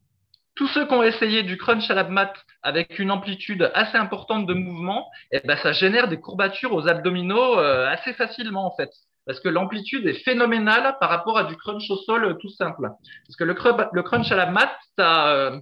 tous 0.59 0.67
ceux 0.75 0.87
qui 0.87 0.93
ont 0.93 1.05
essayé 1.05 1.45
du 1.45 1.57
crunch 1.57 1.89
à 1.89 1.95
la 1.95 2.03
mat 2.03 2.35
avec 2.63 2.99
une 2.99 3.13
amplitude 3.13 3.71
assez 3.75 3.97
importante 3.97 4.45
de 4.47 4.55
mouvement, 4.55 5.09
eh 5.31 5.41
ben, 5.47 5.57
ça 5.57 5.71
génère 5.73 6.09
des 6.09 6.19
courbatures 6.19 6.75
aux 6.75 6.89
abdominaux 6.89 7.61
euh, 7.61 7.87
assez 7.89 8.13
facilement 8.13 8.67
en 8.67 8.75
fait. 8.77 8.91
Parce 9.25 9.41
que 9.41 9.49
l'amplitude 9.49 10.05
est 10.07 10.25
phénoménale 10.25 10.97
par 11.01 11.11
rapport 11.11 11.39
à 11.39 11.45
du 11.45 11.55
crunch 11.55 11.89
au 11.91 11.97
sol 11.99 12.25
euh, 12.25 12.35
tout 12.35 12.49
simple. 12.49 12.89
Parce 13.27 13.37
que 13.39 13.45
le, 13.45 13.55
cru- 13.55 13.89
le 13.93 14.03
crunch 14.03 14.33
à 14.33 14.37
la 14.37 14.47
mat, 14.47 14.73
tu 14.97 15.05
as 15.05 15.53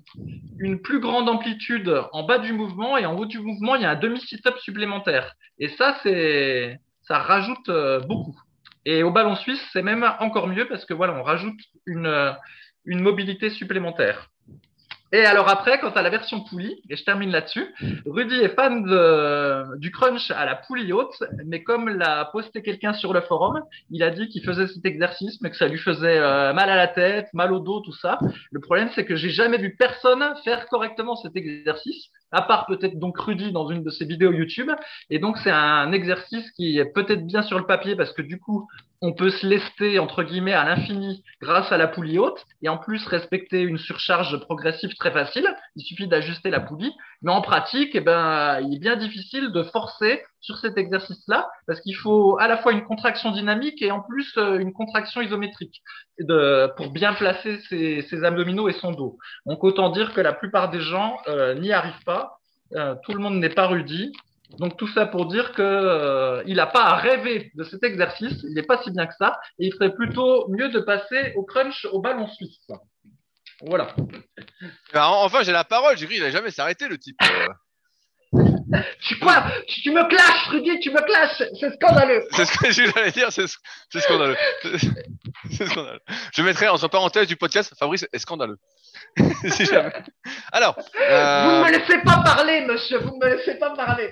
une 0.58 0.80
plus 0.80 1.00
grande 1.00 1.28
amplitude 1.28 1.92
en 2.12 2.22
bas 2.22 2.38
du 2.38 2.54
mouvement 2.54 2.96
et 2.96 3.04
en 3.04 3.16
haut 3.18 3.26
du 3.26 3.40
mouvement, 3.40 3.74
il 3.74 3.82
y 3.82 3.84
a 3.84 3.90
un 3.90 3.96
demi-sit-up 3.96 4.56
supplémentaire. 4.58 5.34
Et 5.58 5.68
ça, 5.76 5.96
c'est, 6.02 6.80
ça 7.02 7.18
rajoute 7.18 7.68
euh, 7.68 8.00
beaucoup. 8.00 8.36
Et 8.86 9.02
au 9.02 9.10
ballon 9.10 9.36
suisse, 9.36 9.62
c'est 9.72 9.82
même 9.82 10.10
encore 10.20 10.46
mieux 10.46 10.66
parce 10.68 10.86
que 10.86 10.94
voilà, 10.94 11.12
on 11.14 11.22
rajoute 11.22 11.60
une, 11.84 12.06
euh, 12.06 12.32
une 12.86 13.00
mobilité 13.00 13.50
supplémentaire. 13.50 14.30
Et 15.12 15.24
alors 15.24 15.48
après, 15.48 15.78
quant 15.78 15.90
à 15.90 16.02
la 16.02 16.10
version 16.10 16.40
poulie, 16.40 16.82
et 16.90 16.96
je 16.96 17.04
termine 17.04 17.30
là-dessus, 17.30 17.64
Rudy 18.06 18.34
est 18.40 18.54
fan 18.56 18.82
de- 18.84 19.78
du 19.78 19.92
crunch 19.92 20.32
à 20.32 20.44
la 20.44 20.56
poulie 20.56 20.92
haute, 20.92 21.22
mais 21.46 21.62
comme 21.62 21.88
l'a 21.88 22.24
posté 22.32 22.60
quelqu'un 22.60 22.92
sur 22.92 23.12
le 23.12 23.20
forum, 23.20 23.62
il 23.90 24.02
a 24.02 24.10
dit 24.10 24.28
qu'il 24.28 24.42
faisait 24.42 24.66
cet 24.66 24.84
exercice, 24.84 25.40
mais 25.40 25.50
que 25.50 25.56
ça 25.56 25.68
lui 25.68 25.78
faisait 25.78 26.18
euh, 26.18 26.52
mal 26.52 26.68
à 26.70 26.76
la 26.76 26.88
tête, 26.88 27.28
mal 27.34 27.52
au 27.52 27.60
dos, 27.60 27.80
tout 27.80 27.92
ça. 27.94 28.18
Le 28.50 28.60
problème, 28.60 28.88
c'est 28.96 29.04
que 29.04 29.14
j'ai 29.14 29.30
jamais 29.30 29.58
vu 29.58 29.76
personne 29.76 30.24
faire 30.44 30.66
correctement 30.66 31.14
cet 31.14 31.36
exercice, 31.36 32.06
à 32.32 32.42
part 32.42 32.66
peut-être 32.66 32.98
donc 32.98 33.16
Rudy 33.18 33.52
dans 33.52 33.68
une 33.70 33.84
de 33.84 33.90
ses 33.90 34.06
vidéos 34.06 34.32
YouTube. 34.32 34.70
Et 35.10 35.20
donc, 35.20 35.38
c'est 35.38 35.52
un 35.52 35.92
exercice 35.92 36.50
qui 36.52 36.78
est 36.78 36.92
peut-être 36.92 37.24
bien 37.24 37.42
sur 37.42 37.58
le 37.58 37.64
papier 37.66 37.94
parce 37.94 38.12
que 38.12 38.22
du 38.22 38.40
coup, 38.40 38.66
on 39.02 39.12
peut 39.12 39.30
se 39.30 39.46
lester 39.46 39.98
entre 39.98 40.22
guillemets 40.22 40.52
à 40.52 40.64
l'infini 40.64 41.22
grâce 41.40 41.70
à 41.72 41.76
la 41.76 41.86
poulie 41.86 42.18
haute 42.18 42.44
et 42.62 42.68
en 42.68 42.78
plus 42.78 43.06
respecter 43.06 43.62
une 43.62 43.78
surcharge 43.78 44.38
progressive 44.40 44.94
très 44.96 45.10
facile. 45.10 45.46
Il 45.76 45.84
suffit 45.84 46.06
d'ajuster 46.06 46.50
la 46.50 46.60
poulie. 46.60 46.92
Mais 47.22 47.32
en 47.32 47.40
pratique, 47.40 47.90
eh 47.94 48.00
ben, 48.00 48.60
il 48.60 48.76
est 48.76 48.78
bien 48.78 48.96
difficile 48.96 49.50
de 49.52 49.62
forcer 49.62 50.22
sur 50.40 50.58
cet 50.58 50.78
exercice-là 50.78 51.48
parce 51.66 51.80
qu'il 51.80 51.96
faut 51.96 52.38
à 52.38 52.46
la 52.46 52.56
fois 52.56 52.72
une 52.72 52.84
contraction 52.84 53.32
dynamique 53.32 53.82
et 53.82 53.90
en 53.90 54.00
plus 54.00 54.32
euh, 54.36 54.58
une 54.58 54.72
contraction 54.72 55.20
isométrique 55.20 55.82
pour 56.76 56.90
bien 56.92 57.14
placer 57.14 57.58
ses, 57.68 58.02
ses 58.02 58.24
abdominaux 58.24 58.68
et 58.68 58.72
son 58.72 58.92
dos. 58.92 59.18
Donc 59.44 59.64
autant 59.64 59.90
dire 59.90 60.14
que 60.14 60.20
la 60.20 60.32
plupart 60.32 60.70
des 60.70 60.80
gens 60.80 61.18
euh, 61.28 61.54
n'y 61.54 61.72
arrivent 61.72 62.04
pas. 62.04 62.38
Euh, 62.74 62.94
tout 63.04 63.12
le 63.12 63.20
monde 63.20 63.36
n'est 63.36 63.48
pas 63.48 63.66
rudi. 63.66 64.12
Donc 64.58 64.76
tout 64.76 64.86
ça 64.88 65.06
pour 65.06 65.26
dire 65.26 65.52
que 65.52 65.62
euh, 65.62 66.42
il 66.46 66.56
n'a 66.56 66.66
pas 66.66 66.84
à 66.84 66.96
rêver 66.96 67.50
de 67.54 67.64
cet 67.64 67.82
exercice, 67.82 68.42
il 68.44 68.54
n'est 68.54 68.62
pas 68.62 68.80
si 68.82 68.90
bien 68.90 69.06
que 69.06 69.14
ça, 69.18 69.38
et 69.58 69.66
il 69.66 69.72
ferait 69.74 69.92
plutôt 69.94 70.48
mieux 70.48 70.68
de 70.68 70.78
passer 70.80 71.32
au 71.36 71.42
crunch 71.44 71.84
au 71.92 72.00
ballon 72.00 72.28
suisse. 72.28 72.66
Voilà. 73.62 73.94
Bah, 74.92 75.08
en- 75.08 75.24
enfin, 75.24 75.42
j'ai 75.42 75.52
la 75.52 75.64
parole. 75.64 75.96
J'ai 75.96 76.06
cru 76.06 76.14
qu'il 76.14 76.22
allait 76.22 76.32
jamais 76.32 76.50
s'arrêter, 76.50 76.88
le 76.88 76.98
type. 76.98 77.16
euh. 77.22 77.48
Tu 79.00 79.18
quoi 79.20 79.44
tu, 79.68 79.80
tu 79.82 79.90
me 79.92 80.06
clashes, 80.08 80.48
Rudy, 80.50 80.80
tu 80.80 80.90
me 80.90 81.00
clashes, 81.00 81.42
c'est 81.60 81.72
scandaleux. 81.76 82.26
C'est 82.32 82.44
ce 82.44 82.58
que 82.58 82.70
j'allais 82.72 83.12
dire, 83.12 83.30
c'est 83.30 83.44
sc- 83.44 83.58
c'est 83.90 84.00
scandaleux. 84.00 84.36
C'est- 84.62 84.90
C'est 85.52 85.66
scandaleux. 85.66 86.00
Je 86.34 86.42
mettrai 86.42 86.68
entre 86.68 86.88
parenthèses 86.88 87.28
du 87.28 87.36
podcast 87.36 87.72
Fabrice 87.78 88.06
est 88.12 88.18
scandaleux. 88.18 88.58
Si 89.50 89.64
jamais. 89.64 89.92
Alors, 90.52 90.76
Vous 90.76 91.00
ne 91.00 91.10
euh, 91.10 91.64
me 91.64 91.70
laissez 91.70 91.98
pas 91.98 92.22
parler, 92.22 92.64
monsieur, 92.66 92.98
vous 92.98 93.16
ne 93.16 93.24
me 93.24 93.36
laissez 93.36 93.54
pas 93.54 93.70
parler. 93.70 94.10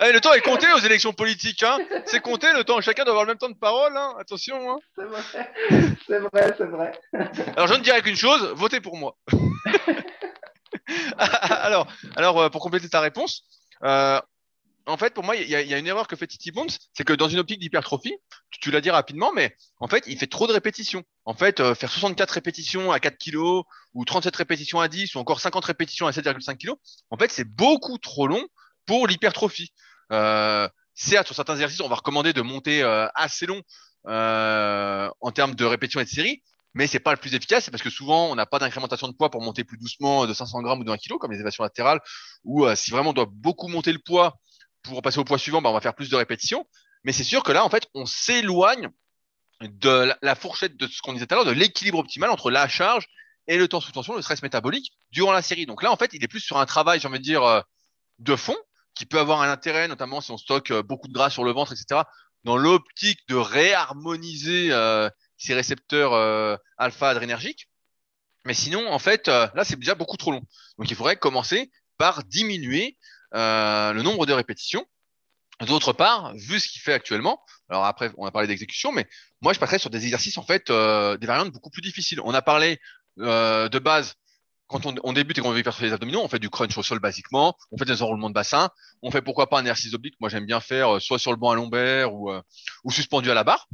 eh, 0.00 0.12
le 0.12 0.20
temps 0.20 0.32
est 0.32 0.40
compté 0.40 0.66
aux 0.74 0.80
élections 0.80 1.12
politiques. 1.12 1.62
Hein. 1.62 1.78
C'est 2.06 2.20
compté, 2.20 2.46
le 2.54 2.64
temps. 2.64 2.80
Chacun 2.80 3.04
doit 3.04 3.12
avoir 3.12 3.24
le 3.24 3.30
même 3.32 3.38
temps 3.38 3.50
de 3.50 3.58
parole. 3.58 3.96
Hein. 3.96 4.14
Attention. 4.18 4.70
Hein. 4.72 4.78
C'est 4.96 5.04
vrai, 5.04 5.22
c'est 6.06 6.18
vrai, 6.18 6.54
c'est 6.56 6.64
vrai. 6.64 6.92
Alors, 7.56 7.68
je 7.68 7.74
ne 7.74 7.80
dirais 7.82 8.02
qu'une 8.02 8.16
chose 8.16 8.52
votez 8.56 8.80
pour 8.80 8.96
moi. 8.96 9.16
alors, 11.18 11.86
alors 12.16 12.40
euh, 12.40 12.48
pour 12.48 12.60
compléter 12.60 12.88
ta 12.88 13.00
réponse, 13.00 13.44
euh, 13.84 14.20
en 14.86 14.96
fait, 14.96 15.14
pour 15.14 15.24
moi, 15.24 15.36
il 15.36 15.48
y, 15.48 15.54
a- 15.54 15.78
une 15.78 15.86
erreur 15.86 16.08
que 16.08 16.16
fait 16.16 16.26
Titi 16.26 16.50
Bonds, 16.50 16.66
c'est 16.92 17.04
que 17.04 17.12
dans 17.12 17.28
une 17.28 17.38
optique 17.38 17.60
d'hypertrophie, 17.60 18.14
tu, 18.50 18.70
l'as 18.70 18.80
dit 18.80 18.90
rapidement, 18.90 19.32
mais 19.32 19.56
en 19.80 19.88
fait, 19.88 20.04
il 20.06 20.18
fait 20.18 20.26
trop 20.26 20.46
de 20.46 20.52
répétitions. 20.52 21.02
En 21.24 21.34
fait, 21.34 21.60
euh, 21.60 21.74
faire 21.74 21.90
64 21.90 22.30
répétitions 22.30 22.92
à 22.92 23.00
4 23.00 23.16
kilos, 23.18 23.64
ou 23.94 24.04
37 24.04 24.34
répétitions 24.36 24.80
à 24.80 24.88
10, 24.88 25.14
ou 25.14 25.18
encore 25.18 25.40
50 25.40 25.64
répétitions 25.64 26.06
à 26.06 26.12
7,5 26.12 26.56
kilos, 26.56 26.76
en 27.10 27.16
fait, 27.16 27.30
c'est 27.30 27.44
beaucoup 27.48 27.98
trop 27.98 28.26
long 28.26 28.44
pour 28.86 29.06
l'hypertrophie. 29.06 29.72
Euh, 30.12 30.68
certes, 30.94 31.26
sur 31.26 31.36
certains 31.36 31.54
exercices, 31.54 31.80
on 31.80 31.88
va 31.88 31.96
recommander 31.96 32.32
de 32.32 32.42
monter 32.42 32.82
euh, 32.82 33.06
assez 33.14 33.46
long 33.46 33.62
euh, 34.08 35.08
en 35.20 35.30
termes 35.30 35.54
de 35.54 35.64
répétitions 35.64 36.00
et 36.00 36.04
de 36.04 36.08
séries, 36.08 36.42
mais 36.74 36.86
c'est 36.86 37.00
pas 37.00 37.12
le 37.12 37.18
plus 37.18 37.34
efficace, 37.34 37.64
c'est 37.64 37.70
parce 37.70 37.82
que 37.82 37.90
souvent 37.90 38.30
on 38.30 38.34
n'a 38.34 38.46
pas 38.46 38.58
d'incrémentation 38.58 39.06
de 39.08 39.12
poids 39.12 39.30
pour 39.30 39.42
monter 39.42 39.62
plus 39.64 39.78
doucement 39.78 40.26
de 40.26 40.32
500 40.32 40.62
grammes 40.62 40.80
ou 40.80 40.84
de 40.84 40.90
1 40.90 40.96
kg, 40.96 41.18
comme 41.18 41.30
les 41.30 41.36
élévations 41.36 41.62
latérales, 41.62 42.00
ou 42.44 42.66
euh, 42.66 42.74
si 42.74 42.90
vraiment 42.90 43.10
on 43.10 43.12
doit 43.12 43.28
beaucoup 43.30 43.68
monter 43.68 43.92
le 43.92 43.98
poids 43.98 44.38
pour 44.82 45.02
passer 45.02 45.18
au 45.18 45.24
poids 45.24 45.38
suivant, 45.38 45.62
bah, 45.62 45.70
on 45.70 45.74
va 45.74 45.80
faire 45.80 45.94
plus 45.94 46.10
de 46.10 46.16
répétitions. 46.16 46.66
Mais 47.04 47.12
c'est 47.12 47.24
sûr 47.24 47.42
que 47.42 47.52
là, 47.52 47.64
en 47.64 47.70
fait, 47.70 47.88
on 47.94 48.06
s'éloigne 48.06 48.88
de 49.60 50.12
la, 50.22 50.34
fourchette 50.34 50.76
de 50.76 50.86
ce 50.86 51.00
qu'on 51.02 51.12
disait 51.12 51.26
tout 51.26 51.34
à 51.34 51.36
l'heure, 51.36 51.44
de 51.44 51.52
l'équilibre 51.52 51.98
optimal 51.98 52.30
entre 52.30 52.50
la 52.50 52.68
charge 52.68 53.06
et 53.46 53.56
le 53.56 53.68
temps 53.68 53.80
sous 53.80 53.92
tension, 53.92 54.14
le 54.14 54.22
stress 54.22 54.42
métabolique 54.42 54.92
durant 55.10 55.32
la 55.32 55.42
série. 55.42 55.66
Donc 55.66 55.82
là, 55.82 55.92
en 55.92 55.96
fait, 55.96 56.10
il 56.12 56.22
est 56.22 56.28
plus 56.28 56.40
sur 56.40 56.58
un 56.58 56.66
travail, 56.66 57.00
j'ai 57.00 57.08
envie 57.08 57.18
de 57.18 57.24
dire, 57.24 57.44
euh, 57.44 57.60
de 58.18 58.36
fond, 58.36 58.56
qui 58.94 59.06
peut 59.06 59.18
avoir 59.18 59.42
un 59.42 59.50
intérêt, 59.50 59.88
notamment 59.88 60.20
si 60.20 60.30
on 60.30 60.38
stocke 60.38 60.70
euh, 60.70 60.82
beaucoup 60.82 61.08
de 61.08 61.12
gras 61.12 61.30
sur 61.30 61.44
le 61.44 61.52
ventre, 61.52 61.72
etc., 61.72 62.02
dans 62.44 62.56
l'optique 62.56 63.20
de 63.28 63.36
réharmoniser 63.36 64.68
euh, 64.72 65.08
ces 65.36 65.54
récepteurs 65.54 66.12
euh, 66.12 66.56
alpha-adrénergiques. 66.76 67.68
Mais 68.44 68.54
sinon, 68.54 68.90
en 68.90 68.98
fait, 68.98 69.28
là, 69.28 69.62
c'est 69.62 69.78
déjà 69.78 69.94
beaucoup 69.94 70.16
trop 70.16 70.32
long. 70.32 70.42
Donc, 70.76 70.90
il 70.90 70.96
faudrait 70.96 71.14
commencer 71.14 71.70
par 71.96 72.24
diminuer 72.24 72.98
euh, 73.34 73.92
le 73.92 74.02
nombre 74.02 74.26
de 74.26 74.32
répétitions. 74.32 74.86
D'autre 75.66 75.92
part, 75.92 76.34
vu 76.34 76.58
ce 76.58 76.68
qu'il 76.68 76.80
fait 76.80 76.92
actuellement, 76.92 77.40
alors 77.68 77.84
après, 77.84 78.10
on 78.16 78.26
a 78.26 78.32
parlé 78.32 78.48
d'exécution, 78.48 78.90
mais 78.90 79.06
moi, 79.42 79.52
je 79.52 79.60
passerais 79.60 79.78
sur 79.78 79.90
des 79.90 80.02
exercices, 80.04 80.38
en 80.38 80.42
fait, 80.42 80.70
euh, 80.70 81.16
des 81.16 81.26
variantes 81.26 81.52
beaucoup 81.52 81.70
plus 81.70 81.82
difficiles. 81.82 82.20
On 82.24 82.34
a 82.34 82.42
parlé 82.42 82.80
euh, 83.20 83.68
de 83.68 83.78
base, 83.78 84.16
quand 84.72 84.86
on, 85.04 85.12
débute 85.12 85.36
et 85.36 85.40
qu'on 85.42 85.50
veut 85.50 85.58
hypertrophier 85.58 85.88
les 85.88 85.92
abdominaux, 85.92 86.22
on 86.22 86.28
fait 86.28 86.38
du 86.38 86.48
crunch 86.48 86.76
au 86.78 86.82
sol 86.82 86.98
basiquement, 86.98 87.56
on 87.70 87.76
fait 87.76 87.84
des 87.84 88.02
enroulements 88.02 88.30
de 88.30 88.34
bassin, 88.34 88.70
on 89.02 89.10
fait 89.10 89.20
pourquoi 89.20 89.48
pas 89.48 89.58
un 89.58 89.60
exercice 89.60 89.92
oblique. 89.92 90.14
Moi, 90.18 90.30
j'aime 90.30 90.46
bien 90.46 90.60
faire 90.60 90.96
euh, 90.96 91.00
soit 91.00 91.18
sur 91.18 91.30
le 91.30 91.36
banc 91.36 91.50
à 91.50 91.54
lombaire 91.54 92.14
ou, 92.14 92.30
euh, 92.30 92.40
ou 92.82 92.90
suspendu 92.90 93.30
à 93.30 93.34
la 93.34 93.44
barre. 93.44 93.68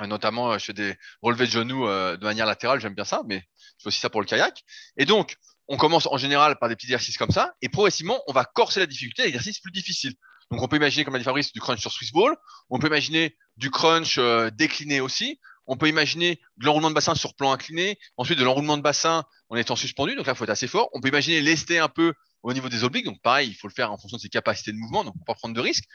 Euh, 0.00 0.06
Notamment, 0.06 0.58
je 0.58 0.64
fais 0.64 0.72
des 0.72 0.96
relevés 1.22 1.46
de 1.46 1.52
genoux 1.52 1.86
de 1.86 2.24
manière 2.24 2.46
latérale, 2.46 2.80
j'aime 2.80 2.94
bien 2.94 3.04
ça, 3.04 3.22
mais 3.26 3.46
je 3.78 3.84
fais 3.84 3.88
aussi 3.88 4.00
ça 4.00 4.10
pour 4.10 4.20
le 4.20 4.26
kayak. 4.26 4.64
Et 4.96 5.04
donc, 5.04 5.36
on 5.68 5.76
commence 5.76 6.06
en 6.06 6.16
général 6.16 6.56
par 6.58 6.68
des 6.68 6.76
petits 6.76 6.86
exercices 6.86 7.18
comme 7.18 7.30
ça, 7.30 7.54
et 7.62 7.68
progressivement, 7.68 8.22
on 8.26 8.32
va 8.32 8.44
corser 8.44 8.80
la 8.80 8.86
difficulté 8.86 9.22
à 9.22 9.24
l'exercice 9.24 9.60
plus 9.60 9.72
difficile. 9.72 10.14
Donc, 10.50 10.62
on 10.62 10.68
peut 10.68 10.76
imaginer, 10.76 11.04
comme 11.04 11.14
a 11.14 11.18
dit 11.18 11.24
Fabrice, 11.24 11.52
du 11.52 11.60
crunch 11.60 11.80
sur 11.80 11.90
Swiss 11.90 12.12
Ball. 12.12 12.36
On 12.70 12.78
peut 12.78 12.86
imaginer 12.86 13.36
du 13.56 13.70
crunch 13.70 14.18
euh, 14.18 14.50
décliné 14.50 15.00
aussi. 15.00 15.40
on 15.66 15.76
peut 15.76 15.88
imaginer 15.88 16.40
de 16.58 16.64
l'enroulement 16.64 16.90
de 16.90 16.94
bassin 16.94 17.16
sur 17.16 17.34
plan 17.34 17.50
incliné, 17.50 17.98
ensuite 18.16 18.38
de 18.38 18.44
l'enroulement 18.44 18.76
de 18.76 18.82
bassin 18.82 19.24
en 19.48 19.56
étant 19.56 19.74
suspendu, 19.74 20.14
donc 20.14 20.26
là, 20.26 20.32
il 20.32 20.36
faut 20.36 20.44
être 20.44 20.50
assez 20.50 20.68
fort. 20.68 20.88
On 20.92 21.00
peut 21.00 21.08
imaginer 21.08 21.40
lester 21.40 21.78
un 21.78 21.88
peu 21.88 22.14
au 22.42 22.52
niveau 22.52 22.68
des 22.68 22.84
obliques, 22.84 23.04
donc 23.04 23.20
pareil, 23.20 23.48
il 23.48 23.54
faut 23.54 23.66
le 23.66 23.72
faire 23.72 23.90
en 23.90 23.98
fonction 23.98 24.16
de 24.16 24.22
ses 24.22 24.28
capacités 24.28 24.70
de 24.70 24.76
mouvement, 24.76 25.02
donc 25.02 25.14
on 25.16 25.18
peut 25.18 25.24
pas 25.26 25.34
prendre 25.34 25.54
de 25.54 25.60
risques. 25.60 25.86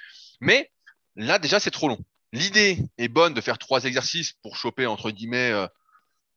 Mais 0.42 0.70
là, 1.16 1.40
déjà, 1.40 1.62
c'est 1.62 1.72
trop 1.72 1.88
long. 1.88 2.00
L'idée 2.34 2.80
est 2.98 3.08
bonne 3.08 3.34
de 3.34 3.42
faire 3.42 3.58
trois 3.58 3.84
exercices 3.86 4.34
pour 4.42 4.56
choper, 4.56 4.86
entre 4.86 5.12
guillemets, 5.12 5.52
euh, 5.52 5.68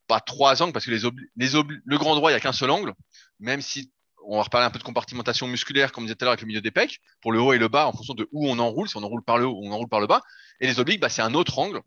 pas 0.06 0.20
trois 0.20 0.62
angles, 0.62 0.72
parce 0.72 0.84
que 0.84 0.90
les, 0.90 1.00
les 1.36 1.48
le 1.84 1.98
grand 1.98 2.14
droit, 2.14 2.30
il 2.30 2.34
n'y 2.34 2.36
a 2.36 2.40
qu'un 2.40 2.52
seul 2.52 2.70
angle, 2.70 2.94
même 3.40 3.60
si 3.60 3.92
on 4.26 4.36
va 4.36 4.42
reparler 4.42 4.66
un 4.66 4.70
peu 4.70 4.78
de 4.78 4.84
compartimentation 4.84 5.46
musculaire, 5.46 5.92
comme 5.92 6.04
je 6.04 6.06
disais 6.06 6.16
tout 6.16 6.24
à 6.24 6.26
l'heure 6.26 6.32
avec 6.32 6.40
le 6.40 6.46
milieu 6.46 6.60
des 6.60 6.70
pecs, 6.70 7.00
pour 7.20 7.32
le 7.32 7.40
haut 7.40 7.52
et 7.52 7.58
le 7.58 7.68
bas, 7.68 7.86
en 7.86 7.92
fonction 7.92 8.14
de 8.14 8.28
où 8.32 8.48
on 8.48 8.58
enroule, 8.58 8.88
si 8.88 8.96
on 8.96 9.02
enroule 9.02 9.22
par 9.22 9.38
le 9.38 9.46
haut 9.46 9.54
ou 9.54 9.66
on 9.66 9.72
enroule 9.72 9.88
par 9.88 10.00
le 10.00 10.06
bas. 10.06 10.22
Et 10.60 10.66
les 10.66 10.80
obliques, 10.80 11.00
bah, 11.00 11.08
c'est 11.08 11.22
un 11.22 11.34
autre 11.34 11.58
angle. 11.58 11.80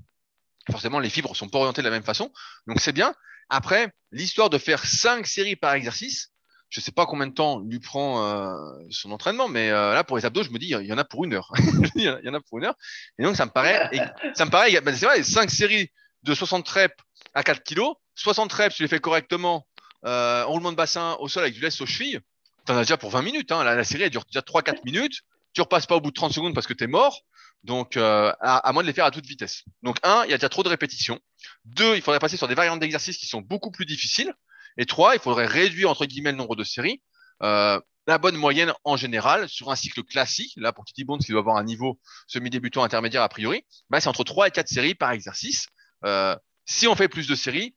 Forcément, 0.71 0.99
les 0.99 1.09
fibres 1.09 1.35
sont 1.35 1.49
pas 1.49 1.59
orientées 1.59 1.81
de 1.81 1.87
la 1.87 1.91
même 1.91 2.03
façon. 2.03 2.31
Donc, 2.67 2.79
c'est 2.79 2.91
bien. 2.91 3.13
Après, 3.49 3.91
l'histoire 4.11 4.49
de 4.49 4.57
faire 4.57 4.85
cinq 4.85 5.25
séries 5.25 5.55
par 5.55 5.73
exercice, 5.73 6.31
je 6.69 6.81
sais 6.81 6.91
pas 6.91 7.05
combien 7.05 7.27
de 7.27 7.33
temps 7.33 7.61
lui 7.61 7.79
prend 7.79 8.25
euh, 8.25 8.53
son 8.89 9.11
entraînement, 9.11 9.47
mais 9.47 9.69
euh, 9.69 9.93
là, 9.93 10.03
pour 10.03 10.17
les 10.17 10.25
abdos, 10.25 10.43
je 10.43 10.49
me 10.49 10.59
dis, 10.59 10.67
il 10.67 10.85
y 10.85 10.93
en 10.93 10.97
a 10.97 11.05
pour 11.05 11.23
une 11.23 11.33
heure. 11.33 11.51
il 11.95 12.03
y 12.03 12.29
en 12.29 12.33
a 12.33 12.41
pour 12.41 12.57
une 12.57 12.65
heure. 12.65 12.75
Et 13.17 13.23
donc, 13.23 13.37
ça 13.37 13.45
me 13.45 13.51
paraît, 13.51 13.89
ça 14.35 14.45
me 14.45 14.49
paraît, 14.49 14.79
bah, 14.81 14.93
c'est 14.93 15.05
vrai, 15.05 15.23
cinq 15.23 15.49
séries 15.49 15.89
de 16.23 16.35
60 16.35 16.67
reps 16.67 16.95
à 17.33 17.43
4 17.43 17.63
kilos, 17.63 17.95
60 18.17 18.51
reps, 18.51 18.75
tu 18.75 18.83
les 18.83 18.89
fais 18.89 18.99
correctement, 18.99 19.67
euh, 20.05 20.43
enroulement 20.43 20.71
de 20.71 20.77
bassin 20.77 21.15
au 21.19 21.27
sol 21.27 21.43
avec 21.43 21.55
du 21.55 21.61
laisse 21.61 21.79
aux 21.81 21.85
chevilles, 21.85 22.19
tu 22.65 22.71
en 22.71 22.77
as 22.77 22.81
déjà 22.81 22.97
pour 22.97 23.11
20 23.11 23.21
minutes. 23.21 23.51
Hein. 23.51 23.63
La, 23.63 23.83
série, 23.83 24.09
dure 24.09 24.25
déjà 24.25 24.41
3-4 24.41 24.83
minutes. 24.85 25.21
Tu 25.53 25.61
repasses 25.61 25.85
pas 25.85 25.95
au 25.95 26.01
bout 26.01 26.11
de 26.11 26.15
30 26.15 26.33
secondes 26.33 26.53
parce 26.53 26.67
que 26.67 26.73
tu 26.73 26.83
es 26.83 26.87
mort. 26.87 27.21
Donc, 27.63 27.97
euh, 27.97 28.31
à, 28.41 28.71
moins 28.73 28.83
de 28.83 28.87
les 28.87 28.93
faire 28.93 29.05
à 29.05 29.11
toute 29.11 29.25
vitesse. 29.25 29.63
Donc, 29.81 29.97
un, 30.03 30.23
il 30.25 30.31
y 30.31 30.33
a 30.33 30.37
déjà 30.37 30.49
trop 30.49 30.63
de 30.63 30.69
répétitions. 30.69 31.19
Deux, 31.65 31.95
il 31.95 32.01
faudrait 32.01 32.19
passer 32.19 32.37
sur 32.37 32.47
des 32.47 32.55
variantes 32.55 32.79
d'exercices 32.79 33.17
qui 33.17 33.25
sont 33.25 33.41
beaucoup 33.41 33.71
plus 33.71 33.85
difficiles. 33.85 34.33
Et 34.77 34.85
trois, 34.85 35.15
il 35.15 35.19
faudrait 35.19 35.47
réduire, 35.47 35.89
entre 35.89 36.05
guillemets, 36.05 36.31
le 36.31 36.37
nombre 36.37 36.55
de 36.55 36.63
séries. 36.63 37.01
Euh, 37.41 37.79
la 38.05 38.17
bonne 38.17 38.35
moyenne 38.35 38.73
en 38.83 38.95
général 38.95 39.49
sur 39.49 39.69
un 39.69 39.75
cycle 39.75 40.03
classique, 40.03 40.53
là 40.55 40.71
pour 40.71 40.85
Titi 40.85 41.03
Bones 41.03 41.19
qui 41.19 41.31
doit 41.31 41.41
avoir 41.41 41.57
un 41.57 41.63
niveau 41.63 41.99
semi-débutant 42.27 42.83
intermédiaire 42.83 43.21
a 43.21 43.27
priori, 43.27 43.65
bah, 43.89 43.99
c'est 43.99 44.07
entre 44.07 44.23
3 44.23 44.47
et 44.47 44.51
4 44.51 44.67
séries 44.67 44.95
par 44.95 45.11
exercice. 45.11 45.67
Euh, 46.05 46.35
si 46.65 46.87
on 46.87 46.95
fait 46.95 47.09
plus 47.09 47.27
de 47.27 47.35
séries, 47.35 47.73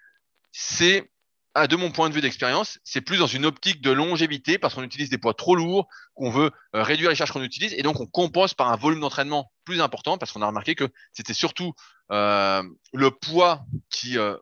c'est 0.52 1.10
ah, 1.54 1.66
de 1.66 1.74
mon 1.74 1.90
point 1.90 2.08
de 2.08 2.14
vue 2.14 2.20
d'expérience, 2.20 2.78
c'est 2.84 3.00
plus 3.00 3.18
dans 3.18 3.26
une 3.26 3.44
optique 3.44 3.80
de 3.80 3.90
longévité 3.90 4.56
parce 4.56 4.74
qu'on 4.74 4.84
utilise 4.84 5.10
des 5.10 5.18
poids 5.18 5.34
trop 5.34 5.56
lourds, 5.56 5.88
qu'on 6.14 6.30
veut 6.30 6.52
euh, 6.76 6.82
réduire 6.84 7.10
les 7.10 7.16
charges 7.16 7.32
qu'on 7.32 7.42
utilise 7.42 7.74
et 7.74 7.82
donc 7.82 7.98
on 7.98 8.06
compense 8.06 8.54
par 8.54 8.70
un 8.70 8.76
volume 8.76 9.00
d'entraînement 9.00 9.50
plus 9.64 9.80
important 9.80 10.16
parce 10.16 10.30
qu'on 10.30 10.42
a 10.42 10.46
remarqué 10.46 10.76
que 10.76 10.88
c'était 11.12 11.34
surtout 11.34 11.72
euh, 12.12 12.62
le 12.92 13.10
poids 13.10 13.64
qui, 13.90 14.16
euh, 14.16 14.36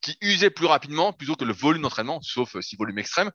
qui 0.00 0.16
usait 0.20 0.50
plus 0.50 0.66
rapidement 0.66 1.12
plutôt 1.12 1.36
que 1.36 1.44
le 1.44 1.52
volume 1.52 1.82
d'entraînement, 1.82 2.20
sauf 2.22 2.58
si 2.60 2.74
volume 2.74 2.98
extrême. 2.98 3.30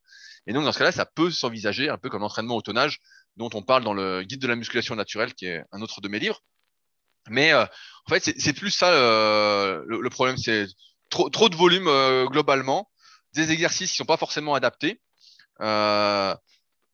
Et 0.45 0.51
donc 0.51 0.65
dans 0.65 0.73
ce 0.73 0.77
cas-là, 0.79 0.91
ça 0.91 1.05
peut 1.05 1.31
s'envisager 1.31 1.87
un 1.87 1.97
peu 1.97 2.09
comme 2.09 2.23
l'entraînement 2.23 2.57
au 2.57 2.61
tonnage 2.61 2.99
dont 3.37 3.49
on 3.53 3.61
parle 3.61 3.85
dans 3.85 3.93
le 3.93 4.23
guide 4.23 4.41
de 4.41 4.47
la 4.47 4.57
musculation 4.57 4.95
naturelle 4.95 5.33
qui 5.33 5.45
est 5.45 5.63
un 5.71 5.81
autre 5.81 6.01
de 6.01 6.09
mes 6.09 6.19
livres. 6.19 6.41
Mais 7.29 7.53
en 7.53 7.67
fait, 8.09 8.33
c'est 8.37 8.53
plus 8.53 8.71
ça 8.71 8.91
le, 8.91 9.99
le, 10.01 10.09
problème, 10.09 10.37
c'est 10.37 10.67
trop, 11.09 11.29
trop 11.29 11.49
de 11.49 11.55
volume 11.55 11.89
globalement 12.27 12.89
des 13.33 13.51
exercices 13.51 13.91
qui 13.91 13.97
sont 13.97 14.05
pas 14.05 14.17
forcément 14.17 14.55
adaptés. 14.55 15.01
Euh, 15.61 16.35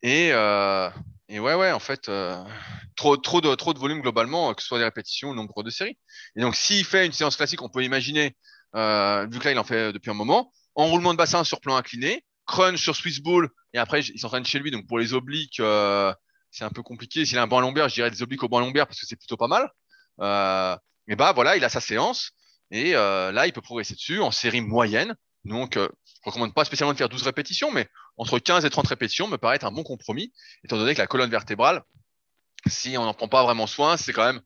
et, 0.02 0.30
euh, 0.34 0.90
et, 1.30 1.40
ouais, 1.40 1.56
ouais, 1.56 1.72
en 1.72 1.80
fait, 1.80 2.10
euh, 2.10 2.44
trop, 2.96 3.18
trop, 3.18 3.42
de, 3.42 3.54
trop 3.56 3.74
de 3.74 3.80
volume 3.80 4.02
globalement, 4.02 4.54
que 4.54 4.62
ce 4.62 4.68
soit 4.68 4.78
des 4.78 4.84
répétitions 4.84 5.30
ou 5.30 5.34
nombre 5.34 5.64
de 5.64 5.70
séries. 5.70 5.98
Et 6.36 6.42
donc, 6.42 6.56
s'il 6.56 6.86
fait 6.86 7.06
une 7.06 7.14
séance 7.14 7.36
classique, 7.38 7.62
on 7.62 7.70
peut 7.70 7.84
imaginer, 7.84 8.36
euh, 8.76 9.26
vu 9.32 9.40
que 9.40 9.46
là, 9.46 9.52
il 9.52 9.60
en 9.60 9.64
fait 9.64 9.94
depuis 9.94 10.12
un 10.12 10.16
moment, 10.16 10.52
enroulement 10.76 11.14
de 11.14 11.18
bassin 11.18 11.44
sur 11.44 11.62
plan 11.62 11.76
incliné, 11.76 12.26
crunch 12.46 12.82
sur 12.82 12.96
Swiss 12.96 13.20
Ball, 13.22 13.48
et 13.74 13.78
après, 13.78 14.02
il 14.02 14.20
s'entraîne 14.20 14.46
chez 14.46 14.60
lui. 14.60 14.72
Donc, 14.72 14.88
pour 14.88 15.00
les 15.00 15.14
obliques, 15.14 15.60
euh, 15.60 16.14
c'est 16.52 16.66
un 16.66 16.70
peu 16.70 16.84
compliqué. 16.84 17.26
S'il 17.26 17.38
a 17.38 17.44
un 17.44 17.48
banc 17.48 17.62
lombaire, 17.62 17.90
je 17.90 17.96
dirais 17.96 18.12
des 18.12 18.22
obliques 18.22 18.44
au 18.44 18.50
banc 18.50 18.60
lombaire 18.60 18.86
parce 18.86 19.00
que 19.00 19.06
c'est 19.08 19.16
plutôt 19.16 19.38
pas 19.38 19.48
mal. 19.48 19.70
Euh, 20.20 20.76
et 21.08 21.16
bah 21.16 21.32
voilà, 21.34 21.58
il 21.58 21.64
a 21.64 21.70
sa 21.70 21.82
séance. 21.82 22.32
Et 22.74 22.96
euh, 22.96 23.32
là, 23.32 23.46
il 23.46 23.54
peut 23.54 23.62
progresser 23.62 23.94
dessus 23.94 24.20
en 24.20 24.32
série 24.32 24.60
moyenne. 24.60 25.16
Donc, 25.46 25.78
euh, 25.78 25.88
je 26.06 26.30
recommande 26.30 26.56
pas 26.56 26.66
spécialement 26.66 26.92
de 26.92 26.98
faire 26.98 27.08
12 27.08 27.22
répétitions, 27.22 27.72
mais 27.72 27.88
entre 28.18 28.40
15 28.40 28.66
et 28.66 28.70
30 28.72 28.88
répétitions 28.88 29.28
me 29.28 29.38
paraît 29.38 29.64
un 29.64 29.72
bon 29.72 29.84
compromis, 29.84 30.34
étant 30.64 30.78
donné 30.78 30.96
que 30.96 31.00
la 31.00 31.06
colonne 31.06 31.30
vertébrale, 31.30 31.84
si 32.66 32.98
on 32.98 33.06
n'en 33.06 33.14
prend 33.14 33.28
pas 33.28 33.44
vraiment 33.44 33.68
soin, 33.68 33.96
c'est 33.96 34.12
quand 34.12 34.26
même 34.26 34.42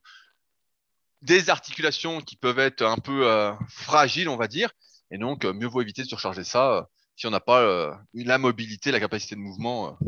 des 1.22 1.48
articulations 1.48 2.20
qui 2.20 2.36
peuvent 2.36 2.58
être 2.58 2.82
un 2.82 2.98
peu 2.98 3.26
euh, 3.26 3.54
fragiles, 3.70 4.28
on 4.28 4.36
va 4.36 4.46
dire, 4.46 4.72
et 5.10 5.16
donc 5.16 5.46
euh, 5.46 5.54
mieux 5.54 5.66
vaut 5.66 5.80
éviter 5.80 6.02
de 6.02 6.08
surcharger 6.08 6.44
ça 6.44 6.86
si 7.16 7.26
on 7.26 7.30
n'a 7.30 7.40
pas 7.40 7.98
la 8.14 8.38
mobilité, 8.38 8.92
la 8.92 9.00
capacité 9.00 9.34
de 9.34 9.40
mouvement 9.40 9.98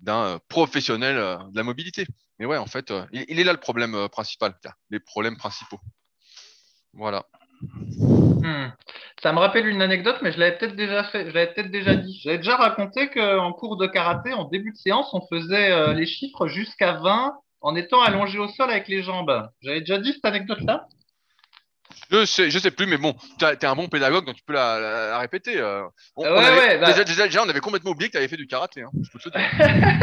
d'un 0.00 0.40
professionnel 0.48 1.16
de 1.50 1.54
la 1.54 1.62
mobilité. 1.62 2.06
Mais 2.38 2.46
ouais, 2.46 2.56
en 2.56 2.64
fait, 2.64 2.94
il, 3.12 3.38
est 3.38 3.44
là 3.44 3.52
le 3.52 3.60
problème 3.60 4.08
principal, 4.08 4.58
les 4.88 4.98
problèmes 4.98 5.36
principaux. 5.36 5.78
Voilà. 6.94 7.26
Hmm. 7.62 8.68
Ça 9.22 9.32
me 9.32 9.38
rappelle 9.38 9.66
une 9.66 9.82
anecdote, 9.82 10.18
mais 10.22 10.32
je 10.32 10.38
l'avais 10.38 10.56
peut-être 10.58 10.76
déjà 10.76 11.04
fait, 11.04 11.30
je 11.30 11.34
l'avais 11.34 11.52
peut-être 11.52 11.70
déjà 11.70 11.94
dit. 11.94 12.20
J'avais 12.22 12.38
déjà 12.38 12.56
raconté 12.56 13.08
qu'en 13.08 13.52
cours 13.52 13.76
de 13.76 13.86
karaté, 13.86 14.32
en 14.32 14.44
début 14.44 14.72
de 14.72 14.76
séance, 14.76 15.08
on 15.12 15.26
faisait 15.26 15.72
euh, 15.72 15.94
les 15.94 16.06
chiffres 16.06 16.46
jusqu'à 16.48 16.92
20 16.92 17.34
en 17.62 17.74
étant 17.74 18.02
allongé 18.02 18.38
au 18.38 18.48
sol 18.48 18.70
avec 18.70 18.88
les 18.88 19.02
jambes. 19.02 19.48
J'avais 19.62 19.80
déjà 19.80 19.98
dit 19.98 20.12
cette 20.12 20.24
anecdote-là? 20.24 20.86
Je 22.10 22.24
sais, 22.24 22.50
je 22.50 22.58
sais 22.58 22.70
plus, 22.70 22.86
mais 22.86 22.98
bon, 22.98 23.14
tu 23.38 23.44
es 23.44 23.64
un 23.64 23.74
bon 23.74 23.88
pédagogue, 23.88 24.26
donc 24.26 24.36
tu 24.36 24.44
peux 24.44 24.52
la, 24.52 25.18
répéter. 25.18 25.58
Euh. 25.58 25.82
ouais, 26.16 26.28
ouais, 26.28 26.78
bah 26.78 26.92
déjà, 26.92 27.24
déjà, 27.24 27.42
on 27.42 27.48
avait 27.48 27.60
complètement 27.60 27.92
oublié 27.92 28.08
que 28.08 28.12
tu 28.12 28.18
avais 28.18 28.28
fait 28.28 28.36
du 28.36 28.46
karaté. 28.46 28.82
Hein, 28.82 28.90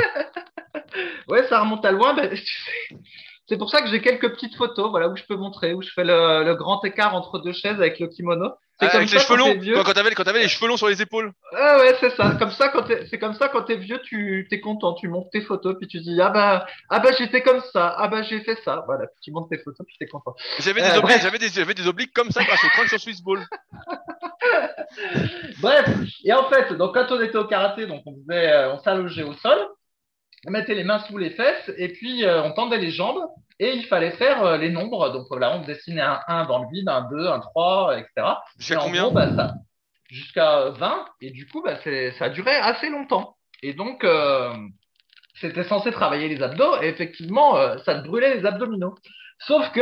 ouais, 1.28 1.48
ça 1.48 1.62
remonte 1.62 1.86
à 1.86 1.92
loin. 1.92 2.14
Bah, 2.14 2.24
c'est 3.54 3.60
pour 3.60 3.70
ça 3.70 3.84
que 3.84 3.88
j'ai 3.88 4.02
quelques 4.02 4.32
petites 4.32 4.56
photos, 4.56 4.90
voilà, 4.90 5.08
où 5.10 5.16
je 5.16 5.24
peux 5.26 5.36
montrer, 5.36 5.76
où 5.76 5.84
je 5.84 5.92
fais 5.94 6.04
le, 6.04 6.56
grand 6.56 6.84
écart 6.86 7.14
entre 7.14 7.38
deux 7.38 7.54
chaises 7.54 7.78
avec 7.78 8.00
le 8.00 8.08
kimono. 8.08 8.50
Ah, 8.80 8.88
avec 8.88 9.12
les 9.12 9.20
cheveux 9.20 9.38
longs, 9.38 9.56
quand, 9.76 9.84
quand 9.84 9.94
t'avais, 9.94 10.10
quand 10.16 10.28
avais 10.28 10.40
les 10.40 10.48
cheveux 10.48 10.68
longs 10.68 10.78
sur 10.78 10.88
les 10.88 11.04
épaules. 11.04 11.32
Ah 11.56 11.78
ouais, 11.78 11.96
c'est 12.00 12.10
ça. 12.16 12.36
Comme 12.40 12.50
ça, 12.50 12.70
quand 12.70 12.84
c'est 12.88 13.20
comme 13.20 13.36
ça 13.36 13.48
quand 13.48 13.62
t'es 13.62 13.76
vieux, 13.76 14.02
tu 14.04 14.48
t'es 14.50 14.60
content, 14.60 14.94
tu 14.94 15.08
montes 15.08 15.30
tes 15.32 15.42
photos, 15.42 15.76
puis 15.78 15.88
tu 15.88 16.00
dis 16.00 16.20
ah 16.20 16.30
bah 16.30 16.66
ah 16.90 17.00
bah 17.00 17.12
j'étais 17.16 17.44
comme 17.44 17.62
ça, 17.72 17.96
ah 17.96 18.08
bah 18.08 18.24
j'ai 18.24 18.42
fait 18.42 18.58
ça, 18.66 18.84
voilà, 18.88 19.06
tu 19.22 19.32
montes 19.32 19.52
tes 19.52 19.60
photos, 19.60 19.86
puis 19.86 19.96
t'es 20.00 20.08
content. 20.08 20.34
J'avais 20.58 20.82
des, 20.82 20.88
euh, 20.88 20.98
obliques, 20.98 21.22
j'avais 21.22 21.38
des, 21.38 21.50
j'avais 21.50 21.76
des 21.76 21.88
obliques 21.88 22.14
comme 22.14 22.32
ça 22.32 22.44
grâce 22.44 22.64
au 22.64 22.70
crunch 22.70 22.90
sur 22.90 23.00
Swiss 23.00 23.22
Ball. 23.22 23.46
bref, 25.62 25.86
et 26.24 26.34
en 26.34 26.50
fait, 26.50 26.74
donc 26.74 26.96
quand 26.96 27.12
on 27.12 27.22
était 27.22 27.38
au 27.38 27.46
karaté, 27.46 27.86
donc 27.86 28.02
on 28.08 28.16
faisait, 28.16 28.52
euh, 28.52 28.74
on 28.74 28.80
s'allogeait 28.80 29.24
au 29.24 29.34
sol, 29.34 29.60
mettait 30.50 30.76
les 30.76 30.84
mains 30.84 31.00
sous 31.00 31.18
les 31.18 31.32
fesses, 31.32 31.72
et 31.78 31.90
puis 31.90 32.26
euh, 32.26 32.44
on 32.44 32.52
tendait 32.52 32.78
les 32.78 32.92
jambes. 32.92 33.22
Et 33.60 33.74
il 33.76 33.86
fallait 33.86 34.12
faire 34.12 34.44
euh, 34.44 34.58
les 34.58 34.70
nombres. 34.70 35.10
Donc 35.10 35.28
là, 35.40 35.56
on 35.56 35.62
dessinait 35.62 36.02
un 36.02 36.20
1 36.28 36.46
dans 36.46 36.64
le 36.64 36.70
vide, 36.72 36.90
un 36.90 37.08
2, 37.10 37.28
un 37.28 37.40
3, 37.40 37.98
etc. 38.00 38.28
Jusqu'à 38.58 38.78
combien 38.78 39.12
bah, 39.12 39.54
Jusqu'à 40.10 40.70
20. 40.72 41.06
Et 41.22 41.32
du 41.32 41.48
coup, 41.48 41.62
bah, 41.64 41.78
ça 42.18 42.30
duré 42.30 42.52
assez 42.56 42.90
longtemps. 42.90 43.38
Et 43.62 43.74
donc, 43.74 44.04
euh, 44.04 44.54
c'était 45.40 45.64
censé 45.64 45.92
travailler 45.92 46.28
les 46.28 46.42
abdos. 46.42 46.82
Et 46.82 46.88
effectivement, 46.88 47.58
euh, 47.58 47.78
ça 47.86 47.96
te 47.96 48.08
brûlait 48.08 48.36
les 48.36 48.46
abdominaux. 48.46 48.96
Sauf 49.40 49.72
que 49.72 49.82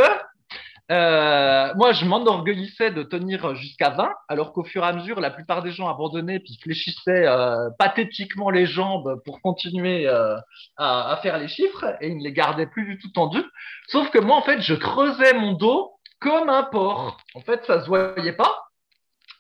euh, 0.92 1.74
moi, 1.76 1.94
je 1.94 2.04
m'enorgueillissais 2.04 2.92
de 2.92 3.04
tenir 3.04 3.56
jusqu'à 3.56 3.92
20, 3.92 4.12
alors 4.28 4.52
qu'au 4.52 4.66
fur 4.66 4.84
et 4.84 4.88
à 4.88 4.92
mesure, 4.92 5.22
la 5.22 5.32
plupart 5.32 5.64
des 5.64 5.72
gens 5.72 5.88
abandonnaient 5.88 6.40
puis 6.40 6.60
fléchissaient 6.62 7.26
euh, 7.28 7.70
pathétiquement 7.80 8.50
les 8.50 8.66
jambes 8.66 9.22
pour 9.24 9.42
continuer 9.42 10.06
euh, 10.08 10.36
à, 10.76 11.18
faire 11.22 11.38
les 11.38 11.48
chiffres 11.48 11.96
et 12.02 12.10
ils 12.10 12.18
ne 12.18 12.24
les 12.24 12.34
gardaient 12.34 12.68
plus 12.68 12.86
du 12.86 13.00
tout 13.00 13.10
tendus. 13.10 13.46
Sauf 13.88 14.10
que 14.10 14.20
moi, 14.20 14.36
en 14.36 14.42
fait, 14.42 14.60
je 14.60 14.74
creusais 14.74 15.34
mon 15.34 15.54
dos 15.54 15.94
comme 16.20 16.50
un 16.50 16.64
porc. 16.64 17.18
En 17.36 17.42
fait, 17.42 17.64
ça 17.66 17.82
se 17.82 17.88
voyait 17.88 18.34
pas. 18.34 18.66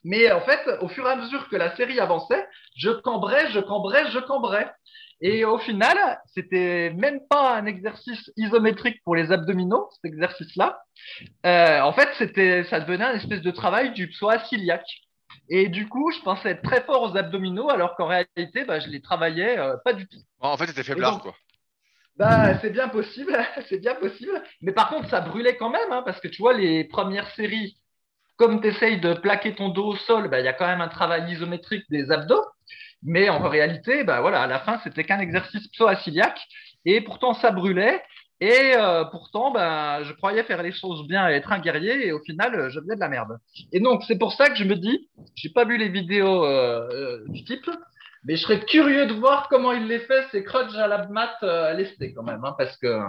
Mais 0.05 0.31
en 0.31 0.41
fait, 0.41 0.61
au 0.79 0.87
fur 0.87 1.05
et 1.05 1.11
à 1.11 1.15
mesure 1.17 1.49
que 1.49 1.57
la 1.57 1.75
série 1.75 1.99
avançait, 1.99 2.47
je 2.77 2.91
cambrais, 2.91 3.51
je 3.51 3.59
cambrais, 3.59 4.09
je 4.11 4.19
cambrais. 4.19 4.71
Et 5.21 5.45
au 5.45 5.59
final, 5.59 6.19
c'était 6.33 6.91
même 6.97 7.19
pas 7.29 7.55
un 7.55 7.67
exercice 7.67 8.31
isométrique 8.37 9.01
pour 9.03 9.15
les 9.15 9.31
abdominaux, 9.31 9.87
cet 9.91 10.11
exercice-là. 10.11 10.81
Euh, 11.45 11.79
en 11.81 11.93
fait, 11.93 12.09
c'était, 12.17 12.63
ça 12.65 12.79
devenait 12.79 13.05
un 13.05 13.13
espèce 13.13 13.41
de 13.41 13.51
travail 13.51 13.93
du 13.93 14.09
psoas 14.09 14.39
ciliaque. 14.45 15.01
Et 15.47 15.69
du 15.69 15.87
coup, 15.87 16.11
je 16.11 16.21
pensais 16.21 16.51
être 16.51 16.63
très 16.63 16.81
fort 16.81 17.03
aux 17.03 17.17
abdominaux, 17.17 17.69
alors 17.69 17.95
qu'en 17.95 18.07
réalité, 18.07 18.65
bah, 18.65 18.79
je 18.79 18.87
les 18.87 19.01
travaillais 19.01 19.59
euh, 19.59 19.77
pas 19.85 19.93
du 19.93 20.07
tout. 20.07 20.19
En 20.39 20.57
fait, 20.57 20.67
c'était 20.67 20.83
faiblard, 20.83 21.21
quoi. 21.21 21.35
Bah, 22.17 22.59
c'est 22.59 22.71
bien 22.71 22.89
possible, 22.89 23.37
c'est 23.69 23.79
bien 23.79 23.95
possible. 23.95 24.41
Mais 24.61 24.71
par 24.71 24.89
contre, 24.89 25.09
ça 25.09 25.21
brûlait 25.21 25.55
quand 25.55 25.69
même, 25.69 25.91
hein, 25.91 26.01
parce 26.03 26.19
que 26.19 26.27
tu 26.27 26.41
vois, 26.41 26.53
les 26.53 26.83
premières 26.83 27.29
séries, 27.31 27.77
comme 28.37 28.61
tu 28.61 28.69
essayes 28.69 28.99
de 28.99 29.13
plaquer 29.13 29.53
ton 29.53 29.69
dos 29.69 29.85
au 29.85 29.95
sol, 29.95 30.29
bah, 30.29 30.39
il 30.39 30.45
y 30.45 30.49
a 30.49 30.53
quand 30.53 30.67
même 30.67 30.81
un 30.81 30.87
travail 30.87 31.31
isométrique 31.31 31.85
des 31.89 32.11
abdos. 32.11 32.43
Mais 33.03 33.29
en 33.29 33.47
réalité, 33.47 34.03
bah 34.03 34.21
voilà, 34.21 34.43
à 34.43 34.47
la 34.47 34.59
fin, 34.59 34.79
c'était 34.83 35.03
qu'un 35.03 35.19
exercice 35.19 35.67
psoas-ciliaque 35.69 36.39
et 36.85 37.01
pourtant 37.01 37.33
ça 37.33 37.51
brûlait. 37.51 38.01
Et 38.39 38.73
euh, 38.75 39.05
pourtant, 39.05 39.51
ben, 39.51 40.03
je 40.03 40.13
croyais 40.13 40.43
faire 40.43 40.63
les 40.63 40.71
choses 40.71 41.07
bien 41.07 41.29
et 41.29 41.33
être 41.33 41.51
un 41.51 41.59
guerrier, 41.59 42.07
et 42.07 42.11
au 42.11 42.19
final, 42.19 42.69
je 42.71 42.79
faisais 42.79 42.95
de 42.95 42.99
la 42.99 43.07
merde. 43.07 43.37
Et 43.71 43.79
donc, 43.79 44.01
c'est 44.07 44.17
pour 44.17 44.33
ça 44.33 44.49
que 44.49 44.55
je 44.55 44.63
me 44.63 44.75
dis, 44.75 45.09
j'ai 45.35 45.49
pas 45.49 45.63
vu 45.63 45.77
les 45.77 45.89
vidéos 45.89 46.43
euh, 46.43 46.89
euh, 46.91 47.19
du 47.27 47.43
type, 47.43 47.69
mais 48.23 48.35
je 48.35 48.41
serais 48.41 48.59
curieux 48.61 49.05
de 49.05 49.13
voir 49.13 49.47
comment 49.47 49.73
il 49.73 49.85
les 49.87 49.99
fait, 49.99 50.25
ces 50.31 50.43
crunchs 50.43 50.75
à 50.75 50.87
la 50.87 51.07
mat 51.07 51.35
euh, 51.43 51.73
lestés 51.73 52.13
quand 52.15 52.23
même, 52.23 52.43
hein, 52.43 52.55
parce 52.57 52.75
que 52.77 52.99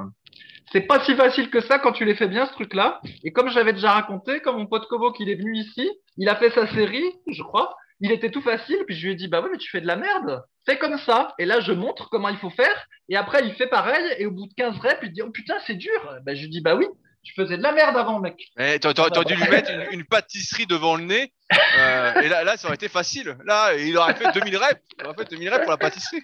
c'est 0.71 0.83
pas 0.83 1.01
si 1.01 1.15
facile 1.15 1.49
que 1.49 1.61
ça 1.61 1.79
quand 1.79 1.93
tu 1.93 2.05
les 2.05 2.15
fais 2.15 2.29
bien, 2.29 2.47
ce 2.47 2.53
truc-là. 2.53 3.01
Et 3.25 3.33
comme 3.33 3.49
j'avais 3.49 3.73
déjà 3.73 3.93
raconté, 3.93 4.41
comme 4.41 4.57
mon 4.57 4.67
pote 4.67 4.87
Kobo 4.89 5.13
qui 5.13 5.31
est 5.31 5.35
venu 5.35 5.57
ici, 5.57 5.91
il 6.19 6.29
a 6.29 6.37
fait 6.37 6.51
sa 6.51 6.67
série, 6.67 7.11
je 7.27 7.43
crois, 7.43 7.75
il 8.03 8.13
était 8.13 8.31
tout 8.31 8.43
facile, 8.43 8.79
puis 8.87 8.97
je 8.97 9.07
lui 9.07 9.13
ai 9.13 9.17
dit, 9.17 9.29
bah 9.29 9.41
oui, 9.43 9.49
mais 9.51 9.59
tu 9.59 9.71
fais 9.71 9.81
de 9.81 9.87
la 9.87 9.97
merde, 9.97 10.43
fais 10.67 10.77
comme 10.77 10.99
ça. 10.99 11.35
Et 11.39 11.45
là, 11.47 11.61
je 11.61 11.73
montre 11.73 12.11
comment 12.11 12.29
il 12.29 12.37
faut 12.37 12.51
faire, 12.51 12.87
et 13.09 13.17
après, 13.17 13.47
il 13.47 13.55
fait 13.55 13.69
pareil, 13.69 14.05
et 14.19 14.27
au 14.27 14.31
bout 14.33 14.47
de 14.47 14.55
15 14.57 14.79
reps, 14.79 14.99
il 15.05 15.13
dit, 15.13 15.23
oh 15.23 15.31
putain, 15.31 15.55
c'est 15.67 15.75
dur. 15.77 16.19
Bah, 16.25 16.35
je 16.35 16.43
lui 16.43 16.49
dis, 16.51 16.61
bah 16.61 16.75
oui, 16.75 16.87
tu 17.23 17.33
faisais 17.35 17.57
de 17.57 17.63
la 17.63 17.73
merde 17.73 17.97
avant, 17.97 18.19
mec. 18.19 18.37
Eh, 18.59 18.81
T'aurais 18.81 18.95
t'aurais 18.95 19.25
dû 19.25 19.37
lui 19.37 19.49
mettre 19.49 19.71
une, 19.71 20.01
une 20.01 20.05
pâtisserie 20.05 20.67
devant 20.67 20.97
le 20.97 21.05
nez. 21.05 21.33
euh, 21.79 22.21
et 22.21 22.29
là, 22.29 22.43
là, 22.43 22.57
ça 22.57 22.67
aurait 22.67 22.75
été 22.75 22.89
facile. 22.89 23.37
Là, 23.45 23.75
il 23.77 23.97
aurait 23.97 24.15
fait 24.15 24.33
2000 24.33 24.57
reps. 24.57 24.81
Il 24.99 25.07
aurait 25.07 25.15
fait 25.17 25.31
2000 25.31 25.49
reps 25.49 25.63
pour 25.63 25.71
la 25.71 25.79
pâtisserie. 25.79 26.23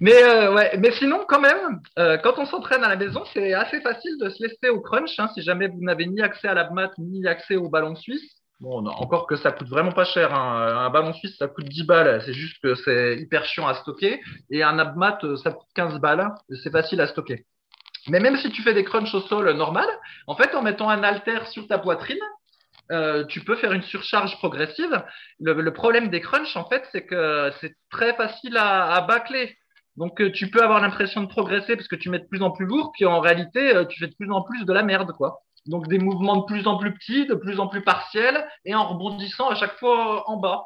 Mais, 0.00 0.22
euh, 0.22 0.54
ouais, 0.54 0.76
mais 0.78 0.92
sinon, 0.92 1.24
quand 1.26 1.40
même, 1.40 1.80
euh, 1.98 2.18
quand 2.18 2.38
on 2.38 2.46
s'entraîne 2.46 2.84
à 2.84 2.88
la 2.88 2.96
maison, 2.96 3.24
c'est 3.32 3.52
assez 3.52 3.80
facile 3.80 4.16
de 4.20 4.28
se 4.28 4.42
laisser 4.42 4.68
au 4.68 4.80
crunch, 4.80 5.18
hein, 5.18 5.28
si 5.34 5.42
jamais 5.42 5.68
vous 5.68 5.80
n'avez 5.82 6.06
ni 6.06 6.20
accès 6.22 6.48
à 6.48 6.54
la 6.54 6.70
mat, 6.70 6.92
ni 6.98 7.26
accès 7.26 7.56
au 7.56 7.68
ballon 7.68 7.96
suisse. 7.96 8.35
Bon, 8.60 8.86
encore 8.86 9.26
que 9.26 9.36
ça 9.36 9.52
coûte 9.52 9.68
vraiment 9.68 9.92
pas 9.92 10.06
cher. 10.06 10.32
hein. 10.34 10.86
Un 10.86 10.90
ballon 10.90 11.12
suisse, 11.12 11.36
ça 11.36 11.46
coûte 11.46 11.66
10 11.66 11.84
balles. 11.84 12.22
C'est 12.24 12.32
juste 12.32 12.56
que 12.62 12.74
c'est 12.74 13.16
hyper 13.18 13.44
chiant 13.44 13.66
à 13.66 13.74
stocker. 13.74 14.20
Et 14.50 14.62
un 14.62 14.78
abmat, 14.78 15.18
euh, 15.24 15.36
ça 15.36 15.52
coûte 15.52 15.68
15 15.74 16.00
balles. 16.00 16.26
C'est 16.62 16.70
facile 16.70 17.00
à 17.02 17.06
stocker. 17.06 17.44
Mais 18.08 18.20
même 18.20 18.36
si 18.36 18.50
tu 18.50 18.62
fais 18.62 18.72
des 18.72 18.84
crunchs 18.84 19.14
au 19.14 19.20
sol 19.20 19.50
normal, 19.56 19.88
en 20.26 20.36
fait, 20.36 20.54
en 20.54 20.62
mettant 20.62 20.88
un 20.88 21.02
halter 21.02 21.46
sur 21.50 21.66
ta 21.68 21.78
poitrine, 21.78 22.18
euh, 22.92 23.24
tu 23.24 23.40
peux 23.40 23.56
faire 23.56 23.72
une 23.72 23.82
surcharge 23.82 24.38
progressive. 24.38 25.04
Le, 25.40 25.70
problème 25.72 26.08
des 26.08 26.20
crunchs, 26.20 26.56
en 26.56 26.66
fait, 26.68 26.84
c'est 26.92 27.04
que 27.04 27.50
c'est 27.60 27.74
très 27.90 28.14
facile 28.14 28.56
à, 28.56 29.00
bâcler. 29.02 29.56
Donc, 29.96 30.20
euh, 30.20 30.30
tu 30.32 30.50
peux 30.50 30.62
avoir 30.62 30.80
l'impression 30.80 31.22
de 31.22 31.28
progresser 31.28 31.76
parce 31.76 31.88
que 31.88 31.96
tu 31.96 32.08
mets 32.10 32.20
de 32.20 32.26
plus 32.26 32.42
en 32.42 32.52
plus 32.52 32.66
lourd, 32.66 32.92
puis 32.94 33.04
en 33.04 33.20
réalité, 33.20 33.72
tu 33.90 33.98
fais 33.98 34.06
de 34.06 34.14
plus 34.14 34.30
en 34.30 34.42
plus 34.42 34.64
de 34.64 34.72
la 34.72 34.82
merde, 34.82 35.12
quoi. 35.12 35.40
Donc, 35.66 35.88
des 35.88 35.98
mouvements 35.98 36.36
de 36.36 36.44
plus 36.44 36.66
en 36.66 36.78
plus 36.78 36.94
petits, 36.94 37.26
de 37.26 37.34
plus 37.34 37.60
en 37.60 37.68
plus 37.68 37.82
partiels, 37.82 38.46
et 38.64 38.74
en 38.74 38.88
rebondissant 38.88 39.48
à 39.48 39.54
chaque 39.54 39.78
fois 39.78 40.28
en 40.28 40.36
bas. 40.36 40.64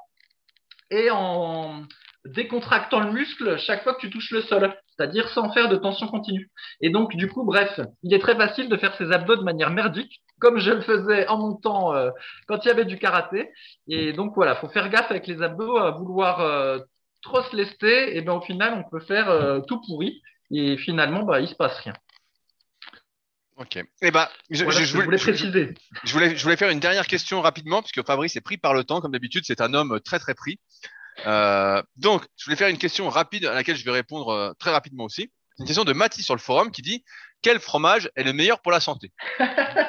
Et 0.91 1.11
en 1.11 1.83
décontractant 2.27 3.01
le 3.01 3.13
muscle 3.13 3.59
chaque 3.59 3.83
fois 3.83 3.95
que 3.95 4.01
tu 4.01 4.11
touches 4.11 4.31
le 4.31 4.43
sol, 4.43 4.75
c'est-à-dire 4.89 5.29
sans 5.31 5.51
faire 5.53 5.69
de 5.69 5.77
tension 5.77 6.09
continue. 6.09 6.51
Et 6.81 6.91
donc, 6.91 7.17
du 7.17 7.29
coup, 7.29 7.45
bref, 7.45 7.81
il 8.03 8.13
est 8.13 8.19
très 8.19 8.37
facile 8.37 8.69
de 8.69 8.77
faire 8.77 8.95
ses 8.97 9.13
abdos 9.13 9.37
de 9.37 9.43
manière 9.43 9.71
merdique, 9.71 10.21
comme 10.39 10.59
je 10.59 10.71
le 10.71 10.83
faisais 10.83 11.27
en 11.29 11.39
montant 11.39 11.95
euh, 11.95 12.11
quand 12.47 12.65
il 12.65 12.69
y 12.69 12.71
avait 12.71 12.85
du 12.85 12.99
karaté. 12.99 13.51
Et 13.89 14.13
donc, 14.13 14.35
voilà, 14.35 14.57
faut 14.57 14.69
faire 14.69 14.91
gaffe 14.91 15.11
avec 15.11 15.27
les 15.27 15.43
abdos 15.43 15.77
à 15.79 15.93
vouloir 15.93 16.41
euh, 16.41 16.79
trop 17.23 17.43
se 17.43 17.57
lester. 17.57 18.17
Et 18.17 18.21
bien, 18.21 18.35
au 18.35 18.43
final, 18.43 18.75
on 18.75 18.91
peut 18.91 19.05
faire 19.05 19.31
euh, 19.31 19.61
tout 19.61 19.81
pourri. 19.87 20.21
Et 20.51 20.77
finalement, 20.77 21.23
bah, 21.23 21.41
il 21.41 21.49
se 21.49 21.55
passe 21.55 21.79
rien. 21.81 21.95
Ok. 23.61 23.79
Eh 24.01 24.11
ben, 24.11 24.27
je, 24.51 24.65
Voilà 24.65 24.81
je- 24.81 24.85
ce 24.87 24.91
je 24.91 24.93
que 24.95 24.99
je 25.01 25.05
voulais 25.05 25.19
je- 25.19 25.23
préciser. 25.25 25.75
je 26.05 26.13
voulais, 26.13 26.35
je 26.37 26.43
voulais 26.43 26.57
faire 26.57 26.71
une 26.71 26.81
dernière 26.81 27.07
question 27.07 27.43
rapidement, 27.43 27.83
puisque 27.83 28.05
Fabrice 28.07 28.35
est 28.37 28.41
pris 28.41 28.57
par 28.57 28.73
le 28.75 28.85
temps. 28.85 29.01
Comme 29.03 29.13
d'habitude, 29.13 29.45
c'est 29.47 29.61
un 29.61 29.75
homme 29.75 30.01
très, 30.05 30.19
très 30.19 30.35
pris. 30.35 30.59
Euh, 31.27 31.83
donc, 31.97 32.25
je 32.39 32.47
voulais 32.47 32.57
faire 32.57 32.69
une 32.69 32.79
question 32.79 33.09
rapide 33.11 33.45
à 33.45 33.53
laquelle 33.55 33.77
je 33.77 33.85
vais 33.85 33.91
répondre 33.91 34.29
euh, 34.31 34.53
très 34.59 34.71
rapidement 34.71 35.05
aussi. 35.05 35.31
C'est 35.57 35.65
une 35.65 35.67
question 35.67 35.85
de 35.85 35.93
Mathis 35.93 36.25
sur 36.25 36.35
le 36.35 36.41
forum 36.41 36.71
qui 36.71 36.81
dit 36.81 37.05
Quel 37.43 37.61
fromage 37.61 38.11
est 38.17 38.23
le 38.23 38.33
meilleur 38.33 38.63
pour 38.63 38.73
la 38.73 38.81
santé? 38.81 39.13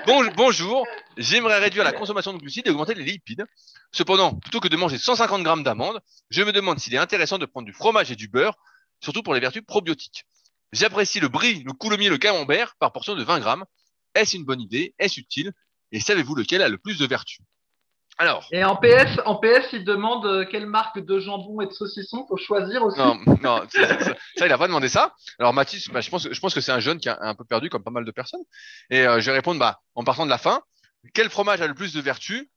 Bon- 0.05 0.25
Bonjour, 0.35 0.85
j'aimerais 1.15 1.59
réduire 1.59 1.85
la 1.85 1.93
consommation 1.93 2.33
de 2.33 2.39
glucides 2.39 2.67
et 2.67 2.71
augmenter 2.71 2.93
les 2.93 3.03
lipides. 3.05 3.45
Cependant, 3.93 4.33
plutôt 4.35 4.59
que 4.59 4.67
de 4.67 4.75
manger 4.75 4.97
150 4.97 5.43
grammes 5.43 5.63
d'amandes, 5.63 6.01
je 6.29 6.43
me 6.43 6.51
demande 6.51 6.79
s'il 6.79 6.93
est 6.93 6.97
intéressant 6.97 7.37
de 7.37 7.45
prendre 7.45 7.65
du 7.65 7.73
fromage 7.73 8.11
et 8.11 8.17
du 8.17 8.27
beurre, 8.27 8.55
surtout 8.99 9.23
pour 9.23 9.33
les 9.33 9.39
vertus 9.39 9.63
probiotiques. 9.65 10.25
J'apprécie 10.73 11.19
le 11.19 11.27
brie, 11.27 11.63
le 11.63 11.73
coulommiers, 11.73 12.09
le 12.09 12.17
camembert 12.17 12.75
par 12.79 12.91
portion 12.91 13.15
de 13.15 13.23
20 13.23 13.39
grammes. 13.39 13.65
Est-ce 14.15 14.37
une 14.37 14.45
bonne 14.45 14.61
idée? 14.61 14.93
Est-ce 14.99 15.19
utile? 15.19 15.51
Et 15.91 15.99
savez-vous 15.99 16.35
lequel 16.35 16.61
a 16.61 16.69
le 16.69 16.77
plus 16.77 16.97
de 16.97 17.05
vertus? 17.05 17.39
Alors, 18.17 18.47
Et 18.51 18.63
en 18.63 18.75
PS, 18.75 19.19
en 19.25 19.35
PS, 19.35 19.73
il 19.73 19.83
demande 19.83 20.25
euh, 20.25 20.45
quelle 20.45 20.67
marque 20.67 20.99
de 20.99 21.19
jambon 21.19 21.61
et 21.61 21.65
de 21.65 21.71
saucisson 21.71 22.25
faut 22.27 22.37
choisir 22.37 22.83
aussi? 22.83 22.99
non, 22.99 23.17
non, 23.41 23.63
ça, 23.69 24.45
il 24.45 24.51
a 24.51 24.57
pas 24.57 24.67
demandé 24.67 24.89
ça. 24.89 25.15
Alors, 25.39 25.53
Mathis, 25.53 25.89
bah, 25.89 26.01
je 26.01 26.09
pense, 26.09 26.29
je 26.31 26.39
pense 26.39 26.53
que 26.53 26.61
c'est 26.61 26.71
un 26.71 26.79
jeune 26.79 26.99
qui 26.99 27.09
est 27.09 27.15
un 27.19 27.33
peu 27.35 27.45
perdu, 27.45 27.69
comme 27.69 27.83
pas 27.83 27.89
mal 27.89 28.05
de 28.05 28.11
personnes. 28.11 28.43
Et 28.91 29.07
euh, 29.07 29.19
je 29.21 29.25
vais 29.25 29.37
répondre, 29.37 29.59
bah, 29.59 29.79
en 29.95 30.03
partant 30.03 30.25
de 30.25 30.29
la 30.29 30.37
fin, 30.37 30.61
quel 31.13 31.29
fromage 31.29 31.61
a 31.61 31.67
le 31.67 31.73
plus 31.73 31.93
de 31.93 32.01
vertus? 32.01 32.47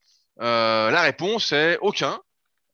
Euh, 0.40 0.90
La 0.90 1.02
réponse 1.02 1.52
est 1.52 1.78
aucun. 1.80 2.20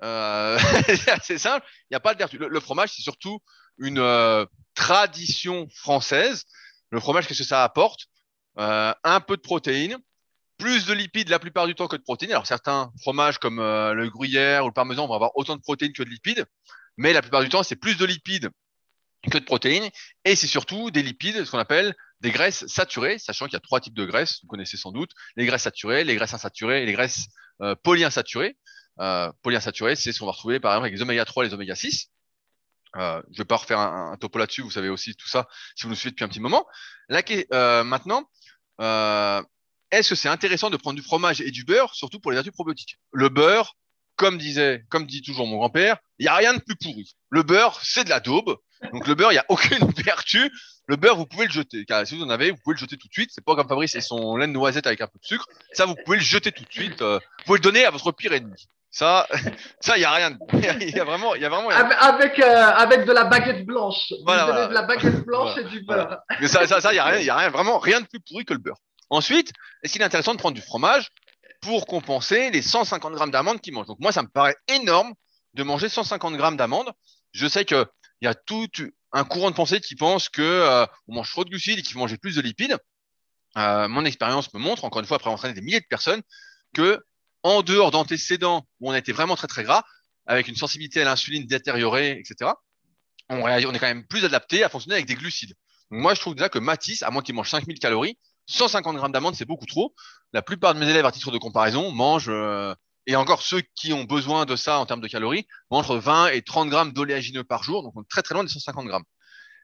Euh, 0.03 0.59
c'est 0.87 1.11
assez 1.11 1.39
simple. 1.39 1.65
Il 1.91 1.93
n'y 1.93 1.97
a 1.97 2.01
pas 2.01 2.15
de 2.15 2.19
vertu. 2.19 2.39
Le, 2.39 2.49
le 2.49 2.61
fromage, 2.61 2.91
c'est 2.93 3.03
surtout 3.03 3.39
une 3.81 3.99
euh, 3.99 4.45
tradition 4.75 5.69
française. 5.75 6.45
Le 6.91 7.01
fromage, 7.01 7.27
qu'est-ce 7.27 7.43
que 7.43 7.49
ça 7.49 7.65
apporte? 7.65 8.07
Euh, 8.59 8.93
Un 9.03 9.21
peu 9.21 9.37
de 9.37 9.43
protéines, 9.43 9.97
plus 10.59 10.87
de 10.87 10.93
lipides 10.93 11.29
la 11.29 11.39
plupart 11.39 11.67
du 11.67 11.75
temps 11.75 11.89
que 11.89 11.97
de 11.97 12.03
protéines. 12.03 12.33
Alors 12.33 12.47
certains 12.47 12.93
fromages 13.01 13.39
comme 13.39 13.59
euh, 13.59 13.95
le 13.95 14.09
gruyère 14.11 14.65
ou 14.65 14.69
le 14.69 14.73
parmesan 14.73 15.09
vont 15.09 15.15
avoir 15.15 15.37
autant 15.37 15.57
de 15.57 15.63
protéines 15.63 15.93
que 15.93 16.03
de 16.03 16.11
lipides, 16.11 16.45
mais 16.97 17.13
la 17.13 17.23
plupart 17.23 17.43
du 17.43 17.49
temps, 17.49 17.63
c'est 17.63 17.77
plus 17.77 17.97
de 17.97 18.05
lipides 18.05 18.51
que 19.31 19.39
de 19.39 19.45
protéines, 19.45 19.89
et 20.25 20.35
c'est 20.35 20.47
surtout 20.47 20.91
des 20.91 21.03
lipides, 21.03 21.45
ce 21.45 21.51
qu'on 21.51 21.59
appelle 21.59 21.95
des 22.21 22.31
graisses 22.31 22.67
saturées, 22.67 23.19
sachant 23.19 23.47
qu'il 23.47 23.53
y 23.53 23.57
a 23.57 23.61
trois 23.61 23.81
types 23.81 23.95
de 23.95 24.07
graisses, 24.07 24.41
vous 24.43 24.49
connaissez 24.49 24.79
sans 24.79 24.93
doute, 24.93 25.11
les 25.37 25.45
graisses 25.45 25.63
saturées, 25.63 26.05
les 26.05 26.15
graisses 26.15 26.33
insaturées 26.33 26.83
et 26.83 26.87
les 26.87 26.93
graisses 26.93 27.27
polyinsaturées. 27.83 28.57
Polyinsaturées, 29.43 29.95
c'est 29.95 30.13
ce 30.13 30.21
qu'on 30.21 30.27
va 30.27 30.33
retrouver 30.33 30.59
par 30.59 30.73
exemple 30.73 30.87
avec 30.87 30.95
les 30.95 31.03
oméga 31.03 31.27
3 31.27 31.45
et 31.45 31.49
les 31.49 31.55
oméga 31.55 31.75
6. 31.75 32.11
Euh, 32.97 33.23
je 33.33 33.39
vais 33.39 33.45
pas 33.45 33.57
refaire 33.57 33.79
un, 33.79 34.13
un 34.13 34.17
topo 34.17 34.39
là-dessus, 34.39 34.63
vous 34.63 34.71
savez 34.71 34.89
aussi 34.89 35.15
tout 35.15 35.29
ça 35.29 35.47
si 35.77 35.85
vous 35.85 35.91
nous 35.91 35.95
suivez 35.95 36.11
depuis 36.11 36.25
un 36.25 36.29
petit 36.29 36.41
moment. 36.41 36.67
Là, 37.09 37.23
euh, 37.53 37.85
maintenant, 37.85 38.29
euh, 38.81 39.43
est-ce 39.91 40.11
que 40.11 40.15
c'est 40.15 40.29
intéressant 40.29 40.71
de 40.71 40.77
prendre 40.77 40.97
du 40.97 41.03
fromage 41.03 41.41
et 41.41 41.51
du 41.51 41.65
beurre, 41.65 41.95
surtout 41.95 42.21
pour 42.21 42.31
les 42.31 42.37
vertus 42.37 42.53
probiotiques? 42.53 42.99
Le 43.13 43.29
beurre, 43.29 43.77
comme 44.17 44.39
disait, 44.39 44.85
comme 44.91 45.07
dit 45.07 45.23
toujours 45.23 45.47
mon 45.47 45.57
grand-père, 45.57 45.99
il 46.19 46.25
n'y 46.25 46.29
a 46.29 46.37
rien 46.37 46.55
de 46.55 46.61
plus 46.61 46.77
pourri. 46.77 47.17
Le 47.31 47.43
beurre, 47.43 47.81
c'est 47.83 48.05
de 48.05 48.11
la 48.11 48.21
daube. 48.21 48.57
Donc 48.93 49.07
le 49.07 49.15
beurre, 49.15 49.33
il 49.33 49.37
n'y 49.37 49.41
a 49.41 49.47
aucune 49.49 49.79
vertu. 50.05 50.51
Le 50.87 50.97
beurre, 50.97 51.17
vous 51.17 51.27
pouvez 51.27 51.47
le 51.47 51.53
jeter. 51.53 51.85
Car 51.85 52.07
si 52.07 52.17
vous 52.17 52.25
en 52.25 52.31
avez, 52.31 52.51
vous 52.51 52.59
pouvez 52.63 52.75
le 52.75 52.81
jeter 52.81 52.97
tout 52.97 53.09
de 53.09 53.13
suite. 53.13 53.31
C'est 53.33 53.45
pas 53.45 53.55
comme 53.55 53.69
Fabrice 53.69 53.95
et 53.95 54.01
son 54.01 54.37
lait 54.37 54.47
de 54.47 54.53
noisette 54.53 54.87
avec 54.87 55.01
un 55.01 55.07
peu 55.07 55.19
de 55.19 55.27
sucre. 55.27 55.47
Ça, 55.73 55.87
vous 55.87 55.95
pouvez 56.05 56.19
le 56.19 56.23
jeter 56.23 56.51
tout 56.53 56.65
de 56.65 56.73
suite. 56.73 57.01
Euh, 57.03 57.19
vous 57.19 57.45
pouvez 57.45 57.59
le 57.59 57.63
donner 57.63 57.85
à 57.85 57.91
votre 57.91 58.13
pire 58.13 58.33
ennemi. 58.33 58.69
Ça, 58.91 59.27
ça, 59.81 59.97
il 59.97 60.01
y 60.01 60.05
a 60.05 60.11
rien. 60.13 60.31
de- 60.33 60.39
Il 60.83 60.91
y 60.91 61.01
a 61.01 61.05
vraiment, 61.05 61.35
il 61.35 61.43
y 61.43 61.45
a 61.45 61.49
vraiment. 61.49 61.69
Avec, 61.71 61.97
avec, 62.01 62.39
euh, 62.41 62.67
avec 62.67 63.05
de 63.07 63.13
la 63.13 63.25
baguette 63.25 63.65
blanche. 63.65 64.13
Voilà, 64.25 64.47
voilà. 64.47 64.67
de 64.69 64.75
la 64.75 64.83
baguette 64.83 65.25
blanche 65.27 65.53
Voilà, 65.55 65.69
et 65.69 65.71
du 65.71 65.81
beurre. 65.85 66.19
Mais 66.41 66.49
ça, 66.49 66.67
ça, 66.67 66.81
ça, 66.81 66.93
il 66.93 66.97
y 66.97 66.99
a 66.99 67.05
rien, 67.05 67.19
il 67.21 67.25
y 67.27 67.31
a 67.31 67.37
rien, 67.37 67.51
vraiment 67.51 67.79
rien 67.79 68.01
de 68.01 68.07
plus 68.07 68.21
pourri 68.21 68.45
que 68.45 68.53
le 68.53 68.59
beurre. 68.59 68.79
Ensuite, 69.09 69.53
est-ce 69.83 69.93
qu'il 69.93 70.03
est 70.03 70.05
intéressant 70.05 70.33
de 70.35 70.39
prendre 70.39 70.55
du 70.55 70.63
fromage 70.63 71.09
pour 71.63 71.87
compenser 71.87 72.51
les 72.51 72.63
150 72.63 73.13
grammes 73.15 73.31
d'amandes 73.31 73.61
qu'il 73.61 73.75
mange? 73.75 73.87
Donc 73.87 73.99
moi, 74.01 74.13
ça 74.13 74.23
me 74.23 74.29
paraît 74.29 74.57
énorme 74.69 75.13
de 75.55 75.63
manger 75.63 75.89
150 75.89 76.37
grammes 76.37 76.57
d'amandes. 76.57 76.91
Je 77.33 77.47
sais 77.47 77.65
que 77.65 77.87
il 78.21 78.27
y 78.27 78.29
a 78.29 78.35
tout 78.35 78.67
un 79.13 79.25
courant 79.25 79.51
de 79.51 79.57
pensée 79.57 79.81
qui 79.81 79.95
pense 79.97 80.29
que 80.29 80.43
euh, 80.43 80.85
on 81.09 81.15
mange 81.15 81.31
trop 81.31 81.45
de 81.45 81.51
glucides 81.51 81.79
et 81.79 81.83
qu'il 81.83 81.93
faut 81.93 81.99
manger 82.01 82.19
plus 82.19 82.37
de 82.37 82.41
lipides. 82.41 82.77
Euh, 83.57 83.89
mon 83.89 84.05
expérience 84.05 84.53
me 84.55 84.61
montre, 84.61 84.85
encore 84.85 85.01
une 85.01 85.07
fois, 85.07 85.17
après 85.17 85.29
avoir 85.29 85.39
entraîné 85.39 85.55
des 85.55 85.61
milliers 85.63 85.81
de 85.81 85.87
personnes, 85.89 86.23
que 86.75 87.03
en 87.43 87.63
dehors 87.63 87.91
d'antécédents 87.91 88.67
où 88.81 88.91
on 88.91 88.93
a 88.93 88.99
été 88.99 89.13
vraiment 89.13 89.37
très 89.37 89.47
très 89.47 89.65
gras, 89.65 89.85
avec 90.27 90.49
une 90.49 90.57
sensibilité 90.57 91.01
à 91.03 91.05
l'insuline 91.05 91.47
détériorée, 91.47 92.19
etc., 92.19 92.53
on, 93.31 93.47
est 93.47 93.79
quand 93.79 93.87
même 93.87 94.07
plus 94.07 94.25
adapté 94.25 94.65
à 94.65 94.69
fonctionner 94.69 94.97
avec 94.97 95.07
des 95.07 95.15
glucides. 95.15 95.55
Moi, 95.91 96.15
je 96.15 96.21
trouve 96.21 96.35
déjà 96.35 96.49
que 96.49 96.59
Matisse, 96.59 97.03
à 97.03 97.11
moins 97.11 97.23
qu'il 97.23 97.35
mange 97.35 97.49
5000 97.49 97.79
calories, 97.79 98.19
150 98.47 98.97
grammes 98.97 99.13
d'amandes, 99.13 99.37
c'est 99.37 99.45
beaucoup 99.45 99.67
trop. 99.67 99.95
La 100.33 100.43
plupart 100.43 100.75
de 100.75 100.81
mes 100.81 100.89
élèves, 100.89 101.07
à 101.07 101.13
titre 101.13 101.31
de 101.31 101.39
comparaison, 101.39 101.93
mangent, 101.93 102.29
euh, 102.29 102.75
et 103.07 103.17
encore 103.17 103.43
ceux 103.43 103.63
qui 103.77 103.93
ont 103.93 104.05
besoin 104.05 104.47
de 104.47 104.57
ça 104.57 104.79
en 104.79 104.87
termes 104.87 105.01
de 105.01 105.09
calories, 105.09 105.47
entre 105.71 105.97
20 105.97 106.29
et 106.29 106.43
30 106.43 106.69
grammes 106.69 106.93
d'oléagineux 106.93 107.45
par 107.45 107.63
jour, 107.63 107.83
donc 107.83 107.93
on 107.97 108.03
est 108.03 108.09
très 108.09 108.23
très 108.23 108.35
loin 108.35 108.45
des 108.45 108.51
150 108.51 108.87
grammes. 108.87 109.05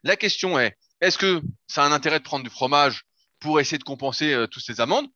La 0.03 0.15
question 0.15 0.59
est, 0.59 0.77
est-ce 1.01 1.17
que 1.17 1.41
ça 1.67 1.83
a 1.83 1.87
un 1.87 1.91
intérêt 1.91 2.19
de 2.19 2.23
prendre 2.23 2.43
du 2.43 2.49
fromage 2.49 3.03
pour 3.39 3.59
essayer 3.59 3.77
de 3.77 3.83
compenser 3.83 4.33
euh, 4.33 4.47
toutes 4.47 4.63
ces 4.63 4.81
amandes? 4.81 5.07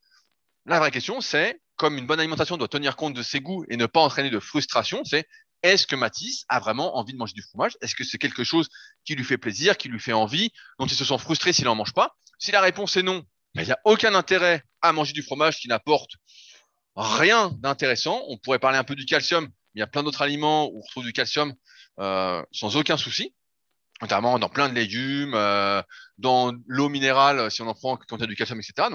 La 0.65 0.79
vraie 0.79 0.91
question, 0.91 1.21
c'est, 1.21 1.59
comme 1.81 1.97
une 1.97 2.05
bonne 2.05 2.19
alimentation 2.19 2.57
doit 2.57 2.67
tenir 2.67 2.95
compte 2.95 3.15
de 3.15 3.23
ses 3.23 3.41
goûts 3.41 3.65
et 3.67 3.75
ne 3.75 3.87
pas 3.87 4.01
entraîner 4.01 4.29
de 4.29 4.39
frustration, 4.39 5.03
c'est 5.03 5.27
est-ce 5.63 5.87
que 5.87 5.95
Matisse 5.95 6.45
a 6.47 6.59
vraiment 6.59 6.95
envie 6.95 7.13
de 7.13 7.17
manger 7.17 7.33
du 7.33 7.41
fromage? 7.41 7.75
Est-ce 7.81 7.95
que 7.95 8.03
c'est 8.03 8.19
quelque 8.19 8.43
chose 8.43 8.69
qui 9.03 9.15
lui 9.15 9.23
fait 9.23 9.39
plaisir, 9.39 9.75
qui 9.77 9.89
lui 9.89 9.99
fait 9.99 10.13
envie, 10.13 10.51
dont 10.77 10.85
il 10.85 10.93
se 10.93 11.03
sent 11.03 11.17
frustré 11.17 11.53
s'il 11.53 11.65
n'en 11.65 11.73
mange 11.73 11.93
pas? 11.93 12.15
Si 12.37 12.51
la 12.51 12.61
réponse 12.61 12.97
est 12.97 13.01
non, 13.01 13.23
il 13.55 13.63
n'y 13.63 13.71
a 13.71 13.79
aucun 13.83 14.13
intérêt 14.13 14.63
à 14.83 14.93
manger 14.93 15.13
du 15.13 15.23
fromage 15.23 15.57
qui 15.57 15.67
n'apporte 15.69 16.11
rien 16.95 17.49
d'intéressant. 17.57 18.25
On 18.27 18.37
pourrait 18.37 18.59
parler 18.59 18.77
un 18.77 18.83
peu 18.83 18.93
du 18.93 19.05
calcium, 19.05 19.45
mais 19.45 19.51
il 19.73 19.79
y 19.79 19.83
a 19.83 19.87
plein 19.87 20.03
d'autres 20.03 20.21
aliments 20.21 20.67
où 20.67 20.77
on 20.77 20.81
retrouve 20.81 21.05
du 21.05 21.13
calcium 21.13 21.51
euh, 21.99 22.43
sans 22.51 22.75
aucun 22.75 22.97
souci. 22.97 23.33
notamment 24.03 24.37
dans 24.37 24.49
plein 24.49 24.69
de 24.69 24.75
légumes, 24.75 25.33
euh, 25.33 25.81
dans 26.19 26.53
l'eau 26.67 26.89
minérale 26.89 27.49
si 27.49 27.63
on 27.63 27.67
en 27.67 27.73
prend 27.73 27.97
quand 27.97 28.17
il 28.17 28.21
y 28.21 28.25
a 28.25 28.27
du 28.27 28.35
calcium, 28.35 28.59
etc. 28.59 28.89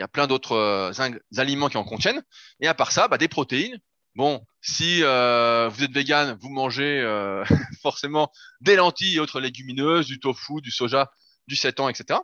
il 0.00 0.02
y 0.02 0.04
a 0.04 0.08
plein 0.08 0.26
d'autres 0.26 0.56
euh, 0.56 1.10
aliments 1.36 1.68
qui 1.68 1.76
en 1.76 1.84
contiennent. 1.84 2.22
Et 2.60 2.68
à 2.68 2.72
part 2.72 2.90
ça, 2.90 3.06
bah, 3.06 3.18
des 3.18 3.28
protéines. 3.28 3.78
Bon, 4.14 4.46
si 4.62 5.02
euh, 5.02 5.68
vous 5.68 5.84
êtes 5.84 5.92
vegan, 5.92 6.38
vous 6.40 6.48
mangez 6.48 7.00
euh, 7.02 7.44
forcément 7.82 8.32
des 8.62 8.76
lentilles 8.76 9.16
et 9.16 9.20
autres 9.20 9.40
légumineuses, 9.40 10.06
du 10.06 10.18
tofu, 10.18 10.62
du 10.62 10.70
soja, 10.70 11.10
du 11.48 11.54
sétan, 11.54 11.90
etc. 11.90 12.18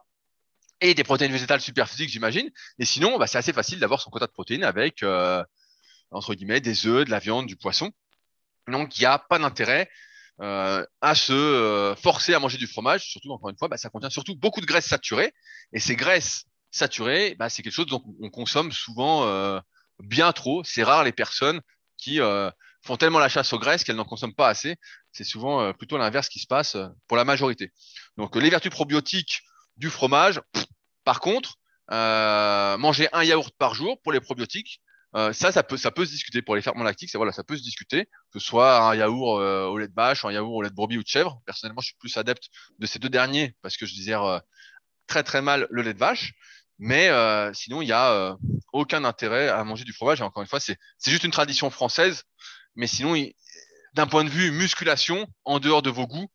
Et 0.81 0.95
des 0.95 1.05
protéines 1.05 1.33
végétales 1.33 1.61
super 1.61 1.87
physiques, 1.87 2.09
j'imagine. 2.09 2.51
Et 2.79 2.87
sinon, 2.87 3.19
bah, 3.19 3.27
c'est 3.27 3.37
assez 3.37 3.53
facile 3.53 3.79
d'avoir 3.79 4.01
son 4.01 4.09
quota 4.09 4.27
de 4.27 4.33
protéines 4.33 4.65
avec, 4.65 5.05
entre 6.11 6.35
guillemets, 6.35 6.63
des 6.63 6.87
œufs, 6.87 7.05
de 7.05 7.11
la 7.11 7.19
viande, 7.19 7.47
du 7.47 7.57
poisson. 7.57 7.93
Donc, 8.69 8.97
il 8.99 9.03
n'y 9.03 9.07
a 9.07 9.19
pas 9.19 9.39
d'intérêt 9.39 9.89
à 10.39 11.15
se 11.15 11.95
forcer 12.03 12.35
à 12.35 12.41
manger 12.41 12.59
du 12.59 12.67
fromage. 12.67 13.05
Surtout, 13.07 13.31
encore 13.33 13.51
une 13.51 13.57
fois, 13.57 13.69
bah, 13.69 13.77
ça 13.77 13.91
contient 13.91 14.11
surtout 14.11 14.35
beaucoup 14.35 14.61
de 14.61 14.67
graisses 14.67 14.87
saturées. 14.87 15.33
Et 15.73 15.81
ces 15.81 15.97
graisses 15.97 16.47
saturées, 16.77 17.35
bah, 17.39 17.49
c'est 17.49 17.63
quelque 17.63 17.73
chose 17.73 17.87
dont 17.87 18.03
on 18.21 18.31
consomme 18.31 18.71
souvent 18.73 19.27
euh, 19.27 19.59
bien 19.99 20.33
trop. 20.33 20.63
C'est 20.65 20.83
rare 20.83 21.05
les 21.05 21.13
personnes 21.13 21.61
qui 21.97 22.21
euh, 22.21 22.51
font 22.83 22.97
tellement 22.97 23.19
la 23.19 23.29
chasse 23.29 23.53
aux 23.53 23.59
graisses 23.59 23.83
qu'elles 23.83 23.97
n'en 23.97 24.05
consomment 24.05 24.35
pas 24.35 24.49
assez. 24.49 24.77
C'est 25.13 25.25
souvent 25.25 25.61
euh, 25.61 25.73
plutôt 25.73 25.99
l'inverse 25.99 26.29
qui 26.29 26.39
se 26.39 26.47
passe 26.47 26.77
pour 27.09 27.17
la 27.17 27.25
majorité. 27.25 27.73
Donc 28.17 28.37
les 28.37 28.51
vertus 28.51 28.71
probiotiques 28.71 29.43
du 29.77 29.91
fromage, 29.91 30.41
par 31.05 31.21
contre, 31.21 31.57
manger 31.91 33.09
un 33.13 33.25
yaourt 33.25 33.55
par 33.59 33.75
jour 33.75 34.01
pour 34.03 34.13
les 34.13 34.21
probiotiques, 34.21 34.81
ça, 35.33 35.51
ça 35.51 35.63
peut, 35.63 35.79
ça 35.79 35.91
peut 35.91 36.05
se 36.05 36.11
discuter 36.11 36.43
pour 36.43 36.57
les 36.57 36.63
ferments 36.63 36.85
lactiques. 36.85 37.09
Ça, 37.09 37.17
voilà, 37.17 37.33
ça 37.33 37.43
peut 37.43 37.57
se 37.57 37.63
discuter, 37.63 38.05
que 38.33 38.39
ce 38.39 38.47
soit 38.47 38.83
un 38.83 38.95
yaourt 38.95 39.41
au 39.41 39.79
lait 39.79 39.89
de 39.89 39.95
vache, 39.95 40.25
un 40.27 40.33
yaourt 40.33 40.53
au 40.53 40.63
lait 40.63 40.69
de 40.69 40.75
brebis 40.75 40.99
ou 40.99 41.03
de 41.03 41.09
chèvre. 41.09 41.41
Personnellement, 41.47 41.81
je 41.81 41.87
suis 41.87 41.97
plus 41.99 42.17
adepte 42.19 42.49
de 42.79 42.87
ces 42.87 42.99
deux 42.99 43.09
derniers 43.09 43.55
parce 43.63 43.79
que 43.79 43.87
je 43.87 43.95
digère 43.95 44.43
très 45.07 45.23
très 45.23 45.43
mal 45.43 45.67
le 45.71 45.83
lait 45.83 45.95
de 45.95 45.99
vache. 45.99 46.35
Mais 46.79 47.09
euh, 47.09 47.53
sinon, 47.55 47.81
il 47.83 47.87
n'y 47.87 47.93
a 47.93 48.11
euh, 48.13 48.35
aucun 48.73 49.05
intérêt 49.05 49.49
à 49.49 49.63
manger 49.65 49.85
du 49.85 49.93
fromage. 49.93 50.21
Et 50.21 50.25
encore 50.25 50.43
une 50.43 50.49
fois, 50.49 50.61
c'est 50.61 50.77
juste 51.07 51.25
une 51.25 51.31
tradition 51.31 51.71
française. 51.71 52.25
Mais 52.75 52.87
sinon, 52.87 53.15
d'un 53.95 54.07
point 54.07 54.25
de 54.25 54.29
vue 54.29 54.51
musculation, 54.51 55.27
en 55.45 55.59
dehors 55.59 55.83
de 55.83 55.91
vos 55.91 56.07
goûts, 56.07 56.29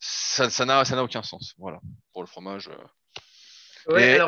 ça 0.00 0.48
n'a 0.66 0.84
ça 0.84 1.02
aucun 1.02 1.22
sens. 1.22 1.54
Voilà, 1.58 1.78
pour 2.12 2.22
le 2.22 2.28
fromage. 2.28 2.68
Ouais, 3.88 4.18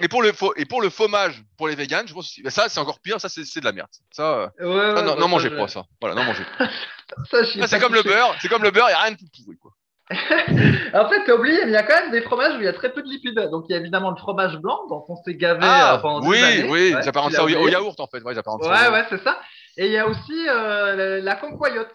et, 0.00 0.08
pour, 0.08 0.22
le 0.22 0.32
fo- 0.32 0.52
et 0.56 0.66
pour 0.66 0.82
le 0.82 0.90
fromage, 0.90 1.42
pour 1.56 1.68
les 1.68 1.74
végans, 1.74 2.02
je 2.04 2.12
pense 2.12 2.26
aussi- 2.26 2.42
bah, 2.42 2.50
ça 2.50 2.68
c'est 2.68 2.78
encore 2.78 3.00
pire. 3.00 3.18
Ça 3.18 3.30
c'est 3.30 3.60
de 3.60 3.64
la 3.64 3.72
merde. 3.72 3.88
Ça, 4.10 4.22
euh, 4.34 4.48
Ouais, 4.58 4.66
ouais, 4.90 4.94
ça, 4.96 5.02
non, 5.02 5.14
bah, 5.14 5.20
non 5.20 5.28
mangez 5.28 5.48
je- 5.48 5.54
pas 5.56 5.68
ça. 5.68 5.84
Voilà, 6.02 6.14
non 6.16 6.24
mangez. 6.24 6.44
ça, 7.30 7.66
c'est 7.66 7.80
comme 7.80 7.94
le 7.94 8.02
beurre. 8.02 8.36
C'est 8.42 8.48
comme 8.48 8.62
le 8.62 8.70
beurre. 8.70 8.88
Il 8.88 8.92
y 8.92 8.94
a 8.94 9.00
rien 9.02 9.12
de 9.12 9.16
plus 9.16 9.26
pourri 9.42 9.56
quoi. 9.56 9.72
En 10.94 11.08
fait, 11.08 11.24
t'as 11.24 11.34
oublié, 11.34 11.58
mais 11.64 11.70
il 11.70 11.74
y 11.74 11.76
a 11.76 11.82
quand 11.84 12.00
même 12.00 12.10
des 12.10 12.22
fromages 12.22 12.56
où 12.56 12.60
il 12.60 12.64
y 12.64 12.68
a 12.68 12.72
très 12.72 12.92
peu 12.92 13.02
de 13.02 13.08
lipides. 13.08 13.38
Donc, 13.50 13.66
il 13.68 13.72
y 13.72 13.74
a 13.76 13.78
évidemment 13.78 14.10
le 14.10 14.16
fromage 14.16 14.56
blanc, 14.58 14.80
dont 14.88 15.04
on 15.08 15.16
s'est 15.22 15.34
gavé 15.36 15.62
euh, 15.62 15.68
Ah 15.70 15.98
pendant 16.02 16.26
oui, 16.28 16.38
des 16.38 16.44
années. 16.44 16.68
oui. 16.70 16.94
Ouais, 16.94 17.02
J'apparente 17.02 17.32
ça 17.32 17.44
au, 17.44 17.48
au 17.48 17.68
yaourt 17.68 17.98
en 18.00 18.06
fait. 18.06 18.22
Ouais, 18.22 18.34
j'apparente 18.34 18.64
ça. 18.64 18.70
Ouais, 18.70 18.92
ouais, 18.92 19.04
c'est 19.08 19.22
ça. 19.22 19.38
Et 19.76 19.86
il 19.86 19.92
y 19.92 19.98
a 19.98 20.08
aussi 20.08 20.48
euh, 20.48 21.20
la, 21.22 21.36
concoyote, 21.36 21.94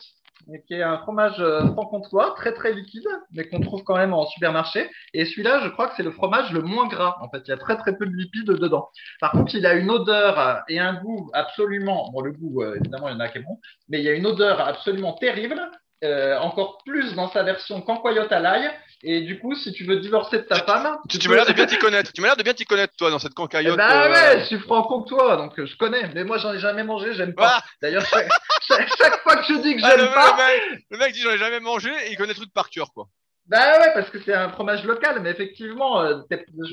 qui 0.66 0.76
est 0.76 0.82
un 0.82 0.98
fromage 1.00 1.36
euh, 1.40 1.66
franc-comtois, 1.74 2.34
très 2.38 2.54
très 2.54 2.72
liquide, 2.72 3.08
mais 3.34 3.50
qu'on 3.50 3.60
trouve 3.60 3.84
quand 3.84 3.98
même 3.98 4.14
en 4.14 4.26
supermarché. 4.28 4.90
Et 5.14 5.26
celui-là, 5.26 5.62
je 5.66 5.70
crois 5.70 5.88
que 5.88 5.96
c'est 5.98 6.04
le 6.04 6.12
fromage 6.12 6.52
le 6.54 6.62
moins 6.62 6.88
gras. 6.88 7.18
En 7.22 7.30
fait, 7.30 7.42
il 7.46 7.50
y 7.50 7.54
a 7.54 7.58
très 7.58 7.76
très 7.78 7.98
peu 7.98 8.06
de 8.06 8.16
lipides 8.16 8.48
dedans. 8.48 8.90
Par 9.20 9.32
contre, 9.32 9.56
il 9.56 9.66
a 9.66 9.74
une 9.74 9.90
odeur 9.92 10.40
euh, 10.40 10.56
et 10.70 10.80
un 10.80 10.94
goût 10.94 11.30
absolument. 11.34 12.10
Bon, 12.14 12.22
le 12.22 12.32
goût, 12.32 12.62
euh, 12.64 12.76
évidemment, 12.80 13.10
il 13.10 13.14
y 13.14 13.16
en 13.16 13.20
a 13.20 13.28
qui 13.28 13.40
est 13.40 13.42
bon, 13.42 13.60
mais 13.90 14.00
il 14.00 14.06
y 14.06 14.10
a 14.10 14.14
une 14.14 14.26
odeur 14.26 14.62
absolument 14.62 15.14
terrible. 15.14 15.60
Euh, 16.04 16.38
encore 16.40 16.80
plus 16.86 17.14
dans 17.16 17.30
sa 17.32 17.44
version 17.44 17.82
à 17.82 18.40
l'ail. 18.40 18.70
Et 19.04 19.22
du 19.22 19.40
coup, 19.40 19.54
si 19.56 19.72
tu 19.72 19.84
veux 19.84 20.00
divorcer 20.00 20.38
de 20.38 20.44
ta 20.44 20.56
femme, 20.64 20.98
Tu, 21.10 21.20
tu 21.20 21.28
peux- 21.28 21.36
l'air 21.36 21.46
de 21.46 21.54
bien 21.54 21.66
t'y 21.66 21.78
connaître. 21.78 22.12
Tu 22.12 22.22
m'as 22.22 22.28
l'air 22.30 22.38
de 22.38 22.44
bien 22.44 22.54
t'y 22.54 22.66
connaître 22.66 22.94
toi 22.98 23.12
dans 23.12 23.20
cette 23.20 23.34
cancaillotte. 23.36 23.78
Bah 23.78 24.06
euh, 24.06 24.12
ouais, 24.12 24.40
je 24.40 24.46
suis 24.46 24.60
franc-comtois, 24.60 25.38
donc 25.38 25.60
euh, 25.60 25.66
je 25.66 25.76
connais. 25.78 26.10
Mais 26.16 26.24
moi, 26.24 26.38
j'en 26.38 26.54
ai 26.54 26.60
jamais 26.60 26.84
mangé, 26.84 27.14
j'aime 27.14 27.36
pas. 27.36 27.60
Ah, 27.60 27.64
D'ailleurs, 27.82 28.06
chaque, 28.06 29.22
fois 29.22 29.36
que 29.38 29.44
je 29.48 29.62
dis 29.62 29.76
que 29.76 29.82
ah, 29.84 29.96
j'aime 29.96 30.12
pas, 30.12 30.32
le 30.32 30.72
mec, 30.72 30.84
le 30.90 30.98
mec 30.98 31.14
dit 31.14 31.22
j'en 31.22 31.32
ai 31.32 31.38
jamais 31.38 31.60
mangé 31.60 31.90
et 31.90 32.12
il 32.12 32.18
connaît 32.18 32.34
truc 32.34 32.52
par 32.54 32.70
cœur 32.70 32.92
quoi. 32.94 33.08
Bah 33.48 33.80
ouais, 33.80 33.94
parce 33.94 34.10
que 34.10 34.20
c'est 34.20 34.34
un 34.34 34.50
fromage 34.50 34.84
local, 34.86 35.20
mais 35.22 35.30
effectivement, 35.30 36.02
euh, 36.02 36.22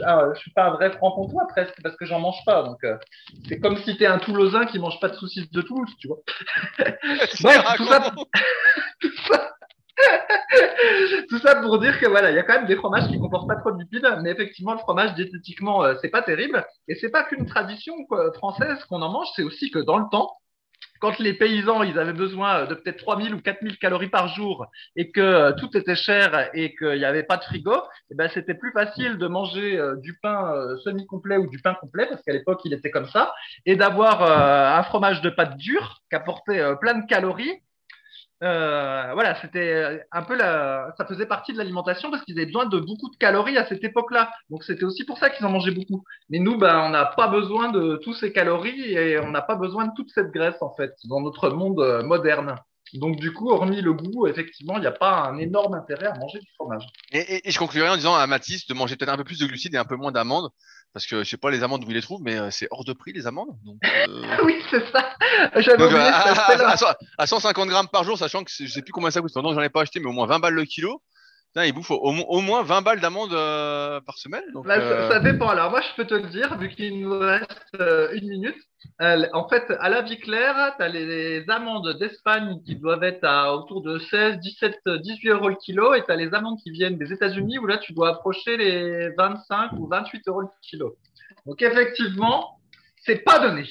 ah, 0.06 0.28
je 0.34 0.40
suis 0.40 0.50
pas 0.52 0.68
un 0.68 0.70
vrai 0.70 0.90
franc-comtois 0.90 1.46
presque, 1.48 1.74
parce 1.82 1.96
que 1.96 2.06
j'en 2.06 2.20
mange 2.20 2.42
pas. 2.46 2.62
Donc, 2.62 2.82
euh, 2.84 2.96
c'est 3.48 3.60
comme 3.60 3.76
si 3.78 3.96
t'es 3.96 4.06
un 4.06 4.18
Toulousain 4.18 4.64
qui 4.66 4.78
mange 4.78 4.98
pas 5.00 5.10
de 5.10 5.16
saucisses 5.16 5.50
de 5.50 5.60
Toulouse, 5.62 5.90
tu 5.98 6.08
vois. 6.08 6.18
Bref, 6.78 7.64
tout 7.76 7.84
ça-. 9.28 9.52
Tout 11.28 11.38
ça 11.38 11.56
pour 11.56 11.78
dire 11.78 11.98
que 11.98 12.06
voilà, 12.06 12.30
il 12.30 12.36
y 12.36 12.38
a 12.38 12.42
quand 12.42 12.54
même 12.54 12.66
des 12.66 12.76
fromages 12.76 13.08
qui 13.08 13.18
comportent 13.18 13.48
pas 13.48 13.56
trop 13.56 13.72
de 13.72 13.78
lipides, 13.78 14.08
mais 14.22 14.30
effectivement, 14.30 14.72
le 14.72 14.78
fromage 14.78 15.14
diététiquement, 15.14 15.84
euh, 15.84 15.94
c'est 16.00 16.08
pas 16.08 16.22
terrible. 16.22 16.64
Et 16.88 16.94
c'est 16.94 17.10
pas 17.10 17.24
qu'une 17.24 17.46
tradition 17.46 17.94
quoi, 18.06 18.32
française 18.32 18.84
qu'on 18.88 19.02
en 19.02 19.10
mange, 19.10 19.28
c'est 19.36 19.42
aussi 19.42 19.70
que 19.70 19.78
dans 19.78 19.98
le 19.98 20.06
temps, 20.10 20.36
quand 21.02 21.18
les 21.18 21.34
paysans, 21.34 21.82
ils 21.82 21.98
avaient 21.98 22.12
besoin 22.12 22.64
de 22.64 22.74
peut-être 22.74 22.98
3000 22.98 23.34
ou 23.34 23.40
4000 23.40 23.76
calories 23.78 24.08
par 24.08 24.28
jour 24.28 24.68
et 24.94 25.10
que 25.10 25.20
euh, 25.20 25.52
tout 25.52 25.76
était 25.76 25.96
cher 25.96 26.48
et 26.54 26.76
qu'il 26.76 26.96
n'y 26.96 27.04
avait 27.04 27.24
pas 27.24 27.38
de 27.38 27.42
frigo, 27.42 27.74
eh 28.12 28.14
ben, 28.14 28.30
c'était 28.32 28.54
plus 28.54 28.70
facile 28.70 29.18
de 29.18 29.26
manger 29.26 29.76
euh, 29.76 29.96
du 29.96 30.16
pain 30.22 30.54
euh, 30.54 30.78
semi-complet 30.84 31.38
ou 31.38 31.48
du 31.48 31.58
pain 31.58 31.74
complet, 31.74 32.06
parce 32.06 32.22
qu'à 32.22 32.32
l'époque, 32.32 32.60
il 32.64 32.72
était 32.72 32.92
comme 32.92 33.08
ça, 33.08 33.34
et 33.66 33.74
d'avoir 33.74 34.22
euh, 34.22 34.78
un 34.78 34.82
fromage 34.84 35.22
de 35.22 35.30
pâte 35.30 35.56
dure 35.56 36.02
qui 36.08 36.14
apportait 36.14 36.60
euh, 36.60 36.76
plein 36.76 36.94
de 36.94 37.06
calories. 37.06 37.60
Euh, 38.42 39.10
voilà, 39.14 39.36
c'était 39.40 40.02
un 40.10 40.22
peu 40.22 40.36
la, 40.36 40.92
ça 40.98 41.06
faisait 41.06 41.26
partie 41.26 41.52
de 41.52 41.58
l'alimentation 41.58 42.10
parce 42.10 42.24
qu'ils 42.24 42.36
avaient 42.38 42.46
besoin 42.46 42.66
de 42.66 42.78
beaucoup 42.80 43.08
de 43.08 43.16
calories 43.16 43.56
à 43.56 43.66
cette 43.66 43.84
époque-là. 43.84 44.32
Donc 44.50 44.64
c'était 44.64 44.84
aussi 44.84 45.04
pour 45.04 45.18
ça 45.18 45.30
qu'ils 45.30 45.46
en 45.46 45.50
mangeaient 45.50 45.70
beaucoup. 45.70 46.02
Mais 46.28 46.40
nous, 46.40 46.58
ben, 46.58 46.80
on 46.86 46.88
n'a 46.90 47.04
pas 47.06 47.28
besoin 47.28 47.68
de 47.70 48.00
toutes 48.02 48.16
ces 48.16 48.32
calories 48.32 48.92
et 48.94 49.18
on 49.20 49.30
n'a 49.30 49.42
pas 49.42 49.54
besoin 49.54 49.86
de 49.86 49.92
toute 49.94 50.10
cette 50.10 50.32
graisse 50.32 50.60
en 50.60 50.74
fait 50.74 50.92
dans 51.04 51.20
notre 51.20 51.50
monde 51.50 51.78
euh, 51.80 52.02
moderne. 52.02 52.56
Donc 52.94 53.16
du 53.16 53.32
coup, 53.32 53.48
hormis 53.50 53.80
le 53.80 53.94
goût, 53.94 54.26
effectivement, 54.26 54.74
il 54.76 54.80
n'y 54.80 54.86
a 54.86 54.92
pas 54.92 55.22
un 55.28 55.38
énorme 55.38 55.74
intérêt 55.74 56.06
à 56.08 56.14
manger 56.18 56.40
du 56.40 56.48
fromage. 56.56 56.84
Et, 57.12 57.20
et- 57.36 57.48
et 57.48 57.50
je 57.50 57.58
conclurai 57.58 57.88
en 57.88 57.96
disant 57.96 58.14
à 58.14 58.26
Mathis 58.26 58.66
de 58.66 58.74
manger 58.74 58.96
peut-être 58.96 59.12
un 59.12 59.16
peu 59.16 59.24
plus 59.24 59.38
de 59.38 59.46
glucides 59.46 59.74
et 59.74 59.78
un 59.78 59.84
peu 59.84 59.96
moins 59.96 60.12
d'amandes. 60.12 60.50
Parce 60.92 61.06
que 61.06 61.24
je 61.24 61.28
sais 61.30 61.36
pas 61.38 61.50
les 61.50 61.62
amandes 61.62 61.84
où 61.84 61.90
il 61.90 61.94
les 61.94 62.02
trouve, 62.02 62.20
mais 62.22 62.36
euh, 62.38 62.50
c'est 62.50 62.68
hors 62.70 62.84
de 62.84 62.92
prix 62.92 63.12
les 63.12 63.26
amandes. 63.26 63.48
Donc, 63.64 63.76
euh, 64.08 64.22
oui, 64.44 64.62
c'est 64.70 64.84
ça. 64.92 65.10
J'avais 65.56 65.84
oublié 65.84 65.98
euh, 66.00 66.04
à, 66.12 66.30
aspect-là. 66.30 66.68
à- 66.68 66.72
à 66.72 66.76
cent- 66.76 66.94
à 67.18 67.26
150 67.26 67.68
grammes 67.68 67.88
par 67.88 68.04
jour, 68.04 68.18
sachant 68.18 68.44
que 68.44 68.50
je 68.50 68.66
sais 68.66 68.82
plus 68.82 68.92
combien 68.92 69.10
ça 69.10 69.20
coûte. 69.20 69.32
Pendant 69.32 69.54
j'en 69.54 69.62
ai 69.62 69.70
pas 69.70 69.82
acheté, 69.82 70.00
mais 70.00 70.06
au 70.08 70.12
moins 70.12 70.26
20 70.26 70.38
balles 70.40 70.54
le 70.54 70.64
kilo. 70.64 71.00
Putain, 71.54 71.66
il 71.66 71.72
bouffe 71.74 71.90
au, 71.90 72.12
mo- 72.12 72.24
au 72.28 72.40
moins 72.40 72.62
20 72.62 72.80
balles 72.80 73.00
d'amandes 73.00 73.34
euh, 73.34 74.00
par 74.00 74.16
semaine. 74.16 74.42
Donc, 74.54 74.66
Bah, 74.66 74.76
ça- 74.76 74.80
euh, 74.82 75.10
ça, 75.10 75.20
dépend. 75.20 75.48
Alors 75.48 75.70
moi, 75.70 75.82
je 75.82 75.94
peux 75.96 76.06
te 76.06 76.14
le 76.14 76.28
dire, 76.28 76.56
vu 76.56 76.70
qu'il 76.70 76.98
nous 77.00 77.18
reste 77.18 77.66
euh, 77.78 78.10
une 78.14 78.28
minute. 78.28 78.56
Euh, 79.02 79.26
en 79.34 79.46
fait, 79.48 79.64
à 79.80 79.90
la 79.90 80.00
vie 80.00 80.18
claire, 80.18 80.74
tu 80.78 80.82
as 80.82 80.88
les, 80.88 81.04
les 81.40 81.50
amandes 81.50 81.98
d'Espagne 81.98 82.56
qui 82.64 82.76
doivent 82.76 83.04
être 83.04 83.22
à 83.24 83.54
autour 83.54 83.82
de 83.82 83.98
16, 83.98 84.38
17, 84.38 84.80
18 85.02 85.28
euros 85.28 85.48
le 85.50 85.56
kilo, 85.56 85.92
et 85.94 86.02
tu 86.04 86.10
as 86.10 86.16
les 86.16 86.32
amandes 86.32 86.58
qui 86.62 86.70
viennent 86.70 86.96
des 86.96 87.12
États-Unis 87.12 87.58
où 87.58 87.66
là, 87.66 87.76
tu 87.78 87.92
dois 87.92 88.08
approcher 88.10 88.56
les 88.56 89.10
25 89.16 89.72
ou 89.78 89.88
28 89.88 90.22
euros 90.28 90.40
le 90.40 90.48
kilo. 90.62 90.96
Donc 91.44 91.60
effectivement, 91.60 92.60
c'est 93.04 93.16
pas 93.24 93.38
donné. 93.38 93.68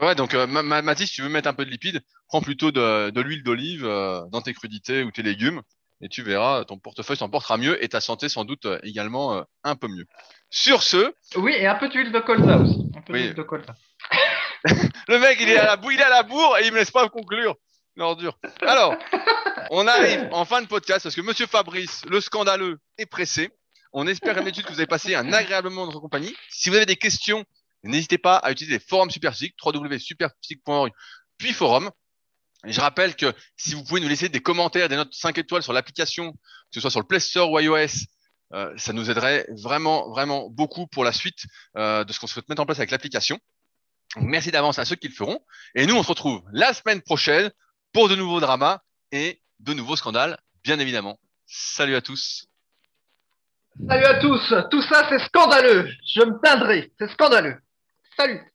Ouais, 0.00 0.14
donc 0.14 0.34
euh, 0.34 0.46
Ma- 0.46 0.62
Ma- 0.62 0.82
Mathis, 0.82 1.08
si 1.08 1.14
tu 1.16 1.22
veux 1.22 1.28
mettre 1.28 1.48
un 1.48 1.54
peu 1.54 1.64
de 1.64 1.70
lipides, 1.70 2.00
prends 2.28 2.40
plutôt 2.42 2.70
de, 2.72 3.10
de 3.10 3.20
l'huile 3.20 3.42
d'olive 3.42 3.84
euh, 3.86 4.20
dans 4.32 4.42
tes 4.42 4.52
crudités 4.52 5.02
ou 5.02 5.10
tes 5.10 5.22
légumes, 5.22 5.62
et 6.02 6.08
tu 6.08 6.22
verras, 6.22 6.64
ton 6.64 6.78
portefeuille 6.78 7.16
s'en 7.16 7.28
portera 7.30 7.56
mieux 7.56 7.82
et 7.82 7.88
ta 7.88 8.00
santé 8.00 8.28
sans 8.28 8.44
doute 8.44 8.66
euh, 8.66 8.78
également 8.82 9.34
euh, 9.36 9.42
un 9.64 9.76
peu 9.76 9.88
mieux. 9.88 10.04
Sur 10.50 10.82
ce, 10.82 11.14
Oui, 11.36 11.52
et 11.56 11.66
un 11.66 11.76
peu 11.76 11.88
d'huile 11.88 12.12
de 12.12 12.18
colza 12.20 12.58
aussi. 12.58 12.90
Un 12.96 13.00
peu 13.02 13.12
Oui. 13.14 13.22
d'huile 13.22 13.34
de 13.34 13.42
colza. 13.42 13.74
le 15.08 15.18
mec, 15.18 15.38
il 15.40 15.48
est 15.48 15.56
à 15.56 15.64
la, 15.64 15.76
bou- 15.76 15.90
il 15.90 15.98
est 16.00 16.04
à 16.04 16.10
la 16.10 16.22
bourre 16.22 16.58
et 16.58 16.66
il 16.66 16.72
me 16.72 16.76
laisse 16.78 16.90
pas 16.90 17.08
conclure. 17.08 17.56
L'ordure. 17.96 18.38
Alors, 18.62 18.96
on 19.70 19.86
arrive 19.86 20.26
en 20.32 20.44
fin 20.46 20.62
de 20.62 20.66
podcast 20.66 21.02
parce 21.02 21.14
que 21.14 21.20
Monsieur 21.20 21.46
Fabrice, 21.46 22.02
le 22.08 22.20
scandaleux, 22.22 22.78
est 22.96 23.04
pressé. 23.06 23.50
On 23.92 24.06
espère, 24.06 24.34
comme 24.34 24.44
d'habitude, 24.44 24.64
que 24.64 24.72
vous 24.72 24.78
avez 24.80 24.86
passé 24.86 25.14
un 25.14 25.30
agréable 25.32 25.68
moment 25.68 25.82
dans 25.82 25.88
notre 25.88 26.00
compagnie. 26.00 26.34
Si 26.48 26.70
vous 26.70 26.76
avez 26.76 26.86
des 26.86 26.96
questions, 26.96 27.44
n'hésitez 27.84 28.16
pas 28.16 28.36
à 28.36 28.50
utiliser 28.50 28.78
les 28.78 28.82
forums 28.82 29.10
Superphysique, 29.10 29.54
www.superphysique.org, 29.62 30.90
puis 31.36 31.52
forum. 31.52 31.90
Je 32.64 32.80
rappelle 32.80 33.16
que 33.16 33.32
si 33.56 33.74
vous 33.74 33.82
pouvez 33.84 34.00
nous 34.00 34.08
laisser 34.08 34.28
des 34.28 34.40
commentaires, 34.40 34.88
des 34.88 34.96
notes 34.96 35.14
5 35.14 35.36
étoiles 35.38 35.62
sur 35.62 35.72
l'application, 35.72 36.32
que 36.32 36.38
ce 36.74 36.80
soit 36.80 36.90
sur 36.90 37.00
le 37.00 37.06
Play 37.06 37.20
Store 37.20 37.50
ou 37.50 37.58
iOS, 37.58 38.06
euh, 38.54 38.72
ça 38.76 38.92
nous 38.92 39.10
aiderait 39.10 39.46
vraiment, 39.62 40.10
vraiment 40.10 40.48
beaucoup 40.50 40.86
pour 40.86 41.04
la 41.04 41.12
suite 41.12 41.46
euh, 41.76 42.04
de 42.04 42.12
ce 42.12 42.20
qu'on 42.20 42.26
souhaite 42.26 42.48
mettre 42.48 42.62
en 42.62 42.66
place 42.66 42.78
avec 42.78 42.90
l'application. 42.90 43.38
Merci 44.16 44.50
d'avance 44.50 44.78
à 44.78 44.84
ceux 44.84 44.96
qui 44.96 45.08
le 45.08 45.14
feront. 45.14 45.40
Et 45.74 45.86
nous, 45.86 45.96
on 45.96 46.02
se 46.02 46.08
retrouve 46.08 46.42
la 46.52 46.74
semaine 46.74 47.00
prochaine 47.00 47.50
pour 47.92 48.08
de 48.08 48.14
nouveaux 48.14 48.40
dramas 48.40 48.80
et 49.10 49.40
de 49.60 49.72
nouveaux 49.72 49.96
scandales, 49.96 50.38
bien 50.62 50.78
évidemment. 50.78 51.18
Salut 51.46 51.94
à 51.94 52.02
tous. 52.02 52.46
Salut 53.88 54.04
à 54.04 54.20
tous. 54.20 54.54
Tout 54.70 54.82
ça, 54.82 55.06
c'est 55.08 55.18
scandaleux. 55.26 55.88
Je 56.14 56.20
me 56.20 56.38
plaindrai. 56.38 56.92
C'est 56.98 57.10
scandaleux. 57.10 57.56
Salut. 58.16 58.51